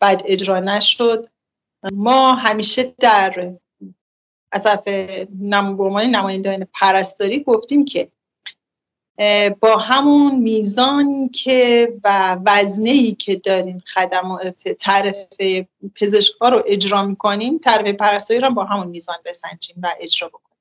بد 0.00 0.22
اجرا 0.24 0.60
نشد. 0.60 1.28
ما 1.92 2.32
همیشه 2.32 2.94
در 2.98 3.52
از 4.52 4.64
طرف 4.64 4.88
نمایندگان 5.40 6.66
پرستاری 6.74 7.42
گفتیم 7.42 7.84
که 7.84 8.08
با 9.60 9.76
همون 9.76 10.36
میزانی 10.36 11.28
که 11.28 11.92
و 12.04 12.38
وزنه 12.46 12.90
ای 12.90 13.14
که 13.14 13.36
دارین 13.36 13.80
خدمات 13.80 14.68
طرف 14.68 15.16
پزشکا 15.94 16.48
رو 16.48 16.62
اجرا 16.66 17.02
می‌کنین 17.02 17.58
طرف 17.58 17.86
پرستاری 17.86 18.40
رو 18.40 18.50
با 18.50 18.64
همون 18.64 18.86
میزان 18.86 19.16
بسنجین 19.24 19.76
و 19.82 19.88
اجرا 20.00 20.28
بکنین. 20.28 20.58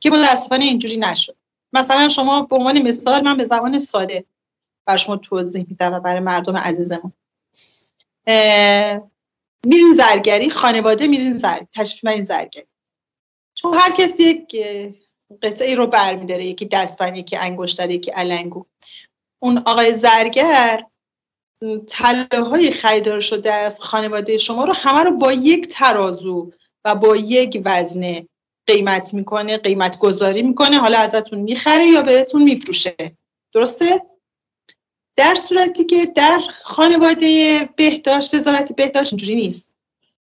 که 0.00 0.10
متاسفانه 0.10 0.64
اینجوری 0.64 0.96
نشد. 0.96 1.36
مثلا 1.72 2.08
شما 2.08 2.42
به 2.42 2.56
عنوان 2.56 2.82
مثال 2.82 3.24
من 3.24 3.36
به 3.36 3.44
زبان 3.44 3.78
ساده 3.78 4.24
بر 4.86 4.96
شما 4.96 5.16
توضیح 5.16 5.66
میدم 5.68 5.92
و 5.92 6.00
برای 6.00 6.20
مردم 6.20 6.56
عزیزمون. 6.56 7.12
میرین 9.66 9.92
زرگری 9.96 10.50
خانواده 10.50 11.06
میرین 11.06 11.32
زرگری 11.32 11.68
تشریف 11.74 12.04
من 12.04 12.20
زرگری. 12.20 12.66
چون 13.54 13.74
هر 13.74 13.92
کسی 13.92 14.22
یک 14.22 14.56
قطعه 15.42 15.74
رو 15.74 15.86
برمیداره 15.86 16.44
یکی 16.44 16.64
دستبند 16.64 17.16
یکی 17.16 17.36
انگشتر 17.36 17.90
یکی 17.90 18.10
علنگو. 18.10 18.64
اون 19.42 19.58
آقای 19.58 19.92
زرگر 19.92 20.84
تله 21.88 22.44
های 22.44 22.70
خریدار 22.70 23.20
شده 23.20 23.52
از 23.52 23.80
خانواده 23.80 24.38
شما 24.38 24.64
رو 24.64 24.72
همه 24.72 25.02
رو 25.02 25.16
با 25.16 25.32
یک 25.32 25.68
ترازو 25.68 26.52
و 26.84 26.94
با 26.94 27.16
یک 27.16 27.62
وزنه 27.64 28.28
قیمت 28.66 29.14
می‌کنه 29.14 29.56
قیمت 29.56 29.98
گذاری 29.98 30.42
می‌کنه. 30.42 30.78
حالا 30.78 30.98
ازتون 30.98 31.38
می‌خره 31.38 31.86
یا 31.86 32.02
بهتون 32.02 32.42
میفروشه. 32.42 32.96
درسته؟ 33.54 34.06
در 35.18 35.34
صورتی 35.34 35.84
که 35.84 36.06
در 36.16 36.40
خانواده 36.62 37.60
بهداشت 37.76 38.34
وزارت 38.34 38.76
بهداشت 38.76 39.12
اینجوری 39.12 39.34
نیست. 39.34 39.78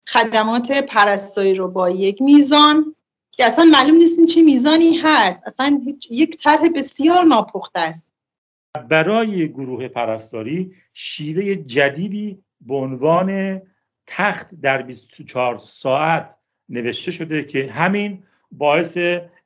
خدمات 0.08 0.72
پرستاری 0.72 1.54
رو 1.54 1.68
با 1.68 1.90
یک 1.90 2.22
میزان 2.22 2.96
که 3.32 3.46
اصلا 3.46 3.66
معلوم 3.66 3.98
نیست 3.98 4.26
چه 4.26 4.44
میزانی 4.44 4.98
هست. 4.98 5.48
اصلا 5.48 5.82
یک 6.12 6.38
طرح 6.38 6.62
بسیار 6.76 7.24
ناپخته 7.24 7.80
است. 7.80 8.10
برای 8.90 9.50
گروه 9.50 9.88
پرستاری 9.88 10.74
شیوه 10.94 11.56
جدیدی 11.56 12.44
به 12.62 12.76
عنوان 12.76 13.62
تخت 14.08 14.56
در 14.62 14.82
24 14.82 15.58
ساعت 15.58 16.38
نوشته 16.70 17.12
شده 17.12 17.44
که 17.44 17.72
همین 17.72 18.24
باعث 18.52 18.98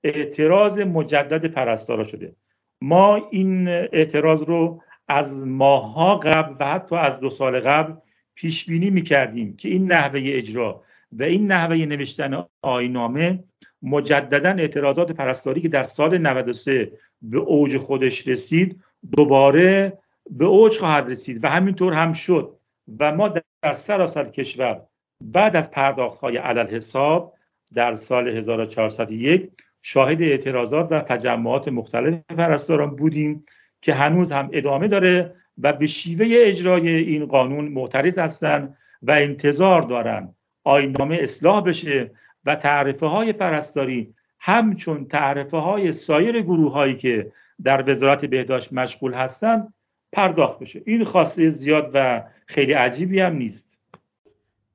اعتراض 0.03 0.79
مجدد 0.79 1.45
پرستارا 1.45 2.03
شده. 2.03 2.35
ما 2.81 3.29
این 3.31 3.67
اعتراض 3.67 4.41
رو 4.41 4.81
از 5.07 5.47
ماهها 5.47 6.15
قبل 6.15 6.55
و 6.59 6.65
حتی 6.65 6.95
از 6.95 7.19
دو 7.19 7.29
سال 7.29 7.59
قبل 7.59 7.93
پیش 8.35 8.65
بینی 8.65 8.89
می 8.89 9.01
کردیم 9.01 9.55
که 9.55 9.69
این 9.69 9.91
نحوه 9.91 10.21
اجرا 10.23 10.84
و 11.11 11.23
این 11.23 11.51
نحوه 11.51 11.75
نوشتن 11.75 12.45
آینامه 12.61 13.43
مجددا 13.81 14.49
اعتراضات 14.49 15.11
پرستاری 15.11 15.61
که 15.61 15.67
در 15.67 15.84
سال 15.84 16.17
93 16.17 16.91
به 17.21 17.38
اوج 17.38 17.77
خودش 17.77 18.27
رسید 18.27 18.81
دوباره 19.17 19.99
به 20.29 20.45
اوج 20.45 20.77
خواهد 20.77 21.09
رسید 21.09 21.43
و 21.43 21.47
همینطور 21.47 21.93
هم 21.93 22.13
شد 22.13 22.59
و 22.99 23.11
ما 23.11 23.27
در 23.61 23.73
سراسر 23.73 24.25
کشور 24.25 24.81
بعد 25.23 25.55
از 25.55 25.71
پرداخت 25.71 26.19
های 26.19 26.38
علل 26.38 26.67
حساب 26.67 27.34
در 27.73 27.95
سال 27.95 28.27
1401 28.27 29.51
شاهد 29.81 30.21
اعتراضات 30.21 30.91
و 30.91 31.01
تجمعات 31.01 31.67
مختلف 31.67 32.21
پرستاران 32.38 32.95
بودیم. 32.95 33.45
که 33.81 33.93
هنوز 33.93 34.31
هم 34.31 34.49
ادامه 34.53 34.87
داره 34.87 35.35
و 35.57 35.73
به 35.73 35.87
شیوه 35.87 36.25
اجرای 36.29 36.89
این 36.89 37.25
قانون 37.25 37.65
معترض 37.65 38.17
هستند 38.19 38.77
و 39.01 39.11
انتظار 39.11 39.81
دارن 39.81 40.35
آینامه 40.63 41.17
اصلاح 41.21 41.63
بشه 41.63 42.11
و 42.45 42.55
تعرفه 42.55 43.05
های 43.05 43.33
پرستاری 43.33 44.13
همچون 44.39 45.05
تعرفه 45.05 45.57
های 45.57 45.93
سایر 45.93 46.41
گروه 46.41 46.71
هایی 46.71 46.95
که 46.95 47.31
در 47.63 47.89
وزارت 47.89 48.25
بهداشت 48.25 48.73
مشغول 48.73 49.13
هستند 49.13 49.73
پرداخت 50.11 50.59
بشه. 50.59 50.81
این 50.85 51.03
خواسته 51.03 51.49
زیاد 51.49 51.91
و 51.93 52.23
خیلی 52.45 52.73
عجیبی 52.73 53.19
هم 53.19 53.35
نیست. 53.35 53.81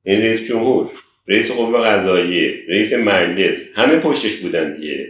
این 0.03 0.23
رئیس 0.23 0.49
جمهور 0.49 0.91
رئیس 1.29 1.51
قوه 1.51 1.81
قضاییه 1.81 2.55
رئیس 2.69 2.93
مجلس 2.93 3.61
همه 3.75 3.97
پشتش 3.97 4.41
بودن 4.41 4.73
دیگه. 4.73 5.09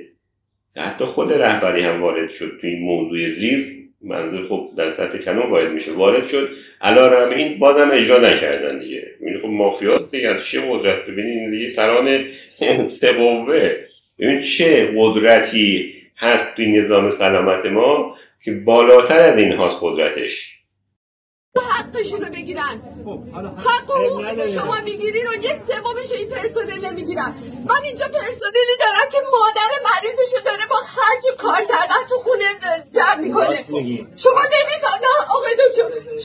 حتی 0.77 1.05
خود 1.05 1.33
رهبری 1.33 1.83
هم 1.83 2.03
وارد 2.03 2.31
شد 2.31 2.59
تو 2.61 2.67
این 2.67 2.83
موضوع 2.83 3.29
زیر. 3.29 3.82
منظور 4.05 4.47
خب 4.47 4.71
در 4.77 4.93
سطح 4.93 5.19
کنون 5.19 5.51
وارد 5.51 5.73
میشه. 5.73 5.93
وارد 5.93 6.27
شد. 6.27 6.49
الان 6.81 7.33
این 7.33 7.59
بازم 7.59 7.91
اجرا 7.93 8.19
نکردن 8.19 8.79
دیگه. 8.79 9.07
این 9.21 9.39
خب 9.39 9.49
مافیاست 9.49 10.11
دیگه. 10.11 10.29
از 10.29 10.47
چه 10.47 10.61
قدرت؟ 10.71 11.07
ببینید 11.07 11.51
دیگه 11.51 11.73
تران 11.73 12.25
سه 12.89 13.13
قوه 13.13 13.77
ببین 14.19 14.41
چه 14.41 14.95
قدرتی 14.97 15.95
هست 16.17 16.55
توی 16.57 16.67
نظام 16.67 17.11
سلامت 17.11 17.67
ما 17.67 18.17
که 18.45 18.53
بالاتر 18.53 19.23
از 19.23 19.39
این 19.39 19.53
هاست 19.53 19.79
قدرتش. 19.81 20.62
حقشون 21.61 22.21
رو 22.21 22.31
بگیرن. 22.33 22.81
حق 23.57 23.91
و 23.91 23.95
حقوقی 24.07 24.37
که 24.37 24.53
شما 24.53 24.81
می‌گیری 24.85 25.23
رو 25.23 25.35
یک 25.35 25.57
سومش 25.67 26.13
این 26.13 26.29
پرسنل 26.29 26.87
نمی‌گیرن 26.87 27.35
من 27.69 27.81
اینجا 27.85 28.07
پرسنلی 28.07 28.77
دارم 28.81 29.09
که 29.13 29.19
مادر 29.33 29.71
مریضشو 29.85 30.45
داره 30.45 30.67
با 30.71 30.77
خرج 30.77 31.37
کار 31.39 31.61
کردن 31.69 32.03
تو 32.09 32.15
خونه 32.15 32.45
جمع 32.95 33.21
می‌کنه. 33.21 33.57
شما 34.17 34.41
نمیفهم 34.41 35.01
نه 35.03 35.27
آقای 35.31 35.57
دکتر. 35.71 36.23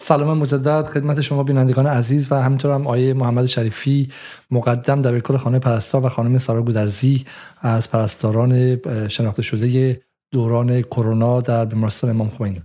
سلام 0.00 0.38
مجدد 0.38 0.82
خدمت 0.82 1.20
شما 1.20 1.42
بینندگان 1.42 1.86
عزیز 1.86 2.32
و 2.32 2.34
همینطور 2.34 2.70
هم 2.70 2.86
آیه 2.86 3.14
محمد 3.14 3.46
شریفی 3.46 4.12
مقدم 4.50 5.02
در 5.02 5.20
کل 5.20 5.36
خانه 5.36 5.58
پرستار 5.58 6.06
و 6.06 6.08
خانم 6.08 6.38
سارا 6.38 6.62
گودرزی 6.62 7.24
از 7.60 7.90
پرستاران 7.90 8.80
شناخته 9.08 9.42
شده 9.42 10.00
دوران 10.32 10.82
کرونا 10.82 11.40
در 11.40 11.64
بیمارستان 11.64 12.10
امام 12.10 12.28
خمینی. 12.28 12.62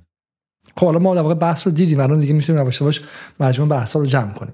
خب 0.78 0.86
حالا 0.86 1.00
ما 1.00 1.16
در 1.16 1.22
واقع 1.22 1.34
بحث 1.34 1.68
رو 1.68 1.74
دیدیم 1.74 2.00
الان 2.00 2.20
دیگه 2.20 2.34
می‌تونیم 2.34 2.62
یواش 2.62 2.82
یواش 2.82 3.02
مجموع 3.40 3.70
بحث 3.70 3.96
رو 3.96 4.06
جمع 4.06 4.34
کنیم. 4.34 4.54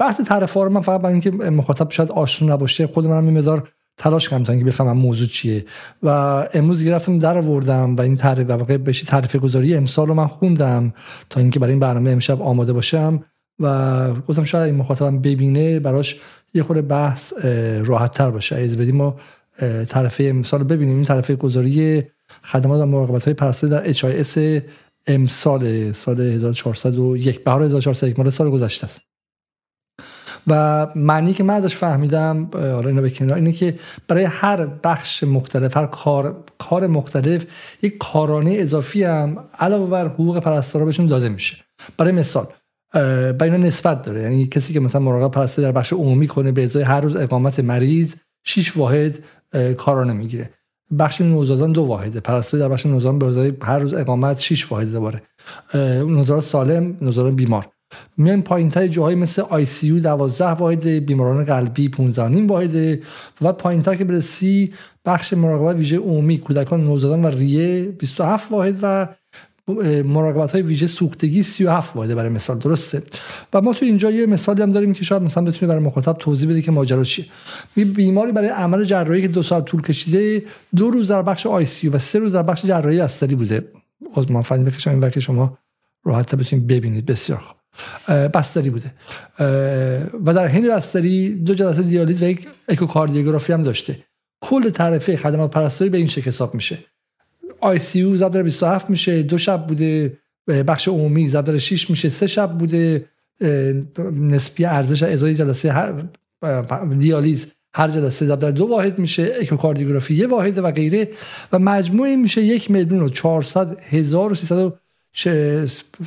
بحث 0.00 0.20
تعرفه 0.20 0.60
رو 0.60 0.68
من 0.68 0.80
فقط 0.80 1.00
برای 1.00 1.12
اینکه 1.12 1.30
مخاطب 1.30 1.90
شاید 1.90 2.10
آشنا 2.10 2.54
نباشه 2.54 2.86
خود 2.86 3.06
منم 3.06 3.36
این 3.36 3.62
تلاش 3.96 4.28
کردم 4.28 4.44
تا 4.44 4.52
اینکه 4.52 4.66
بفهمم 4.66 4.96
موضوع 4.96 5.26
چیه. 5.26 5.64
و 6.02 6.08
امروز 6.54 6.84
گرفتم 6.84 7.18
در 7.18 7.38
آوردم 7.38 7.96
و 7.96 8.00
این 8.00 8.16
تعریف 8.16 8.50
واقع 8.50 8.76
بهش 8.76 9.02
تعریف 9.02 9.36
گذاری 9.36 9.74
امسال 9.74 10.06
رو 10.06 10.14
من 10.14 10.26
خوندم 10.26 10.92
تا 11.30 11.40
اینکه 11.40 11.60
برای 11.60 11.72
این 11.72 11.80
برنامه 11.80 12.10
امشب 12.10 12.42
آماده 12.42 12.72
باشم. 12.72 13.24
و 13.60 14.12
گفتم 14.12 14.44
شاید 14.44 14.64
این 14.64 14.74
مخاطبم 14.74 15.18
ببینه 15.18 15.80
براش 15.80 16.20
یه 16.54 16.62
خورده 16.62 16.82
بحث 16.82 17.32
راحت 17.84 18.12
تر 18.12 18.30
باشه. 18.30 18.56
از 18.56 18.76
بدیم 18.76 18.96
ما 18.96 19.16
طرفه 19.88 20.24
امسال 20.24 20.60
رو 20.60 20.66
ببینیم. 20.66 20.94
این 20.94 21.04
طرفه 21.04 21.36
گذاری 21.36 22.02
خدمات 22.42 22.82
و 22.82 22.86
مراقبت 22.86 23.24
های 23.24 23.34
پرستاری 23.34 23.70
در 23.70 23.92
HIS 23.92 24.62
امسال 25.06 25.92
سال 25.92 26.20
1401 26.20 27.44
بهار 27.44 27.62
1401 27.62 28.18
مال 28.18 28.30
سال 28.30 28.50
گذشته 28.50 28.86
است. 28.86 29.00
و 30.46 30.86
معنی 30.96 31.32
که 31.32 31.42
من 31.42 31.54
ازش 31.54 31.76
فهمیدم 31.76 32.50
حالا 32.52 32.88
اینو 32.88 33.02
به 33.02 33.10
کنار 33.10 33.34
اینه 33.34 33.52
که 33.52 33.78
برای 34.08 34.24
هر 34.24 34.66
بخش 34.66 35.22
مختلف 35.22 35.76
هر 35.76 35.86
کار 35.86 36.44
کار 36.58 36.86
مختلف 36.86 37.46
یک 37.82 37.98
کارانه 37.98 38.54
اضافی 38.58 39.04
هم 39.04 39.44
علاوه 39.58 39.90
بر 39.90 40.08
حقوق 40.08 40.38
پرستارا 40.38 40.84
بهشون 40.84 41.06
داده 41.06 41.28
میشه. 41.28 41.56
برای 41.98 42.12
مثال 42.12 42.46
برای 42.92 43.50
اینا 43.50 43.56
نسبت 43.56 44.02
داره. 44.02 44.22
یعنی 44.22 44.46
کسی 44.46 44.72
که 44.72 44.80
مثلا 44.80 45.00
مراقب 45.00 45.30
پرستاری 45.34 45.66
در 45.66 45.72
بخش 45.72 45.92
عمومی 45.92 46.28
کنه 46.28 46.52
به 46.52 46.64
ازای 46.64 46.82
هر 46.82 47.00
روز 47.00 47.16
اقامت 47.16 47.60
مریض 47.60 48.14
6 48.44 48.76
واحد 48.76 49.18
کارانه 49.76 50.12
می‌گیره. 50.12 50.50
بخش 50.98 51.20
نوزادان 51.20 51.72
دو 51.72 51.82
واحده. 51.82 52.20
پرستاری 52.20 52.62
در 52.62 52.68
بخش 52.68 52.86
نوزادان 52.86 53.18
به 53.18 53.66
هر 53.66 53.78
روز 53.78 53.94
اقامت 53.94 54.40
6 54.40 54.72
واحد 54.72 54.92
دوباره. 54.92 55.22
نوزاد 56.06 56.40
سالم 56.40 56.96
نوزاد 57.00 57.34
بیمار. 57.34 57.66
میایم 58.16 58.42
پایین 58.42 58.68
تر 58.68 58.86
جاهای 58.86 59.14
مثل 59.14 59.42
آی 59.42 59.64
سی 59.64 59.86
یو 59.86 60.00
12 60.00 60.46
واحد 60.46 60.86
بیماران 60.86 61.44
قلبی 61.44 61.88
15 61.88 62.28
نیم 62.28 62.46
واحد 62.46 62.98
و 63.40 63.52
پایین 63.52 63.82
تر 63.82 63.94
که 63.94 64.04
برسی 64.04 64.72
بخش 65.04 65.32
مراقبت 65.32 65.76
ویژه 65.76 65.98
عمومی 65.98 66.38
کودکان 66.38 66.84
نوزادان 66.84 67.24
و 67.24 67.28
ریه 67.28 67.84
27 67.84 68.52
واحد 68.52 68.78
و 68.82 69.08
مراقبت 70.04 70.52
های 70.52 70.62
ویژه 70.62 70.86
سوختگی 70.86 71.42
37 71.42 71.96
واحده 71.96 72.14
برای 72.14 72.28
مثال 72.28 72.58
درسته؟ 72.58 73.02
و 73.52 73.60
ما 73.60 73.72
تو 73.72 73.84
اینجا 73.84 74.10
یه 74.10 74.26
مثالی 74.26 74.62
هم 74.62 74.72
داریم 74.72 74.94
که 74.94 75.04
شاید 75.04 75.22
مثلا 75.22 75.44
بتونه 75.44 75.68
برای 75.68 75.84
مخاطب 75.84 76.12
توضیح 76.12 76.50
بده 76.50 76.62
که 76.62 76.70
ماجرا 76.70 77.04
چیه. 77.04 77.26
بیماری 77.74 78.32
برای 78.32 78.48
عمل 78.48 78.84
جراحی 78.84 79.22
که 79.22 79.28
دو 79.28 79.42
ساعت 79.42 79.64
طول 79.64 79.82
کشیده 79.82 80.42
دو 80.76 80.90
روز 80.90 81.10
در 81.10 81.22
بخش 81.22 81.46
آی 81.46 81.66
سی 81.66 81.88
و 81.88 81.98
سه 81.98 82.18
روز 82.18 82.34
در 82.34 82.42
بخش 82.42 82.64
جراحی 82.64 82.98
بستری 82.98 83.34
بوده. 83.34 83.68
از 84.16 84.30
من 84.30 84.42
فهمید 84.42 84.66
بکشم 84.66 84.90
این 84.90 85.10
که 85.10 85.20
شما 85.20 85.58
راحت 86.04 86.34
بتونید 86.34 86.66
ببینید. 86.66 87.06
بسیار 87.06 87.38
خوب. 87.38 87.56
بستری 88.08 88.70
بوده. 88.70 88.94
و 90.24 90.34
در 90.34 90.46
حین 90.46 90.68
بستری 90.68 91.34
دو 91.34 91.54
جلسه 91.54 91.82
دیالیز 91.82 92.22
و 92.22 92.26
یک 92.26 92.48
اکوکاردیوگرافی 92.68 93.52
هم 93.52 93.62
داشته. 93.62 93.98
کل 94.40 94.70
تعرفه 94.70 95.16
خدمات 95.16 95.50
پرستاری 95.50 95.90
به 95.90 95.98
این 95.98 96.06
شکل 96.06 96.28
حساب 96.28 96.54
میشه. 96.54 96.78
آی 97.64 97.78
سی 97.78 97.98
یو 97.98 98.16
زب 98.16 98.36
27 98.36 98.90
میشه 98.90 99.22
دو 99.22 99.38
شب 99.38 99.66
بوده 99.66 100.18
بخش 100.48 100.88
عمومی 100.88 101.28
زب 101.28 101.58
6 101.58 101.90
میشه 101.90 102.08
سه 102.08 102.26
شب 102.26 102.58
بوده 102.58 103.08
نسبی 104.12 104.64
ارزش 104.64 105.02
ازای 105.02 105.34
جلسه 105.34 105.94
دیالیز 106.98 107.52
هر 107.74 107.88
جلسه 107.88 108.26
زب 108.26 108.50
دو 108.50 108.66
واحد 108.66 108.98
میشه 108.98 109.32
اکوکاردیوگرافی 109.40 110.14
یه 110.14 110.26
واحد 110.26 110.58
و 110.58 110.70
غیره. 110.70 111.08
و 111.52 111.58
مجموعی 111.58 112.16
میشه 112.16 112.42
یک 112.42 112.70
میلیون 112.70 113.02
و 113.02 113.08
400 113.08 113.80
هزار 113.80 114.32
و 114.32 114.34
300 114.34 114.72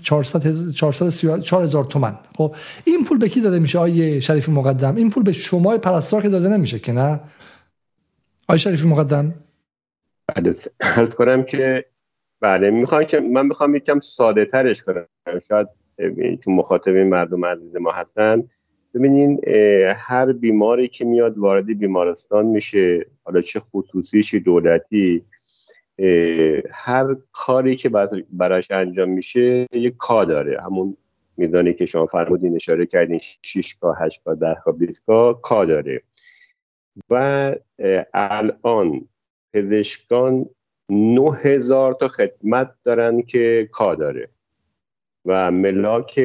400 0.03 0.71
4000 1.41 1.85
تومن. 1.85 2.15
خب 2.37 2.55
این 2.83 3.05
پول 3.05 3.17
به 3.17 3.29
کی 3.29 3.41
داده 3.41 3.59
میشه 3.59 3.79
آیه 3.79 4.19
شریفی 4.19 4.51
مقدم؟ 4.51 4.95
این 4.95 5.09
پول 5.09 5.23
به 5.23 5.31
شما 5.31 5.77
پرستار 5.77 6.21
که 6.21 6.29
داده 6.29 6.49
نمیشه 6.49 6.79
که 6.79 6.91
نه؟ 6.91 7.19
آیه 8.47 8.59
شریفی 8.59 8.87
مقدم؟ 8.87 9.33
عرض 10.81 11.15
کنم 11.15 11.43
که 11.43 11.85
بله 12.41 12.69
می‌خوام 12.69 13.03
که 13.03 13.19
من 13.19 13.45
می‌خوام 13.45 13.75
یکم 13.75 13.99
ساده 13.99 14.45
ترش 14.45 14.83
کنم. 14.83 15.07
شاید 15.47 15.67
چون 16.43 16.55
مخاطب 16.55 16.91
این 16.91 17.09
مردم 17.09 17.45
عزیز 17.45 17.75
ما 17.75 17.91
هستن. 17.91 18.49
ببینین 18.93 19.41
هر 19.95 20.31
بیماری 20.31 20.87
که 20.87 21.05
میاد 21.05 21.37
وارد 21.37 21.65
بیمارستان 21.65 22.45
میشه. 22.45 23.05
حالا 23.23 23.41
چه 23.41 23.59
خصوصی 23.59 24.23
چه 24.23 24.39
دولتی. 24.39 25.25
هر 26.71 27.15
کاری 27.31 27.75
که 27.75 27.89
براش 28.29 28.71
انجام 28.71 29.09
میشه 29.09 29.67
یک 29.71 29.97
کا 29.97 30.25
داره. 30.25 30.61
همون 30.61 30.97
میزانی 31.37 31.73
که 31.73 31.85
شما 31.85 32.05
فرمودین 32.05 32.55
اشاره 32.55 32.85
کردین 32.85 33.19
6 33.41 33.75
کا 33.75 33.93
8 33.93 34.23
کا 34.23 34.35
10 34.35 34.55
کا 34.65 34.71
20 34.71 35.05
کا 35.05 35.33
کا 35.33 35.65
داره. 35.65 36.01
و 37.09 37.55
الان 38.13 39.07
پزشکان 39.57 40.45
9000 40.89 41.93
تا 41.93 42.07
خدمت 42.07 42.71
دارن 42.83 43.21
که 43.21 43.69
کا 43.71 43.95
داره 43.95 44.29
و 45.25 45.51
ملاک 45.51 46.19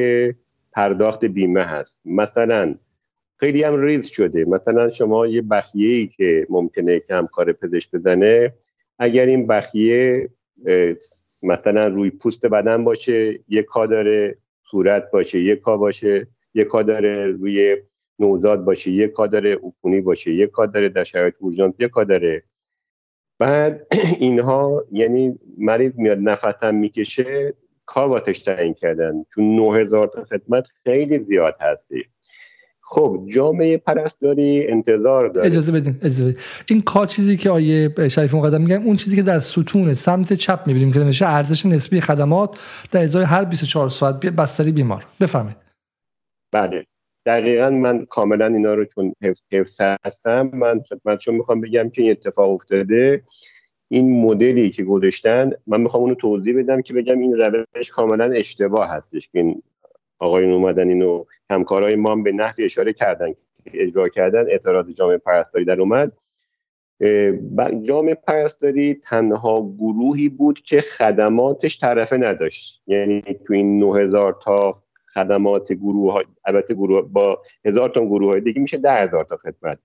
پرداخت 0.71 1.25
بیمه 1.25 1.63
هست. 1.63 2.01
مثلا 2.05 2.75
خیلی 3.37 3.63
هم 3.63 3.81
ریز 3.81 4.05
شده. 4.05 4.45
مثلا 4.45 4.89
شما 4.89 5.27
یه 5.27 5.41
بخیه 5.41 5.89
ای 5.89 6.07
که 6.07 6.47
ممکنه 6.49 6.99
کم 6.99 7.27
کار 7.31 7.53
پزشک 7.53 7.91
بزنه 7.95 8.53
اگر 8.99 9.25
این 9.25 9.47
بخیه 9.47 10.29
مثلا 11.43 11.87
روی 11.87 12.09
پوست 12.09 12.45
بدن 12.45 12.83
باشه 12.83 13.39
یک 13.49 13.65
کا 13.65 13.85
داره 13.85 14.37
صورت 14.71 15.11
باشه 15.11 15.39
یک 15.39 15.61
کا 15.61 15.77
باشه 15.77 16.27
یک 16.53 16.67
کا 16.67 16.81
داره 16.81 17.27
روی 17.27 17.77
نوزاد 18.19 18.63
باشه 18.65 18.91
یک 18.91 19.13
کا 19.13 19.27
داره 19.27 19.59
عفونی 19.63 20.01
باشه 20.01 20.31
یک 20.33 20.51
کا 20.51 20.65
داره 20.65 20.89
در 20.89 21.03
شرایط 21.03 21.33
اورژانس 21.39 21.73
یک 21.79 21.91
کا 21.91 22.03
داره. 22.03 22.43
بعد 23.43 23.87
اینها 24.19 24.85
یعنی 24.91 25.39
مریض 25.57 25.91
میاد 25.95 26.17
نفسم 26.21 26.75
می‌کشه 26.75 27.53
کار 27.85 28.07
باتش 28.07 28.39
تعیین 28.39 28.73
کردن. 28.73 29.25
چون 29.35 29.55
9000 29.55 30.07
تا 30.07 30.23
خدمت 30.23 30.67
خیلی 30.83 31.19
زیاد 31.19 31.55
هستی. 31.61 32.03
خب 32.81 33.25
جامعه 33.33 33.77
پرستاری 33.77 34.67
انتظار 34.67 35.27
داره. 35.27 35.47
اجازه 35.47 35.71
بدین 35.71 35.95
اجازه 36.01 36.23
بدین. 36.23 36.37
این 36.67 36.81
کار 36.81 37.07
چیزی 37.07 37.37
که 37.37 37.49
آیه 37.49 38.09
شریف 38.09 38.33
مقدم 38.33 38.61
میگن 38.61 38.83
اون 38.83 38.95
چیزی 38.95 39.15
که 39.15 39.21
در 39.21 39.39
ستون 39.39 39.93
سمت 39.93 40.33
چپ 40.33 40.59
می‌بینیم 40.67 40.91
که 40.91 40.99
نشه 40.99 41.27
ارزش 41.27 41.65
نسبی 41.65 42.01
خدمات 42.01 42.59
در 42.91 43.03
ازای 43.03 43.23
هر 43.23 43.45
24 43.45 43.89
ساعت 43.89 44.25
بستری 44.25 44.71
بیمار. 44.71 45.05
بفرمایید. 45.21 45.57
بله. 46.51 46.85
دقیقا 47.25 47.69
من 47.69 48.05
کاملا 48.05 48.47
اینا 48.47 48.73
رو 48.73 48.85
چون 48.85 49.13
حفظ 49.51 49.81
هستم 50.05 50.51
من 50.53 50.81
خدمتشون 50.81 51.35
می‌خوام 51.35 51.61
بگم 51.61 51.89
که 51.89 52.01
این 52.01 52.11
اتفاق 52.11 52.51
افتاده. 52.51 53.23
این 53.87 54.21
مدلی 54.21 54.69
که 54.69 54.83
گذاشتن 54.83 55.51
من 55.67 55.81
می‌خوام 55.81 56.03
اونو 56.03 56.15
توضیح 56.15 56.57
بدم 56.57 56.81
که 56.81 56.93
بگم 56.93 57.19
این 57.19 57.33
روش 57.33 57.91
کاملا 57.91 58.25
اشتباه 58.25 58.89
هستش 58.89 59.29
که 59.29 59.39
این 59.39 59.61
آقایون 60.19 60.51
اومدن 60.51 60.89
اینو 60.89 61.25
همکارای 61.49 61.95
ما 61.95 62.11
هم 62.11 62.23
به 62.23 62.31
نحوی 62.31 62.65
اشاره 62.65 62.93
کردن 62.93 63.33
که 63.33 63.43
اجرا 63.73 64.09
کردن. 64.09 64.49
اعتراض 64.49 64.93
جامعه 64.93 65.17
پرستاری 65.17 65.65
در 65.65 65.81
اومد. 65.81 66.11
جامعه 67.81 68.15
پرستاری 68.15 68.93
تنها 68.93 69.73
گروهی 69.79 70.29
بود 70.29 70.61
که 70.61 70.81
خدماتش 70.81 71.79
طرفه 71.79 72.17
نداشت. 72.17 72.81
یعنی 72.87 73.21
تو 73.45 73.53
این 73.53 73.79
9000 73.79 74.39
تا 74.43 74.83
خدمات 75.13 75.73
گروه 75.73 76.13
های 76.13 76.25
البته 76.45 76.73
گروه 76.73 77.01
با 77.01 77.41
هزار 77.65 77.89
تا 77.89 78.05
گروه 78.05 78.31
های 78.31 78.41
دیگه 78.41 78.61
میشه 78.61 78.77
ده 78.77 78.93
هزار 78.93 79.23
تا 79.23 79.37
خدمت. 79.37 79.79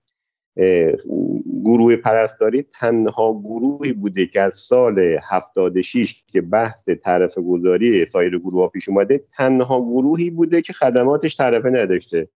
گروه 1.63 1.95
پرستاری 1.95 2.65
تنها 2.79 3.33
گروهی 3.33 3.93
بوده 3.93 4.25
که 4.25 4.41
از 4.41 4.57
سال 4.57 5.17
76 5.29 6.23
که 6.27 6.41
بحث 6.41 6.89
طرف 7.03 7.37
گذاری 7.37 8.05
سایر 8.05 8.39
گروه 8.39 8.61
ها 8.61 8.67
پیش 8.67 8.89
اومده 8.89 9.23
تنها 9.37 9.81
گروهی 9.81 10.29
بوده 10.29 10.61
که 10.61 10.73
خدماتش 10.73 11.37
طرفه 11.37 11.69
نداشته. 11.69 12.29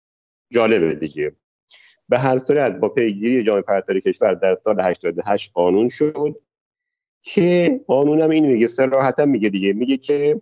جالبه 0.50 0.94
دیگه. 0.94 1.32
به 2.08 2.18
هر 2.18 2.38
صورت 2.38 2.78
با 2.78 2.88
پیگیری 2.88 3.44
جامعه 3.44 3.62
پرستاری 3.62 4.00
کشور 4.00 4.34
در 4.34 4.58
سال 4.64 4.80
88 4.80 5.52
قانون 5.52 5.88
شد 5.88 6.40
که 7.22 7.80
قانون 7.86 8.20
هم 8.20 8.30
این 8.30 8.46
میگه 8.46 8.66
سراحتا 8.66 9.24
میگه 9.24 9.48
دیگه. 9.48 9.72
میگه 9.72 9.96
که 9.96 10.40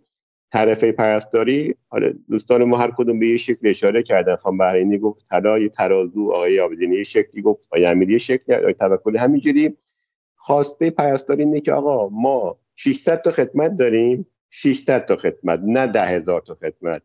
طرفه 0.52 0.92
پرستاری. 0.92 1.74
حالا 1.88 2.12
دوستان 2.28 2.64
ما 2.64 2.78
هر 2.78 2.90
کدوم 2.96 3.18
به 3.18 3.28
یه 3.28 3.36
شکل 3.36 3.68
اشاره 3.68 4.02
کردن. 4.02 4.36
خانم 4.36 4.58
بحرینی 4.58 4.98
گفت 4.98 5.26
طلای 5.28 5.68
ترازو 5.68 6.30
آقای 6.32 6.60
آبدینی 6.60 7.04
شکلی 7.04 7.42
گفت 7.42 7.68
آقای 7.70 7.86
امیری 7.86 8.18
شکلی 8.18 8.56
آقای 8.56 8.74
توکلی 8.74 9.18
همینجوری. 9.18 9.76
خواسته 10.36 10.90
پرستاری 10.90 11.42
اینه 11.42 11.60
که 11.60 11.72
آقا 11.72 12.08
ما 12.08 12.58
600 12.76 13.22
تا 13.22 13.30
خدمت 13.30 13.76
داریم 13.76 14.26
600 14.50 15.06
تا 15.06 15.16
خدمت 15.16 15.60
نه 15.64 15.86
ده 15.86 16.02
هزار 16.02 16.40
تا 16.40 16.54
خدمت. 16.54 17.02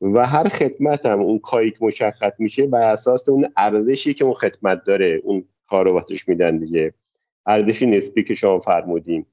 و 0.00 0.26
هر 0.26 0.48
خدمت 0.48 1.06
هم 1.06 1.20
اون 1.20 1.38
کایک 1.38 1.82
مشخص 1.82 2.32
میشه 2.38 2.66
بر 2.66 2.92
اساس 2.92 3.28
اون 3.28 3.48
ارزشی 3.56 4.14
که 4.14 4.24
اون 4.24 4.34
خدمت 4.34 4.84
داره 4.84 5.20
اون 5.24 5.44
کارو 5.66 5.92
واسش 5.92 6.28
میدن 6.28 6.58
دیگه. 6.58 6.94
ارزشی 7.46 7.86
نسبی 7.86 8.22
که 8.22 8.34
شما 8.34 8.58
فرمودیم 8.58 9.26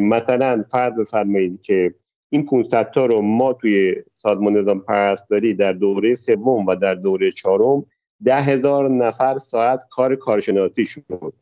مثلا 0.00 0.64
فرض 0.70 0.94
بفرمایید 0.94 1.62
که 1.62 1.94
این 2.30 2.46
500 2.46 2.90
تا 2.90 3.06
رو 3.06 3.22
ما 3.22 3.52
توی 3.52 3.94
سازمان 4.14 4.56
نظام 4.56 4.80
پرستاری 4.80 5.54
در 5.54 5.72
دوره 5.72 6.14
سوم 6.14 6.66
و 6.66 6.74
در 6.74 6.94
دوره 6.94 7.32
چهارم 7.32 7.86
ده 8.24 8.40
هزار 8.40 8.88
نفر 8.88 9.38
ساعت 9.38 9.80
کار 9.90 10.16
کارشناسی 10.16 10.84
شد. 10.84 11.32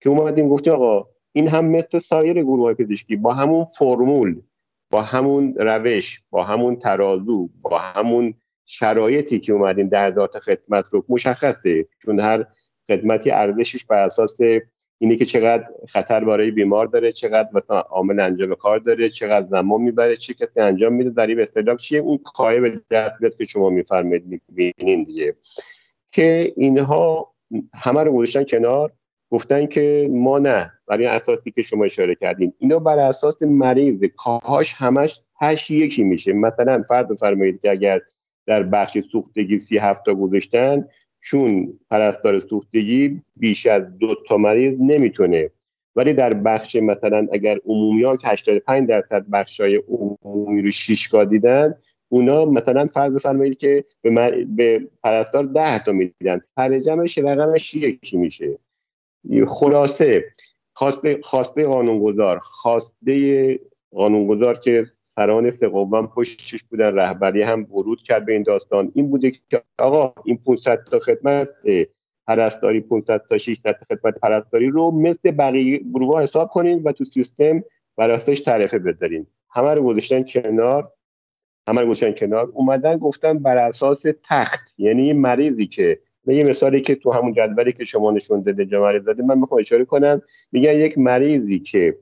که 0.00 0.10
اومدیم 0.10 0.48
گفتیم 0.48 0.72
آقا 0.72 1.06
این 1.32 1.48
هم 1.48 1.64
مثل 1.64 1.98
سایر 1.98 2.42
گروه 2.42 2.64
های 2.64 2.74
پزشکی 2.74 3.16
با 3.16 3.34
همون 3.34 3.64
فرمول 3.64 4.40
با 4.90 5.02
همون 5.02 5.54
روش 5.54 6.20
با 6.30 6.44
همون 6.44 6.76
ترازو 6.76 7.48
با 7.62 7.78
همون 7.78 8.34
شرایطی 8.66 9.38
که 9.38 9.52
اومدیم 9.52 9.88
در 9.88 10.14
ذات 10.14 10.38
خدمت 10.38 10.84
رو 10.90 11.04
مشخصه. 11.08 11.86
چون 12.02 12.20
هر 12.20 12.46
خدمتی 12.88 13.30
ارزشش 13.30 13.84
بر 13.84 14.04
اساس 14.04 14.38
اینه 15.02 15.16
که 15.16 15.24
چقدر 15.24 15.64
خطر 15.88 16.24
برای 16.24 16.50
بیمار 16.50 16.86
داره 16.86 17.12
چقدر 17.12 17.48
مثلا 17.52 17.80
عامل 17.80 18.20
انجام 18.20 18.54
کار 18.54 18.78
داره 18.78 19.08
چقدر 19.08 19.46
زمان 19.46 19.80
می‌بره 19.80 20.16
چه 20.16 20.34
کسی 20.34 20.60
انجام 20.60 20.92
میده 20.92 21.10
در 21.10 21.26
این 21.26 21.40
اصطلاح 21.40 21.76
چیه؟ 21.76 22.00
اون 22.00 22.18
قایب 22.34 22.82
جذبیت 22.90 23.38
که 23.38 23.44
شما 23.44 23.70
میفرمایید 23.70 24.26
می‌بینین 24.26 25.04
دیگه. 25.04 25.34
که 26.12 26.52
اینها 26.56 27.32
همه 27.74 28.02
رو 28.02 28.12
گذاشتن 28.12 28.44
کنار 28.44 28.92
گفتن 29.30 29.66
که 29.66 30.08
ما 30.10 30.38
نه 30.38 30.72
برای 30.86 31.06
اساسی 31.06 31.50
که 31.50 31.62
شما 31.62 31.84
اشاره 31.84 32.14
کردین. 32.14 32.52
اینا 32.58 32.78
بر 32.78 32.98
اساس 32.98 33.42
مریض 33.42 34.04
کاهاش 34.16 34.72
همش 34.72 35.20
هش 35.40 35.70
یکی 35.70 36.04
میشه. 36.04 36.32
مثلا 36.32 36.82
فرض 36.82 37.06
فرمایید 37.20 37.60
که 37.60 37.70
اگر 37.70 38.00
در 38.46 38.62
بخش 38.62 38.98
سوختگی 39.12 39.58
سی 39.58 39.78
هفته 39.78 40.14
گذاشتن 40.14 40.88
چون 41.20 41.78
پرستار 41.90 42.40
سوختگی 42.40 43.20
بیش 43.36 43.66
از 43.66 43.98
دو 43.98 44.14
تا 44.28 44.36
مریض 44.36 44.74
نمی‌تونه. 44.80 45.50
ولی 45.96 46.14
در 46.14 46.34
بخش 46.34 46.76
مثلا 46.76 47.26
اگر 47.32 47.58
عمومی 47.66 48.02
ها 48.02 48.16
که 48.16 48.28
85 48.28 48.88
درصد 48.88 49.24
بخش 49.32 49.60
های 49.60 49.82
عمومی 50.22 50.62
رو 50.62 50.70
شیشگاه 50.70 51.24
دیدن 51.24 51.74
اونا 52.08 52.44
مثلا 52.44 52.86
فرض 52.86 53.12
بفرمایید 53.12 53.58
که 53.58 53.84
به, 54.02 54.44
به 54.44 54.88
پرستار 55.02 55.44
10 55.44 55.84
تا 55.84 55.92
می‌دیدن 55.92 56.40
سر 56.56 56.78
جمعش 56.78 57.18
رقمش 57.18 57.74
یکی 57.74 58.16
میشه. 58.16 58.58
خلاصه 59.48 60.24
خواسته 60.72 61.20
خواسته 61.22 61.64
قانونگذار 61.64 62.38
خواسته 62.38 63.60
قانونگذار 63.92 64.58
که 64.58 64.86
سران 65.14 65.50
سقوم 65.50 66.06
پشتش 66.06 66.62
بودن 66.62 66.94
رهبری 66.94 67.42
هم 67.42 67.66
ورود 67.72 68.02
کرد 68.02 68.26
به 68.26 68.32
این 68.32 68.42
داستان. 68.42 68.92
این 68.94 69.10
بوده 69.10 69.30
که 69.30 69.62
آقا 69.78 70.12
این 70.24 70.36
500 70.36 70.84
تا 70.90 70.98
خدمت 70.98 71.48
پرستاری 72.26 72.80
500 72.80 73.22
تا 73.28 73.38
600 73.38 73.72
تا 73.72 73.86
خدمت 73.96 74.18
پرستاری 74.18 74.68
رو 74.68 74.90
مثل 74.90 75.30
بقیه 75.30 75.78
گروه 75.78 76.22
حساب 76.22 76.48
کنین 76.48 76.82
و 76.82 76.92
تو 76.92 77.04
سیستم 77.04 77.64
براستش 77.96 78.40
تعرفه 78.40 78.78
بذارین. 78.78 79.26
همه 79.50 79.74
رو 79.74 79.82
گذاشتن 79.82 80.22
کنار 80.22 80.92
همه 81.68 81.80
رو 81.80 81.86
گذاشتن 81.86 82.12
کنار. 82.12 82.50
اومدن 82.54 82.98
گفتن 82.98 83.38
بر 83.38 83.58
اساس 83.58 84.02
تخت. 84.28 84.74
یعنی 84.78 85.12
مریضی 85.12 85.66
که 85.66 85.98
به 86.24 86.34
یه 86.34 86.44
مثالی 86.44 86.80
که 86.80 86.94
تو 86.94 87.12
همون 87.12 87.32
جدولی 87.32 87.72
که 87.72 87.84
شما 87.84 88.10
نشون 88.10 88.42
داده 88.42 88.66
جمعه 88.66 88.98
داده 88.98 89.22
من 89.22 89.38
می‌خوام 89.38 89.60
اشاره 89.60 89.84
کنم. 89.84 90.22
میگن 90.52 90.72
یک 90.72 90.98
مریضی 90.98 91.58
که 91.58 91.98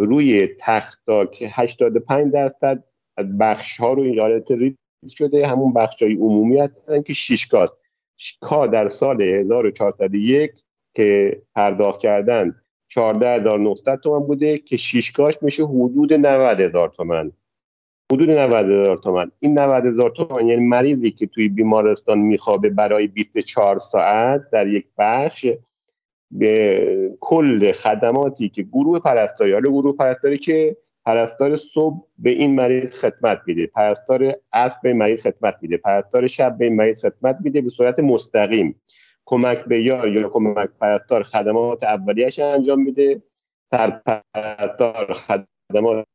روی 0.00 0.48
تختا 0.60 1.26
که 1.26 1.48
85 1.52 2.32
درصد 2.32 2.84
از 3.16 3.38
بخش 3.38 3.76
ها 3.80 3.92
رو 3.92 4.02
این 4.02 4.44
ریز 4.48 4.74
شده 5.08 5.46
همون 5.46 5.72
بخش 5.72 6.02
های 6.02 6.14
عمومی 6.14 6.58
هستن 6.58 7.02
که 7.02 7.12
شیشکاست 7.12 7.76
کا 8.40 8.66
در 8.66 8.88
سال 8.88 9.22
1401 9.22 10.62
که 10.94 11.42
پرداخت 11.54 12.00
کردن 12.00 12.54
14900 12.88 14.00
تومن 14.00 14.26
بوده 14.26 14.58
که 14.58 14.76
شیشکاش 14.76 15.42
میشه 15.42 15.64
حدود 15.64 16.12
90000 16.12 16.88
تومن 16.88 17.32
حدود 18.12 18.30
90000 18.30 18.96
تومن 18.96 19.30
این 19.40 19.58
90000 19.58 20.10
تومن 20.10 20.46
یعنی 20.46 20.66
مریضی 20.66 21.10
که 21.10 21.26
توی 21.26 21.48
بیمارستان 21.48 22.18
میخوابه 22.18 22.70
برای 22.70 23.06
24 23.06 23.78
ساعت 23.78 24.50
در 24.52 24.66
یک 24.66 24.86
بخش 24.98 25.46
به 26.30 27.16
کل 27.20 27.72
خدماتی 27.72 28.48
که 28.48 28.62
گروه 28.62 29.00
پرستاری 29.00 29.52
حالا 29.52 29.70
گروه 29.70 29.96
پرستاری 29.96 30.38
که 30.38 30.76
پرستار 31.04 31.56
صبح 31.56 32.06
به 32.18 32.30
این 32.30 32.54
مریض 32.54 32.94
خدمت 32.94 33.40
میده 33.46 33.66
پرستار 33.66 34.34
عصر 34.52 34.78
به 34.82 34.94
مریض 34.94 35.22
خدمت 35.22 35.56
میده 35.62 35.76
پرستار 35.76 36.26
شب 36.26 36.58
به 36.58 36.64
این 36.64 36.76
مریض 36.76 37.00
خدمت 37.04 37.38
میده 37.40 37.60
به 37.60 37.70
صورت 37.70 38.00
مستقیم. 38.00 38.80
کمک 39.24 39.64
به 39.64 39.82
یار 39.82 40.08
یا 40.08 40.28
کمک 40.28 40.68
پرستار 40.80 41.22
خدمات 41.22 41.82
اولیش 41.82 42.38
انجام 42.38 42.82
میده 42.82 43.22
سرپرستار 43.66 45.14
خدمات 45.14 46.06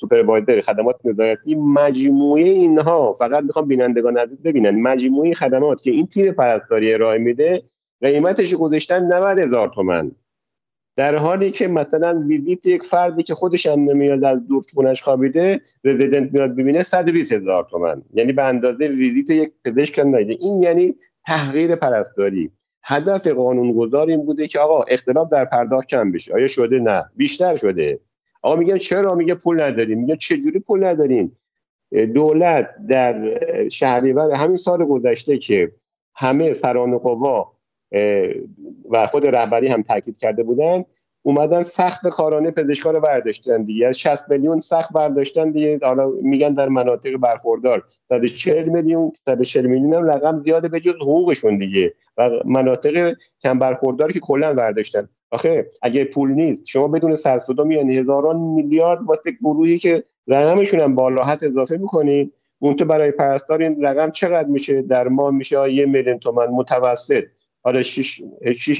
سوپروایزر 0.00 0.60
خدمات 0.60 0.96
نظارتی 1.04 1.54
مجموعه 1.54 2.44
اینها. 2.44 3.12
فقط 3.12 3.44
می‌خوام 3.44 3.68
بینندگان 3.68 4.18
عزیز 4.18 4.42
ببینن 4.42 4.82
مجموعه 4.82 5.34
خدمات 5.34 5.82
که 5.82 5.90
این 5.90 6.06
تیم 6.06 6.32
پرستاری 6.32 6.94
ارائه 6.94 7.18
میده 7.18 7.62
قیمتش 8.02 8.54
گذاشتن 8.54 9.02
90 9.04 9.38
هزار 9.38 9.68
تومن. 9.68 10.12
در 10.96 11.16
حالی 11.16 11.50
که 11.50 11.68
مثلا 11.68 12.24
ویزیت 12.28 12.66
یک 12.66 12.82
فردی 12.82 13.22
که 13.22 13.34
خودش 13.34 13.66
هم 13.66 13.80
نمیاد 13.80 14.24
از 14.24 14.46
دور 14.48 14.64
خونش 14.74 15.02
خوابیده 15.02 15.60
رزیدنت 15.84 16.32
میاد 16.32 16.56
ببینه 16.56 16.82
120 16.82 17.32
هزار 17.32 17.66
تومن. 17.70 18.02
یعنی 18.14 18.32
به 18.32 18.44
اندازه 18.44 18.88
ویزیت 18.88 19.30
یک 19.30 19.52
پزشک 19.64 19.98
هم 19.98 20.14
این 20.14 20.62
یعنی 20.62 20.94
تحقیر 21.26 21.76
پرستاری. 21.76 22.50
هدف 22.82 23.26
قانونگذار 23.26 24.08
این 24.08 24.26
بوده 24.26 24.48
که 24.48 24.58
آقا 24.58 24.82
اختلاف 24.82 25.28
در 25.28 25.44
پرداخت 25.44 25.88
کم 25.88 26.12
بشه. 26.12 26.34
آیا 26.34 26.46
شده؟ 26.46 26.78
نه. 26.78 27.04
بیشتر 27.16 27.56
شده. 27.56 28.00
آقا 28.42 28.56
میگن 28.56 28.78
چرا؟ 28.78 29.14
میگه 29.14 29.34
پول 29.34 29.60
نداریم. 29.60 29.98
میگه 29.98 30.16
چجوری 30.16 30.58
پول 30.58 30.84
نداریم؟ 30.84 31.36
دولت 32.14 32.68
در 32.88 33.38
شهریور 33.68 34.34
همین 34.34 34.56
سال 34.56 34.84
گذشته 34.84 35.38
که 35.38 35.72
همه 36.14 36.54
سران 36.54 36.98
قوا 36.98 37.52
و 38.90 39.06
خود 39.06 39.26
رهبری 39.26 39.68
هم 39.68 39.82
تاکید 39.82 40.18
کرده 40.18 40.42
بودن 40.42 40.84
اومدن 41.22 41.62
سخت 41.62 42.08
کارانه 42.08 42.50
پزشکان 42.50 42.94
رو 42.94 43.00
برداشتن 43.00 43.62
دیگه. 43.62 43.86
از 43.86 43.98
60 43.98 44.30
میلیون 44.30 44.60
سخت 44.60 44.92
برداشتن 44.92 45.50
دیگه. 45.50 45.78
حالا 45.82 46.08
میگن 46.22 46.54
در 46.54 46.68
مناطق 46.68 47.16
برخوردار. 47.16 47.84
140 48.08 48.68
میلیون 48.68 49.12
140 49.24 49.66
میلیون 49.66 49.94
هم 49.94 50.04
رقم 50.04 50.42
زیاده 50.44 50.68
به 50.68 50.80
جز 50.80 50.94
حقوقشون 50.94 51.58
دیگه. 51.58 51.94
و 52.16 52.30
مناطق 52.44 53.16
کم 53.42 53.58
برخوردار 53.58 54.12
که 54.12 54.20
کلا 54.20 54.54
برداشتن. 54.54 55.08
آخه 55.30 55.68
اگه 55.82 56.04
پول 56.04 56.30
نیست 56.30 56.66
شما 56.66 56.88
بدون 56.88 57.16
سر 57.16 57.40
صدا 57.40 57.64
میان 57.64 57.90
هزاران 57.90 58.36
میلیارد 58.36 59.02
واسه 59.02 59.30
گروهی 59.30 59.78
که 59.78 60.04
رقمشون 60.28 60.80
هم 60.80 60.94
بالا 60.94 61.22
اضافه 61.42 61.76
می‌کنین 61.76 62.32
اون 62.58 62.76
تو 62.76 62.84
برای 62.84 63.10
پرستار 63.10 63.62
این 63.62 63.84
رقم 63.84 64.10
چقدر 64.10 64.48
میشه؟ 64.48 64.82
در 64.82 65.08
ماه 65.08 65.30
میشه؟ 65.30 65.72
یه 65.72 65.86
میلیون 65.86 66.18
تومن 66.18 66.46
متوسط. 66.46 67.24
حالا 67.62 67.82
6 67.82 68.22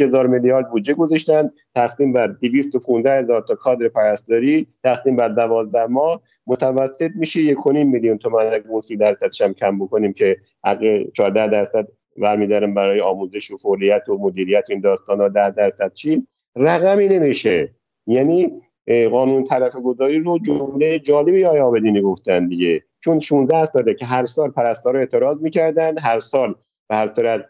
هزار 0.01 0.27
میلیارد 0.27 0.71
بودجه 0.71 0.95
گذاشتن. 0.95 1.51
تقسیم 1.75 2.13
بر 2.13 2.27
215 2.27 3.19
هزار 3.19 3.41
تا 3.41 3.55
کادر 3.55 3.89
پرستاری. 3.89 4.67
تقسیم 4.85 5.17
بر 5.17 5.29
12 5.29 5.87
ماه. 5.87 6.23
متوسط 6.47 7.11
میشه 7.15 7.55
1.5 7.55 7.67
میلیون 7.67 8.19
تومان 8.19 8.47
اگه 8.47 8.69
اون 8.69 8.81
30 8.81 8.97
درصدش 8.97 9.43
هم 9.43 9.55
کم 9.55 9.79
بکنیم 9.79 10.13
که 10.13 10.37
حق 10.65 11.11
14 11.13 11.49
درصد 11.49 11.89
برمیدارم 12.17 12.75
برای 12.75 13.01
آموزش 13.01 13.51
و 13.51 13.57
فعالیت 13.57 14.09
و 14.09 14.19
مدیریت 14.19 14.65
این 14.69 14.81
داستان 14.81 15.21
ها 15.21 15.29
10 15.29 15.51
درصد 15.51 15.93
چی؟ 15.93 16.27
رقمی 16.57 17.09
نمیشه. 17.09 17.75
یعنی 18.07 18.63
قانون 19.11 19.45
طرف 19.45 19.77
گذاری 19.77 20.19
رو 20.19 20.39
جمله 20.39 20.99
جالبی 20.99 21.45
آیا 21.45 21.67
آبدینی 21.67 22.01
گفتن 22.01 22.49
دیگه. 22.49 22.83
چون 23.01 23.21
16 23.21 23.65
ساله 23.65 23.95
که 23.95 24.07
هر 24.07 24.27
سال 24.27 24.51
پرستارا 24.51 24.99
اعتراض 24.99 25.43
می‌کردن 25.43 25.99
هر 25.99 26.21
سال 26.21 26.55
به 26.89 26.97
هر 26.97 27.15
صورت 27.15 27.45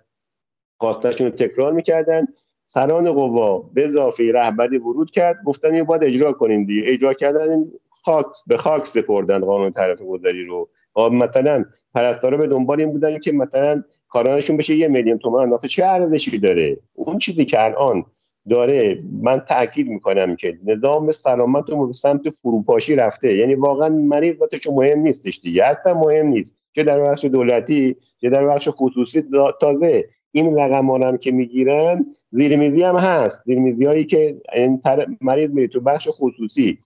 خواستشون 0.81 1.27
رو 1.27 1.33
تکرار 1.33 1.73
می‌کردن. 1.73 2.27
سران 2.65 3.13
قوا 3.13 3.59
به 3.59 3.87
اضافه 3.89 4.33
رهبری 4.33 4.79
ورود 4.79 5.11
کرد. 5.11 5.37
گفتن 5.47 5.73
اینو 5.73 5.85
باید 5.85 6.05
اجرا 6.05 6.33
کنیم 6.33 6.65
دیگه. 6.65 6.83
اجرا 6.87 7.15
کردن 7.15 7.65
خاک 8.05 8.27
به 8.47 8.57
خاک 8.57 8.87
سپردن 8.87 9.41
قانون 9.41 9.73
طرف 9.73 10.03
گذاری 10.03 10.45
رو. 10.45 10.69
مثلا 11.13 11.65
پرستارا 11.95 12.37
به 12.37 12.47
دنبال 12.47 12.81
این 12.81 12.93
بودن 12.93 13.19
که 13.19 13.33
مثلا 13.33 13.83
کارانشون 14.09 14.57
بشه 14.57 14.77
یه 14.77 14.89
میلیون 14.89 15.19
تومان 15.19 15.53
آخه 15.53 15.69
چه 15.69 15.87
ارزشی 15.87 16.39
داره؟ 16.39 16.79
اون 16.95 17.19
چیزی 17.19 17.45
که 17.45 17.65
الان 17.65 18.05
داره 18.51 18.99
من 19.23 19.41
تاکید 19.41 19.89
می‌کنم 19.89 20.37
که 20.37 20.59
نظام 20.65 21.13
سلامت 21.13 21.71
رو 21.71 21.87
به 21.87 21.93
سمت 21.93 22.31
فروپاشی 22.31 22.97
رفته. 22.97 23.37
یعنی 23.37 23.55
واقعا 23.55 23.89
مریض 23.89 24.37
واسه 24.41 24.59
مهم 24.71 24.99
نیستش 24.99 25.41
دیگه. 25.41 25.65
اصلا 25.65 25.95
مهم 25.95 26.27
نیست. 26.27 26.57
چه 26.73 26.83
در 26.85 27.01
بخش 27.01 27.25
دولتی 27.25 27.97
چه 28.21 28.31
در 28.31 28.47
بخش 28.47 28.69
خصوصی 28.73 29.25
تازه 29.61 30.09
این 30.33 30.57
رقم 30.59 30.91
هم 30.91 31.19
که 31.19 31.33
می‌گیرن 31.33 32.07
زیرمیزی 32.31 32.83
هم 32.83 32.97
هست. 32.97 33.43
زیرمیزی 33.47 33.85
هایی 33.85 34.05
که 34.05 34.41
این 34.55 34.83
مریض 35.21 35.51
میره 35.51 35.69
تو 35.69 35.81
بخش 35.81 36.09
خصوصی. 36.11 36.79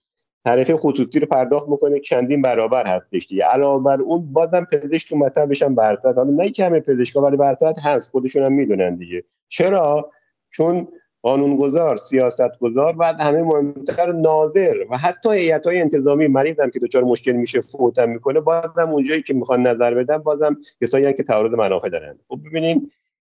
تعرفه 0.45 0.75
خصوصی 0.75 1.19
رو 1.19 1.27
پرداخت 1.27 1.69
می‌کنه 1.69 1.99
چندین 1.99 2.41
برابر 2.41 2.87
هستش 2.87 3.27
دیگه. 3.27 3.43
علاوه 3.43 3.83
بر 3.83 4.01
اون 4.01 4.33
بازم 4.33 4.67
پزشک 4.71 5.09
تو 5.09 5.17
مطب 5.17 5.49
بشن 5.49 5.75
برصد 5.75 6.15
حالا 6.15 6.31
نه 6.31 6.49
که 6.49 6.65
همه 6.65 6.79
پزشکا 6.79 7.21
ولی 7.21 7.37
برصد 7.37 7.75
هست. 7.83 8.11
خودشون 8.11 8.43
هم 8.43 8.53
می‌دونن 8.53 8.95
دیگه. 8.95 9.23
چرا؟ 9.47 10.11
چون 10.49 10.87
قانونگذار 11.25 11.97
سیاستگذار 11.97 12.95
و 12.97 13.13
همه 13.13 13.43
مهمتر 13.43 14.11
ناظر 14.11 14.75
و 14.89 14.97
حتی 14.97 15.33
هیئت 15.33 15.67
های 15.67 15.81
انتظامی 15.81 16.27
مریضم 16.27 16.69
که 16.69 16.79
دچار 16.79 17.03
مشکل 17.03 17.31
میشه 17.31 17.61
فوتم 17.61 18.09
می‌کنه 18.09 18.39
بازم 18.39 18.89
اونجایی 18.89 19.21
که 19.21 19.33
می‌خوان 19.33 19.67
نظر 19.67 19.93
بدن 19.93 20.17
بازم 20.17 20.57
کسایی 20.81 21.13
که 21.13 21.23
تعارض 21.23 21.51
منافع 21.51 21.89
دارن. 21.89 22.19
خب 22.27 22.39
ببینید 22.45 22.91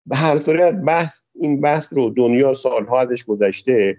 به 0.06 0.16
هر 0.16 0.38
صورت 0.38 0.74
بحث 0.74 1.14
این 1.34 1.60
بحث 1.60 1.88
رو 1.92 2.10
دنیا 2.10 2.54
سالها 2.54 3.00
ازش 3.00 3.24
گذشته 3.24 3.96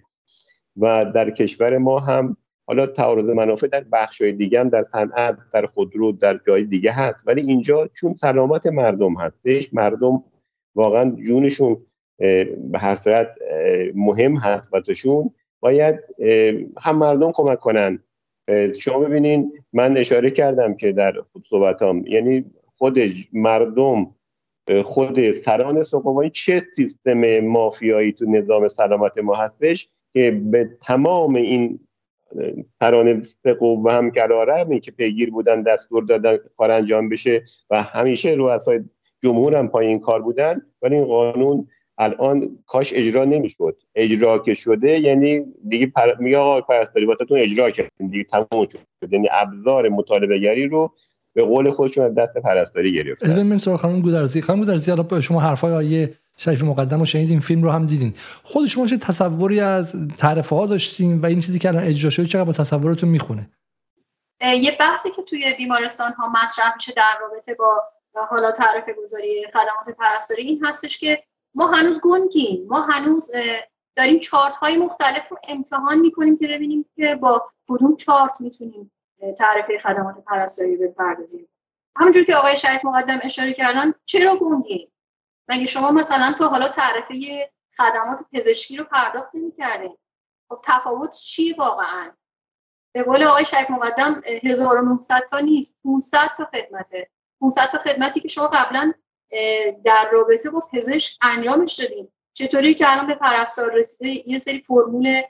و 0.78 1.06
در 1.16 1.30
کشور 1.30 1.78
ما 1.78 2.00
هم 2.00 2.38
حالا 2.66 2.88
تعارض 2.88 3.26
منافع 3.26 3.68
در 3.68 3.86
بخش 3.92 4.22
های 4.22 4.32
دیگه 4.32 4.60
هم 4.60 4.70
در 4.70 4.86
صنعت 4.92 5.38
در 5.54 5.66
خودرو 5.66 6.12
در 6.12 6.40
جای 6.48 6.64
دیگه 6.64 6.92
هست. 6.92 7.28
ولی 7.28 7.42
اینجا 7.42 7.88
چون 7.88 8.14
سلامت 8.14 8.68
مردم 8.68 9.14
هستش 9.14 9.74
مردم 9.74 10.24
واقعا 10.76 11.16
جونشون 11.28 11.78
به 12.18 12.80
هر 12.80 12.96
صورت 12.96 13.36
مهم 13.96 14.36
هست 14.36 14.74
واسهشون 14.74 15.32
باید 15.60 16.00
هم 16.78 16.98
مردم 16.98 17.32
کمک 17.32 17.60
کنن. 17.60 18.00
شما 18.80 19.00
ببینین 19.00 19.52
من 19.74 19.98
اشاره 19.98 20.32
کردم 20.32 20.74
که 20.74 20.92
در 20.92 21.14
صحبتام 21.50 22.08
یعنی 22.08 22.46
خود 22.78 23.00
مردم 23.34 24.16
خود 24.84 25.32
سران 25.32 25.84
سقوبانی 25.84 26.30
چه 26.30 26.64
سیستم 26.76 27.40
مافیایی 27.40 28.12
تو 28.12 28.26
نظام 28.26 28.68
سلامت 28.68 29.18
ما 29.18 29.36
هستش 29.36 29.90
که 30.14 30.32
به 30.32 30.70
تمام 30.82 31.36
این 31.36 31.80
سران 32.80 33.24
سقوب 33.24 33.86
و 33.86 33.90
هم 33.90 34.10
قرارمی 34.10 34.80
که 34.80 34.92
پیگیر 34.92 35.32
بودن 35.32 35.62
دستور 35.62 36.04
دادن 36.04 36.38
کار 36.58 36.72
انجام 36.72 37.10
بشه 37.10 37.44
و 37.70 37.84
همیشه 37.84 38.30
رؤسای 38.30 38.80
جمهور 39.24 39.56
هم 39.56 39.68
پای 39.68 39.88
این 39.88 40.00
کار 40.00 40.22
بودن 40.22 40.62
ولی 40.82 40.96
این 40.96 41.06
قانون 41.06 41.68
الان 41.98 42.60
کاش 42.66 42.94
اجرا 42.96 43.26
نمی‌شد. 43.26 43.78
اجرا 43.96 44.40
که 44.40 44.54
شده 44.54 45.00
یعنی 45.00 45.46
دیگه 45.70 45.88
پر... 45.88 46.16
میگه 46.20 46.38
آقا 46.38 46.62
پرستاری 46.62 47.06
واسهتون 47.06 47.40
اجرا 47.40 47.70
کردیم 47.72 48.08
دیگه 48.08 48.24
تموم 48.24 48.68
شد. 48.72 48.80
یعنی 49.12 49.28
ابزار 49.32 49.90
مطالبه 49.90 50.40
گری 50.40 50.68
رو 50.68 50.94
به 51.34 51.44
قول 51.44 51.70
خودشون 51.70 52.06
از 52.06 52.16
دست 52.16 52.38
پرستاری 52.38 52.94
گرفتن. 52.94 53.34
ببینیم 53.34 53.58
سراغ 53.58 53.80
خانم 53.80 54.02
گودرزی. 54.02 54.42
خانم 54.42 54.60
گودرزی 54.60 54.92
الان 54.92 55.22
شما 55.22 55.42
حرفای 55.42 55.74
آیه 55.74 56.14
شریف 56.38 56.64
مقدم 56.64 57.00
رو 57.00 57.06
شنیدین 57.06 57.40
فیلم 57.40 57.64
رو 57.64 57.70
هم 57.70 57.86
دیدین. 57.86 58.14
خود 58.44 58.68
شما 58.68 58.88
چه 58.88 58.98
تصوری 58.98 59.60
از 59.60 59.96
تعرفه 60.18 60.56
ها 60.56 60.66
داشتین 60.66 61.22
و 61.22 61.26
این 61.26 61.42
چیزی 61.42 61.60
که 61.60 61.68
الان 61.68 61.84
اجرا 61.84 62.10
شده 62.10 62.26
چقدر 62.26 62.44
با 62.44 62.54
تصورتون 62.54 63.10
می‌خونه؟ 63.10 63.50
یه 64.42 64.72
بحثی 64.80 65.10
که 65.16 65.22
توی 65.22 65.46
بیمارستان 65.58 66.12
ها 66.12 66.30
مطرح 66.30 66.76
میشه 66.76 66.94
در 66.98 67.18
رابطه 67.22 67.54
با 67.54 67.82
حالا 68.30 68.52
تعرفه 68.52 68.96
گذاری 69.04 69.46
خدمات 69.54 69.98
پرستاری 69.98 70.44
این 70.44 70.66
هستش 70.66 70.98
که 70.98 71.24
ما 71.56 71.68
هنوز 71.68 72.02
گنگیم. 72.02 72.68
ما 72.68 72.82
هنوز 72.82 73.32
داریم 73.96 74.20
چارت 74.20 74.54
های 74.54 74.78
مختلف 74.78 75.30
رو 75.30 75.38
امتحان 75.48 76.00
می‌کنیم 76.00 76.38
که 76.38 76.48
ببینیم 76.48 76.86
که 76.96 77.16
با 77.16 77.52
کدوم 77.70 77.96
چارت 77.96 78.42
می‌تونیم 78.42 78.92
تعرفه 79.38 79.80
خدمات 79.80 80.24
پرستاری 80.26 80.78
بپردازیم. 80.78 81.50
همونجور 81.96 82.24
که 82.24 82.36
آقای 82.36 82.58
شریف 82.58 82.86
مقدم 82.86 83.20
اشاره 83.24 83.54
کردن 83.54 83.94
چرا 84.06 84.36
گنگیم؟ 84.36 84.92
مگه 85.48 85.66
شما 85.66 85.92
مثلا 85.92 86.34
تو 86.38 86.48
حالا 86.48 86.70
تعرفه 86.70 87.16
خدمات 87.78 88.26
پزشکی 88.34 88.78
رو 88.78 88.84
پرداخت 88.84 89.30
نمی‌کردین؟ 89.34 89.98
خب 90.50 90.60
تفاوت 90.64 91.12
چی 91.12 91.54
واقعا؟ 91.54 92.12
به 92.96 93.04
قول 93.04 93.24
آقای 93.24 93.46
شریف 93.46 93.70
مقدم 93.70 94.22
1900 94.44 95.26
تا 95.30 95.40
نیست 95.40 95.76
500 95.84 96.28
تا 96.38 96.46
خدمته. 96.46 97.10
500 97.42 97.66
تا 97.66 97.78
خدمتی 97.78 98.20
که 98.20 98.28
شما 98.28 98.48
قبلا 98.48 98.94
در 99.84 100.10
رابطه 100.12 100.50
با 100.50 100.64
پزشک 100.74 101.18
انجامش 101.22 101.76
دادیم 101.76 102.14
چطوری 102.34 102.74
که 102.74 102.92
الان 102.92 103.08
به 103.08 103.16
پرستار 103.16 103.74
رسیده 103.74 104.30
یه 104.30 104.38
سری 104.38 104.62
فرمول 104.62 105.22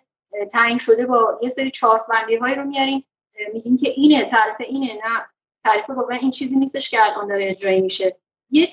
تعیین 0.52 0.78
شده 0.78 1.06
با 1.06 1.40
یه 1.42 1.50
سری 1.50 1.72
چارت 1.72 2.02
بندی 2.08 2.36
های 2.36 2.56
رو 2.56 2.64
میاریم. 2.64 3.06
میگیم 3.54 3.78
که 3.78 3.90
اینه 3.90 4.26
تعریف 4.26 4.56
اینه 4.60 4.94
نه 4.94 5.26
تعریف 5.64 5.90
واقعا 5.90 6.18
این 6.18 6.32
چیزی 6.32 6.56
نیستش 6.56 6.90
که 6.90 6.98
الان 7.02 7.28
داره 7.28 7.50
اجرایی 7.50 7.82
میشه. 7.82 8.18
یه 8.50 8.68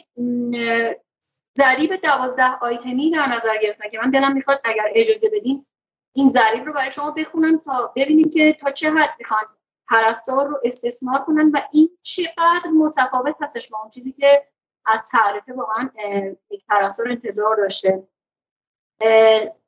ضریب 1.58 1.96
دوازده 1.96 2.58
آیتمی 2.60 3.10
در 3.10 3.26
نظر 3.26 3.56
گرفتن 3.62 3.90
که 3.90 3.98
من 3.98 4.10
دلم 4.10 4.32
می‌خواد 4.32 4.60
اگر 4.64 4.84
اجازه 4.94 5.30
بدین 5.30 5.66
این 6.12 6.28
ضریب 6.28 6.64
رو 6.64 6.72
برای 6.72 6.90
شما 6.90 7.10
بخونم 7.10 7.58
تا 7.58 7.92
ببینیم 7.96 8.30
که 8.30 8.52
تا 8.52 8.70
چه 8.70 8.90
حد 8.90 9.14
می‌خوان 9.18 9.40
پرستار 9.90 10.48
رو 10.48 10.60
استثمار 10.64 11.18
کنن 11.18 11.50
و 11.50 11.60
این 11.72 11.90
چقدر 12.02 12.70
متفاوت 12.76 13.36
هستش. 13.40 13.70
با 13.70 13.78
اون 13.78 13.90
چیزی 13.90 14.12
که 14.12 14.46
از 14.86 15.10
تعریف 15.10 15.44
واقعا 15.48 15.90
یک 16.50 16.64
پرستار 16.68 17.08
انتظار 17.08 17.56
داشته. 17.56 18.02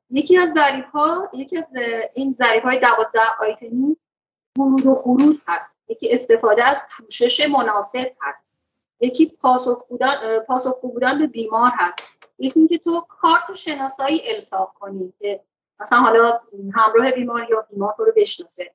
یکی 0.09 0.37
از 0.37 0.53
ظریف 0.53 0.85
ها 0.85 1.29
یکی 1.33 1.57
از 1.57 1.65
این 2.13 2.37
ظریف 2.43 2.63
های 2.63 2.79
دوازده 2.79 3.19
آیتمی 3.39 3.97
ورود 4.57 4.85
و 4.85 4.95
خروج 4.95 5.35
هست. 5.47 5.77
یکی 5.87 6.13
استفاده 6.13 6.63
از 6.63 6.81
پوشش 6.91 7.47
مناسب 7.49 8.15
هست. 8.21 8.43
یکی 8.99 9.25
پاسخ 9.41 9.85
بودن, 9.87 10.39
پاسخ 10.39 10.79
بودن 10.81 11.19
به 11.19 11.27
بیمار 11.27 11.71
هست. 11.73 11.99
یکی 12.39 12.59
اینکه 12.59 12.77
تو 12.77 13.05
کارت 13.09 13.53
شناسایی 13.53 14.21
الساق 14.33 14.73
کنی 14.73 15.13
که 15.19 15.43
مثلا 15.79 15.99
حالا 15.99 16.41
همراه 16.73 17.11
بیمار 17.11 17.47
یا 17.49 17.67
بیمار 17.71 17.93
تو 17.97 18.05
رو 18.05 18.11
بشناسه. 18.15 18.73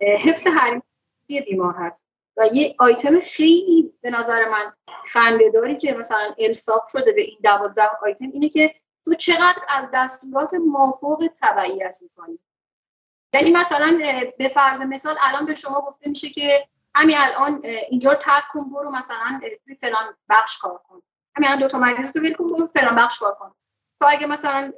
حفظ 0.00 0.46
حریمتی 0.46 1.40
بیمار 1.46 1.74
هست. 1.74 2.08
و 2.36 2.46
یه 2.52 2.74
آیتم 2.78 3.20
خیلی 3.20 3.92
به 4.00 4.10
نظر 4.10 4.48
من 4.48 4.72
خندهداری 5.06 5.76
که 5.76 5.94
مثلا 5.94 6.34
الساق 6.38 6.88
شده 6.88 7.12
به 7.12 7.22
این 7.22 7.38
دوازده 7.42 7.90
آیتم 8.02 8.30
اینه 8.32 8.48
که 8.48 8.74
تو 9.04 9.14
چقدر 9.14 9.62
از 9.68 9.84
دستورات 9.94 10.54
مافوق 10.54 11.28
تبعیت 11.42 11.98
می‌کنی. 12.02 12.38
یعنی 13.34 13.50
مثلا 13.50 13.98
به 14.38 14.48
فرض 14.48 14.80
مثال 14.80 15.16
الان 15.20 15.46
به 15.46 15.54
شما 15.54 15.80
گفته 15.80 16.10
میشه 16.10 16.28
که 16.28 16.68
همین 16.94 17.16
الان 17.18 17.62
اینجا 17.64 18.12
رو 18.12 18.18
ترک 18.18 18.44
کن 18.52 18.70
برو 18.70 18.90
مثلا 18.90 19.40
توی 19.64 19.74
فلان 19.74 20.16
بخش 20.28 20.58
کار 20.58 20.80
کن. 20.88 21.02
همین 21.36 21.48
الان 21.48 21.60
دو 21.60 21.68
تا 21.68 21.78
مریض 21.78 22.16
رو 22.16 22.22
ول 22.22 22.34
کن 22.34 22.52
برو 22.52 22.70
فلان 22.76 22.96
بخش 22.96 23.18
کار 23.18 23.34
کن. 23.34 23.54
تو 24.00 24.06
اگه 24.08 24.26
مثلا 24.26 24.72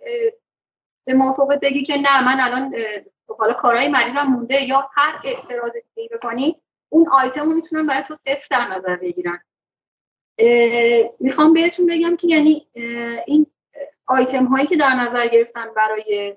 به 1.07 1.15
موافقت 1.15 1.61
بگی 1.61 1.83
که 1.83 1.97
نه 1.97 2.25
من 2.25 2.41
الان 2.41 2.75
حالا 3.39 3.53
کارهای 3.53 3.89
مریضم 3.89 4.23
مونده 4.23 4.63
یا 4.63 4.91
هر 4.97 5.21
اعتراض 5.25 5.71
دیگه 5.95 6.17
بکنی 6.17 6.63
اون 6.89 7.09
آیتم 7.13 7.49
رو 7.49 7.55
می‌تونن 7.55 7.87
برای 7.87 8.03
تو 8.03 8.15
صفر 8.15 8.47
در 8.51 8.77
نظر 8.77 8.97
بگیرن. 8.97 9.41
می‌خوام 11.21 11.53
بهتون 11.53 11.87
بگم 11.87 12.17
که 12.17 12.29
یعنی 12.29 12.67
این 13.27 13.47
آیتم 14.07 14.45
هایی 14.45 14.67
که 14.67 14.77
در 14.77 14.95
نظر 14.95 15.29
گرفتن 15.29 15.67
برای 15.77 16.37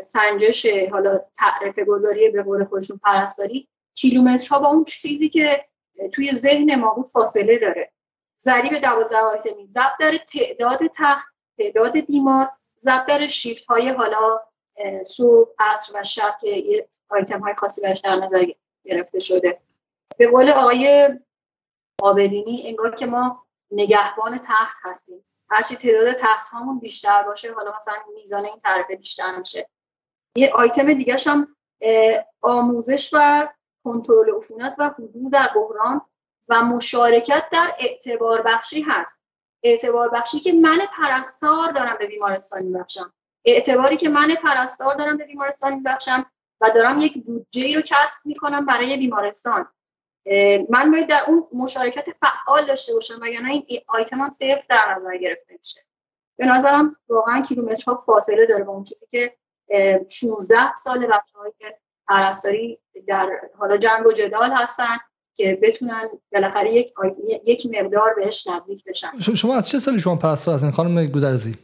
سنجش 0.00 0.66
حالا 0.90 1.20
تعرفه 1.36 1.84
گذاری 1.84 2.28
به 2.28 2.42
قول 2.42 2.64
خودشون 2.64 3.00
پرستاری 3.04 3.68
کیلومترها 3.94 4.60
با 4.60 4.68
اون 4.68 4.84
چیزی 4.84 5.28
که 5.28 5.64
توی 6.12 6.32
ذهن 6.32 6.80
ما 6.80 6.94
بود 6.94 7.06
فاصله 7.06 7.58
داره. 7.58 7.92
ضریب 8.42 8.78
دوازده 8.78 9.16
آیتمی 9.16 9.66
ضبط 9.66 9.98
داره 10.00 10.18
تعداد 10.18 10.80
تخت 10.98 11.28
تعداد 11.58 12.00
بیمار 12.00 12.50
ضبط 12.78 13.06
داره 13.06 13.26
شیفت 13.26 13.66
های 13.66 13.88
حالا 13.88 14.40
صبح 15.06 15.50
عصر 15.58 16.00
و 16.00 16.02
شب 16.02 16.34
که 16.40 16.50
یه 16.50 16.88
آیتم 17.08 17.40
های 17.40 17.54
خاصی 17.54 17.82
برش 17.82 18.00
در 18.00 18.16
نظر 18.16 18.44
گرفته 18.86 19.18
شده. 19.18 19.60
به 20.18 20.28
قول 20.28 20.50
آقای 20.50 21.08
آبدینی 22.02 22.62
انگار 22.68 22.94
که 22.94 23.06
ما 23.06 23.46
نگهبان 23.70 24.38
تخت 24.38 24.76
هستیم. 24.82 25.24
هرچی 25.50 25.76
تعداد 25.76 26.12
تخت 26.12 26.48
هامون 26.48 26.78
بیشتر 26.78 27.22
باشه 27.22 27.52
حالا 27.52 27.76
مثلا 27.76 27.94
میزان 28.14 28.44
این 28.44 28.58
تعرفه 28.58 28.96
بیشتر 28.96 29.36
میشه. 29.36 29.68
یه 30.36 30.52
آیتم 30.54 30.94
دیگه 30.94 31.16
هم 31.26 31.56
آموزش 32.42 33.10
و 33.12 33.48
کنترل 33.84 34.36
عفونت 34.36 34.74
و 34.78 34.90
حضور 34.98 35.30
در 35.30 35.50
بحران 35.54 36.00
و 36.48 36.62
مشارکت 36.62 37.48
در 37.52 37.76
اعتبار 37.78 38.42
بخشی 38.42 38.82
هست. 38.82 39.20
اعتبار 39.62 40.08
بخشی 40.08 40.40
که 40.40 40.52
من 40.52 40.78
پرستار 40.92 41.72
دارم 41.72 41.96
به 41.98 42.06
بیمارستان 42.06 42.62
میبخشم. 42.62 43.12
اعتباری 43.44 43.96
که 43.96 44.08
من 44.08 44.34
پرستار 44.34 44.94
دارم 44.94 45.16
به 45.16 45.24
بیمارستان 45.24 45.74
میبخشم. 45.74 46.30
و 46.60 46.70
دارم 46.74 47.00
یک 47.00 47.24
بودجه 47.24 47.74
رو 47.74 47.80
کسب 47.80 48.20
می‌کنم 48.24 48.66
برای 48.66 48.96
بیمارستان. 48.96 49.66
من 50.70 50.90
باید 50.90 51.08
در 51.08 51.22
اون 51.26 51.42
مشارکت 51.52 52.08
فعال 52.22 52.66
داشته 52.66 52.94
باشم 52.94 53.14
وگرنه 53.22 53.50
این 53.50 53.80
آیتم 53.88 54.30
صفر 54.30 54.64
در 54.68 54.96
نظر 54.98 55.16
گرفته 55.16 55.58
میشه. 55.58 55.80
به 56.38 56.46
نظرم 56.46 56.96
واقعا 57.08 57.42
کیلومترها 57.42 58.04
فاصله 58.06 58.46
داره 58.46 58.64
با 58.64 58.72
اون 58.72 58.84
چیزی 58.84 59.06
که 59.10 59.36
16 60.10 60.74
سال 60.74 60.98
بچه‌هایی 60.98 61.52
که 61.58 61.78
پرستاری 62.08 62.78
در 63.08 63.30
حالا 63.58 63.76
جنگ 63.76 64.06
و 64.06 64.12
جدال 64.12 64.52
هستن 64.52 64.96
که 65.36 65.58
بتونن 65.62 66.02
بالاخره 66.32 66.74
یک 66.74 66.92
یک 67.44 67.66
مقدار 67.66 68.14
بهش 68.14 68.46
نزدیک 68.46 68.84
بشن. 68.84 69.18
شما 69.18 69.54
از 69.54 69.68
چه 69.68 69.78
سالی 69.78 70.00
شما 70.00 70.16
پرستار 70.16 70.54
هستین 70.54 70.70
خانم 70.70 71.06
گودرزی؟ 71.06 71.58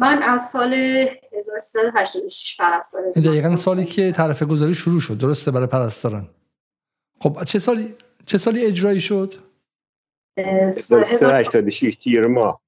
من 0.00 0.22
از 0.22 0.50
سال 0.50 0.74
1386 0.74 2.56
پرستار 2.60 3.02
دقیقا 3.10 3.56
سالی 3.56 3.84
که 3.84 4.12
طرف 4.12 4.42
گذاری 4.42 4.74
شروع 4.74 5.00
شد 5.00 5.18
درسته؟ 5.18 5.50
برای 5.50 5.66
پرستاران. 5.66 6.28
خب 7.20 7.44
چه 7.44 7.58
سالی 7.58 7.94
چه 8.26 8.38
سالی 8.38 8.66
اجرایی 8.66 9.00
شد؟ 9.00 9.34
سال 10.70 11.04
86 11.04 11.96
تیر 11.96 12.26
ماه. 12.26 12.60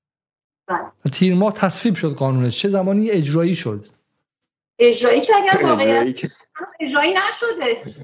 تیر 1.12 1.34
ماه 1.34 1.52
تصویب 1.52 1.94
شد 1.94 2.14
قانونش. 2.14 2.58
چه 2.58 2.68
زمانی 2.68 3.10
اجرایی 3.10 3.54
شد؟ 3.54 3.88
اجرایی 4.78 5.20
که 5.20 5.32
اگر 5.36 5.66
واقعا 5.66 6.14
اجرایی 6.80 7.14
نشده. 7.14 7.94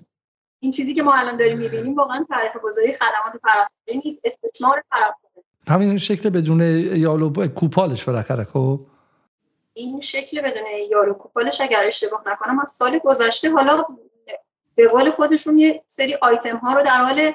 این 0.60 0.72
چیزی 0.72 0.94
که 0.94 1.02
ما 1.02 1.14
الان 1.14 1.36
داریم 1.36 1.58
می‌بینیم 1.58 1.94
واقعا 1.94 2.26
تعریف 2.28 2.52
گذاری 2.62 2.92
خدمات 2.92 3.40
پرستاری 3.42 4.00
نیست 4.04 4.22
استثمار 4.24 4.84
پرستاری 4.90 5.44
همین 5.68 5.98
شکل 5.98 6.30
بدون 6.30 6.60
یال 6.96 7.22
و 7.22 7.48
کوپالش 7.48 8.04
بالاخره 8.04 8.44
خب؟ 8.44 8.80
این 9.78 10.00
شکل 10.00 10.40
بدون 10.40 10.64
یارو 10.90 11.14
کوپالش 11.14 11.60
اگر 11.60 11.86
اشتباه 11.86 12.22
نکنم 12.26 12.60
از 12.60 12.72
سال 12.72 12.98
گذشته 12.98 13.50
حالا 13.50 13.84
به 14.74 14.88
قول 14.88 15.10
خودشون 15.10 15.58
یه 15.58 15.82
سری 15.86 16.14
آیتم 16.22 16.56
ها 16.56 16.78
رو 16.78 16.84
در 16.84 17.04
حال 17.04 17.32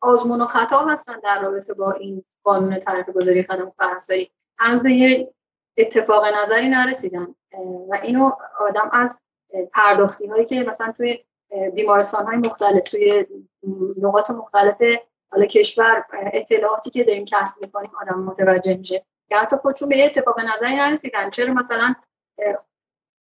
آزمون 0.00 0.42
و 0.42 0.46
خطا 0.46 0.78
هستن 0.78 1.20
در 1.24 1.42
رابطه 1.42 1.74
با 1.74 1.92
این 1.92 2.24
قانون 2.44 2.78
تعریف 2.78 3.10
گذاری 3.10 3.42
خدمات 3.42 3.72
پرستاری 3.78 4.30
هنوز 4.58 4.82
به 4.82 4.92
یه 4.92 5.34
اتفاق 5.76 6.24
نظری 6.42 6.68
نرسیدن 6.68 7.34
و 7.88 7.98
اینو 8.02 8.30
آدم 8.60 8.90
از 8.92 9.20
پرداختی 9.72 10.26
هایی 10.26 10.44
که 10.46 10.64
مثلا 10.68 10.92
توی 10.92 11.24
بیمارستان 11.74 12.26
های 12.26 12.36
مختلف 12.36 12.82
توی 12.82 13.26
نقاط 14.02 14.30
مختلف 14.30 14.76
حالا 15.30 15.46
کشور 15.46 16.04
اطلاعاتی 16.32 16.90
که 16.90 17.04
داریم 17.04 17.24
کسب 17.24 17.60
می‌کنیم 17.60 17.90
آدم 18.00 18.18
متوجه 18.18 18.76
میشه. 18.76 19.04
که 19.32 19.38
حتی 19.38 19.56
خودشون 19.56 19.88
به 19.88 20.04
اتفاق 20.04 20.40
نظری 20.40 20.76
نرسیدن. 20.76 21.30
چرا 21.30 21.54
مثلا 21.54 21.94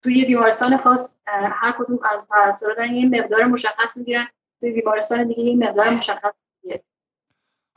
توی 0.04 0.26
بیمارستان 0.26 0.78
خاص 0.78 1.14
هر 1.52 1.74
کدوم 1.80 2.00
از 2.16 2.28
پرستارا 2.30 2.74
دارن 2.74 2.96
یه 2.96 3.10
مقدار 3.10 3.46
مشخص 3.46 3.98
می‌گیرن. 3.98 4.28
توی 4.60 4.72
بیمارستان 4.72 5.28
دیگه 5.28 5.44
یه 5.44 5.56
مقدار 5.56 5.90
مشخص 5.90 6.34
می‌گیره. 6.64 6.84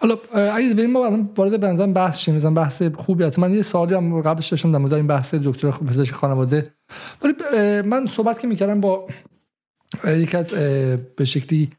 حالا 0.01 0.19
اگه 0.33 0.75
بریم 0.75 0.91
ما 0.91 1.07
الان 1.07 1.31
وارد 1.37 1.65
نظرم 1.65 1.93
بحث 1.93 2.19
شیم 2.19 2.35
مثلا 2.35 2.51
بحث 2.51 2.83
خوبی 2.83 3.25
هست. 3.25 3.39
من 3.39 3.55
یه 3.55 3.63
سوالی 3.63 3.95
هم 3.95 4.23
قبلش 4.23 4.49
داشتم 4.49 4.73
در 4.73 4.79
مورد 4.79 4.95
این 4.95 5.07
بحث 5.07 5.35
دکتر 5.35 5.71
پزشک 5.71 6.15
خانواده. 6.15 6.75
ولی 7.23 7.35
من 7.83 8.07
صحبت 8.07 8.39
که 8.39 8.47
می‌کردم 8.47 8.81
با 8.81 9.09
یکی 10.05 10.37
از 10.37 10.55
به 11.17 11.25
شکلی 11.25 11.71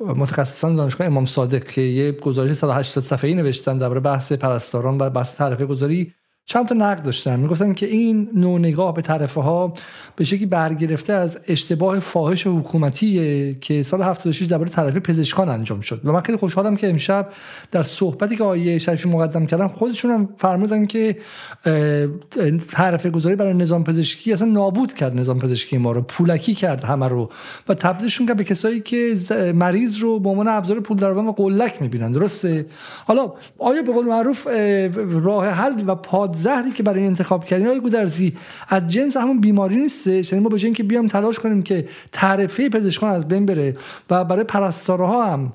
متخصصان 0.00 0.76
دانشگاه 0.76 1.06
امام 1.06 1.26
صادق 1.26 1.64
که 1.64 1.80
یه 1.80 2.12
گزارش 2.12 2.56
180 2.56 3.04
صفحه‌ای 3.04 3.34
نوشتن 3.34 3.78
درباره 3.78 4.00
بحث 4.00 4.32
پرستاران 4.32 4.98
و 5.00 5.10
بحث 5.10 5.36
تعرفه 5.36 5.66
گذاری 5.66 6.14
چند 6.50 6.66
تا 6.66 6.74
نقد 6.74 7.04
داشتن. 7.04 7.40
می‌گفتن 7.40 7.74
که 7.74 7.86
این 7.86 8.28
نوع 8.34 8.58
نگاه 8.58 8.94
به 8.94 9.02
تعرفه 9.02 9.40
ها 9.40 9.74
به 10.16 10.24
شکلی 10.24 10.46
برگرفته 10.46 11.12
از 11.12 11.38
اشتباه 11.48 12.00
فاحش 12.00 12.46
حکومتیه 12.46 13.54
که 13.54 13.82
سال 13.82 14.02
76 14.02 14.46
درباره 14.46 14.70
تعرفه 14.70 15.00
پزشکان 15.00 15.48
انجام 15.48 15.80
شد. 15.80 16.00
و 16.04 16.12
من 16.12 16.20
خیلی 16.20 16.38
خوشحالم 16.38 16.76
که 16.76 16.88
امشب 16.88 17.28
در 17.70 17.82
صحبتی 17.82 18.36
که 18.36 18.44
آیه 18.44 18.78
شریفی 18.78 19.08
مقدم 19.08 19.46
کردن 19.46 19.68
خودشون 19.68 20.10
هم 20.10 20.28
فرمودن 20.36 20.86
که 20.86 21.16
تعرفه 22.72 23.10
گذاری 23.10 23.36
برای 23.36 23.54
نظام 23.54 23.84
پزشکی 23.84 24.32
اصلا 24.32 24.48
نابود 24.48 24.94
کرد 24.94 25.16
نظام 25.16 25.38
پزشکی 25.38 25.78
ما 25.78 25.92
رو 25.92 26.02
پولکی 26.02 26.54
کرد 26.54 26.84
همه 26.84 27.08
رو. 27.08 27.30
و 27.68 27.74
تبدیلشون 27.74 28.26
کرد 28.26 28.36
به 28.36 28.44
کسایی 28.44 28.80
که 28.80 29.14
مریض 29.54 29.98
رو 29.98 30.20
به 30.20 30.28
عنوان 30.28 30.48
ابزار 30.48 30.80
پول 30.80 30.96
درآمدن 30.96 31.28
و 31.28 31.32
قلک 31.32 31.82
می‌بینن. 31.82 32.10
درسته؟ 32.10 32.66
حالا 33.06 33.32
آیا 33.58 33.82
به 33.82 33.92
قول 33.92 34.06
معروف 34.06 34.46
اه، 34.46 34.86
راه 35.20 35.48
حل 35.48 35.82
و 35.86 35.94
پادزهری 36.40 36.70
که 36.70 36.82
برای 36.82 37.06
انتخاب 37.06 37.44
کردین 37.44 37.66
آیا 37.66 37.80
گودرزی 37.80 38.36
از 38.68 38.86
جنس 38.86 39.16
همون 39.16 39.40
بیماری 39.40 39.76
نیستش؟ 39.76 40.32
یعنی 40.32 40.44
ما 40.44 40.50
به 40.50 40.64
اینکه 40.64 40.82
بیام 40.82 41.06
تلاش 41.06 41.38
کنیم 41.38 41.62
که 41.62 41.88
تعرفه 42.12 42.68
پزشکان 42.68 43.10
از 43.10 43.28
بین 43.28 43.46
بره 43.46 43.76
و 44.10 44.24
برای 44.24 44.44
پرستارها 44.44 45.32
هم 45.32 45.52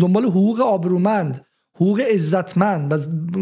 دنبال 0.00 0.24
حقوق 0.24 0.60
آبرومند 0.60 1.44
حقوق 1.74 2.00
عزتمند 2.00 2.92
و 2.92 2.98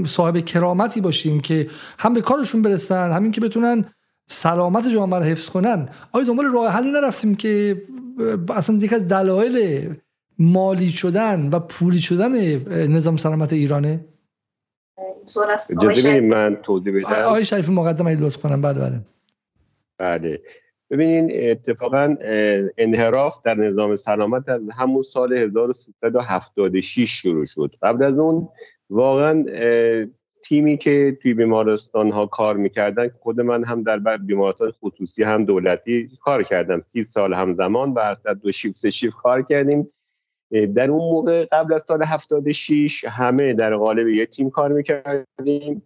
صاحب 0.07 0.39
کرامتی 0.39 1.01
باشیم 1.01 1.41
که 1.41 1.69
هم 1.99 2.15
به 2.15 2.21
کارشون 2.21 2.63
برسن 2.63 3.13
همین 3.13 3.33
که 3.33 3.41
بتونن 3.41 3.85
سلامت 4.27 4.89
جامعه 4.89 5.19
رو 5.19 5.25
حفظ 5.25 5.49
کنن. 5.49 5.89
آیا 6.13 6.25
دنبال 6.25 6.47
راه 6.47 6.73
حلی 6.73 6.91
نرفتیم 6.91 7.35
که 7.35 7.83
اصلا 8.49 8.77
یک 8.77 8.93
از 8.93 9.09
دلایل 9.09 9.89
مالی 10.39 10.93
شدن 10.93 11.49
و 11.53 11.59
پولی 11.59 12.01
شدن 12.01 12.33
نظام 12.87 13.17
سلامت 13.17 13.53
ایرانه؟ 13.53 14.05
این 14.99 15.27
سوال 15.27 15.51
از 15.51 15.73
آقای 15.77 15.89
اجازه 15.89 16.21
من 16.21 16.57
توضیح 16.63 16.97
بدم. 16.97 17.09
آقای 17.11 17.45
شریف 17.45 17.69
مقدم 17.69 18.07
اگه 18.07 18.21
لطف 18.21 18.37
کنم. 18.37 18.61
بله 18.61 18.81
بله. 18.81 19.01
بله. 19.99 20.41
ببینین 20.91 21.51
اتفاقا 21.51 22.17
انحراف 22.79 23.43
در 23.45 23.55
نظام 23.55 23.97
سلامت 23.97 24.49
از 24.49 24.61
همون 24.77 25.03
سال 25.03 25.33
1376 25.33 27.11
شروع 27.11 27.45
شد. 27.45 27.75
قبل 27.83 28.05
از 28.05 28.19
اون 28.19 28.49
واقعا 28.91 29.45
تیمی 30.45 30.77
که 30.77 31.19
توی 31.23 31.35
بیمارستان 31.35 32.11
ها 32.11 32.27
کار 32.27 32.57
می‌کردن 32.57 33.09
خود 33.21 33.41
من 33.41 33.65
هم 33.65 33.83
در 33.83 33.99
بعد 33.99 34.27
بیمارستان 34.27 34.71
خصوصی 34.71 35.23
هم 35.23 35.45
دولتی 35.45 36.11
کار 36.21 36.43
کردم. 36.43 36.83
سی 36.87 37.05
سال 37.05 37.35
همزمان 37.35 37.93
و 37.93 38.17
در 38.25 38.35
دو 38.35 38.53
شیفت 38.53 38.75
سه 38.75 38.91
شیفت 38.91 39.17
کار 39.17 39.43
کردیم. 39.43 39.87
در 40.51 40.91
اون 40.91 41.13
موقع 41.13 41.47
قبل 41.53 41.75
از 41.75 41.85
سال 41.89 42.03
76 42.03 43.05
همه 43.05 43.53
در 43.53 43.77
قالب 43.77 44.09
یک 44.09 44.31
تیم 44.31 44.51
کار 44.51 44.73
می‌کردیم. 44.73 45.83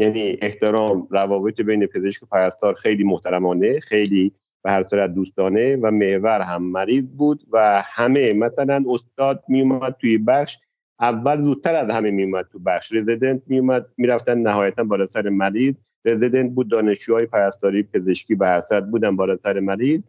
یعنی 0.00 0.38
احترام 0.42 1.08
روابط 1.10 1.60
بین 1.60 1.86
پزشک 1.86 2.22
و 2.22 2.26
پرستار 2.26 2.74
خیلی 2.74 3.04
محترمانه 3.04 3.80
خیلی 3.80 4.32
به 4.64 4.70
هر 4.70 4.84
صورت 4.90 5.14
دوستانه 5.14 5.76
و 5.76 5.90
محور 5.90 6.40
هم 6.40 6.62
مریض 6.62 7.06
بود 7.06 7.46
و 7.52 7.82
همه 7.86 8.32
مثلا 8.32 8.84
استاد 8.88 9.44
میومد 9.48 9.96
توی 10.00 10.18
بخش 10.18 10.58
اول 11.00 11.42
زودتر 11.42 11.76
از 11.76 11.90
همه 11.90 12.10
میومد 12.10 12.48
تو 12.52 12.58
بخش. 12.58 12.92
رزیدنت 12.92 13.42
میومد 13.46 13.86
می‌رفتن 13.96 14.38
نهایتا 14.38 14.84
بالا 14.84 15.06
سر 15.06 15.28
مریض. 15.28 15.74
رزیدنت 16.04 16.50
بود 16.50 16.70
دانشجوهای 16.70 17.26
پرستاری 17.26 17.82
پزشکی 17.82 18.34
به 18.34 18.46
هر 18.46 18.80
بودن 18.80 19.16
بالا 19.16 19.36
سر 19.36 19.60
مریض. 19.60 20.00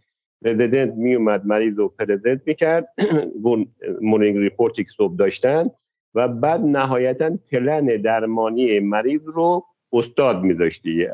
رزیدنت 0.42 0.94
میومد 0.94 1.46
مریض 1.46 1.80
رو 1.80 1.88
present 1.88 2.41
می‌کرد. 2.46 2.88
morning 4.02 4.38
report 4.38 4.77
ی 4.77 4.84
که 4.84 4.90
صبح 4.98 5.16
داشتن 5.16 5.64
و 6.16 6.28
بعد 6.28 6.62
نهایتا 6.62 7.38
پلن 7.52 7.86
درمانی 7.86 8.80
مریض 8.80 9.22
رو 9.26 9.66
استاد 9.94 10.44
میذاشتی 10.44 11.08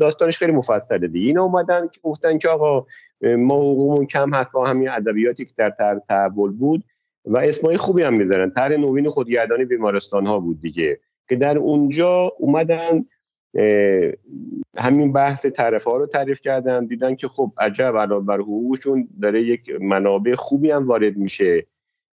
داستانش 0.00 0.38
خیلی 0.38 0.52
مفصله 0.52 1.08
دیگه. 1.08 1.26
اینا 1.26 1.44
اومدن 1.44 1.88
که 1.88 2.00
گفتن 2.02 2.38
که 2.38 2.48
آقا 2.48 2.86
ما 3.38 3.56
حقوقمون 3.56 4.06
کم 4.06 4.34
هست 4.34 4.52
با 4.52 4.66
همین 4.66 4.88
ادبیاتی 4.88 5.44
که 5.44 5.52
در 5.56 6.00
تحول 6.08 6.52
بود 6.52 6.84
و 7.24 7.38
اسمای 7.38 7.76
خوبی 7.76 8.02
هم 8.02 8.14
می‌ذارن. 8.14 8.50
طرح 8.50 8.76
نوین 8.76 9.08
خودگردانی 9.08 9.64
بیمارستان 9.64 10.26
ها 10.26 10.40
بود 10.40 10.60
دیگه. 10.60 10.98
که 11.28 11.36
در 11.36 11.58
اونجا 11.58 12.32
اومدن 12.38 13.04
همین 14.76 15.12
بحث 15.12 15.46
تعرفه 15.46 15.90
ها 15.90 15.96
رو 15.96 16.06
تعریف 16.06 16.40
کردن. 16.40 16.86
دیدن 16.86 17.14
که 17.14 17.28
خب 17.28 17.52
عجب 17.58 17.96
علاوه 17.96 18.26
بر 18.26 18.38
حقوقشون 18.38 19.08
داره 19.22 19.42
یک 19.42 19.70
منابع 19.80 20.34
خوبی 20.34 20.70
هم 20.70 20.86
وارد 20.86 21.16
میشه. 21.16 21.66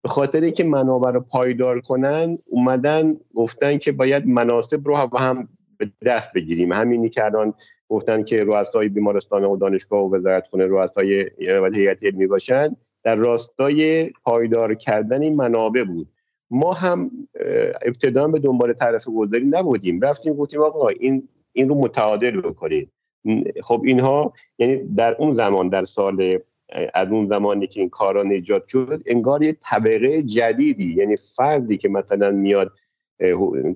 به 0.02 0.08
خاطر 0.08 0.40
اینکه 0.40 0.64
منابع 0.64 1.10
رو 1.10 1.20
پایدار 1.20 1.80
کنن 1.80 2.38
اومدن 2.46 3.16
گفتن 3.34 3.78
که 3.78 3.92
باید 3.92 4.26
مناسب 4.26 4.88
رو 4.88 4.96
هم 4.96 5.48
به 5.78 5.90
دست 6.06 6.32
بگیریم. 6.32 6.72
همینی 6.72 7.08
که 7.08 7.24
الان 7.24 7.54
گفتن 7.88 8.22
که 8.22 8.44
رؤسای 8.44 8.88
بیمارستان 8.88 9.44
و 9.44 9.56
دانشگاه 9.56 10.00
و 10.00 10.16
وزارتخونه 10.16 10.66
رؤسای 10.66 11.30
و 11.62 11.70
هیئت 11.74 12.04
علمی 12.04 12.26
باشن 12.26 12.76
در 13.02 13.14
راستای 13.14 14.10
پایدار 14.24 14.74
کردن 14.74 15.22
این 15.22 15.36
منابع 15.36 15.84
بود. 15.84 16.08
ما 16.50 16.72
هم 16.72 17.10
ابتدا 17.82 18.28
به 18.28 18.38
دنبال 18.38 18.72
تعرفه 18.72 19.10
گذاری 19.10 19.44
نبودیم. 19.44 20.00
رفتیم 20.00 20.34
گفتیم 20.34 20.62
آقا 20.62 20.88
این 20.88 21.28
این 21.52 21.68
رو 21.68 21.74
متعادل 21.74 22.40
بکنید. 22.40 22.90
خب 23.62 23.82
اینها 23.84 24.32
یعنی 24.58 24.76
در 24.76 25.16
اون 25.18 25.34
زمان 25.34 25.68
در 25.68 25.84
سال 25.84 26.38
از 26.94 27.08
اون 27.08 27.28
زمانی 27.28 27.66
که 27.66 27.80
این 27.80 27.88
کارا 27.88 28.22
ایجاد 28.22 28.66
شد 28.66 29.02
انگار 29.06 29.42
یه 29.42 29.56
طبقه 29.60 30.22
جدیدی 30.22 30.94
یعنی 30.94 31.16
فردی 31.16 31.76
که 31.76 31.88
مثلا 31.88 32.30
میاد 32.30 32.72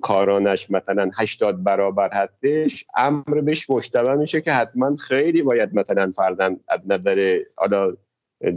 کارانش 0.01 0.71
مثلا 0.71 1.09
80 1.17 1.63
برابر 1.63 2.09
هستش 2.13 2.85
امر 2.95 3.41
بهش 3.41 3.69
مشتبه 3.69 4.15
میشه 4.15 4.41
که 4.41 4.51
حتما 4.51 4.95
خیلی 4.95 5.41
باید 5.41 5.69
مثلا 5.73 6.11
فرزن 6.15 6.57
از 6.67 6.79
نظر 6.85 7.39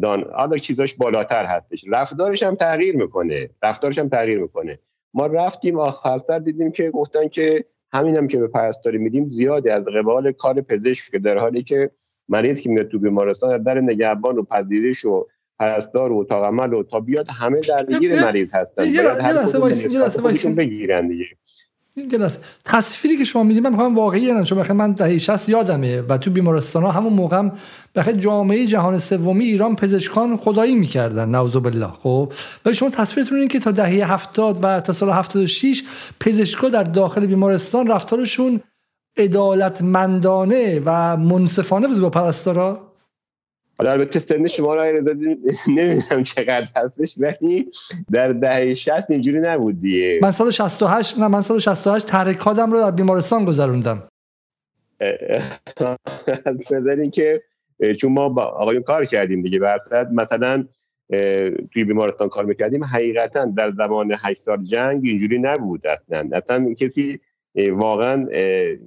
دان 0.02 0.24
حالا 0.35 0.56
چیزاش 0.56 0.94
بالاتر 0.94 1.44
هستش. 1.44 1.85
رفتارش 1.89 2.43
هم 2.43 2.55
تغییر 2.55 2.97
می‌کنه. 2.97 3.51
رفتارش 3.62 3.98
هم 3.98 4.09
تغییر 4.09 4.39
می‌کنه. 4.39 4.78
ما 5.15 5.27
رفتیم 5.27 5.78
آخرتر 5.78 6.39
دیدیم 6.39 6.73
که 6.73 6.90
گفتن 6.90 7.28
که 7.28 7.65
همین 7.93 8.16
هم 8.16 8.28
که 8.28 8.39
به 8.39 8.48
پرستاری 8.48 8.98
میدیم 8.98 9.31
زیاده 9.31 9.73
از 9.73 9.85
قبال 9.85 10.32
کار 10.32 10.61
پزشک 10.61 11.11
که 11.11 11.19
در 11.19 11.39
حالی 11.39 11.62
که 11.62 11.90
مریض 12.28 12.61
که 12.61 12.69
میاد 12.70 12.89
تو 12.89 12.98
بیمارستان 12.98 13.52
از 13.52 13.65
در 13.65 13.81
نگهبان 13.81 14.39
و 14.39 14.43
پذیرش 14.43 15.05
و 15.05 15.27
پرستار 15.59 16.12
و 16.12 16.19
اتاق 16.19 16.44
عمل 16.44 16.74
و 16.74 16.82
تا 16.82 17.01
بیاد 17.01 17.27
همه 17.28 17.61
درگیر 17.61 18.24
مریض 18.24 18.48
هستن. 18.52 18.86
یه- 18.86 19.02
باید 19.02 19.20
هر. 19.20 19.32
بگیرن 20.55 21.09
دیگه. 21.09 21.24
تصویری 22.65 23.16
که 23.16 23.25
شما 23.25 23.43
می‌دید 23.43 23.62
من 23.62 23.71
می‌خوام 23.71 23.95
واقعی 23.95 24.33
نه 24.33 24.45
چون 24.45 24.73
من 24.73 24.93
دهه 24.93 25.19
60 25.19 25.49
یادمه. 25.49 26.01
و 26.01 26.19
تو 26.19 26.31
بیمارستان 26.31 26.83
ها 26.83 26.91
همون 26.91 27.12
موقع 27.12 27.39
هم 27.39 27.53
بخاطر 27.95 28.19
جامعه 28.19 28.66
جهان 28.66 28.99
سومی 28.99 29.45
ایران 29.45 29.77
پزشکان 29.77 30.37
خدایی 30.37 30.75
می‌کردن. 30.75 31.29
نعوذ 31.29 31.57
بالله. 31.57 31.89
خب؟ 32.03 32.33
و 32.65 32.73
شما 32.73 32.91
تصویرتون 32.91 33.39
این 33.39 33.49
که 33.49 33.59
تا 33.59 33.71
دهه 33.71 34.12
70 34.12 34.59
و 34.62 34.81
تا 34.81 34.93
سال 34.93 35.11
76 35.11 35.83
پزشکا 36.21 36.69
در 36.69 36.83
داخل 36.83 37.27
بیمارستان 37.27 37.87
رفتارشون 37.87 38.61
عدالتمندانه 39.16 40.83
و 40.85 41.16
منصفانه 41.16 41.89
بود 41.89 42.01
با 42.01 42.11
پرستارا. 42.11 42.94
حالا 43.79 43.93
البته 43.93 44.19
سن 44.19 44.47
شما 44.47 44.75
را 44.75 44.85
نمی‌دونم 45.69 46.23
چقدر 46.23 46.69
هستش 46.77 47.15
ولی 47.19 47.71
در 48.13 48.29
دهه 48.29 48.75
60 48.75 49.11
اینجوری 49.11 49.41
نبود 49.41 49.81
دیگه. 49.81 50.21
من 50.23 50.31
سال 50.31 50.51
68 50.51 51.19
نه 51.19 51.29
من 51.29 51.43
سال 51.43 51.59
68 51.59 52.07
تحریکاتم 52.07 52.71
رو 52.71 52.79
در 52.79 52.91
بیمارستان 52.91 53.45
گذروندم. 53.45 54.09
از 56.45 56.69
که 57.13 57.43
چون 58.01 58.13
ما 58.13 58.29
با 58.29 58.43
آقایون 58.43 58.83
کار 58.83 59.05
کردیم 59.05 59.43
دیگه 59.43 59.59
برصد 59.59 60.13
مثلا 60.13 60.65
توی 61.73 61.85
بیمارستان 61.85 62.29
کار 62.29 62.45
می‌کردیم 62.45 62.85
حقیقتا 62.85 63.45
در 63.45 63.71
زمان 63.71 64.15
8 64.19 64.39
سال 64.43 64.63
جنگ 64.63 65.01
اینجوری 65.05 65.39
نبود 65.39 65.87
اصلا. 65.87 66.29
اصلا 66.33 66.75
کسی 66.75 67.21
واقعا 67.71 68.27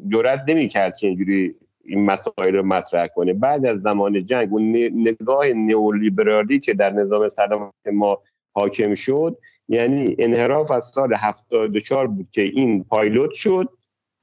جرات 0.10 0.40
نمی‌کرد 0.48 0.98
که 0.98 1.08
اینجوری 1.08 1.56
این 1.88 2.06
مسائل 2.06 2.56
رو 2.56 2.64
مطرح 2.66 3.08
کنه. 3.08 3.34
بعد 3.34 3.66
از 3.66 3.82
زمان 3.82 4.26
جنگ 4.26 4.48
اون 4.52 4.76
نگاه 4.94 5.48
نئولیبرالی 5.48 6.60
که 6.60 6.74
در 6.74 6.90
نظام 6.90 7.30
سلامت 7.30 7.74
ما 7.94 8.22
حاکم 8.54 8.96
شد 8.96 9.38
یعنی 9.68 10.16
انحراف 10.20 10.72
از 10.72 10.86
سال 10.86 11.14
74 11.14 12.08
بود 12.08 12.28
که 12.32 12.42
این 12.42 12.84
پایلوت 12.84 13.32
شد. 13.32 13.70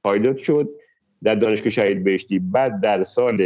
پایلوت 0.03 0.37
شد 0.37 0.69
در 1.23 1.35
دانشگاه 1.35 1.69
شهید 1.69 2.03
بهشتی. 2.03 2.39
بعد 2.39 2.81
در 2.81 3.03
سال 3.03 3.37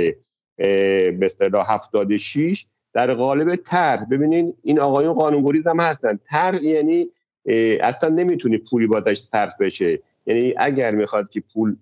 به 0.58 1.20
اصطلاح 1.22 1.74
76 1.74 2.66
در 2.94 3.14
قالب 3.14 3.56
تر 3.56 3.98
ببینین 3.98 4.54
این 4.64 4.80
آقایون 4.80 5.14
قانونگریز 5.14 5.68
هم 5.68 5.80
هستن. 5.80 6.20
تر 6.30 6.64
یعنی 6.64 7.08
اصلا 7.82 8.10
نمی‌تونی 8.10 8.58
پولی 8.58 8.88
بازش 8.88 9.18
صرف 9.18 9.54
بشه. 9.60 10.00
یعنی 10.26 10.54
اگر 10.58 10.92
می‌خواد 10.92 11.30
که 11.30 11.44
پول 11.54 11.76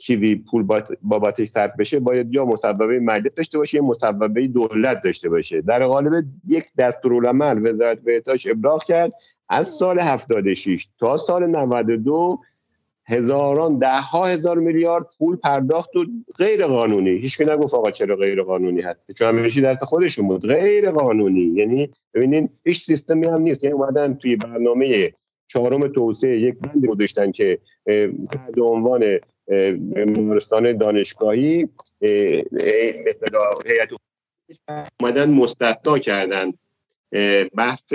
چیزی 0.00 0.34
پول 0.34 0.66
بابتش 1.02 1.48
صرف 1.48 1.70
بشه 1.78 2.00
باید 2.00 2.34
یا 2.34 2.44
مصوبه 2.44 3.00
مجلس 3.00 3.34
داشته 3.34 3.58
باشه 3.58 3.76
یا 3.76 3.84
مصوبه 3.84 4.46
دولت 4.46 5.02
داشته 5.02 5.28
باشه. 5.28 5.60
در 5.60 5.86
قالب 5.86 6.24
یک 6.48 6.64
دستورالعمل 6.78 7.66
وزارت 7.66 8.00
بهداشت 8.00 8.48
ابلاغ 8.50 8.84
کرد 8.84 9.12
از 9.48 9.68
سال 9.68 10.00
76 10.00 10.88
تا 10.98 11.18
سال 11.18 11.46
92 11.46 12.38
هزاران 13.06 13.78
ده 13.78 14.00
ها 14.00 14.26
هزار 14.26 14.58
میلیارد 14.58 15.06
پول 15.18 15.36
پرداخت 15.36 15.96
و 15.96 16.04
غیر 16.38 16.66
قانونی. 16.66 17.10
هیچ 17.10 17.40
نگفت 17.40 17.74
آقا 17.74 17.90
چرا 17.90 18.16
غیر 18.16 18.42
قانونی 18.42 18.80
هست؟ 18.80 19.00
چون 19.18 19.38
همیشه 19.38 19.60
دست 19.60 19.84
خودشون 19.84 20.28
بود. 20.28 20.46
غیر 20.46 20.90
قانونی. 20.90 21.40
یعنی 21.40 21.90
ببینین 22.14 22.48
هیچ 22.64 22.84
سیستمی 22.84 23.26
هم 23.26 23.42
نیست. 23.42 23.64
یعنی 23.64 23.76
اومدن 23.76 24.14
توی 24.14 24.36
برنامه 24.36 25.12
چهارم 25.46 25.88
توسعه 25.88 26.40
یک 26.40 26.58
بند 26.58 26.86
گذاشتن 26.86 27.32
که 27.32 27.58
تحت 28.32 28.58
عنوان 28.58 29.04
بیمارستان 29.48 30.76
دانشگاهی 30.76 31.68
هیئت 33.66 33.90
اومدن 35.00 35.30
مستثنا 35.30 35.98
کردن. 35.98 36.52
بحث 37.56 37.92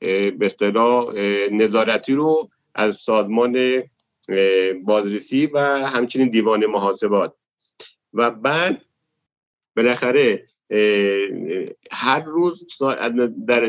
به 0.00 0.36
اصطلاح 0.40 1.14
نظارتی 1.52 2.14
رو 2.14 2.50
از 2.74 2.96
سازمان 2.96 3.82
بازرسی 4.84 5.46
و 5.46 5.58
همچنین 5.86 6.28
دیوان 6.28 6.66
محاسبات. 6.66 7.34
و 8.14 8.30
بعد 8.30 8.82
بالاخره 9.76 10.46
هر 11.90 12.24
روز 12.26 12.66
در 13.46 13.64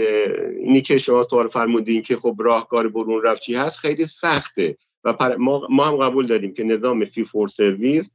اینی 0.59 0.81
که 0.81 0.97
شما 0.97 1.27
سوال 1.29 1.47
فرمودین 1.47 2.01
که 2.01 2.15
خب 2.15 2.35
راهکار 2.39 2.87
برون 2.87 3.23
رفت 3.23 3.49
هست 3.49 3.77
خیلی 3.77 4.05
سخته. 4.05 4.77
و 5.07 5.35
ما, 5.37 5.67
ما 5.69 5.83
هم 5.83 5.95
قبول 5.95 6.27
داریم 6.27 6.53
که 6.53 6.63
نظام 6.63 7.05
فی 7.05 7.23
فور 7.23 7.47
سرویس 7.47 8.11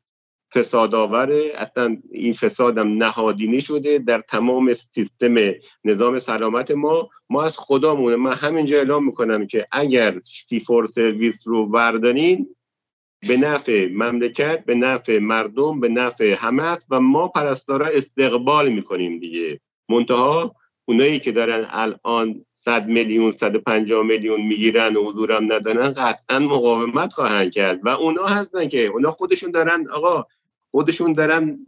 فساد 0.55 0.95
آوره 0.95 1.53
اصلا 1.57 1.97
این 2.11 2.33
فساد 2.33 2.79
هم 2.79 2.89
نهادینی 2.89 3.61
شده 3.61 3.99
در 3.99 4.21
تمام 4.21 4.73
سیستم 4.73 5.35
نظام 5.85 6.19
سلامت 6.19 6.71
ما. 6.71 7.11
ما 7.31 7.43
از 7.45 7.59
خدامونه 7.59 8.17
من 8.17 8.33
همینجا 8.33 8.77
اعلام 8.77 9.07
می‌کنم 9.07 9.47
که 9.47 9.67
اگر 9.73 10.19
فی 10.49 10.61
فور 10.61 10.87
سرویس 10.87 11.43
رو 11.47 11.67
وردانین 11.67 12.57
به 13.29 13.37
نفع 13.37 13.89
مملکت 13.93 14.65
به 14.65 14.75
نفع 14.75 15.19
مردم 15.19 15.81
به 15.81 15.89
نفع 15.89 16.35
همه 16.39 16.63
است 16.63 16.87
و 16.91 17.01
ما 17.01 17.29
پرستارا 17.29 17.87
استقبال 17.87 18.73
می‌کنیم 18.73 19.19
دیگه. 19.19 19.61
منتها 19.89 20.55
اونایی 20.85 21.19
که 21.19 21.33
دارن 21.33 21.67
الان 21.71 22.45
100 22.53 22.87
میلیون 22.87 23.33
150 23.33 24.03
میلیون 24.03 24.41
می‌گیرن 24.41 24.97
و 24.97 25.05
حضورم 25.05 25.53
ندارن 25.53 25.89
قطعا 25.89 26.39
مقاومت 26.39 27.13
خواهند 27.13 27.53
کرد. 27.53 27.81
و 27.83 27.89
اونا 27.89 28.27
هستن 28.27 28.69
که 28.69 28.87
اونا 28.87 29.11
خودشون 29.11 29.51
دارن 29.51 29.89
آقا 29.91 30.27
خودشون 30.71 31.13
دارن 31.13 31.67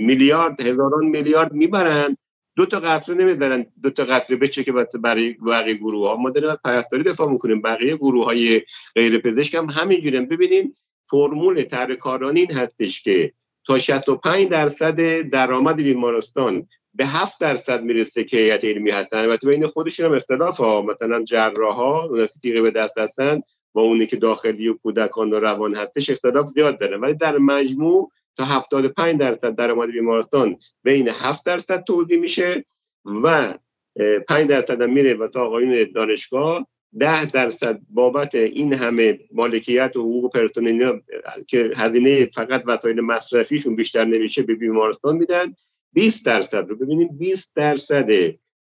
میلیارد 0.00 0.60
هزاران 0.60 1.04
میلیارد 1.04 1.52
می‌برن. 1.52 2.16
دو 2.56 2.66
تا 2.66 2.80
قطره 2.80 3.14
نمیدارن 3.14 3.66
دو 3.82 3.90
تا 3.90 4.04
قطره 4.04 4.36
بچه 4.36 4.64
که 4.64 4.72
برای 5.00 5.32
بقیه 5.32 5.74
گروه 5.74 6.08
ها 6.08 6.16
ما 6.16 6.30
داریم 6.30 6.50
از 6.50 6.62
پرستاری 6.64 7.02
دفاع 7.02 7.30
می‌کنیم. 7.30 7.62
بقیه 7.62 7.96
گروه 7.96 8.24
های 8.24 8.62
غیر 8.94 9.18
پزشک 9.18 9.54
هم 9.54 9.70
همینجوریم 9.70 10.26
ببینین 10.26 10.74
فرمول 11.04 11.62
طرح 11.62 12.12
این 12.22 12.52
هستش 12.52 13.02
که 13.02 13.32
تا 13.66 13.78
65 13.78 14.48
درصد 14.48 15.20
درآمد 15.20 15.76
بیمارستان 15.76 16.66
به 16.96 17.06
7 17.06 17.40
درصد 17.40 17.82
می‌رسه 17.82 18.24
که 18.24 18.36
هیئت 18.36 18.64
علمی 18.64 18.90
هستن. 18.90 19.18
البته 19.18 19.48
بین 19.48 19.66
خودشون 19.66 20.06
هم 20.06 20.14
اختلاف 20.14 20.56
ها. 20.56 20.82
مثلا 20.82 21.24
جراح 21.24 21.74
ها 21.74 22.26
تیغه 22.42 22.62
به 22.62 22.70
دست 22.70 22.98
هستن 22.98 23.40
با 23.72 23.82
اونی 23.82 24.06
که 24.06 24.16
داخلی 24.16 24.68
و 24.68 24.74
کودکان 24.74 25.32
و 25.32 25.40
روان 25.40 25.74
هستش 25.74 26.10
اختلاف 26.10 26.46
زیاد 26.46 26.78
داره. 26.78 26.96
ولی 26.96 27.14
در 27.14 27.38
مجموع 27.38 28.10
تا 28.36 28.44
75 28.44 29.20
درصد 29.20 29.54
درآمد 29.54 29.90
بیمارستان 29.90 30.56
بین 30.82 31.08
7 31.08 31.46
درصد 31.46 31.84
توزیع 31.84 32.18
میشه 32.18 32.64
و 33.22 33.54
5 34.28 34.48
درصد 34.48 34.82
هم 34.82 34.92
میره 34.92 35.14
واسه 35.14 35.40
آقایون 35.40 35.86
دانشگاه. 35.94 36.66
ده 36.98 37.24
درصد 37.24 37.80
بابت 37.90 38.34
این 38.34 38.74
همه 38.74 39.18
مالکیت 39.32 39.96
و 39.96 40.00
حقوق 40.00 40.32
پرسنلی 40.32 41.02
که 41.46 41.70
هزینه 41.76 42.24
فقط 42.24 42.62
وسایل 42.66 43.00
مصرفیشون 43.00 43.74
بیشتر 43.74 44.04
نمیشه 44.04 44.42
به 44.42 44.54
بیمارستان 44.54 45.16
میدن. 45.16 45.54
20 45.92 46.26
درصد 46.26 46.70
رو. 46.70 46.76
ببینیم 46.76 47.08
20 47.18 47.52
درصد 47.54 48.08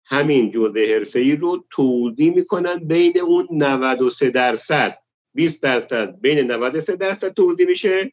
همین 0.07 0.51
جزء 0.51 1.05
ای 1.15 1.37
رو 1.37 1.65
توضیح 1.71 2.35
می‌کنن 2.35 2.79
بین 2.79 3.21
اون 3.21 3.49
93 3.51 4.31
درصد. 4.31 4.99
20 5.35 5.63
درصد 5.63 6.21
بین 6.21 6.51
93 6.51 6.97
درصد 6.97 7.29
توضیح 7.29 7.67
میشه. 7.67 8.13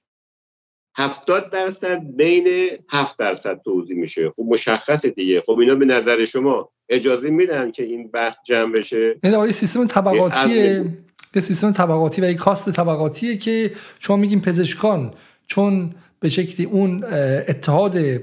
70 0.97 1.49
درصد 1.49 2.01
بین 2.15 2.47
7 2.89 3.19
درصد 3.19 3.61
توضیح 3.65 3.97
میشه. 3.97 4.29
خب 4.29 4.43
مشخصه 4.47 5.09
دیگه. 5.09 5.41
خب 5.41 5.59
اینا 5.59 5.75
به 5.75 5.85
نظر 5.85 6.25
شما 6.25 6.71
اجازه 6.89 7.29
میدن 7.29 7.71
که 7.71 7.83
این 7.83 8.07
بحث 8.07 8.35
جمع 8.45 8.71
بشه؟ 8.71 9.19
این 9.23 9.51
سیستم 9.51 9.85
طبقاتیه. 9.85 10.85
یه 11.35 11.41
سیستم 11.41 11.71
طبقاتی 11.71 12.21
و 12.21 12.25
یک 12.25 12.37
کاست 12.37 12.71
طبقاتیه 12.71 13.37
که 13.37 13.71
شما 13.99 14.17
میگین 14.17 14.41
پزشکان 14.41 15.13
چون 15.47 15.95
به 16.19 16.29
شکلی 16.29 16.65
اون 16.65 17.03
اتحاد 17.47 18.17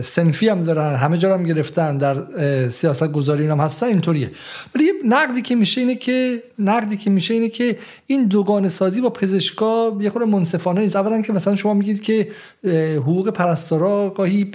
سنفی 0.00 0.48
هم 0.48 0.62
دارن 0.62 0.96
همه 0.96 1.18
جا 1.18 1.34
هم 1.34 1.44
گرفتن 1.44 1.98
در 1.98 2.68
سیاست 2.68 3.12
گذاری 3.12 3.46
هم 3.46 3.60
هستن 3.60 3.86
اینطوریه. 3.86 4.30
ولی 4.74 4.92
نقدی 5.04 5.42
که 5.42 5.54
میشه 5.54 5.80
اینه 5.80 5.94
که 5.94 6.42
نقدی 6.58 6.96
که 6.96 7.10
میشه 7.10 7.34
اینه 7.34 7.48
که 7.48 7.78
این 8.06 8.24
دوگان 8.24 8.68
سازی 8.68 9.00
با 9.00 9.10
پزشکا 9.10 9.96
یه 10.00 10.10
خورده 10.10 10.30
منصفانه 10.30 10.80
نیست. 10.80 10.96
اولا 10.96 11.22
که 11.22 11.32
مثلا 11.32 11.56
شما 11.56 11.74
میگید 11.74 12.02
که 12.02 12.28
حقوق 12.96 13.30
پرستارا 13.30 14.10
گاهی 14.10 14.50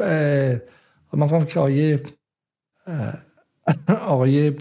من 1.13 1.27
فهم 1.27 1.45
که 1.45 1.59
آیه 1.59 2.03
آقای 4.07 4.53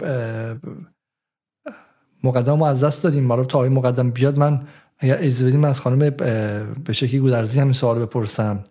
مقدم 2.23 2.61
از 2.61 2.83
دست 2.83 3.03
دادیم. 3.03 3.23
ما 3.23 3.43
تا 3.43 3.57
آقای 3.57 3.69
مقدم 3.69 4.11
بیاد 4.11 4.37
من 4.37 4.61
اگر 4.97 5.17
اجازه 5.19 5.47
بدیم 5.47 5.59
من 5.59 5.69
از 5.69 5.81
خانم 5.81 6.09
به 6.85 6.93
شکلی 6.93 7.19
گودرزی 7.19 7.59
همین 7.59 7.73
سوال 7.73 7.99
بپرسم 7.99 8.63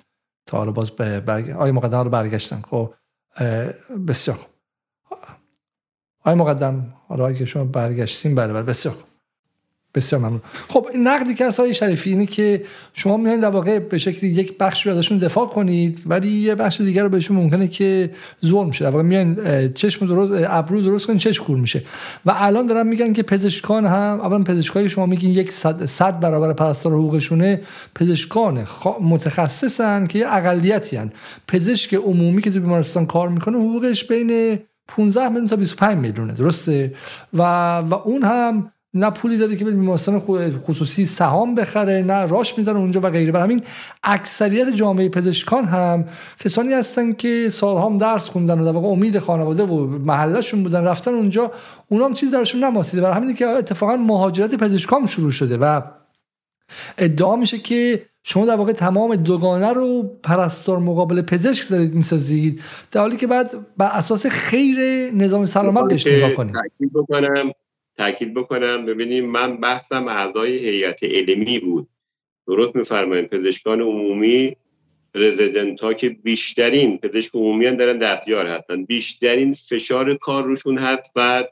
تا 0.47 0.59
حالا 0.59 0.73
باز 0.73 0.91
برگ... 0.91 1.51
آقای 1.51 1.73
مقدم 1.73 2.01
رو 2.01 2.11
برگشتن. 2.11 2.63
خب 2.71 2.95
بسیار 4.09 4.37
خوب. 4.37 4.49
آقای 6.21 6.35
مقدم 6.35 6.95
حالا 7.09 7.33
که 7.33 7.45
شما 7.45 7.65
برگشتیم 7.65 8.35
بله 8.35 8.53
بله 8.53 8.63
بسیار 8.63 8.95
خوب. 8.95 9.14
بسیار 9.95 10.21
ممنون. 10.21 10.41
خب 10.69 10.89
این 10.93 11.07
نقدی 11.07 11.35
که 11.35 11.45
از 11.45 11.61
شریفی 11.61 12.11
اینه 12.11 12.27
که 12.27 12.63
شما 12.93 13.17
میایین 13.17 13.41
در 13.41 13.49
واقع 13.49 13.79
به 13.79 13.99
شکلی 13.99 14.31
یک 14.31 14.59
بخش 14.59 14.87
رو 14.87 14.93
ازشون 14.93 15.19
دفاع 15.19 15.47
کنید 15.47 16.03
ولی 16.07 16.29
یه 16.29 16.55
بخش 16.55 16.81
دیگر 16.81 17.03
رو 17.03 17.09
بهشون 17.09 17.37
ممکنه 17.37 17.69
که 17.69 18.11
ظلم 18.45 18.67
میشه 18.67 18.85
در 18.85 18.91
واقع 18.91 19.03
میایین 19.03 19.37
چشم 19.75 20.07
درست 20.07 20.33
ابرو 20.49 20.83
درست 20.83 21.07
کنید 21.07 21.19
چش 21.19 21.41
کور 21.41 21.59
میشه. 21.59 21.83
و 22.27 22.33
الان 22.37 22.67
دارن 22.67 22.87
میگن 22.87 23.13
که 23.13 23.23
پزشکان 23.23 23.87
هم 23.87 24.21
اولا 24.21 24.43
پزشکای 24.43 24.89
شما 24.89 25.07
میگین 25.07 25.31
یک 25.31 25.53
صد, 25.53 25.85
صد 25.85 26.21
برابر 26.21 26.53
پرستار 26.53 26.93
حقوقشونه. 26.93 27.61
پزشکان 27.95 28.67
متخصصن 29.01 30.07
که 30.07 30.19
یه 30.19 30.27
اقلیتی 30.29 30.97
هن. 30.97 31.13
پزشک 31.49 31.95
عمومی 31.95 32.43
که 32.43 32.51
تو 32.51 32.61
بیمارستان 32.61 33.07
کار 33.07 33.29
می‌کنه 33.29 33.59
حقوقش 33.59 34.05
بین 34.05 34.59
15 34.89 35.29
میلیون 35.29 35.49
تا 35.49 35.57
25 35.57 35.99
میلیونه. 35.99 36.33
درسته؟ 36.33 36.95
و 37.35 37.43
و 37.79 37.95
اون 37.95 38.23
هم 38.23 38.71
نه 38.95 39.11
پولی 39.11 39.39
داره 39.39 39.57
که 39.57 39.65
به 39.65 39.71
بیمارستان 39.71 40.23
خصوصی 40.67 41.05
سهام 41.05 41.55
بخره 41.55 42.03
نه 42.03 42.27
راش 42.27 42.59
میدن 42.59 42.77
اونجا 42.77 43.01
و 43.01 43.11
غیره. 43.11 43.33
برای 43.33 43.45
همین 43.45 43.63
اکثریت 44.03 44.69
جامعه 44.69 45.09
پزشکان 45.09 45.65
هم 45.65 46.05
کسانی 46.39 46.73
هستن 46.73 47.13
که 47.13 47.51
سالها 47.51 47.87
هم 47.87 47.99
درس 47.99 48.29
خوندن 48.29 48.61
و 48.61 48.65
در 48.65 48.71
واقع 48.71 48.89
امید 48.89 49.19
خانواده 49.19 49.63
و 49.63 49.87
محلشون 49.87 50.63
بودن 50.63 50.85
رفتن 50.85 51.15
اونجا 51.15 51.53
اونا 51.89 52.05
هم 52.05 52.15
چیزی 52.15 52.33
درشون 52.33 52.65
نماسیده. 52.65 53.03
برای 53.03 53.15
همین 53.15 53.35
که 53.35 53.47
اتفاقا 53.47 53.97
مهاجرت 53.97 54.55
پزشکان 54.55 55.07
شروع 55.07 55.31
شده 55.31 55.57
و 55.57 55.81
ادعا 56.99 57.37
میشه 57.37 57.59
که 57.59 58.07
شما 58.23 58.47
در 58.47 58.57
واقع 58.57 58.73
تمام 58.73 59.17
دوگانه 59.17 59.73
رو 59.73 60.03
پرستار 60.23 60.79
مقابل 60.79 61.23
پزشک 61.23 61.69
دارید 61.69 61.95
می‌سازید 61.95 62.61
در 62.93 63.01
حالی 63.01 63.17
که 63.17 63.27
بعد 63.27 63.51
بر 63.77 63.87
اساس 63.87 64.27
خیر 64.27 64.79
نظام 65.15 65.47
سلامت 65.47 65.85
بهش 65.89 66.07
نگاه 66.07 66.31
کنید. 66.31 66.55
تاکید 66.55 66.93
بکنم. 66.93 67.53
ببینیم 67.99 69.27
من 69.27 69.57
بحثم 69.57 70.09
اعضای 70.09 70.59
هیئت 70.59 71.05
علمی 71.05 71.59
بود. 71.59 71.89
درست 72.47 72.77
میفرمایید 72.77 73.31
پزشکان 73.31 73.81
عمومی 73.81 74.57
رزیدنت 75.15 75.81
ها 75.81 75.93
که 75.95 76.09
بیشترین 76.09 76.99
پزشک 76.99 77.35
عمومی 77.35 77.77
دارن 77.77 77.99
دستیار 77.99 78.47
هستن. 78.47 78.85
بیشترین 78.85 79.53
فشار 79.53 80.17
کار 80.17 80.45
روشون 80.45 80.79
هست 80.79 81.13
و 81.17 81.45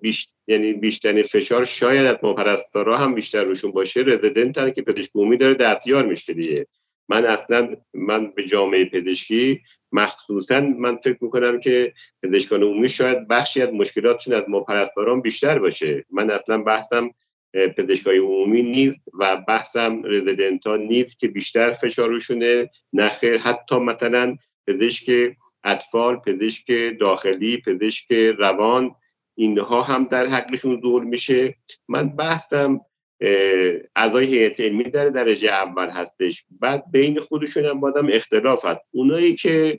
بیش... 0.00 0.28
یعنی 0.46 0.72
بیشترین 0.72 1.22
فشار 1.22 1.64
شاید 1.64 2.06
از 2.06 2.16
ما 2.22 2.34
پرستارا 2.34 2.96
هم 2.96 3.14
بیشتر 3.14 3.44
روشون 3.44 3.72
باشه. 3.72 4.00
رزیدنت 4.00 4.74
که 4.74 4.82
پزشک 4.82 5.10
عمومی 5.14 5.36
داره 5.36 5.54
دستیار 5.54 6.06
میشه 6.06 6.34
دیگه. 6.34 6.66
من 7.08 7.24
اصلا 7.24 7.76
من 7.94 8.30
به 8.30 8.44
جامعه 8.46 8.84
پزشکی 8.84 9.60
مخصوصا 9.92 10.60
من 10.60 10.96
فکر 10.96 11.18
می‌کنم 11.20 11.60
که 11.60 11.92
پزشکان 12.22 12.62
عمومی 12.62 12.88
شاید 12.88 13.28
بخشی 13.28 13.62
از 13.62 13.72
مشکلاتشون 13.72 14.34
از 14.34 14.44
ما 14.48 14.60
پرستاران 14.60 15.20
بیشتر 15.20 15.58
باشه. 15.58 16.04
من 16.10 16.30
اصلا 16.30 16.58
بحثم 16.62 17.10
پزشکای 17.76 18.18
عمومی 18.18 18.62
نیست 18.62 19.00
و 19.20 19.36
بحثم 19.36 20.02
رزیدنت 20.04 20.66
نیست 20.66 21.18
که 21.18 21.28
بیشتر 21.28 21.72
فشارشونه. 21.72 22.70
نخیر 22.92 23.36
حتی 23.36 23.78
مثلا 23.78 24.36
پزشک 24.66 25.36
اطفال 25.64 26.16
پزشک 26.16 26.72
داخلی 27.00 27.62
پزشک 27.66 28.12
روان 28.12 28.94
اینها 29.34 29.82
هم 29.82 30.04
در 30.04 30.26
حقشون 30.26 30.80
دور 30.80 31.04
میشه. 31.04 31.56
من 31.88 32.08
بحثم 32.08 32.80
اعضای 33.96 34.26
هیئت 34.26 34.60
علمی 34.60 34.84
در 34.84 35.08
درجه 35.08 35.48
اول 35.48 35.88
هستش. 35.90 36.44
بعد 36.60 36.84
بین 36.90 37.20
خودشون 37.20 37.64
هم 37.64 37.80
بادم 37.80 38.08
اختلاف 38.12 38.64
هست. 38.64 38.80
اونایی 38.90 39.34
که 39.34 39.78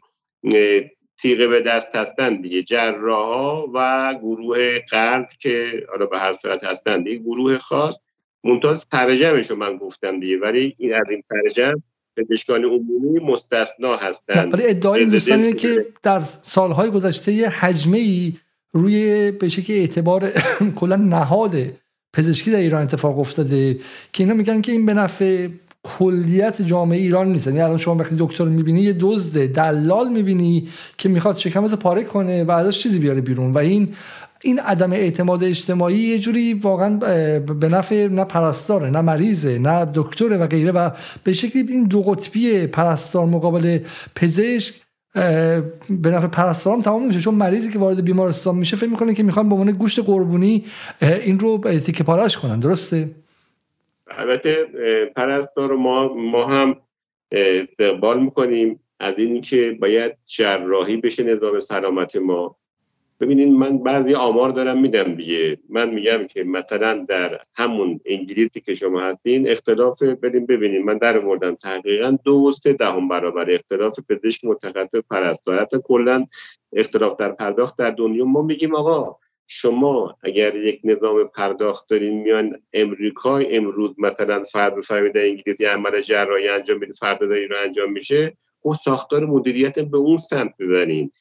تیغه 1.18 1.47
به 1.47 1.61
دست 1.61 1.95
هستن 1.95 2.41
دیگه 2.41 2.64
جراها 2.64 3.72
و 3.73 4.14
گروه 4.22 4.80
قلب 4.80 5.30
که 5.39 5.84
حالا 5.89 6.05
به 6.05 6.19
هر 6.19 6.34
صورت 6.34 6.64
هستن 6.64 7.03
دیگه 7.03 7.18
گروه 7.18 7.57
خاص 7.57 7.95
ممتاز 8.43 8.88
ترجمش 8.91 9.49
رو 9.49 9.55
من 9.55 9.76
گفتم 9.76 10.19
دیگه 10.19 10.39
ولی 10.39 10.76
این 10.77 10.93
از 10.93 11.05
این 11.09 11.23
ترجم 11.30 11.84
پزشکان 12.18 12.65
عمومی 12.65 13.19
مستثنا 13.19 13.95
هستن. 13.95 14.49
ولی 14.49 14.68
ادعای 14.68 15.03
این 15.03 15.55
که 15.55 15.85
در 16.03 16.19
سالهای 16.22 16.89
گذشته 16.89 17.31
یه 17.31 17.49
حجمه 17.49 17.97
ای 17.97 18.34
روی 18.72 19.31
به 19.31 19.49
شکل 19.49 19.73
اعتبار 19.73 20.31
کلا 20.80 20.95
نهاد 20.95 21.55
پزشکی 22.13 22.51
در 22.51 22.57
ایران 22.57 22.84
اتفاق 22.84 23.19
افتاده 23.19 23.79
که 24.13 24.23
اینا 24.23 24.34
میگن 24.34 24.61
که 24.61 24.71
این 24.71 24.85
به 24.85 24.93
نفع 24.93 25.47
کلیت 25.84 26.61
جامعه 26.61 26.99
ایران 26.99 27.31
نیست. 27.31 27.47
یعنی 27.47 27.59
الان 27.59 27.77
شما 27.77 27.95
وقتی 27.95 28.15
دکتر 28.19 28.45
می‌بینی 28.45 28.81
یه 28.81 28.95
دزد 28.99 29.45
دلال 29.45 30.09
می‌بینی 30.09 30.67
که 30.97 31.09
می‌خواد 31.09 31.38
شکمت 31.38 31.73
پاره 31.73 32.03
کنه 32.03 32.43
و 32.43 32.51
ازش 32.51 32.79
چیزی 32.79 32.99
بیاره 32.99 33.21
بیرون. 33.21 33.53
و 33.53 33.57
این 33.57 33.93
این 34.41 34.59
عدم 34.59 34.93
اعتماد 34.93 35.43
اجتماعی 35.43 35.97
یه 35.97 36.19
جوری 36.19 36.53
واقعا 36.53 36.89
به 37.39 37.69
نفع 37.69 38.07
نه 38.07 38.23
پرستاره 38.23 38.89
نه 38.89 39.01
مریضه 39.01 39.59
نه 39.59 39.88
دکتره 39.93 40.38
و 40.38 40.47
غیره. 40.47 40.71
و 40.71 40.89
به 41.23 41.34
شکلی 41.34 41.65
این 41.69 41.84
دو 41.84 42.01
قطبی 42.01 42.67
پرستار 42.67 43.25
مقابل 43.25 43.79
پزشک 44.15 44.75
به 45.13 46.09
نفع 46.09 46.27
پرستاران 46.27 46.81
تمام 46.81 47.07
میشه. 47.07 47.19
چون 47.19 47.35
مریضی 47.35 47.71
که 47.71 47.79
وارد 47.79 48.05
بیمارستان 48.05 48.55
میشه 48.55 48.77
فکر 48.77 48.89
می‌کنه 48.89 49.13
که 49.13 49.23
می‌خوان 49.23 49.49
به 49.49 49.55
عنوان 49.55 49.71
گوشت 49.71 49.99
قربونی 49.99 50.65
این 51.01 51.39
رو 51.39 51.57
تیکه 51.57 52.03
پارش 52.03 52.38
کنن. 52.38 52.59
درسته؟ 52.59 53.09
البته 54.07 54.65
پرستار 55.15 55.75
ما 55.75 56.13
ما 56.13 56.47
هم 56.47 56.75
استقبال 57.31 58.23
می‌کنیم 58.23 58.79
از 58.99 59.13
این 59.17 59.41
که 59.41 59.77
باید 59.81 60.17
جراحی 60.25 60.97
بشه 60.97 61.23
نظام 61.23 61.59
سلامت 61.59 62.15
ما. 62.15 62.55
ببینید 63.19 63.49
من 63.49 63.77
بعضی 63.77 64.14
آمار 64.14 64.49
دارم 64.49 64.81
میدم 64.81 65.15
دیگه. 65.15 65.57
من 65.69 65.89
میگم 65.89 66.27
که 66.27 66.44
مثلا 66.44 67.06
در 67.10 67.39
همون 67.56 67.99
انگلیسی 68.06 68.61
که 68.61 68.76
شما 68.76 69.02
هستین 69.02 69.49
اختلاف 69.49 70.03
بریم 70.03 70.45
ببینید 70.45 70.81
من 70.81 70.98
در 70.98 71.19
موردم 71.19 71.56
تحقیقا 71.56 72.18
دو 72.23 72.34
و 72.34 72.52
سه 72.64 72.73
دهم 72.73 73.07
برابر 73.07 73.52
اختلاف 73.52 73.99
پزشک 74.10 74.45
متخصص 74.45 74.99
پرستار 75.10 75.60
حتی 75.60 75.77
کلا 75.84 76.26
اختلاف 76.73 77.15
در 77.15 77.31
پرداخت 77.31 77.77
در 77.77 77.89
دنیا. 77.89 78.26
ما 78.26 78.41
میگیم 78.41 78.76
آقا 78.76 79.15
شما 79.48 80.18
اگر 80.23 80.56
یک 80.56 80.81
نظام 80.84 81.27
پرداخت 81.35 81.89
دارین 81.89 82.22
میان 82.22 82.61
امریکا 82.73 83.38
امروز 83.38 83.95
مثلا 83.98 84.44
فرد 84.44 84.76
بفرمایید 84.76 85.14
در 85.14 85.22
انگلیسی 85.22 85.65
عمل 85.65 86.02
جراحی 86.02 86.48
انجام 86.48 86.77
میده 86.80 86.94
فردا 86.94 87.27
داری 87.27 87.48
رو 87.48 87.56
انجام 87.64 87.91
میشه 87.91 88.38
خب 88.64 88.76
ساختار 88.84 89.26
مدیریت 89.26 89.80
به 89.80 89.98
اون 89.98 90.18
سمت 90.18 90.53
ببرین. 90.60 91.11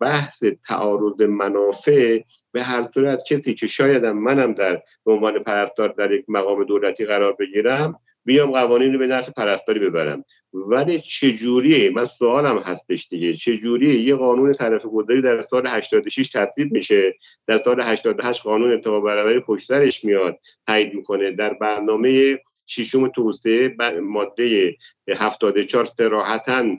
بحث 0.00 0.44
تعارض 0.68 1.20
منافع 1.20 2.20
به 2.52 2.62
هر 2.62 2.88
صورت 2.94 3.24
کسی 3.28 3.54
که 3.54 3.66
شایدم 3.66 4.18
منم 4.18 4.52
در 4.52 4.82
به 5.04 5.12
عنوان 5.12 5.38
پرستار 5.38 5.88
در 5.88 6.12
یک 6.12 6.24
مقام 6.28 6.64
دولتی 6.64 7.04
قرار 7.04 7.32
بگیرم 7.32 8.00
بیام 8.26 8.50
قوانین 8.50 8.92
رو 8.92 8.98
به 8.98 9.06
نفع 9.06 9.32
پرستاری 9.32 9.80
ببرم. 9.80 10.24
ولی 10.52 11.00
چجوریه؟ 11.00 11.90
من 11.90 12.04
سوالم 12.04 12.58
هستش 12.58 13.08
دیگه. 13.08 13.34
چجوریه؟ 13.34 13.94
یه 13.94 14.14
قانون 14.14 14.52
طرف 14.52 14.86
گذاری 14.86 15.22
در 15.22 15.42
سال 15.42 15.66
86 15.66 16.28
تصویب 16.28 16.72
میشه. 16.72 17.14
در 17.46 17.58
سال 17.58 17.80
88 17.80 18.42
قانون 18.42 18.72
انتخاب 18.72 19.04
برابری 19.04 19.40
پشت 19.40 19.66
سرش 19.66 20.04
میاد 20.04 20.38
تایید 20.66 20.94
می‌کنه. 20.94 21.30
در 21.30 21.54
برنامه 21.54 22.38
ششم 22.66 23.08
توسعه 23.08 23.76
ماده 24.02 24.76
74 25.08 25.84
سراحتا 25.84 26.76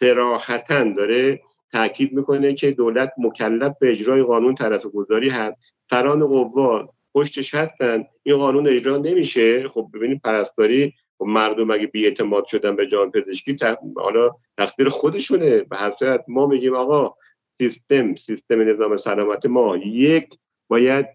سراحتا 0.00 0.84
داره 0.84 1.40
تاکید 1.74 2.12
می‌کنه 2.12 2.54
که 2.54 2.70
دولت 2.70 3.12
مکلف 3.18 3.72
به 3.80 3.90
اجرای 3.90 4.22
قانون 4.22 4.54
طرف 4.54 4.86
گذاری 4.86 5.28
هست. 5.28 5.74
سران 5.90 6.26
قوا 6.26 6.88
پشتش 7.14 7.54
هستن. 7.54 8.04
این 8.22 8.36
قانون 8.36 8.68
اجرا 8.68 8.96
نمیشه. 8.96 9.68
خب 9.68 9.90
ببینید 9.94 10.20
پرستاری 10.22 10.94
خب 11.18 11.24
مردم 11.24 11.70
اگه 11.70 11.90
اعتماد 11.94 12.44
شدن 12.44 12.76
به 12.76 12.86
جان 12.86 13.10
پزشکی 13.10 13.56
حالا 13.96 14.30
تقصیر 14.58 14.88
خودشونه. 14.88 15.62
به 15.62 15.76
هر 15.76 15.90
صورت 15.90 16.24
ما 16.28 16.46
میگیم 16.46 16.74
آقا 16.74 17.14
سیستم 17.58 18.14
سیستم 18.14 18.70
نظام 18.70 18.96
سلامت 18.96 19.46
ما 19.46 19.76
یک 19.76 20.28
باید 20.68 21.06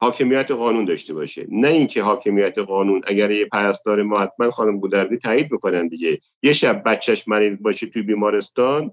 حاکمیت 0.00 0.50
قانون 0.50 0.84
داشته 0.84 1.14
باشه. 1.14 1.46
نه 1.50 1.68
اینکه 1.68 2.02
حاکمیت 2.02 2.58
قانون 2.58 3.02
اگر 3.06 3.30
یه 3.30 3.46
پرستار 3.46 4.02
ما 4.02 4.18
حتما 4.18 4.50
خانم 4.50 4.80
بودردی 4.80 5.18
تایید 5.18 5.48
بکنن 5.48 5.88
دیگه. 5.88 6.20
یه 6.42 6.52
شب 6.52 6.82
بچهش 6.86 7.28
مریض 7.28 7.56
باشه 7.60 7.86
توی 7.86 8.02
بیمارستان 8.02 8.92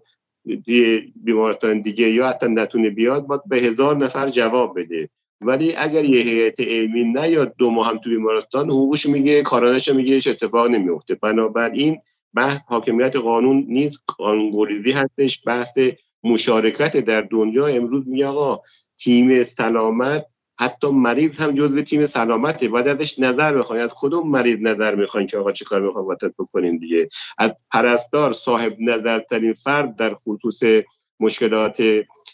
بیمارستان 1.24 1.82
دیگه 1.82 2.10
یا 2.10 2.28
اصلا 2.30 2.50
نتونه 2.50 2.90
بیاد 2.90 3.28
باید 3.28 3.42
به 3.48 3.58
هزار 3.58 3.98
نفر 3.98 4.30
جواب 4.30 4.80
بده. 4.80 5.10
ولی 5.42 5.76
اگر 5.76 6.06
یه 6.06 6.22
هیئت 6.22 6.60
علمی 6.60 7.04
نیاد 7.04 7.56
دو 7.58 7.72
ماه 7.72 7.90
هم 7.90 7.98
تو 7.98 8.10
بیمارستان 8.10 8.70
حقوقش 8.70 9.06
میگه 9.06 9.42
کارانش 9.42 9.90
میگه 9.90 10.14
هیچ 10.14 10.28
اتفاق 10.28 10.68
نمیفته. 10.68 11.16
بنابراین 11.16 11.98
بحث 12.34 12.60
حاکمیت 12.68 13.16
قانون 13.16 13.66
نیست 13.68 14.04
قانونگریزی 14.18 14.92
هستش. 14.92 15.48
بحث 15.48 15.78
مشارکت 16.24 16.98
در 16.98 17.22
دنیا. 17.22 17.68
امروز 17.68 18.08
میگه 18.08 18.28
آقا 18.28 18.62
تیم 18.98 19.44
سلامت 19.44 20.26
حتی 20.60 20.88
مریض 20.88 21.38
هم 21.38 21.52
جزو 21.52 21.82
تیم 21.82 22.06
سلامته. 22.06 22.68
باید 22.68 22.88
ازش 22.88 23.20
نظر 23.20 23.58
بخواین. 23.58 23.84
از 23.84 23.94
کدوم 23.98 24.32
مریض 24.32 24.58
نظر 24.62 24.96
می‌خواین 24.96 25.28
که 25.28 25.38
آقا 25.38 25.52
چه 25.52 25.66
کار 25.66 25.82
می‌خواین 25.82 26.08
واسط 26.08 26.34
بکنین 26.40 26.78
دیگه؟ 26.78 27.10
از 27.38 27.52
پرستار 27.72 28.34
صاحب 28.34 28.76
نظرترین 28.80 29.54
فرد 29.54 29.96
در 29.96 30.14
خصوص 30.14 30.84
مشکلات 31.20 31.84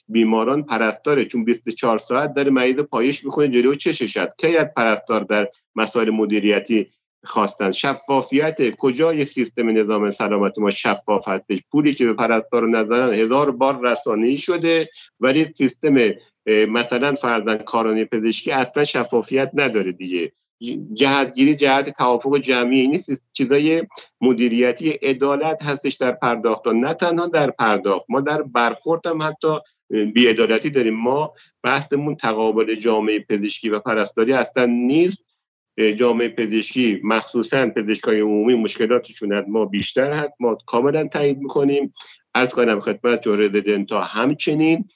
بیماران 0.07 0.63
پرستاره. 0.63 1.25
چون 1.25 1.45
24 1.45 1.97
ساعت 1.97 2.33
داره 2.33 2.51
مریض 2.51 2.79
پایش 2.79 3.25
می‌کنه 3.25 3.47
جلو 3.47 3.75
چشش 3.75 4.17
کی 4.37 4.57
از 4.57 4.67
پرستار 4.75 5.23
در 5.23 5.49
مسائل 5.75 6.09
مدیریتی 6.09 6.87
خواستن؟ 7.23 7.71
شفافیت 7.71 8.75
کجا 8.75 9.13
یک 9.13 9.29
سیستم 9.31 9.77
نظام 9.77 10.11
سلامت 10.11 10.59
ما 10.59 10.69
شفاف 10.69 11.27
هستش؟ 11.27 11.63
پولی 11.71 11.93
که 11.93 12.05
به 12.05 12.13
پرستار 12.13 12.69
نظرن 12.69 13.13
هزار 13.13 13.51
بار 13.51 13.79
رسانه‌ای 13.91 14.37
شده 14.37 14.89
ولی 15.19 15.45
سیستم 15.45 16.11
مثلا 16.47 17.13
فرزن 17.13 17.57
کارانی 17.57 18.05
پزشکی 18.05 18.51
اصلا 18.51 18.83
شفافیت 18.83 19.51
نداره 19.53 19.91
دیگه. 19.91 20.31
جهتگیری 20.93 21.55
جهت 21.55 21.89
توافق 21.89 22.37
جمعی 22.37 22.87
نیست. 22.87 23.23
چیزای 23.33 23.83
مدیریتی 24.21 24.89
عدالت 24.89 25.63
هستش 25.63 25.93
در 25.93 26.11
پرداخت. 26.11 26.67
نه 26.67 26.93
تنها 26.93 27.27
در 27.27 27.51
پرداخت 27.51 28.05
ما 28.09 28.21
در 28.21 28.41
برخورد 28.41 29.07
هم 29.07 29.21
حتی 29.21 29.47
بیعدالتی 30.13 30.69
داریم. 30.69 30.93
ما 30.93 31.33
بحثمون 31.63 32.15
تقابل 32.15 32.75
جامعه 32.75 33.19
پزشکی 33.19 33.69
و 33.69 33.79
پرستاری 33.79 34.33
اصلا 34.33 34.65
نیست. 34.65 35.25
جامعه 35.95 36.29
پزشکی 36.29 37.01
مخصوصا 37.03 37.69
پزشکای 37.69 38.19
عمومی 38.19 38.55
مشکلاتشون 38.55 39.33
از 39.33 39.45
ما 39.47 39.65
بیشتر 39.65 40.13
هست. 40.13 40.33
ما 40.39 40.57
کاملا 40.65 41.07
تایید 41.07 41.37
می‌کنیم. 41.37 41.93
از 42.33 42.49
کنم 42.49 42.79
خدمت 42.79 43.21
جوره 43.21 43.83
تا 43.83 44.01
همچنین 44.01 44.89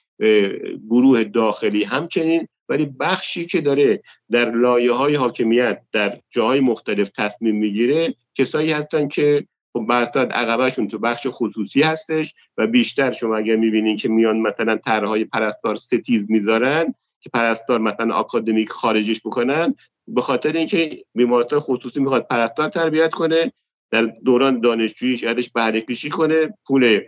گروه 0.88 1.24
داخلی 1.24 1.84
همچنین 1.84 2.48
ولی 2.68 2.86
بخشی 2.86 3.46
که 3.46 3.60
داره 3.60 4.02
در 4.30 4.50
لایه 4.50 4.92
های 4.92 5.14
حاکمیت 5.14 5.82
در 5.92 6.20
جاهای 6.30 6.60
مختلف 6.60 7.08
تصمیم 7.08 7.56
می‌گیره 7.56 8.14
کسایی 8.34 8.72
هستن 8.72 9.08
که 9.08 9.46
خب 9.72 9.86
برصد 9.88 10.32
عقبشون 10.32 10.88
تو 10.88 10.98
بخش 10.98 11.26
خصوصی 11.30 11.82
هستش 11.82 12.34
و 12.58 12.66
بیشتر 12.66 13.10
شما 13.10 13.36
اگر 13.36 13.56
می‌بینین 13.56 13.96
که 13.96 14.08
میان 14.08 14.40
مثلا 14.40 14.76
طرحهای 14.76 15.24
پرستار 15.24 15.76
ستیز 15.76 16.26
می‌ذارن 16.30 16.92
که 17.20 17.30
پرستار 17.30 17.80
مثلا 17.80 18.14
آکادمیک 18.14 18.68
خارجش 18.68 19.20
بکنن 19.20 19.74
به 20.08 20.20
خاطر 20.20 20.52
اینکه 20.52 21.04
بیمارستان 21.14 21.60
خصوصی 21.60 22.00
می‌خواد 22.00 22.26
پرستار 22.26 22.68
تربیت 22.68 23.14
کنه 23.14 23.52
در 23.90 24.02
دوران 24.24 24.60
دانشجوییش 24.60 25.22
یادش 25.22 25.50
بهره 25.50 25.80
کشی 25.80 26.08
کنه 26.08 26.58
پول 26.66 27.00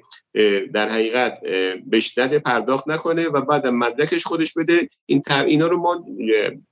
در 0.74 0.88
حقیقت 0.88 1.40
بشنده 1.92 2.38
پرداخت 2.38 2.88
نکنه 2.88 3.28
و 3.28 3.40
بعد 3.40 3.66
مدرکش 3.66 4.24
خودش 4.24 4.54
بده. 4.54 4.88
این 5.06 5.22
اینا 5.46 5.66
رو 5.66 5.76
ما 5.76 6.04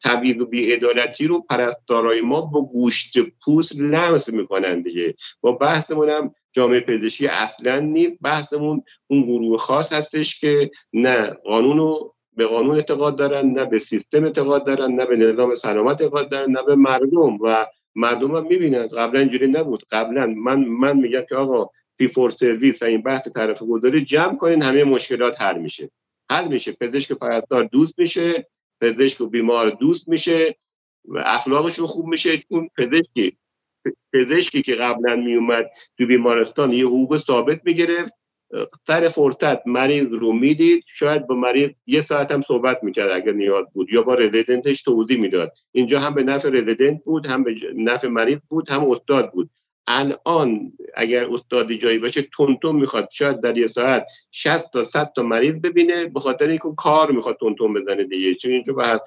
تبعیض 0.04 0.40
و 0.40 0.46
بیعدالتی 0.46 1.26
رو 1.26 1.40
پرستارای 1.40 2.20
ما 2.20 2.40
با 2.40 2.62
گوشت 2.62 3.18
پوست 3.44 3.76
لمس 3.76 4.28
می‌کنن 4.28 4.82
دیگه. 4.82 5.14
با 5.40 5.52
بحثمون 5.52 6.08
هم 6.08 6.34
جامعه 6.52 6.80
پزشکی 6.80 7.26
اصلا 7.26 7.78
نیست. 7.78 8.18
بحثمون 8.22 8.82
اون 9.06 9.22
گروه 9.22 9.58
خاص 9.58 9.92
هستش 9.92 10.40
که 10.40 10.70
نه 10.92 11.30
قانون 11.44 11.78
رو 11.78 12.14
به 12.36 12.46
قانون 12.46 12.76
اعتقاد 12.76 13.16
دارن 13.16 13.46
نه 13.46 13.64
به 13.64 13.78
سیستم 13.78 14.24
اعتقاد 14.24 14.66
دارن 14.66 14.92
نه 14.92 15.06
به 15.06 15.16
نظام 15.16 15.54
سلامت 15.54 16.00
اعتقاد 16.00 16.30
دارن 16.30 16.50
نه 16.50 16.62
به 16.62 16.76
مردم 16.76 17.38
و 17.40 17.66
مردم 17.96 18.36
هم 18.36 18.46
می‌بینن 18.46 18.86
قبلا 18.86 19.20
اینجوری 19.20 19.46
نبود. 19.46 19.84
قبلا 19.90 20.26
من 20.26 20.64
من 20.64 20.96
میگم 20.96 21.22
که 21.28 21.36
آقا 21.36 21.70
فی 21.98 22.08
فور 22.08 22.30
سرویس 22.30 22.82
این 22.82 23.02
بحث 23.02 23.28
طرف 23.28 23.62
گذاری 23.62 24.04
جمع 24.04 24.36
کنین 24.36 24.62
همه 24.62 24.84
مشکلات 24.84 25.40
حل 25.40 25.58
میشه. 25.58 25.90
حل 26.30 26.48
میشه. 26.48 26.72
پزشک 26.72 27.12
پرستار 27.12 27.64
دوست 27.64 27.98
میشه 27.98 28.48
پزشک 28.80 29.20
و 29.20 29.26
بیمار 29.26 29.70
دوست 29.70 30.08
میشه 30.08 30.56
و 31.04 31.18
اخلاقشون 31.26 31.86
خوب 31.86 32.06
میشه. 32.06 32.38
چون 32.38 32.68
پزشکی 32.78 33.38
پزشکی 34.12 34.62
که 34.62 34.74
قبلا 34.74 35.16
میومد 35.16 35.70
تو 35.98 36.06
بیمارستان 36.06 36.72
یه 36.72 36.86
حقوق 36.86 37.16
ثابت 37.16 37.60
می‌گرفت. 37.64 38.12
سر 38.86 39.08
فرصت 39.08 39.66
مریض 39.66 40.12
رو 40.12 40.32
می‌دید 40.32 40.84
شاید 40.86 41.26
با 41.26 41.34
مریض 41.34 41.70
یه 41.86 42.00
ساعت 42.00 42.32
هم 42.32 42.40
صحبت 42.40 42.78
می‌کرد 42.82 43.10
اگر 43.10 43.32
نیاز 43.32 43.64
بود 43.72 43.92
یا 43.92 44.02
با 44.02 44.14
رزیدنتش 44.14 44.82
توضیح 44.82 45.20
می‌داد. 45.20 45.52
اینجا 45.72 46.00
هم 46.00 46.14
به 46.14 46.22
نفع 46.22 46.48
رزیدنت 46.48 47.04
بود 47.04 47.26
هم 47.26 47.44
به 47.44 47.54
نفع 47.76 48.08
مریض 48.08 48.38
بود 48.48 48.70
هم 48.70 48.90
استاد 48.90 49.30
بود. 49.32 49.50
الان 49.86 50.72
اگر 50.94 51.26
استادی 51.30 51.78
جایی 51.78 51.98
باشه 51.98 52.22
تونتون 52.22 52.76
می‌خواد 52.76 53.08
شاید 53.12 53.40
در 53.40 53.58
یه 53.58 53.66
ساعت 53.66 54.06
60 54.30 54.72
تا 54.72 54.84
100 54.84 55.12
تا 55.16 55.22
مریض 55.22 55.56
ببینه 55.56 56.06
به 56.06 56.20
خاطر 56.20 56.48
اینکه 56.48 56.68
کار 56.76 57.10
می‌خواد 57.10 57.36
تونتون 57.40 57.74
بزنه 57.74 58.04
دیگه. 58.04 58.34
چون 58.34 58.52
اینجا 58.52 58.72
به 58.72 58.86
هر 58.86 58.98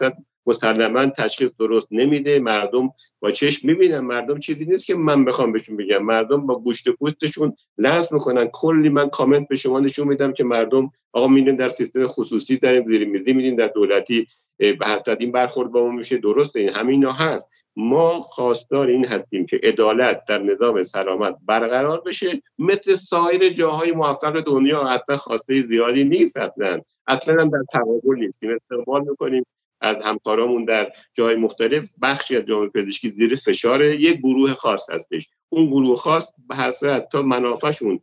مسلما 0.45 1.05
تشخیص 1.05 1.51
درست 1.59 1.87
نمیده. 1.91 2.39
مردم 2.39 2.93
با 3.19 3.31
چشم 3.31 3.67
می‌بینن. 3.67 3.99
مردم 3.99 4.39
چیزی 4.39 4.65
نیست 4.65 4.85
که 4.85 4.95
من 4.95 5.25
بخوام 5.25 5.51
بهشون 5.51 5.77
بگم. 5.77 6.05
مردم 6.05 6.47
با 6.47 6.59
گوشت 6.59 6.89
پوستشون 6.89 7.53
لمس 7.77 8.11
می‌کنن. 8.11 8.49
کلی 8.53 8.89
من 8.89 9.09
کامنت 9.09 9.47
به 9.47 9.55
شما 9.55 9.79
نشون 9.79 10.07
میدم 10.07 10.33
که 10.33 10.43
مردم 10.43 10.91
آقا 11.13 11.27
میدین 11.27 11.55
در 11.55 11.69
سیستم 11.69 12.07
خصوصی 12.07 12.57
داریم 12.57 12.87
زیر 12.87 13.07
میزی 13.07 13.33
میدین 13.33 13.55
در 13.55 13.67
دولتی 13.67 14.27
به 14.57 14.77
این 15.19 15.31
برخورد 15.31 15.71
با 15.71 15.83
ما 15.83 15.91
میشه. 15.91 16.17
درسته 16.17 16.59
این 16.59 16.69
همینا 16.69 17.11
هست. 17.11 17.49
ما 17.75 18.09
خواستار 18.09 18.87
این 18.87 19.05
هستیم 19.05 19.45
که 19.45 19.59
عدالت 19.63 20.25
در 20.27 20.43
نظام 20.43 20.83
سلامت 20.83 21.35
برقرار 21.45 22.01
بشه. 22.05 22.41
مثل 22.59 22.97
سایر 23.09 23.53
جاهای 23.53 23.91
موفق 23.91 24.39
دنیا 24.39 24.87
اصلا 24.87 25.17
خواسته 25.17 25.61
زیادی 25.61 26.03
نیست 26.03 26.37
اصلا. 26.37 26.81
اصلا 27.07 27.35
در 27.35 27.63
تقابل 27.73 28.15
نیستیم. 28.19 28.49
استقبال 28.51 29.01
می‌کنیم. 29.09 29.45
از 29.81 29.95
همکارامون 30.03 30.65
در 30.65 30.91
جای 31.14 31.35
مختلف 31.35 31.89
بخشی 32.01 32.38
از 32.38 32.43
جامعه 32.45 32.69
پزشکی 32.69 33.10
زیر 33.10 33.35
فشار 33.35 33.85
یک 33.85 34.18
گروه 34.18 34.53
خاص 34.53 34.89
هستش. 34.89 35.30
اون 35.49 35.65
گروه 35.65 35.95
خاص 35.95 36.27
به 36.49 36.56
هر 36.56 36.72
صورت 36.72 37.10
تا 37.11 37.22
منافعشون 37.22 37.99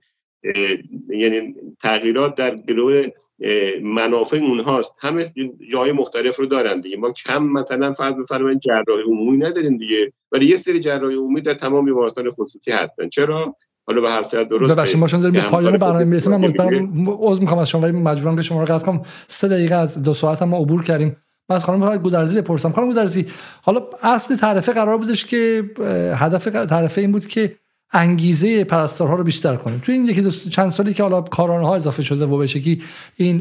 یعنی 1.09 1.55
تغییرات 1.82 2.35
در 2.35 2.57
گروه 2.57 3.07
منافع 3.82 4.36
اونهاست. 4.36 4.90
همه 5.01 5.32
جای 5.73 5.93
مختلف 5.93 6.36
رو 6.36 6.47
دارن 6.47 6.81
دیگه. 6.81 6.97
ما 6.97 7.12
کم 7.12 7.44
مثلا 7.44 7.93
فرض 7.93 8.15
بفرمایید 8.15 8.61
جراحی 8.61 9.03
عمومی 9.07 9.36
نداریم 9.36 9.77
دیگه. 9.77 10.12
ولی 10.32 10.47
یه 10.47 10.57
سری 10.57 10.81
جراحی 10.81 11.16
عمومی 11.16 11.40
در 11.40 11.55
تمام 11.55 11.85
بیمارستان 11.85 12.31
خصوصی 12.31 12.73
هستن. 12.73 13.09
چرا؟ 13.09 13.57
حالا 13.86 14.01
به 14.01 14.11
هر 14.11 14.23
صورت 14.23 14.48
درست 14.48 14.74
ببخشید 14.74 14.97
ما 14.97 15.07
داریم 15.07 15.32
به 15.32 15.40
پایان 15.40 15.77
برنامه 15.77 16.05
می‌رسیم. 16.05 16.36
من 16.36 16.55
عذر 17.19 17.40
می‌خوام 17.40 17.61
از 17.61 17.69
شما 17.69 17.81
ولی 17.81 17.93
مجبورم 17.93 18.36
که 18.36 18.43
شما 18.43 18.61
رو 18.61 18.74
قطع 18.74 18.86
کنم. 18.86 19.03
سه 19.28 19.48
دقیقه 19.48 19.74
از 19.74 20.03
دو 20.03 20.15
ساعت 20.15 20.43
ما 20.43 20.59
عبور 20.59 20.85
کردیم. 20.85 21.16
من 21.48 21.56
از 21.56 21.64
خانم 21.64 21.97
گودرزی 21.97 22.40
بپرسم. 22.40 22.73
خانم 22.73 22.89
گودرزی 22.89 23.27
حالا 23.62 23.82
اصل 24.02 24.36
تعرفه 24.36 24.73
قرار 24.73 24.98
بودش 24.98 25.24
که 25.24 25.64
هدف 26.14 26.44
تعرفه 26.44 27.01
این 27.01 27.12
بود 27.12 27.27
که 27.27 27.56
انگیزه 27.93 28.64
پرستارها 28.64 29.14
رو 29.14 29.24
بیشتر 29.24 29.56
کنیم. 29.56 29.78
تو 29.78 29.93
این 29.93 30.09
یکی 30.09 30.31
چند 30.31 30.70
سالی 30.70 30.94
که 30.94 31.02
حالا 31.02 31.23
کارانه 31.23 31.66
ها 31.66 31.77
اضافه 31.77 32.02
شده 32.02 32.27
و 32.27 32.39
به 32.39 32.47
شکلی 32.47 32.82
این 33.16 33.40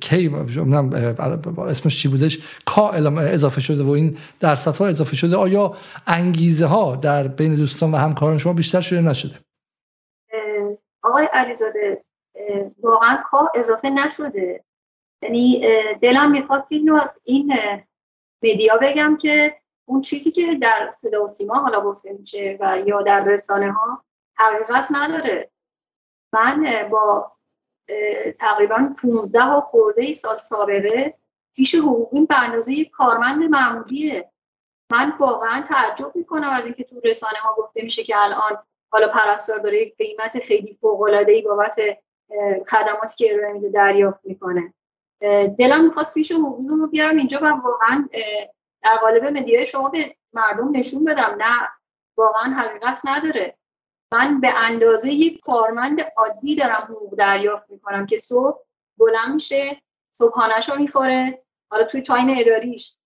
کی 0.00 0.28
اسمش 1.58 2.02
چی 2.02 2.08
بودش؟ 2.08 2.38
کا 2.66 2.90
اضافه 2.90 3.60
شده 3.60 3.82
و 3.82 3.90
این 3.90 4.18
درصد 4.40 4.76
ها 4.76 4.86
اضافه 4.86 5.16
شده. 5.16 5.36
آیا 5.36 5.76
انگیزه 6.06 6.66
ها 6.66 6.96
در 6.96 7.28
بین 7.28 7.54
دوستان 7.54 7.92
و 7.92 7.96
همکاران 7.96 8.38
شما 8.38 8.52
بیشتر 8.52 8.80
شده 8.80 9.00
نشده؟ 9.00 9.34
آقای 11.02 11.28
علیزاده 11.32 12.04
واقعا 12.82 13.16
کا 13.30 13.48
اضافه 13.54 13.90
نشده. 13.90 14.64
یعنی 15.24 15.62
دلم 16.02 16.30
می‌خواد 16.30 16.66
اینو 16.68 16.94
از 16.94 17.20
این 17.24 17.52
مدیا 18.42 18.78
بگم 18.82 19.16
که 19.20 19.56
اون 19.84 20.00
چیزی 20.00 20.30
که 20.30 20.54
در 20.54 20.90
صدا 20.90 21.24
و 21.24 21.28
سیما 21.28 21.54
حالا 21.54 21.80
گفته 21.80 22.12
میشه 22.12 22.58
و 22.60 22.82
یا 22.86 23.02
در 23.02 23.24
رسانه 23.24 23.72
ها 23.72 24.04
حقیقت 24.34 24.88
نداره. 24.94 25.50
من 26.32 26.88
با 26.90 27.32
تقریبا 28.38 28.94
15 29.02 29.40
ها 29.40 29.60
خورده 29.60 30.02
ای 30.04 30.14
سال 30.14 30.36
سابقه 30.36 31.14
پیش 31.56 31.74
حقوقیم 31.74 32.24
به 32.24 32.42
اندازه 32.42 32.84
کارمند 32.84 33.42
معمولیه. 33.42 34.30
من 34.92 35.12
واقعا 35.18 35.64
تعجب 35.68 36.16
می‌کنم 36.16 36.48
از 36.48 36.64
اینکه 36.64 36.84
تو 36.84 37.00
رسانه 37.04 37.38
ها 37.38 37.54
گفته 37.58 37.82
میشه 37.82 38.02
که 38.02 38.14
الان 38.16 38.62
حالا 38.90 39.08
پرستار 39.08 39.58
داره 39.58 39.82
یک 39.82 39.96
قیمت 39.96 40.38
خیلی 40.38 40.78
فوق 40.80 41.00
العاده 41.00 41.32
ای 41.32 41.42
بابت 41.42 41.80
خدماتی 42.70 43.16
که 43.16 43.34
ارائه 43.34 43.52
میده 43.52 43.68
دریافت 43.68 44.20
می‌کنه. 44.24 44.74
دلم 45.58 45.84
می‌خواست 45.84 46.14
پیش 46.14 46.32
حقوقی 46.32 46.68
رو 46.68 46.86
بیارم 46.86 47.16
اینجا 47.16 47.38
و 47.42 47.46
واقعا 47.46 48.08
در 48.82 48.96
قالب 48.96 49.24
مدیای 49.24 49.66
شما 49.66 49.88
به 49.88 50.16
مردم 50.32 50.76
نشون 50.76 51.04
بدم. 51.04 51.36
نه 51.38 51.68
واقعا 52.16 52.54
حقیقت 52.54 53.00
نداره. 53.04 53.56
من 54.12 54.40
به 54.40 54.48
اندازه 54.58 55.12
یک 55.12 55.40
کارمند 55.40 56.00
عادی 56.16 56.56
دارم 56.56 56.86
حقوق 56.90 57.16
دریافت 57.16 57.70
می‌کنم 57.70 58.06
که 58.06 58.16
صبح 58.16 58.58
بلند 58.98 59.34
میشه 59.34 59.82
صبحانهش 60.12 60.68
رو 60.68 60.78
می‌خوره. 60.78 61.44
حالا 61.70 61.84
توی 61.84 62.02
تایم 62.02 62.26
اداریش. 62.38 62.96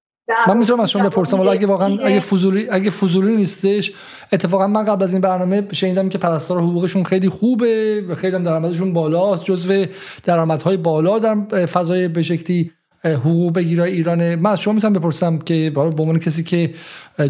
من 0.49 0.57
می‌تونم 0.57 0.81
از 0.81 0.91
شما 0.91 1.09
بپرسم 1.09 1.41
ولی 1.41 1.49
اگه 1.49 1.67
واقعا 1.67 1.99
اگه 1.99 2.21
فضولی 2.21 2.69
اگه 2.71 2.91
فضولی 2.91 3.37
نیستش 3.37 3.93
اتفاقا 4.33 4.67
من 4.67 4.85
قبل 4.85 5.03
از 5.03 5.13
این 5.13 5.21
برنامه 5.21 5.69
شنیدم 5.73 6.09
که 6.09 6.19
پرستار 6.19 6.61
حقوقشون 6.61 7.05
خیلی 7.05 7.29
خوبه 7.29 8.05
و 8.09 8.15
خیلی 8.15 8.37
هم 8.37 8.43
درآمدشون 8.43 8.93
بالاست 8.93 9.45
جزو 9.45 9.85
درآمدهای 10.25 10.77
بالا 10.77 11.19
در 11.19 11.67
فضای 11.67 12.09
به 12.09 12.23
شکلی 12.23 12.73
حقوق 13.05 13.55
بگیره 13.55 13.85
ایرانه. 13.85 14.37
من 14.37 14.51
از 14.51 14.61
شما 14.61 14.75
می‌تونم 14.75 14.93
بپرسم 14.93 15.39
که 15.39 15.73
برای 15.75 15.91
به 15.91 16.03
عنوان 16.03 16.19
کسی 16.19 16.43
که 16.45 16.75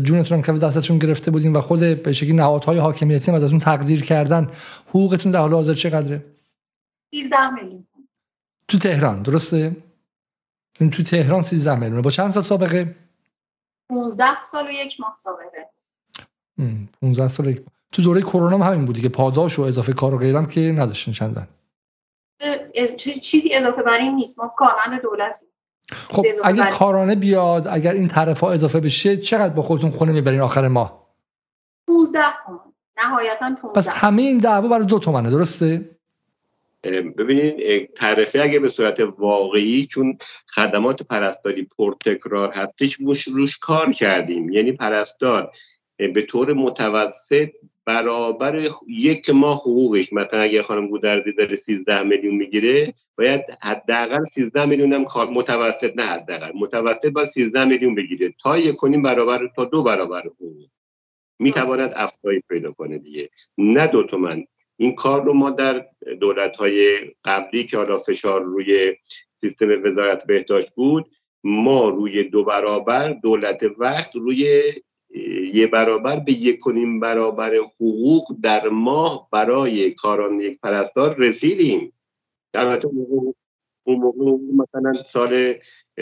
جونتون 0.02 0.42
کف 0.42 0.58
دستتون 0.58 0.98
گرفته 0.98 1.30
بودین 1.30 1.56
و 1.56 1.60
خود 1.60 1.80
به 1.80 2.12
شکلی 2.12 2.32
نهادهای 2.32 2.78
حاکمیتی 2.78 3.30
هم 3.30 3.36
ازتون 3.36 3.58
تقدیر 3.58 4.02
کردن 4.02 4.48
حقوقتون 4.88 5.32
در 5.32 5.40
حال 5.40 5.54
حاضر 5.54 5.74
چقدره؟ 5.74 6.24
13 7.14 7.36
میلیون. 7.50 7.86
تو 8.68 8.78
تهران 8.78 9.22
درسته؟ 9.22 9.76
این 10.80 10.90
تو 10.90 11.02
تهران 11.02 11.42
13 11.42 11.74
میلیون. 11.74 12.02
با 12.02 12.10
چند 12.10 12.30
سال 12.30 12.42
سابقه؟ 12.42 12.94
15 13.90 14.40
سال 14.40 14.66
و 14.66 14.70
یک 14.70 15.00
ماه 15.00 15.16
سابقه. 15.18 15.68
ام، 16.59 16.88
15 17.00 17.28
سال 17.28 17.46
یک 17.46 17.56
ماه. 17.59 17.66
تو 17.92 18.02
دوره 18.02 18.20
کرونا 18.22 18.56
هم 18.59 18.72
همین 18.72 18.86
بودی 18.86 19.00
که 19.02 19.09
پاداش 19.09 19.59
و 19.59 19.62
اضافه 19.62 19.92
کار 19.92 20.14
و 20.14 20.18
غیرم 20.18 20.46
که 20.46 20.60
نداشتین 20.60 21.14
چندن. 21.14 21.48
از- 22.76 22.96
چیزی 22.96 23.55
اضافه 23.55 23.82
بر 23.82 23.98
این 23.98 24.14
نیست. 24.14 24.38
ما 24.38 24.48
کارمند 24.56 25.02
دولتیم. 25.02 25.48
خب 25.90 26.24
اگه 26.44 26.62
بر- 26.62 26.70
کارانه 26.70 27.14
بیاد 27.14 27.68
اگر 27.68 27.92
این 27.92 28.09
طرف 28.09 28.40
ها 28.40 28.52
اضافه 28.52 28.80
بشه 28.80 29.16
چقدر 29.16 29.55
با 29.55 29.62
خودتون 29.62 29.90
خونه 29.90 30.12
می‌برین 30.12 30.40
آخر 30.40 30.68
ماه؟ 30.68 31.09
15 31.88 32.18
تومن 32.46 32.59
نهایتا 32.96 33.55
15 33.62 33.80
پس 33.80 33.88
همه 33.88 34.22
این 34.22 34.38
دعوا 34.38 34.68
برای 34.68 34.86
دو 34.86 34.98
تومنه 34.98 35.30
درسته؟ 35.30 35.97
ببینید 36.84 37.92
تعرفه 37.94 38.40
اگه 38.40 38.59
به 38.59 38.68
صورت 38.68 39.00
واقعی 39.00 39.86
چون 39.86 40.18
خدمات 40.55 41.02
پرستاری 41.02 41.68
پرتکرار 41.78 42.52
هستش 42.52 42.94
روش 42.94 43.22
روش 43.22 43.59
کار 43.59 43.92
کردیم. 43.92 44.52
یعنی 44.52 44.72
پرستار 44.72 45.52
به 45.96 46.22
طور 46.22 46.52
متوسط 46.52 47.50
برابر 47.84 48.68
یک 48.88 49.30
ماه 49.30 49.60
حقوقش. 49.60 50.12
مثلا 50.12 50.40
اگه 50.40 50.62
خانم 50.62 50.88
گودرزی 50.88 51.32
داره 51.32 51.56
13 51.56 52.02
میلیون 52.02 52.34
می‌گیره 52.34 52.94
باید 53.18 53.42
حداقل 53.62 54.24
13 54.24 54.64
میلیون 54.64 54.92
هم 54.92 55.05
متوسط 55.32 55.92
نه 55.96 56.02
حداقل 56.02 56.52
متوسط 56.55 57.06
باید 57.06 57.28
13 57.28 57.64
میلیون 57.64 57.94
بگیره. 57.94 58.34
تا 58.42 58.59
یک 58.59 58.82
و 58.82 58.88
نیم 58.88 59.02
برابر 59.02 59.50
تا 59.56 59.64
دو 59.64 59.82
برابر 59.82 60.20
حقوق. 60.20 60.68
می‌تواند 61.38 61.92
افزایش 61.96 62.42
پیدا 62.48 62.72
کنه 62.72 62.98
دیگه. 62.98 63.30
نه 63.59 63.86
دو 63.86 64.02
تومن. 64.02 64.44
این 64.80 64.94
کار 64.94 65.24
رو 65.24 65.32
ما 65.32 65.50
در 65.50 65.86
دولت 66.20 66.56
های 66.56 66.98
قبلی 67.24 67.64
که 67.64 67.76
حالا 67.76 67.98
فشار 67.98 68.42
روی 68.42 68.96
سیستم 69.36 69.68
وزارت 69.84 70.26
بهداشت 70.26 70.74
بود 70.74 71.10
ما 71.44 71.88
روی 71.88 72.24
دو 72.24 72.44
برابر 72.44 73.10
دولت 73.10 73.62
وقت 73.78 74.16
روی 74.16 74.72
یه 75.55 75.66
برابر 75.66 76.18
به 76.18 76.32
یک 76.32 76.66
و 76.66 76.72
نیم 76.72 77.00
برابر 77.00 77.56
حقوق 77.56 78.36
در 78.42 78.68
ماه 78.68 79.28
برای 79.32 79.90
کاران 79.90 80.40
یک 80.40 80.60
پرستار 80.60 81.16
رسیدیم. 81.16 81.92
البته 82.55 82.88
اون 83.84 83.96
موقع- 83.96 84.38
مثلا 84.55 85.02
سال 85.02 85.55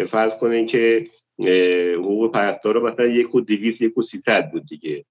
فرض 0.07 0.37
کنین 0.37 0.67
که 0.67 1.07
حقوق 1.95 2.33
پرستار 2.33 2.75
رو 2.75 2.91
مثلا 2.91 3.07
یک 3.07 3.35
و 3.35 3.41
دویست 3.41 3.83
یک 3.83 3.99
و 3.99 4.03
بود 4.53 4.67
دیگه. 4.67 5.05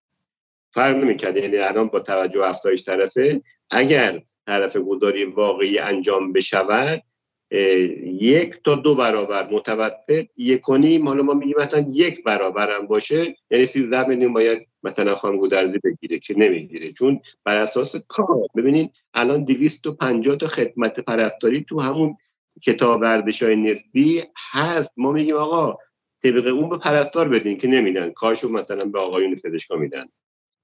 فرق 0.73 0.95
نمی‌کرد. 0.95 1.37
یعنی 1.37 1.57
الان 1.57 1.87
با 1.87 1.99
توجه 1.99 2.43
افزایش 2.43 2.83
طرفه. 2.83 3.41
اگر 3.69 4.21
طرف 4.45 4.77
گذاری 4.77 5.25
واقعی 5.25 5.79
انجام 5.79 6.33
بشود 6.33 7.03
یک 7.51 8.55
تا 8.63 8.75
دو 8.75 8.95
برابر 8.95 9.49
متوسط 9.49 10.27
یک 10.37 10.69
و 10.69 10.77
نیم 10.77 11.07
حالا 11.07 11.23
ما 11.23 11.33
میگیم 11.33 11.55
مثلا 11.59 11.85
یک 11.89 12.23
برابر 12.23 12.75
هم 12.75 12.87
باشه 12.87 13.35
یعنی 13.49 13.65
13 13.65 14.07
میلیون 14.07 14.33
باید 14.33 14.67
مثلا 14.83 15.15
خانم 15.15 15.37
گودرزی 15.37 15.79
بگیره 15.83 16.19
که 16.19 16.37
نمی‌گیره. 16.37 16.91
چون 16.91 17.19
بر 17.43 17.61
اساس 17.61 17.95
کار 18.07 18.47
ببینید 18.55 18.91
الان 19.13 19.43
250 19.43 20.35
تا 20.35 20.47
خدمت 20.47 20.99
پرستاری 20.99 21.61
تو 21.61 21.79
همون 21.79 22.17
کتاب 22.61 23.03
های 23.03 23.55
نسبی 23.55 24.23
هست. 24.51 24.93
ما 24.97 25.11
میگیم 25.11 25.35
آقا 25.35 25.77
طبق 26.23 26.47
اون 26.47 26.69
به 26.69 26.77
پرستار 26.77 27.29
بدین 27.29 27.57
که 27.57 27.67
نمیدن. 27.67 28.11
کارشو 28.11 28.49
مثلا 28.49 28.85
به 28.85 28.99
آقایون 28.99 29.35
پزشکا 29.35 29.75
میدن. 29.75 30.05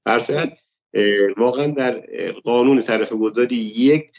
هر 0.06 0.19
صورت 0.19 0.49
اه، 0.49 0.57
واقعا 1.38 1.68
در 1.68 2.02
قانون 2.44 2.82
طرف 2.82 3.14
گذاری 3.14 3.56
یک 3.56 4.12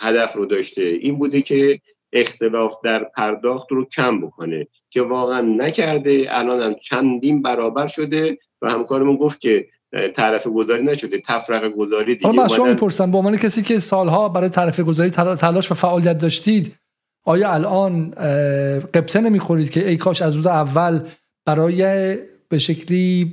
هدف 0.00 0.32
رو 0.32 0.46
داشته. 0.46 0.82
این 0.82 1.18
بوده 1.18 1.42
که 1.42 1.80
اختلاف 2.12 2.74
در 2.84 3.04
پرداخت 3.04 3.72
رو 3.72 3.84
کم 3.84 4.20
بکنه 4.20 4.66
که 4.90 5.02
واقعا 5.02 5.40
نکرده 5.40 6.26
الان 6.28 6.62
هم 6.62 6.74
چندین 6.74 7.42
برابر 7.42 7.86
شده 7.86 8.38
و 8.62 8.70
همکارمون 8.70 9.16
گفت 9.16 9.40
که 9.40 9.66
طرف 10.14 10.46
گذاری 10.46 10.82
نشده 10.82 11.18
تفرقه 11.20 11.68
گذاری 11.68 12.14
دیگه 12.14 12.32
من 12.32 12.48
شما 12.48 12.66
می‌پرسم 12.66 13.10
به 13.10 13.18
عنوان 13.18 13.36
کسی 13.36 13.62
که 13.62 13.78
سالها 13.78 14.28
برای 14.28 14.48
طرف 14.48 14.80
گذاری 14.80 15.10
تلا- 15.10 15.36
تلاش 15.36 15.72
و 15.72 15.74
فعالیت 15.74 16.18
داشتید 16.18 16.74
آیا 17.24 17.52
الان 17.52 18.10
قبطه 18.94 19.20
نمی‌خورید 19.20 19.70
که 19.70 19.88
ای 19.88 19.96
کاش 19.96 20.22
از 20.22 20.34
روز 20.36 20.46
اول 20.46 21.00
برای 21.46 22.16
به 22.52 22.58
شکلی 22.58 23.32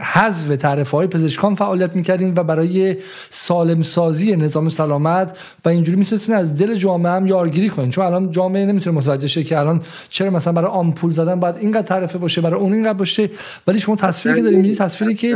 حذف 0.00 0.56
تعرفه 0.56 0.96
های 0.96 1.06
پزشکان 1.06 1.54
فعالیت 1.54 1.96
می‌کردیم 1.96 2.34
و 2.36 2.42
برای 2.44 2.96
سالم 3.30 3.82
سازی 3.82 4.36
نظام 4.36 4.68
سلامت 4.68 5.38
و 5.64 5.68
اینجوری 5.68 5.98
می‌تونستین 5.98 6.34
از 6.34 6.58
دل 6.58 6.74
جامعه 6.74 7.12
هم 7.12 7.26
یارگیری 7.26 7.68
کنین. 7.68 7.90
چون 7.90 8.04
الان 8.04 8.30
جامعه 8.30 8.64
نمی‌تونه 8.64 8.96
متوجه 8.96 9.28
شه 9.28 9.44
که 9.44 9.58
الان 9.58 9.82
چرا 10.08 10.30
مثلا 10.30 10.52
برای 10.52 10.70
آمپول 10.70 11.10
زدن 11.10 11.40
باید 11.40 11.56
اینقدر 11.56 11.86
تعرفه 11.86 12.18
باشه 12.18 12.40
برای 12.40 12.60
اون 12.60 12.72
اینقدر 12.72 12.98
باشه. 12.98 13.30
ولی 13.66 13.80
شما 13.80 13.96
تصویری 13.96 14.36
که 14.38 14.42
دارین 14.42 14.74
تصویری 14.74 15.14
که 15.14 15.34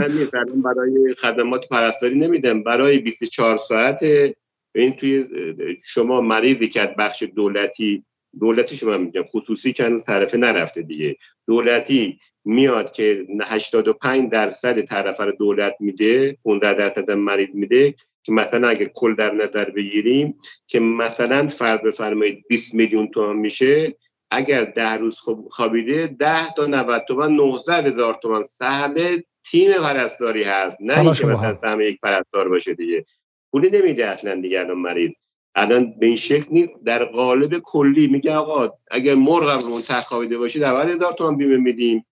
برای 0.65 1.15
خدمات 1.19 1.69
پرستاری 1.69 2.19
نمیدن 2.19 2.63
برای 2.63 2.99
24 2.99 3.59
ساعت 3.59 4.03
این 4.75 4.93
توی 4.93 5.25
شما 5.87 6.21
مریضی 6.21 6.69
که 6.69 6.95
بخش 6.99 7.25
دولتی 7.37 8.05
دولتی 8.41 8.77
شما 8.77 8.99
میگم 8.99 9.23
خصوصی 9.23 9.73
که 9.73 9.85
هنوز 9.85 10.05
طرفه 10.05 10.37
نرفته 10.37 10.83
دیگه. 10.83 11.17
دولتی 11.47 12.19
میاد 12.45 12.93
که 12.93 13.27
85 13.45 14.31
درصد 14.31 14.81
طرفه 14.81 15.25
رو 15.25 15.33
دولت 15.33 15.77
میده 15.81 16.39
15 16.45 16.75
درصد 16.75 17.11
مریض 17.11 17.49
میده 17.55 17.95
که 18.23 18.33
مثلا 18.33 18.69
اگه 18.69 18.91
کل 18.95 19.15
در 19.15 19.35
نظر 19.35 19.71
بگیریم 19.71 20.39
که 20.67 20.81
مثلا 20.81 21.47
فرض 21.47 21.81
بفرمایید 21.81 22.45
20 22.49 22.75
میلیون 22.75 23.07
تومان 23.09 23.37
میشه 23.37 23.97
اگر 24.31 24.65
ده 24.65 24.93
روز 24.95 25.19
خوب- 25.19 25.49
خوابیده 25.51 26.07
10 26.07 26.55
تا 26.55 26.67
90 26.67 27.05
تومن 27.09 27.37
900 27.37 27.87
هزار 27.87 28.19
تومن 28.23 28.45
سهم 28.45 28.95
تیم 29.51 29.73
پرستاری 29.73 30.43
هست. 30.43 30.77
نه 30.81 31.01
اینکه 31.01 31.27
مثلا 31.27 31.37
هم. 31.37 31.59
سهم 31.63 31.81
یک 31.81 32.01
پرستار 32.01 32.49
باشه 32.49 32.75
دیگه. 32.75 33.05
پولی 33.53 33.71
نمیده 33.71 34.07
اصلا 34.07 34.41
دیگه 34.41 34.61
الان 34.61 34.79
مریض. 34.79 35.11
الان 35.55 35.99
به 35.99 36.07
این 36.07 36.17
شکل 36.17 36.47
نیست. 36.51 36.85
در 36.85 37.05
قالب 37.05 37.59
کلی 37.59 38.07
میگه 38.07 38.35
آقا 38.35 38.73
اگر 38.91 39.15
مرغم 39.15 39.59
رو 39.59 39.73
اون 39.73 39.83
خوابیده 39.83 40.39
باشید 40.39 40.65
90 40.65 40.89
هزار 40.89 41.13
تومن 41.13 41.37
بیمه 41.37 41.57
میدیم. 41.57 42.07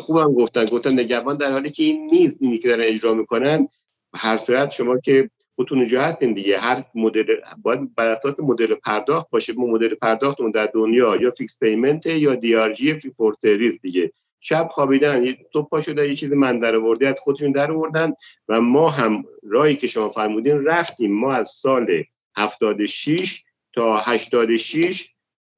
خوبم 0.00 0.32
گفتن 0.32 0.64
گفتن 0.64 0.92
نگهبان 0.92 1.36
در 1.36 1.52
حالی 1.52 1.70
که 1.70 1.82
این 1.82 2.10
نیست 2.12 2.36
اینی 2.40 2.58
که 2.58 2.68
دارن 2.68 2.84
اجرا 2.84 3.14
می‌کنن 3.14 3.68
هر 4.14 4.36
صورت 4.36 4.70
شما 4.70 4.98
که 4.98 5.30
خودتون 5.60 5.88
جهت 5.88 6.24
دیگه. 6.24 6.58
هر 6.58 6.84
مدل 6.94 7.36
باید 7.62 7.94
بر 7.94 8.06
اساس 8.06 8.40
مدل 8.40 8.74
پرداخت 8.74 9.30
باشه. 9.30 9.52
ما 9.52 9.66
مدل 9.66 9.94
پرداختمون 9.94 10.50
در 10.50 10.66
دنیا 10.66 11.16
یا 11.16 11.30
فیکس 11.30 11.58
پیمنت 11.58 12.06
یا 12.06 12.34
دی 12.34 12.56
آر 12.56 12.72
جی 12.72 12.94
فی 12.94 13.10
فور 13.10 13.34
سرویس 13.42 13.78
دیگه. 13.82 14.12
شب 14.40 14.68
خوابیدن 14.70 15.24
یه 15.24 15.38
پا 15.70 15.80
شدن 15.80 16.04
یه 16.04 16.14
چیز 16.14 16.32
من 16.32 16.58
در 16.58 16.76
آورده 16.76 17.14
خودشون 17.18 17.52
در 17.52 17.72
آوردن 17.72 18.12
و 18.48 18.60
ما 18.60 18.90
هم 18.90 19.24
راهی 19.42 19.76
که 19.76 19.86
شما 19.86 20.08
فرمودین 20.08 20.64
رفتیم. 20.64 21.12
ما 21.12 21.32
از 21.32 21.48
سال 21.48 22.04
76 22.36 23.44
تا 23.72 23.98
86 23.98 25.14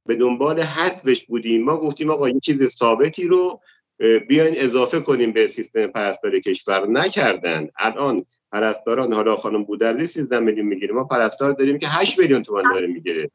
به 0.07 0.15
دنبال 0.15 0.61
حذفش 0.61 1.25
بودیم. 1.27 1.65
ما 1.65 1.77
گفتیم 1.77 2.11
آقا 2.11 2.29
یه 2.29 2.41
چیز 2.41 2.67
ثابتی 2.67 3.27
رو 3.27 3.61
بیاین 4.29 4.55
اضافه 4.57 5.01
کنیم 5.01 5.33
به 5.33 5.47
سیستم 5.47 5.87
پرستاری 5.87 6.41
کشور. 6.41 6.87
نکردن. 6.87 7.69
الان 7.79 8.27
پرستاران 8.53 9.13
حالا 9.13 9.37
خانم 9.37 9.65
بودرزی 9.65 10.07
13 10.07 10.39
میلیون 10.39 10.67
می‌گیره. 10.67 10.95
ما 10.95 11.05
پرستار 11.05 11.53
داریم 11.53 11.79
که 11.79 11.89
8 11.89 12.19
میلیون 12.19 12.43
تومان 12.43 12.73
داره 12.75 12.87
می‌گیره. 12.87 13.31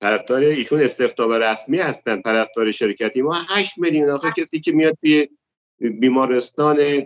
پرستار 0.00 0.42
ایشون 0.42 0.80
استخدام 0.80 1.32
رسمی 1.32 1.78
هستن. 1.78 2.20
پرستار 2.20 2.70
شرکتی 2.70 3.22
ما 3.22 3.34
8 3.48 3.78
میلیون. 3.78 4.10
آخه 4.10 4.32
کسی 4.36 4.60
که 4.60 4.72
میاد 4.72 4.98
توی 5.00 5.28
بیمارستان 5.78 7.02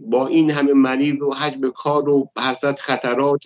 با 0.00 0.26
این 0.26 0.50
همه 0.50 0.72
مریض 0.72 1.22
و 1.22 1.30
حجم 1.30 1.70
کار 1.70 2.08
و 2.08 2.30
هر 2.36 2.54
صد 2.54 2.78
خطرات 2.78 3.42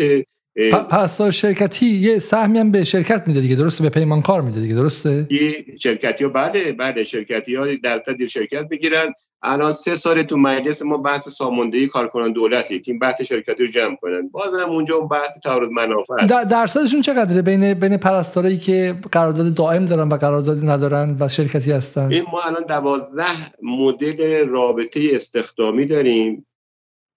اه، 0.57 0.71
پ- 0.71 0.89
پرستار 0.89 1.31
شرکتی 1.31 1.87
یه 1.87 2.19
سهمی 2.19 2.59
هم 2.59 2.71
به 2.71 2.85
شرکت 2.85 3.23
میده 3.27 3.41
دیگه. 3.41 3.57
درسته؟ 3.57 3.83
به 3.83 3.91
پیمانکار 3.91 4.41
میده 4.43 4.61
دیگه. 4.61 4.75
درسته؟ 4.75 5.27
یه 5.31 5.65
شرکتی 5.81 6.25
ها 6.25 6.31
بله 6.31 6.73
بله 6.73 7.05
شرکتی 7.05 7.55
ها 7.55 7.67
درصد 7.83 8.25
شرکت 8.25 8.69
بگیرن 8.69 9.13
الان 9.45 9.73
سه 9.73 9.95
سال 9.95 10.23
تو 10.23 10.37
مجلس 10.37 10.83
ما 10.83 10.97
بحث 10.97 11.29
ساماندهی 11.29 11.87
کارکنان 11.87 12.33
دولتی 12.33 12.81
که 12.81 12.93
این 12.93 12.99
بحث 12.99 13.23
شرکتی 13.23 13.65
رو 13.65 13.71
جمع 13.71 13.97
کنن. 14.03 14.29
باز 14.29 14.55
هم 14.63 14.71
اونجا 14.71 14.95
اون 14.97 15.09
بحث 15.09 15.39
تعارض 15.45 15.69
منافع. 15.71 16.27
در- 16.27 16.45
درصدشون 16.45 17.01
چقدره؟ 17.03 17.43
بین 17.43 17.75
بین 17.75 17.97
پرستارایی 17.97 18.59
که 18.59 18.95
قرارداد 19.13 19.55
دائم 19.55 19.87
دارن 19.87 20.09
و 20.09 20.17
قرارداد 20.17 20.65
ندارن 20.71 21.17
و 21.21 21.29
شرکتی 21.29 21.73
هستن؟ 21.73 22.13
این 22.13 22.25
ما 22.33 22.41
الان 22.43 22.63
دوازده 22.69 23.25
مدل 23.63 24.47
رابطه 24.49 25.01
استخدامی 25.13 25.87
داریم. 25.87 26.47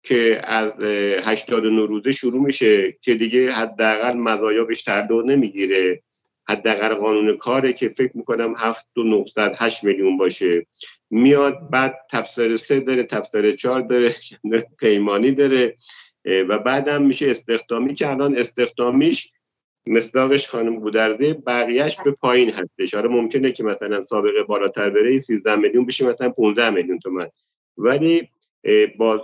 که 0.06 0.41
از 0.44 0.82
اه، 0.82 1.32
89 1.32 1.86
روزه 1.86 2.11
شروع 2.11 2.41
میشه 2.41 2.91
که 2.91 3.15
دیگه 3.15 3.52
حداقل 3.52 4.18
مزایا 4.18 4.64
بهش 4.64 4.84
تعلق 4.84 5.26
نمی‌گیره. 5.26 6.03
حداقل 6.48 6.94
قانون 6.94 7.38
کاره 7.38 7.73
که 7.73 7.90
فکر 7.90 8.11
می‌کنم 8.18 8.53
7 8.57 8.98
و 8.98 9.03
908 9.03 9.84
میلیون 9.84 10.18
باشه. 10.18 10.65
میاد 11.10 11.69
بعد 11.69 11.95
تبصره 12.11 12.57
سه 12.57 12.80
داره 12.80 13.03
تبصره 13.03 13.53
چهار 13.53 13.82
داره 13.82 14.15
پیمانی 14.80 15.32
داره 15.32 15.76
و 16.26 16.60
بعدم 16.60 17.02
میشه 17.02 17.32
استخدامی 17.32 17.95
که 17.95 18.10
الان 18.10 18.38
استخدامیش 18.38 19.32
مصداقش 19.88 20.48
خانم 20.48 20.76
گودرزه 20.80 21.34
بقیهش 21.34 21.98
به 22.06 22.11
پایین 22.11 22.49
هستش. 22.49 22.94
آره 22.94 23.10
ممکنه 23.10 23.52
که 23.52 23.64
مثلا 23.64 24.02
سابقه 24.02 24.44
بالاتر 24.44 24.90
بره 24.90 25.19
13 25.19 25.56
میلیون 25.56 25.86
بشه 25.86 26.06
مثلا 26.07 26.30
15 26.30 26.69
میلیون 26.69 26.99
تومن. 26.99 27.27
ولی 27.77 28.30
با 28.98 29.24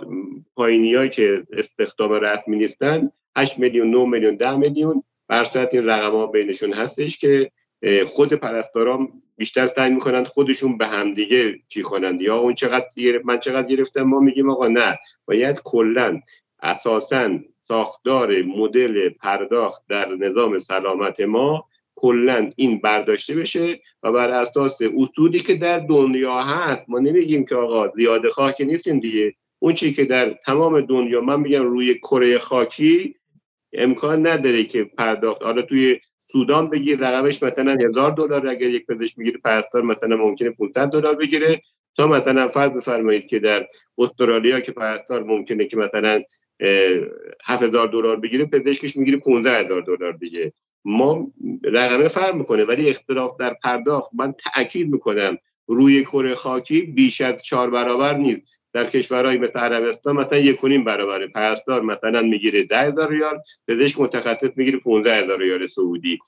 پایینی 0.56 1.08
که 1.08 1.46
استخدام 1.52 2.12
رسمی 2.12 2.56
نیستن 2.56 3.10
8 3.36 3.58
میلیون 3.58 3.90
9 3.90 4.04
میلیون 4.04 4.36
10 4.36 4.56
میلیون 4.56 5.02
بر 5.28 5.68
این 5.72 5.86
رقم 5.86 6.10
ها 6.10 6.26
بینشون 6.26 6.72
هستش 6.72 7.18
که 7.18 7.50
خود 8.06 8.32
پرستاران 8.32 9.08
بیشتر 9.36 9.66
سعی 9.66 9.90
می‌کنند 9.90 10.26
خودشون 10.26 10.78
به 10.78 10.86
همدیگه 10.86 11.58
چی 11.66 11.82
کنند. 11.82 12.22
یا 12.22 12.36
اون 12.36 12.54
چقدر 12.54 12.86
من 13.24 13.38
چقدر 13.38 13.68
گرفتم؟ 13.68 14.02
ما 14.02 14.20
میگیم 14.20 14.50
آقا 14.50 14.68
نه. 14.68 14.98
باید 15.26 15.60
کلا 15.64 16.20
اساسا 16.62 17.38
ساختار 17.58 18.42
مدل 18.42 19.08
پرداخت 19.08 19.82
در 19.88 20.08
نظام 20.08 20.58
سلامت 20.58 21.20
ما 21.20 21.68
کلا 21.96 22.50
این 22.56 22.78
برداشته 22.78 23.34
بشه 23.34 23.80
و 24.02 24.12
بر 24.12 24.30
اساس 24.30 24.78
اصولی 24.96 25.40
که 25.40 25.54
در 25.54 25.78
دنیا 25.78 26.42
هست 26.42 26.82
ما 26.88 26.98
نمیگیم 26.98 27.44
که 27.44 27.54
آقا 27.54 27.88
زیاده 27.96 28.30
خواه 28.30 28.52
که 28.52 28.64
نیستیم 28.64 29.00
دیگه. 29.00 29.34
اون 29.58 29.74
چی 29.74 29.92
که 29.92 30.04
در 30.04 30.30
تمام 30.30 30.80
دنیا 30.80 31.20
من 31.20 31.40
میگم 31.40 31.64
روی 31.64 31.94
کره 31.94 32.38
خاکی 32.38 33.14
امکان 33.72 34.26
نداره 34.26 34.64
که 34.64 34.84
پرداخت 34.84 35.42
حالا 35.42 35.62
توی 35.62 35.98
سودان 36.18 36.70
بگیر 36.70 36.98
رقمش 36.98 37.42
مثلا 37.42 37.76
هزار 37.88 38.10
دلار 38.10 38.48
اگر 38.48 38.68
یک 38.68 38.86
پزشک 38.86 39.18
می‌گیره 39.18 39.38
پرستار 39.44 39.82
مثلا 39.82 40.16
ممکنه 40.16 40.50
500 40.50 40.88
دلار 40.88 41.14
بگیره. 41.14 41.62
تا 41.96 42.06
مثلا 42.06 42.48
فرض 42.48 42.70
بفرمایید 42.70 43.26
که 43.26 43.38
در 43.38 43.66
استرالیا 43.98 44.60
که 44.60 44.72
پرستار 44.72 45.22
ممکنه 45.22 45.66
که 45.66 45.76
مثلا 45.76 46.22
7000 47.44 47.88
دلار 47.88 48.16
بگیره 48.16 48.44
پزشکش 48.44 48.96
می‌گیره 48.96 49.18
15000 49.18 49.82
دلار 49.82 50.12
دیگه. 50.12 50.52
ما 50.84 51.32
رقمه 51.64 52.08
فرق 52.08 52.34
می‌کنه 52.34 52.64
ولی 52.64 52.90
اختلاف 52.90 53.36
در 53.36 53.56
پرداخت 53.62 54.10
من 54.14 54.32
تاکید 54.32 54.92
می‌کنم 54.92 55.38
روی 55.66 56.02
کره 56.04 56.34
خاکی 56.34 56.80
بیش 56.80 57.20
از 57.20 57.42
چهار 57.42 57.70
برابر 57.70 58.16
نیست. 58.16 58.42
در 58.72 58.90
کشورهای 58.90 59.36
مثل 59.36 59.58
عربستان 59.58 60.16
مثلا 60.16 60.38
یک 60.38 60.64
و 60.64 60.68
برابره. 60.68 61.26
پرستار 61.26 61.82
مثلا 61.82 62.22
می‌گیره 62.22 62.62
ده 62.62 62.78
هزار 62.78 63.10
ریال 63.10 63.38
پزشک 63.68 64.00
متخصص 64.00 64.50
می‌گیره 64.56 64.78
15 64.78 65.14
هزار 65.14 65.38
ریال 65.38 65.66
سعودی. 65.66 66.18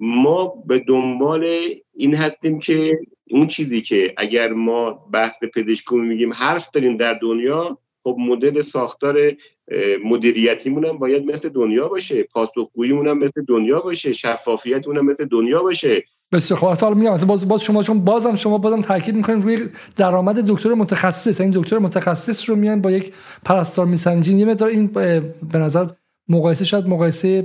ما 0.00 0.46
به 0.66 0.78
دنبال 0.78 1.46
این 1.94 2.14
هستیم 2.14 2.58
که 2.58 2.98
اون 3.30 3.46
چیزی 3.46 3.80
که 3.80 4.14
اگر 4.16 4.52
ما 4.52 4.90
بحث 4.92 5.44
پزشکی 5.44 5.96
میگیم 5.96 6.32
حرف 6.32 6.70
داریم 6.70 6.96
در 6.96 7.14
دنیا 7.14 7.78
خب 8.02 8.16
مدل 8.18 8.62
ساختار 8.62 9.32
مدیریتیمون 10.04 10.86
هم 10.86 10.98
باید 10.98 11.30
مثل 11.30 11.48
دنیا 11.48 11.88
باشه 11.88 12.22
پاسخگوییمون 12.22 13.08
هم 13.08 13.18
مثل 13.18 13.44
دنیا 13.48 13.80
باشه 13.80 14.12
شفافیتمون 14.12 14.98
هم 14.98 15.06
مثل 15.06 15.24
دنیا 15.24 15.62
باشه. 15.62 16.04
بسیار 16.32 16.60
خب 16.60 16.66
اصلا 16.66 16.94
میگم 16.94 17.16
باز 17.16 17.48
باز 17.48 17.62
شما 17.62 17.82
چون 17.82 18.04
بازم 18.04 18.34
شما 18.34 18.58
بازم 18.58 18.80
تاکید 18.80 19.14
می‌کنین 19.14 19.42
روی 19.42 19.68
درآمد 19.96 20.46
دکتر 20.48 20.74
متخصص. 20.74 21.40
این 21.40 21.52
دکتر 21.54 21.78
متخصص 21.78 22.50
رو 22.50 22.56
میان 22.56 22.80
با 22.80 22.90
یک 22.90 23.12
پرستار 23.44 23.86
میسنجین. 23.86 24.38
یه 24.38 24.44
مقدار 24.44 24.68
این 24.68 24.86
به 25.52 25.58
نظر 25.58 25.86
مقایسه 26.28 26.64
شاید 26.64 26.86
مقایسه 26.86 27.42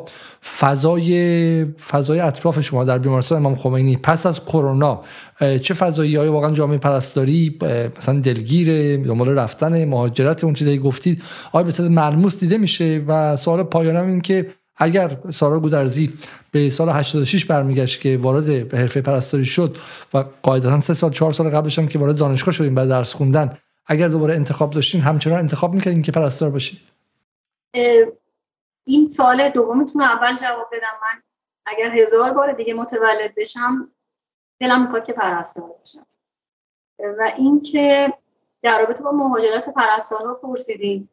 فضای 0.60 1.66
فضای 1.66 2.20
اطراف 2.20 2.62
شما 2.62 2.84
در 2.84 2.98
بیمارستان 2.98 3.38
امام 3.38 3.56
خمینی 3.56 3.98
پس 3.98 4.26
از 4.26 4.46
کرونا 4.46 5.02
چه 5.62 5.74
فضایی 5.74 6.16
های 6.16 6.28
واقعا 6.28 6.52
جامعه 6.52 6.78
پرستاری 6.78 7.60
مثلا 7.98 8.20
دلگیر 8.20 8.98
دنبال 9.06 9.30
رفتن 9.30 9.86
مهاجرت 9.86 10.44
اون 10.44 10.54
چیزایی 10.54 10.78
گفتید 10.78 11.24
آیا 11.52 11.64
به 11.64 11.72
صورت 11.72 11.92
ملموس 11.92 12.40
دیده 12.40 12.58
میشه؟ 12.58 13.04
و 13.08 13.36
سوال 13.36 13.64
پایانم 13.64 14.08
این 14.08 14.22
که 14.22 14.48
اگر 14.78 15.18
سارا 15.30 15.60
گودرزی 15.60 16.14
به 16.52 16.70
سال 16.70 16.90
86 16.90 17.46
برمیگشت 17.46 18.02
که 18.02 18.18
وارد 18.18 18.74
حرفه 18.74 19.02
پرستاری 19.02 19.46
شد 19.46 19.78
و 20.14 20.24
قاعدتا 20.44 20.80
سه 20.80 20.94
سال 20.94 21.12
چهار 21.12 21.34
سال 21.34 21.50
قبلش 21.50 21.80
هم 21.80 21.88
که 21.88 22.00
وارد 22.00 22.16
دانشگاه 22.16 22.54
شدیم 22.54 22.76
بعد 22.76 22.90
درس 22.90 23.14
خوندن 23.14 23.58
اگر 23.88 24.08
دوباره 24.08 24.36
انتخاب 24.36 24.74
داشتین 24.74 25.02
همچنان 25.02 25.40
انتخاب 25.40 25.74
می‌کردین 25.74 26.02
که 26.02 26.12
پرستار 26.12 26.50
باشید 26.50 26.80
این 28.88 29.08
سال 29.08 29.50
دومتون 29.50 30.02
اول 30.02 30.38
جواب 30.38 30.70
بدم. 30.72 31.00
من 31.02 31.24
اگر 31.66 31.96
هزار 31.96 32.34
بار 32.34 32.54
دیگه 32.54 32.74
متولد 32.74 33.36
بشم 33.36 33.92
دلم 34.60 34.82
می‌خواد 34.82 35.06
که 35.06 35.14
پرستار 35.14 35.68
باشم 35.68 36.06
و 37.00 37.34
اینکه 37.38 38.14
در 38.62 38.80
رابطه 38.80 39.04
با 39.04 39.12
مهاجرت 39.12 39.70
پرستارها 39.70 40.34
پرسیدیم 40.34 41.10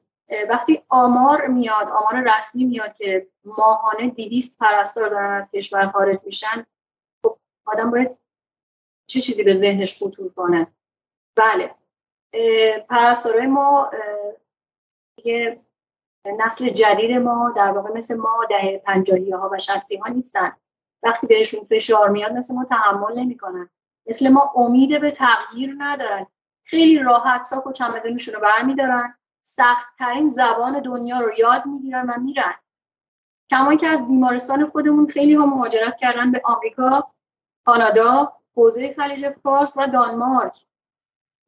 وقتی 0.51 0.83
آمار 0.89 1.47
میاد 1.47 1.89
آمار 1.89 2.25
رسمی 2.37 2.65
میاد 2.65 2.93
که 2.95 3.27
ماهانه 3.45 4.11
دیویست 4.11 4.59
پرستار 4.59 5.09
دارن 5.09 5.37
از 5.37 5.51
کشور 5.51 5.91
خارج 5.91 6.19
میشن 6.25 6.67
خب 7.23 7.39
آدم 7.65 7.91
باید 7.91 8.19
چه 9.07 9.21
چیزی 9.21 9.45
به 9.45 9.53
ذهنش 9.53 10.03
خطور 10.03 10.33
کنه؟ 10.33 10.67
بله. 11.37 11.75
پرستارای 12.89 13.47
ما 13.47 13.91
یه 15.25 15.61
نسل 16.27 16.69
جدید 16.69 17.17
ما 17.19 17.53
در 17.57 17.71
واقع 17.71 17.93
مثل 17.93 18.17
ما 18.17 18.47
ده 18.51 18.83
پنجاهی 18.87 19.31
ها 19.31 19.51
و 19.53 19.59
شستی 19.59 19.97
ها 19.97 20.09
نیستن. 20.09 20.53
وقتی 21.03 21.27
بهشون 21.27 21.65
فشار 21.65 22.09
میاد 22.09 22.33
مثل 22.33 22.55
ما 22.55 22.65
تحمل 22.65 23.19
نمی‌کنن. 23.19 23.71
مثل 24.07 24.29
ما 24.29 24.53
امید 24.57 25.01
به 25.01 25.11
تغییر 25.11 25.75
ندارن. 25.79 26.27
خیلی 26.65 26.99
راحت 26.99 27.43
ساک 27.43 27.67
و 27.67 27.73
چمدونشون 27.73 28.35
رو 28.35 28.41
برمیدارن. 28.41 29.15
سختترین 29.43 30.31
زبان 30.31 30.81
دنیا 30.81 31.21
رو 31.21 31.33
یاد 31.39 31.67
می‌گیرن 31.67 32.11
و 32.11 32.21
میرن. 32.21 32.55
کما 33.51 33.75
که 33.75 33.87
از 33.87 34.09
بیمارستان 34.09 34.67
خودمون 34.67 35.07
خیلی 35.07 35.35
ها 35.35 35.47
مهاجرت 35.47 35.97
کردن 35.97 36.33
به 36.33 36.43
آمریکا 36.45 37.13
کانادا 37.67 38.33
حوزه 38.57 38.95
خلیج 38.95 39.31
فارس 39.43 39.77
و 39.77 39.87
دانمارک. 39.87 40.59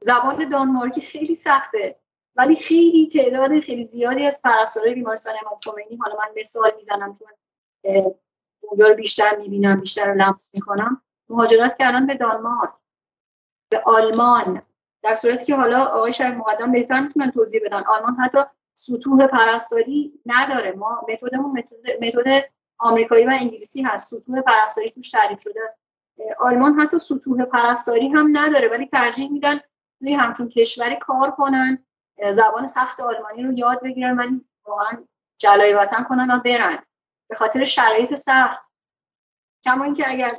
زبان 0.05 0.49
دانمارکی 0.49 1.01
خیلی 1.01 1.35
سخته. 1.35 1.97
ولی 2.37 2.57
خیلی 2.57 3.09
تعداد 3.09 3.61
خیلی 3.61 3.85
زیادی 3.85 4.27
از 4.27 4.41
پرستارای 4.45 4.95
بیمارستان 4.95 5.35
امام 5.43 5.59
خمینی 5.65 5.97
حالا 5.97 6.17
من 6.17 6.41
مثال 6.41 6.73
می‌زنم 6.77 7.15
چون 7.15 7.29
اونجا 8.61 8.89
رو 8.89 8.95
بیشتر 8.95 9.37
می‌بینم 9.37 9.81
بیشتر 9.81 10.15
لمس 10.15 10.55
می‌کنم. 10.55 11.03
مهاجرت 11.29 11.79
کردن 11.79 12.07
به 12.07 12.15
دانمارک 12.15 12.71
به 13.69 13.83
آلمان 13.87 14.63
در 15.03 15.17
صورتی 15.17 15.45
که 15.45 15.57
حالا 15.57 15.85
آقای 15.85 16.13
شهر 16.13 16.35
مقدم 16.35 16.73
بهتر 16.73 17.01
می‌تونن 17.01 17.31
توضیح 17.31 17.61
بدن. 17.65 17.83
آلمان 17.87 18.15
حتی 18.15 18.39
سطوح 18.75 19.27
پرستاری 19.27 20.21
نداره. 20.27 20.73
ما 20.73 21.07
متدمون 21.09 21.65
متد 22.03 22.45
آمریکایی 22.79 23.27
و 23.27 23.31
انگلیسی 23.41 23.83
هست. 23.83 24.15
سطوح 24.15 24.41
پرستاری 24.41 24.91
توش 24.91 25.11
تعریف 25.11 25.43
شده 25.43 25.61
آلمان 26.39 26.81
حتی 26.81 26.99
سطوح 26.99 27.45
پرستاری 27.45 28.09
هم 28.09 28.31
نداره 28.33 28.69
ولی 28.69 28.87
ترجیح 28.87 29.33
میدن 29.33 29.61
توی 30.05 30.15
همچون 30.15 30.49
کشوری 30.49 30.97
کار 31.01 31.31
کنن 31.31 31.85
زبان 32.31 32.67
سخت 32.67 33.01
آلمانی 33.01 33.43
رو 33.43 33.53
یاد 33.53 33.83
بگیرن 33.83 34.17
ولی 34.17 34.45
واقعا 34.67 35.05
جلای 35.39 35.75
وطن 35.75 36.05
کنن 36.05 36.31
و 36.31 36.41
برن. 36.45 36.79
به 37.29 37.37
خاطر 37.37 37.65
شرایط 37.65 38.15
سخت. 38.15 38.63
کما 39.65 39.85
اینکه 39.85 40.11
اگر 40.11 40.37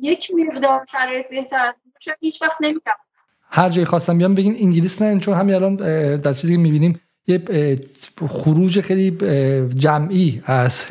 یک 0.00 0.32
مقدار 0.34 0.86
شرایط 0.92 1.28
بهتر 1.30 1.74
هیچ 2.20 2.42
وقت 2.42 2.56
نمیرم 2.60 2.96
هر 3.50 3.68
جایی 3.68 3.86
خواستم 3.86 4.18
بیام 4.18 4.34
بگین 4.34 4.56
انگلیس 4.60 5.02
نه 5.02 5.20
چون 5.20 5.34
همین 5.34 5.54
الان 5.54 5.76
در 6.16 6.32
چیزی 6.32 6.56
که 6.56 6.62
می‌بینیم 6.62 7.01
یه 7.26 7.40
خروج 8.28 8.80
خیلی 8.80 9.10
جمعی 9.74 10.42
از 10.44 10.84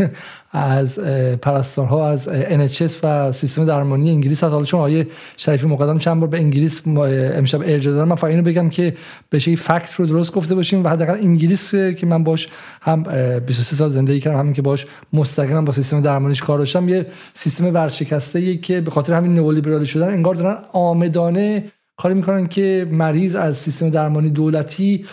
از 0.53 0.99
پرستارها 1.41 2.09
از 2.09 2.29
NHS 2.29 2.93
و 3.03 3.31
سیستم 3.31 3.65
درمانی 3.65 4.09
انگلیس. 4.09 4.43
حالا 4.43 4.63
چون 4.63 4.79
آیه 4.79 5.07
شریفی 5.37 5.67
مقدم 5.67 5.97
چند 5.97 6.19
بار 6.19 6.29
به 6.29 6.37
انگلیس 6.37 6.87
امشب 6.87 7.61
ارجاع 7.61 7.93
دادن 7.93 8.07
من 8.07 8.15
فقط 8.15 8.29
اینو 8.29 8.43
بگم 8.43 8.69
که 8.69 8.95
بشه 9.31 9.55
فکت 9.55 9.93
رو 9.93 10.05
درست 10.05 10.33
گفته 10.33 10.55
باشیم 10.55 10.83
و 10.83 10.87
حداقل 10.89 11.13
انگلیس 11.13 11.71
که 11.71 12.05
من 12.05 12.23
باش 12.23 12.47
هم 12.81 13.03
23 13.39 13.75
سال 13.75 13.89
زندگی 13.89 14.19
کردم 14.19 14.39
همین 14.39 14.53
که 14.53 14.61
باش 14.61 14.85
مستقیما 15.13 15.61
با 15.61 15.71
سیستم 15.71 16.01
درمانیش 16.01 16.41
کار 16.41 16.59
داشتم 16.59 16.89
یه 16.89 17.05
سیستم 17.33 17.73
ورشکسته 17.73 18.39
ای 18.39 18.57
که 18.57 18.81
به 18.81 18.91
خاطر 18.91 19.13
همین 19.13 19.33
نئولیبرالی 19.33 19.85
شدن 19.85 20.07
انگار 20.07 20.35
دارن 20.35 20.57
آمدانه 20.73 21.63
کاری 21.97 22.13
می‌کنن 22.13 22.47
که 22.47 22.87
مریض 22.91 23.35
از 23.35 23.57
سیستم 23.57 23.89
درمانی 23.89 24.29
دولتی 24.29 25.05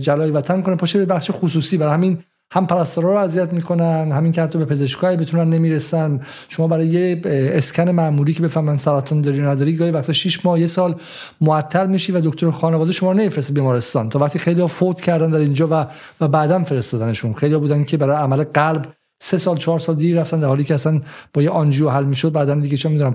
جلای 0.00 0.30
وطن 0.30 0.62
کنه. 0.62 0.76
پاشه 0.76 0.98
به 0.98 1.04
بخش 1.06 1.30
خصوصی 1.32 1.76
برای 1.76 1.92
همین 1.94 2.18
هم 2.52 2.66
پرستارا 2.66 3.12
رو 3.12 3.18
اذیت 3.18 3.52
می‌کنن 3.52 4.12
همین 4.12 4.32
که 4.32 4.42
حتی 4.42 4.58
به 4.58 4.64
پزشکای 4.64 5.16
بتونن 5.16 5.50
نمی‌رسن. 5.50 6.20
شما 6.48 6.68
برای 6.68 6.86
یه 6.86 7.20
اسکن 7.24 7.90
معمولی 7.90 8.32
که 8.32 8.42
بفهمن 8.42 8.78
سرطان 8.78 9.20
داری 9.20 9.42
نداری 9.42 9.76
گاهی 9.76 9.90
وقتا 9.90 10.12
6 10.12 10.46
ماه 10.46 10.60
یه 10.60 10.66
سال 10.66 10.94
معطل 11.40 11.86
میشی 11.86 12.12
و 12.12 12.20
دکتر 12.20 12.50
خانواده 12.50 12.92
شما 12.92 13.12
نمیفرسته 13.12 13.52
بیمارستان. 13.52 14.08
تا 14.08 14.18
وقتی 14.18 14.38
خیلی 14.38 14.66
فوت 14.66 15.00
کردن 15.00 15.30
در 15.30 15.38
اینجا 15.38 15.68
و 15.70 15.86
و 16.20 16.28
بعدا 16.28 16.64
فرستادنشون. 16.64 17.32
خیلی 17.32 17.56
بودن 17.56 17.84
که 17.84 17.96
برای 17.96 18.16
عمل 18.16 18.44
قلب 18.44 18.86
سه 19.22 19.38
سال 19.38 19.56
چهار 19.56 19.78
سال 19.78 19.96
دیر 19.96 20.20
رفتن 20.20 20.40
در 20.40 20.46
حالی 20.46 20.64
که 20.64 20.74
اصلا 20.74 21.00
با 21.34 21.42
یه 21.42 21.50
آنژیو 21.50 21.90
حل 21.90 22.04
می‌شد 22.04 22.32
بعدا 22.32 22.54
دیگه 22.54 22.76
چه 22.76 22.88
می‌دونم 22.88 23.14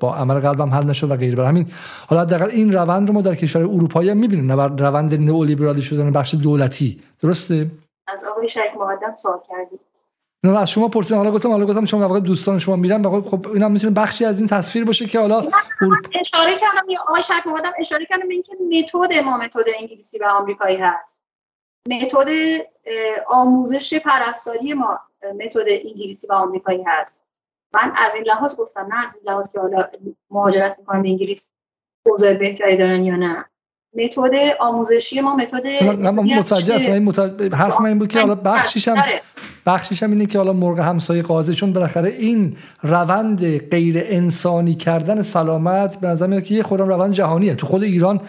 با 0.00 0.14
عمل 0.14 0.40
قلبم 0.40 0.70
حل 0.70 0.84
نشد 0.84 1.10
و 1.10 1.16
غیره 1.16 1.36
برای 1.36 1.48
همین 1.48 1.70
حالا 2.06 2.22
حداقل 2.22 2.50
این 2.50 2.72
روند 2.72 3.08
رو 3.08 3.14
ما 3.14 3.22
در 3.22 3.34
کشور 3.34 3.62
اروپایی 3.62 4.10
هم 4.10 4.16
می‌بینیم 4.16 4.52
روند 4.60 5.14
نئولیبرالی 5.14 5.82
شدن 5.82 6.12
بخش 6.12 6.34
دولتی. 6.34 7.02
درسته؟ 7.22 7.70
از 8.08 8.24
آقای 8.32 8.48
شریک 8.48 8.72
مقدم 8.80 9.16
سوال 9.16 9.38
کردیم. 9.48 9.78
نه 10.44 10.58
از 10.58 10.70
شما 10.70 10.88
پرسیدم. 10.88 11.16
حالا 11.16 11.30
گفتم 11.30 11.50
حالا 11.50 11.66
گفتم 11.66 11.84
شما 11.84 12.00
واقعا 12.00 12.18
دوستان 12.18 12.58
شما 12.58 12.76
میرن 12.76 13.02
واقعا 13.02 13.20
خب 13.20 13.46
اینا 13.48 13.68
می‌تونه 13.68 13.92
بخشی 13.92 14.24
از 14.24 14.38
این 14.38 14.48
تصویر 14.48 14.84
باشه 14.84 15.06
که 15.06 15.20
حالا 15.20 15.38
اشاره 15.40 16.54
کردم 16.60 16.88
یا 16.88 17.00
آقای 17.08 17.22
شریک 17.22 17.46
مقدم 17.46 17.72
اشاره 17.80 18.06
کردم 18.10 18.28
به 18.28 18.34
اینکه 18.34 18.52
متد 18.78 19.24
ما 19.24 19.36
متد 19.36 19.64
انگلیسی 19.80 20.18
و 20.18 20.24
آمریکایی 20.24 20.76
هست. 20.76 21.22
متد 21.88 22.28
آموزش 23.28 23.94
پرستاری 23.94 24.74
ما 24.74 24.98
متد 25.32 25.66
انگلیسی 25.68 26.26
و 26.30 26.32
آمریکایی 26.32 26.84
هست. 26.86 27.22
من 27.74 27.92
از 27.96 28.14
این 28.14 28.24
لحاظ 28.24 28.56
گفتم 28.56 28.86
نه 28.90 29.06
از 29.06 29.16
این 29.16 29.32
لحاظ 29.32 29.52
که 29.52 29.60
حالا 29.60 29.88
مهاجرت 30.30 30.76
می‌کنم 30.78 31.02
به 31.02 31.08
انگلیس 31.08 31.52
اوضاع 32.06 32.34
بهتری 32.34 32.76
دارن 32.76 33.04
یا 33.04 33.16
نه. 33.16 33.44
متد 33.94 34.30
آموزشی 34.60 35.20
ما 35.20 35.36
متد 35.36 35.66
هستم. 35.66 36.92
این 36.92 37.52
حرف 37.52 37.80
من 37.80 37.86
این 37.86 37.98
بود 37.98 38.08
که 38.08 38.20
حالا 38.20 38.34
بخشیش 38.34 38.88
هم 38.88 39.02
بخشیش 39.66 40.02
هم 40.02 40.10
اینه 40.10 40.26
که 40.26 40.38
حالا 40.38 40.52
مرغ 40.52 40.78
همسایه 40.78 41.22
قاضی 41.22 41.54
چون 41.54 41.72
بالاخره 41.72 42.08
این 42.08 42.56
روند 42.82 43.58
غیر 43.58 44.02
انسانی 44.04 44.74
کردن 44.74 45.22
سلامت 45.22 46.00
به 46.00 46.06
نظر 46.06 46.26
میاد 46.26 46.44
که 46.44 46.54
یه 46.54 46.62
خودم 46.62 46.88
روند 46.88 47.12
جهانیه. 47.12 47.54
تو 47.54 47.66
خود 47.66 47.82
ایران 47.82 48.20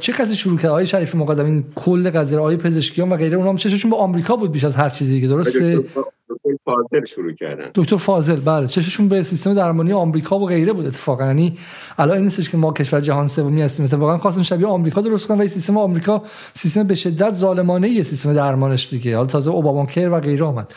چه 0.00 0.12
کسی 0.12 0.36
شروع 0.36 0.58
کرد؟ 0.58 0.70
آقای 0.70 0.86
شریف 0.86 1.14
مقدم 1.14 1.44
این 1.44 1.64
کل 1.74 2.10
قضیه 2.10 2.38
آقای 2.38 2.56
پزشکیان 2.56 3.12
و 3.12 3.16
غیره 3.16 3.36
اونها 3.36 3.56
چششون 3.56 3.90
به 3.90 3.96
آمریکا 3.96 4.36
بود 4.36 4.52
بیش 4.52 4.64
از 4.64 4.76
هر 4.76 4.90
چیزی 4.90 5.14
دیگه 5.14 5.28
درسته؟ 5.28 5.84
دکتر 6.30 6.56
فاضل 6.64 7.04
شروع 7.04 7.32
کردن. 7.32 7.70
دکتر 7.74 7.96
فاضل 7.96 8.40
بله. 8.40 8.66
چششون 8.66 9.08
به 9.08 9.22
سیستم 9.22 9.54
درمانی 9.54 9.92
آمریکا 9.92 10.38
و 10.38 10.46
غیره 10.46 10.72
بود 10.72 10.86
اتفاقا. 10.86 11.26
یعنی 11.26 11.58
الان 11.98 12.16
این 12.16 12.24
نیستش 12.24 12.50
که 12.50 12.56
ما 12.56 12.72
کشور 12.72 13.00
جهان 13.00 13.26
سومی 13.26 13.62
هستیم. 13.62 13.84
اتفاقا 13.84 14.18
خواستن 14.18 14.42
شبیه 14.42 14.66
آمریکا 14.66 15.00
درست 15.00 15.28
کنن 15.28 15.40
و 15.40 15.46
سیستم 15.46 15.78
آمریکا 15.78 16.22
سیستم 16.54 16.82
به 16.82 16.94
شدت 16.94 17.34
ظالمانه 17.34 17.86
ای 17.86 18.04
سیستم 18.04 18.34
درمانش 18.34 18.90
دیگه. 18.90 19.16
حالا 19.16 19.28
تازه 19.28 19.50
اوباما 19.50 19.86
کیر 19.86 20.10
و 20.10 20.20
غیره 20.20 20.44
آمد. 20.44 20.74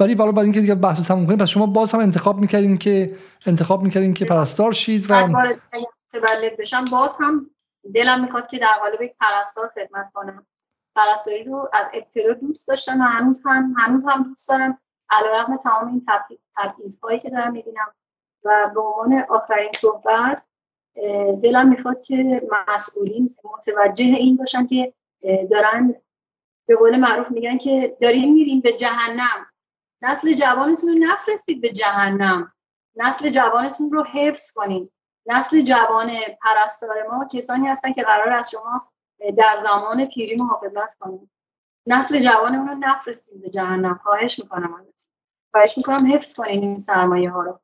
ولی 0.00 0.14
بالا 0.14 0.32
بعد 0.32 0.44
اینکه 0.44 0.60
دیگه 0.60 0.74
بحث 0.74 1.00
تموم 1.00 1.26
کنیم 1.26 1.38
پس 1.38 1.48
شما 1.48 1.66
باز 1.66 1.92
هم 1.92 2.00
انتخاب 2.00 2.38
می‌کردین 2.38 2.78
که 2.78 3.16
انتخاب 3.46 3.82
می‌کردین 3.82 4.14
که 4.14 4.24
پرستار 4.24 4.72
شید 4.72 5.06
و 5.10 5.14
بشم. 6.58 6.84
باز 6.92 7.16
هم 7.20 7.50
دلم 7.94 8.24
می‌خواد 8.24 8.46
که 8.48 8.58
در 8.58 8.78
قالب 8.80 9.02
یک 9.02 9.12
پرستار 9.20 9.70
خدمت 9.74 10.10
کنم. 10.14 10.46
پرستاری 10.96 11.44
رو 11.44 11.68
از 11.72 11.90
ابتدا 11.94 12.32
دوست 12.40 12.68
داشتم 12.68 13.00
و 13.00 13.04
هنوز 13.04 13.42
هم 13.46 13.74
هنوز 13.78 14.04
هم 14.08 14.22
دوست 14.22 14.48
دارم. 14.48 14.78
علیرغم 15.18 15.56
تمام 15.56 15.88
این 15.88 16.04
هایی 17.02 17.18
که 17.18 17.28
دارم 17.28 17.52
می‌بینم 17.52 17.94
و 18.44 18.70
به 18.74 18.80
عنوان 18.80 19.24
آخرین 19.28 19.72
صحبت 19.74 20.46
دلم 21.42 21.68
می‌خواد 21.68 22.02
که 22.02 22.42
مسئولین 22.68 23.36
متوجه 23.44 24.04
این 24.04 24.36
باشن 24.36 24.66
که 24.66 24.94
دارن 25.50 25.94
به 26.66 26.76
قول 26.76 26.96
معروف 26.96 27.30
میگن 27.30 27.58
که 27.58 27.96
دارین 28.00 28.32
میرین 28.32 28.60
به 28.60 28.72
جهنم. 28.72 29.46
نسل 30.02 30.32
جوانتون 30.32 30.90
رو 30.90 30.98
نفرستید 30.98 31.60
به 31.60 31.72
جهنم. 31.72 32.52
نسل 32.96 33.28
جوانتون 33.28 33.90
رو 33.90 34.04
حفظ 34.04 34.52
کنین. 34.52 34.90
نسل 35.26 35.62
جوان 35.62 36.10
پرستار 36.42 37.06
ما 37.10 37.28
کسانی 37.32 37.66
هستن 37.66 37.92
که 37.92 38.02
قرار 38.02 38.32
از 38.32 38.50
شما 38.50 38.80
در 39.36 39.56
زمان 39.56 40.06
پیری 40.06 40.36
محافظت 40.36 40.98
کنیم 40.98 41.30
نسل 41.86 42.18
جوان 42.18 42.54
رو 42.54 42.74
نفرستیم 42.80 43.40
به 43.40 43.50
جهنم. 43.50 44.00
خواهش 44.02 44.38
می‌کنم 44.38 44.74
ازتون 44.74 45.10
خواهش 45.52 45.74
می‌کنم 45.76 46.12
حفظ 46.12 46.34
کنین 46.36 46.62
این 46.62 46.78
سرمایه 46.78 47.30
ها 47.30 47.42
رو. 47.42 47.60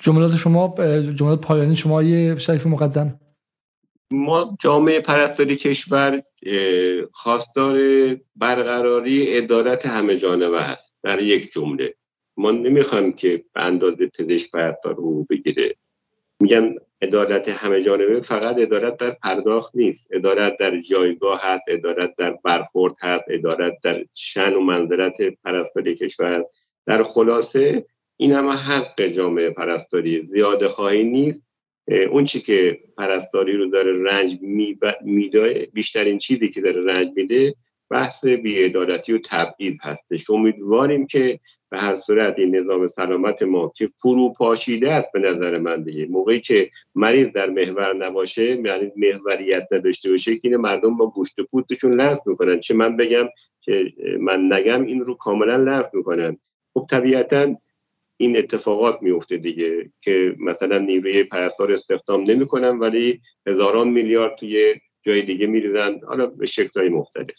جملات 0.00 0.36
شما 0.36 0.74
جملات 1.14 1.40
پایانی 1.40 1.76
شما 1.76 2.02
یه 2.02 2.36
شریف 2.36 2.66
مقدم. 2.66 3.20
ما 4.10 4.56
جامعه 4.60 5.00
پرستاری 5.00 5.56
کشور 5.56 6.22
خواستار 7.12 7.78
برقراری 8.36 9.36
ادارت 9.36 9.86
همه 9.86 10.16
جانبه 10.16 10.60
است. 10.60 10.98
در 11.02 11.22
یک 11.22 11.52
جمله. 11.52 11.94
ما 12.36 12.50
نمی‌خوایم 12.50 13.12
که 13.12 13.44
به 13.54 13.62
اندازه 13.62 14.06
پزشک 14.06 14.50
پرستار 14.50 14.94
رو 14.94 15.24
بگیره. 15.30 15.76
میگن 16.40 16.74
عدالت 17.02 17.48
همه 17.48 17.82
جانبه 17.82 18.20
فقط 18.20 18.58
عدالت 18.58 18.96
در 18.96 19.10
پرداخت 19.10 19.76
نیست. 19.76 20.12
عدالت 20.12 20.56
در 20.56 20.78
جایگاه 20.78 21.40
هست 21.42 21.68
عدالت 21.68 22.14
در 22.16 22.38
برخورد 22.44 22.94
هست 23.00 23.24
عدالت 23.30 23.72
در 23.82 24.04
شن 24.14 24.54
و 24.54 24.60
منظرت 24.60 25.16
پرستاری 25.44 25.94
کشور 25.94 26.44
در 26.86 27.02
خلاصه 27.02 27.86
این 28.16 28.32
همه 28.32 28.52
حق 28.52 29.02
جامعه 29.02 29.50
پرستاری. 29.50 30.28
زیاده 30.32 30.68
خواهی 30.68 31.04
نیست. 31.04 31.42
اون 32.10 32.24
چی 32.24 32.40
که 32.40 32.80
پرستاری 32.98 33.56
رو 33.56 33.66
داره 33.66 34.02
رنج 34.02 34.38
میده 35.02 35.68
بیشترین 35.72 36.18
چیزی 36.18 36.48
که 36.48 36.60
داره 36.60 36.84
رنج 36.84 37.08
میده 37.16 37.54
بحث 37.90 38.24
بیعدالتی 38.24 39.12
و 39.12 39.18
تبعیض 39.24 39.78
هستش. 39.82 40.30
امیدواریم 40.30 41.06
که 41.06 41.40
به 41.70 41.78
هر 41.78 41.96
صورت 41.96 42.38
این 42.38 42.56
نظام 42.56 42.86
سلامت 42.86 43.42
ما 43.42 43.72
که 43.76 43.86
فرو 43.86 44.32
پاشیده 44.32 44.92
است 44.92 45.12
به 45.12 45.20
نظر 45.20 45.58
من 45.58 45.82
دیگه. 45.82 46.06
موقعی 46.06 46.40
که 46.40 46.70
مریض 46.94 47.28
در 47.28 47.50
محور 47.50 47.92
نباشه 47.92 48.56
مریض 48.56 48.90
محوریت 48.96 49.68
نداشته 49.72 50.10
باشه 50.10 50.36
که 50.36 50.48
مردم 50.48 50.96
با 50.96 51.06
گوشت 51.10 51.38
و 51.38 51.44
پوستشون 51.50 52.00
لحظ 52.00 52.20
می‌کنن. 52.26 52.60
چه 52.60 52.74
من 52.74 52.96
بگم 52.96 53.28
که 53.60 53.92
من 54.20 54.52
نگم 54.52 54.84
این 54.84 55.04
رو 55.04 55.14
کاملا 55.14 55.56
لحظ 55.56 55.86
می‌کنن. 55.92 56.38
خب 56.74 56.86
طبیعتا 56.90 57.56
این 58.16 58.38
اتفاقات 58.38 59.02
میفته 59.02 59.36
دیگه 59.36 59.90
که 60.00 60.36
مثلا 60.38 60.78
نیروی 60.78 61.24
پرستار 61.24 61.72
استخدام 61.72 62.24
نمی‌کنن 62.28 62.78
ولی 62.78 63.20
هزاران 63.46 63.88
میلیارد 63.88 64.36
توی 64.36 64.74
جای 65.02 65.22
دیگه 65.22 65.46
میریزن. 65.46 66.00
حالا 66.08 66.26
به 66.26 66.46
شکلهای 66.46 66.88
مختلف. 66.88 67.36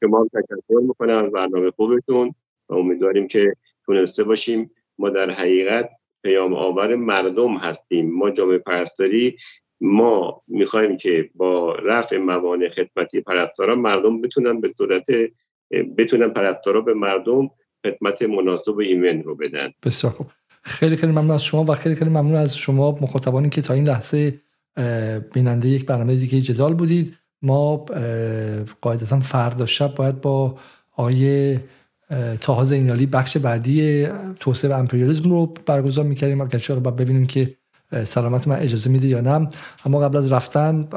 شما 0.00 0.28
تشکر 0.32 0.80
می‌کنم. 0.80 1.24
از 1.24 1.30
برنامه 1.30 1.70
خوبتون. 1.70 2.34
و 2.68 2.74
امیدواریم 2.74 3.26
که 3.26 3.54
تونسته 3.86 4.24
باشیم. 4.24 4.70
ما 4.98 5.10
در 5.10 5.30
حقیقت 5.30 5.90
پیام 6.22 6.54
آور 6.54 6.94
مردم 6.94 7.56
هستیم. 7.56 8.10
ما 8.10 8.30
جامعه 8.30 8.58
پرستاری 8.58 9.36
ما 9.80 10.42
می‌خوایم 10.48 10.96
که 10.96 11.30
با 11.34 11.74
رفع 11.74 12.18
موانع 12.18 12.68
خدمتی 12.68 13.20
پرستاران 13.20 13.78
مردم 13.78 14.20
بتونن 14.20 14.60
به 14.60 14.72
صورت 14.76 15.06
بتونن 15.98 16.28
پرستارا 16.28 16.80
به 16.80 16.94
مردم 16.94 17.50
خدمت 17.86 18.22
مناسب 18.22 18.78
ایمن 18.78 19.22
رو 19.22 19.36
بدن. 19.36 19.72
بسیار 19.82 20.12
خوب. 20.12 20.26
خیلی 20.62 20.96
خیلی 20.96 21.12
ممنون 21.12 21.30
از 21.30 21.44
شما 21.44 21.64
و 21.64 21.74
خیلی 21.74 21.94
خیلی 21.94 22.10
ممنون 22.10 22.34
از 22.34 22.56
شما 22.56 22.98
مخاطبانی 23.00 23.48
که 23.48 23.62
تا 23.62 23.74
این 23.74 23.88
لحظه 23.88 24.40
بیننده 25.34 25.68
یک 25.68 25.86
برنامه 25.86 26.14
دیگه 26.14 26.40
جدال 26.40 26.74
بودید. 26.74 27.18
ما 27.42 27.76
قاعدتا 28.80 29.20
فردا 29.20 29.66
شب 29.66 29.94
باید 29.94 30.20
با 30.20 30.58
آیه 30.96 31.60
تاها 32.40 32.64
زینالی 32.64 33.06
بخش 33.06 33.36
بعدی 33.36 34.06
توسعه 34.40 34.70
و 34.70 34.78
امپریالیسم 34.78 35.30
رو 35.30 35.54
برگزار 35.66 36.04
می‌کردیم. 36.04 36.40
اگر 36.40 36.60
رو 36.68 36.80
باید 36.80 36.96
ببینیم 36.96 37.26
که 37.26 37.54
سلامت 38.04 38.48
من 38.48 38.56
اجازه 38.56 38.90
میده 38.90 39.08
یا 39.08 39.20
نه. 39.20 39.48
اما 39.86 40.00
قبل 40.00 40.16
از 40.16 40.32
رفتن 40.32 40.88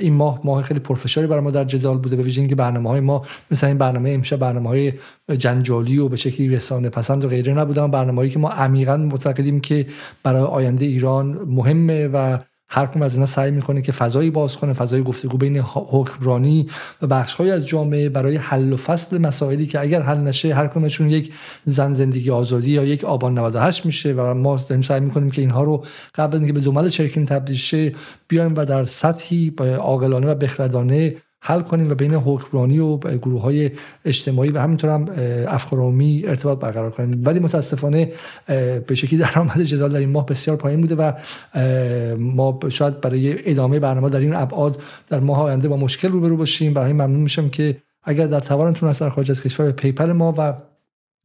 این 0.00 0.14
ماه 0.14 0.40
ماه 0.44 0.62
خیلی 0.62 0.80
پرفشاری 0.80 1.26
برای 1.26 1.42
ما 1.42 1.50
در 1.50 1.64
جدال 1.64 1.98
بوده. 1.98 2.16
به 2.16 2.22
ویژه 2.22 2.40
اینکه 2.40 2.54
برنامه 2.54 2.90
های 2.90 3.00
ما 3.00 3.26
مثل 3.50 3.66
این 3.66 3.78
برنامه 3.78 4.10
امشب 4.10 4.36
برنامه 4.36 4.68
های 4.68 4.92
جنجالی 5.38 5.98
و 5.98 6.08
به 6.08 6.16
شکلی 6.16 6.48
رسانه 6.48 6.88
پسند 6.88 7.24
و 7.24 7.28
غیره 7.28 7.54
نبودن. 7.54 7.90
برنامه 7.90 8.18
هایی 8.18 8.30
که 8.30 8.38
ما 8.38 8.48
عمیقا 8.50 8.96
معتقدیم 8.96 9.60
که 9.60 9.86
برای 10.22 10.42
آینده 10.42 10.86
ایران 10.86 11.26
مهمه 11.26 12.08
و 12.08 12.38
هر 12.72 12.86
کم 12.86 13.02
از 13.02 13.14
اینا 13.14 13.26
سعی 13.26 13.50
می‌کنه 13.50 13.82
که 13.82 13.92
فضایی 13.92 14.30
باز 14.30 14.56
کنه 14.56 14.72
فضای 14.72 15.02
گفتگو 15.02 15.36
بین 15.36 15.58
حکمرانی 15.74 16.66
و 17.02 17.06
بخشهایی 17.06 17.50
از 17.50 17.66
جامعه 17.66 18.08
برای 18.08 18.36
حل 18.36 18.72
و 18.72 18.76
فصل 18.76 19.18
مسائلی 19.18 19.66
که 19.66 19.80
اگر 19.80 20.02
حل 20.02 20.18
نشه 20.18 20.54
هر 20.54 20.66
کمشون 20.66 21.10
یک 21.10 21.34
زن 21.64 21.92
زندگی 21.94 22.30
آزادی 22.30 22.70
یا 22.70 22.84
یک 22.84 23.04
آبان 23.04 23.38
98 23.38 23.86
میشه 23.86 24.12
و 24.12 24.34
ما 24.34 24.56
داریم 24.56 24.82
سعی 24.82 25.00
می‌کنیم 25.00 25.30
که 25.30 25.40
اینها 25.42 25.62
رو 25.62 25.84
قبل 26.14 26.36
اینکه 26.36 26.52
به 26.52 26.60
دومل 26.60 26.88
چرکین 26.88 27.24
تبدیل 27.24 27.56
شه 27.56 27.94
بیایم 28.28 28.54
و 28.56 28.64
در 28.64 28.84
سطحی 28.84 29.54
عاقلانه 29.78 30.26
و 30.26 30.34
بخردانه 30.34 31.14
حل 31.42 31.60
کنیم 31.60 31.90
و 31.90 31.94
بین 31.94 32.14
حکمرانی 32.14 32.78
و 32.78 32.96
گروه 32.96 33.42
های 33.42 33.70
اجتماعی 34.04 34.50
و 34.50 34.58
همینطور 34.60 34.90
هم 34.90 35.06
افکارامی 35.48 36.22
ارتباط 36.26 36.58
برقرار 36.58 36.90
کنیم. 36.90 37.22
ولی 37.24 37.38
متاسفانه 37.38 38.12
به 38.86 38.94
شکلی 38.94 39.18
درآمد 39.18 39.62
جدال 39.62 39.92
در 39.92 39.98
این 39.98 40.08
ماه 40.08 40.26
بسیار 40.26 40.56
پایین 40.56 40.80
بوده 40.80 40.94
و 40.94 41.12
ما 42.18 42.58
شاید 42.68 43.00
برای 43.00 43.50
ادامه 43.50 43.78
برنامه 43.78 44.08
در 44.08 44.20
این 44.20 44.34
ابعاد 44.34 44.82
در 45.08 45.20
ماه 45.20 45.42
آینده 45.42 45.68
با 45.68 45.76
مشکل 45.76 46.08
روبرو 46.08 46.36
باشیم. 46.36 46.74
برای 46.74 46.92
ممنون 46.92 47.20
میشم 47.20 47.48
که 47.48 47.76
اگر 48.02 48.26
در 48.26 48.40
توانتون 48.40 48.92
در 48.92 49.08
خارج 49.08 49.30
از 49.30 49.42
کشور 49.42 49.66
به 49.66 49.72
پیپل 49.72 50.12
ما 50.12 50.34
و 50.38 50.54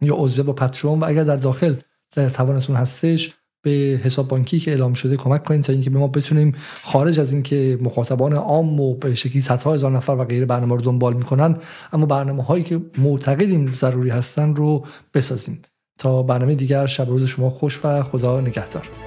یا 0.02 0.16
عضو 0.18 0.44
با 0.44 0.54
پترون 0.54 1.00
و 1.00 1.06
اگر 1.06 1.24
در 1.24 1.36
داخل 1.36 1.76
در 2.16 2.30
توانتون 2.30 2.76
هستش 2.76 3.34
به 3.66 4.00
حساب 4.04 4.28
بانکی 4.28 4.60
که 4.60 4.72
اعلام 4.72 4.94
شده 4.94 5.18
کمک 5.18 5.44
کنید 5.44 5.62
تا 5.62 5.74
اینکه 5.74 5.90
به 5.90 6.00
ما 6.00 6.08
بتونیم 6.08 6.56
خارج 6.84 7.20
از 7.20 7.34
اینکه 7.34 7.78
مخاطبان 7.82 8.34
عام 8.34 8.80
و 8.80 8.96
به 8.96 9.16
شکلی 9.16 9.42
صدها 9.42 9.74
هزار 9.74 9.92
نفر 9.92 10.12
و 10.12 10.24
غیر 10.24 10.46
برنامه 10.46 10.76
رو 10.76 10.82
دنبال 10.82 11.14
می‌کنن 11.14 11.58
اما 11.94 12.06
برنامه 12.06 12.44
هایی 12.44 12.64
که 12.64 12.82
معتقدیم 12.98 13.74
ضروری 13.74 14.10
هستن 14.10 14.56
رو 14.56 14.86
بسازیم. 15.14 15.62
تا 15.98 16.24
برنامه 16.24 16.56
دیگر 16.56 16.86
شب 16.86 17.10
روز 17.10 17.26
شما 17.26 17.50
خوش 17.50 17.86
و 17.86 18.04
خدا 18.04 18.42
نگهدار. 18.42 19.05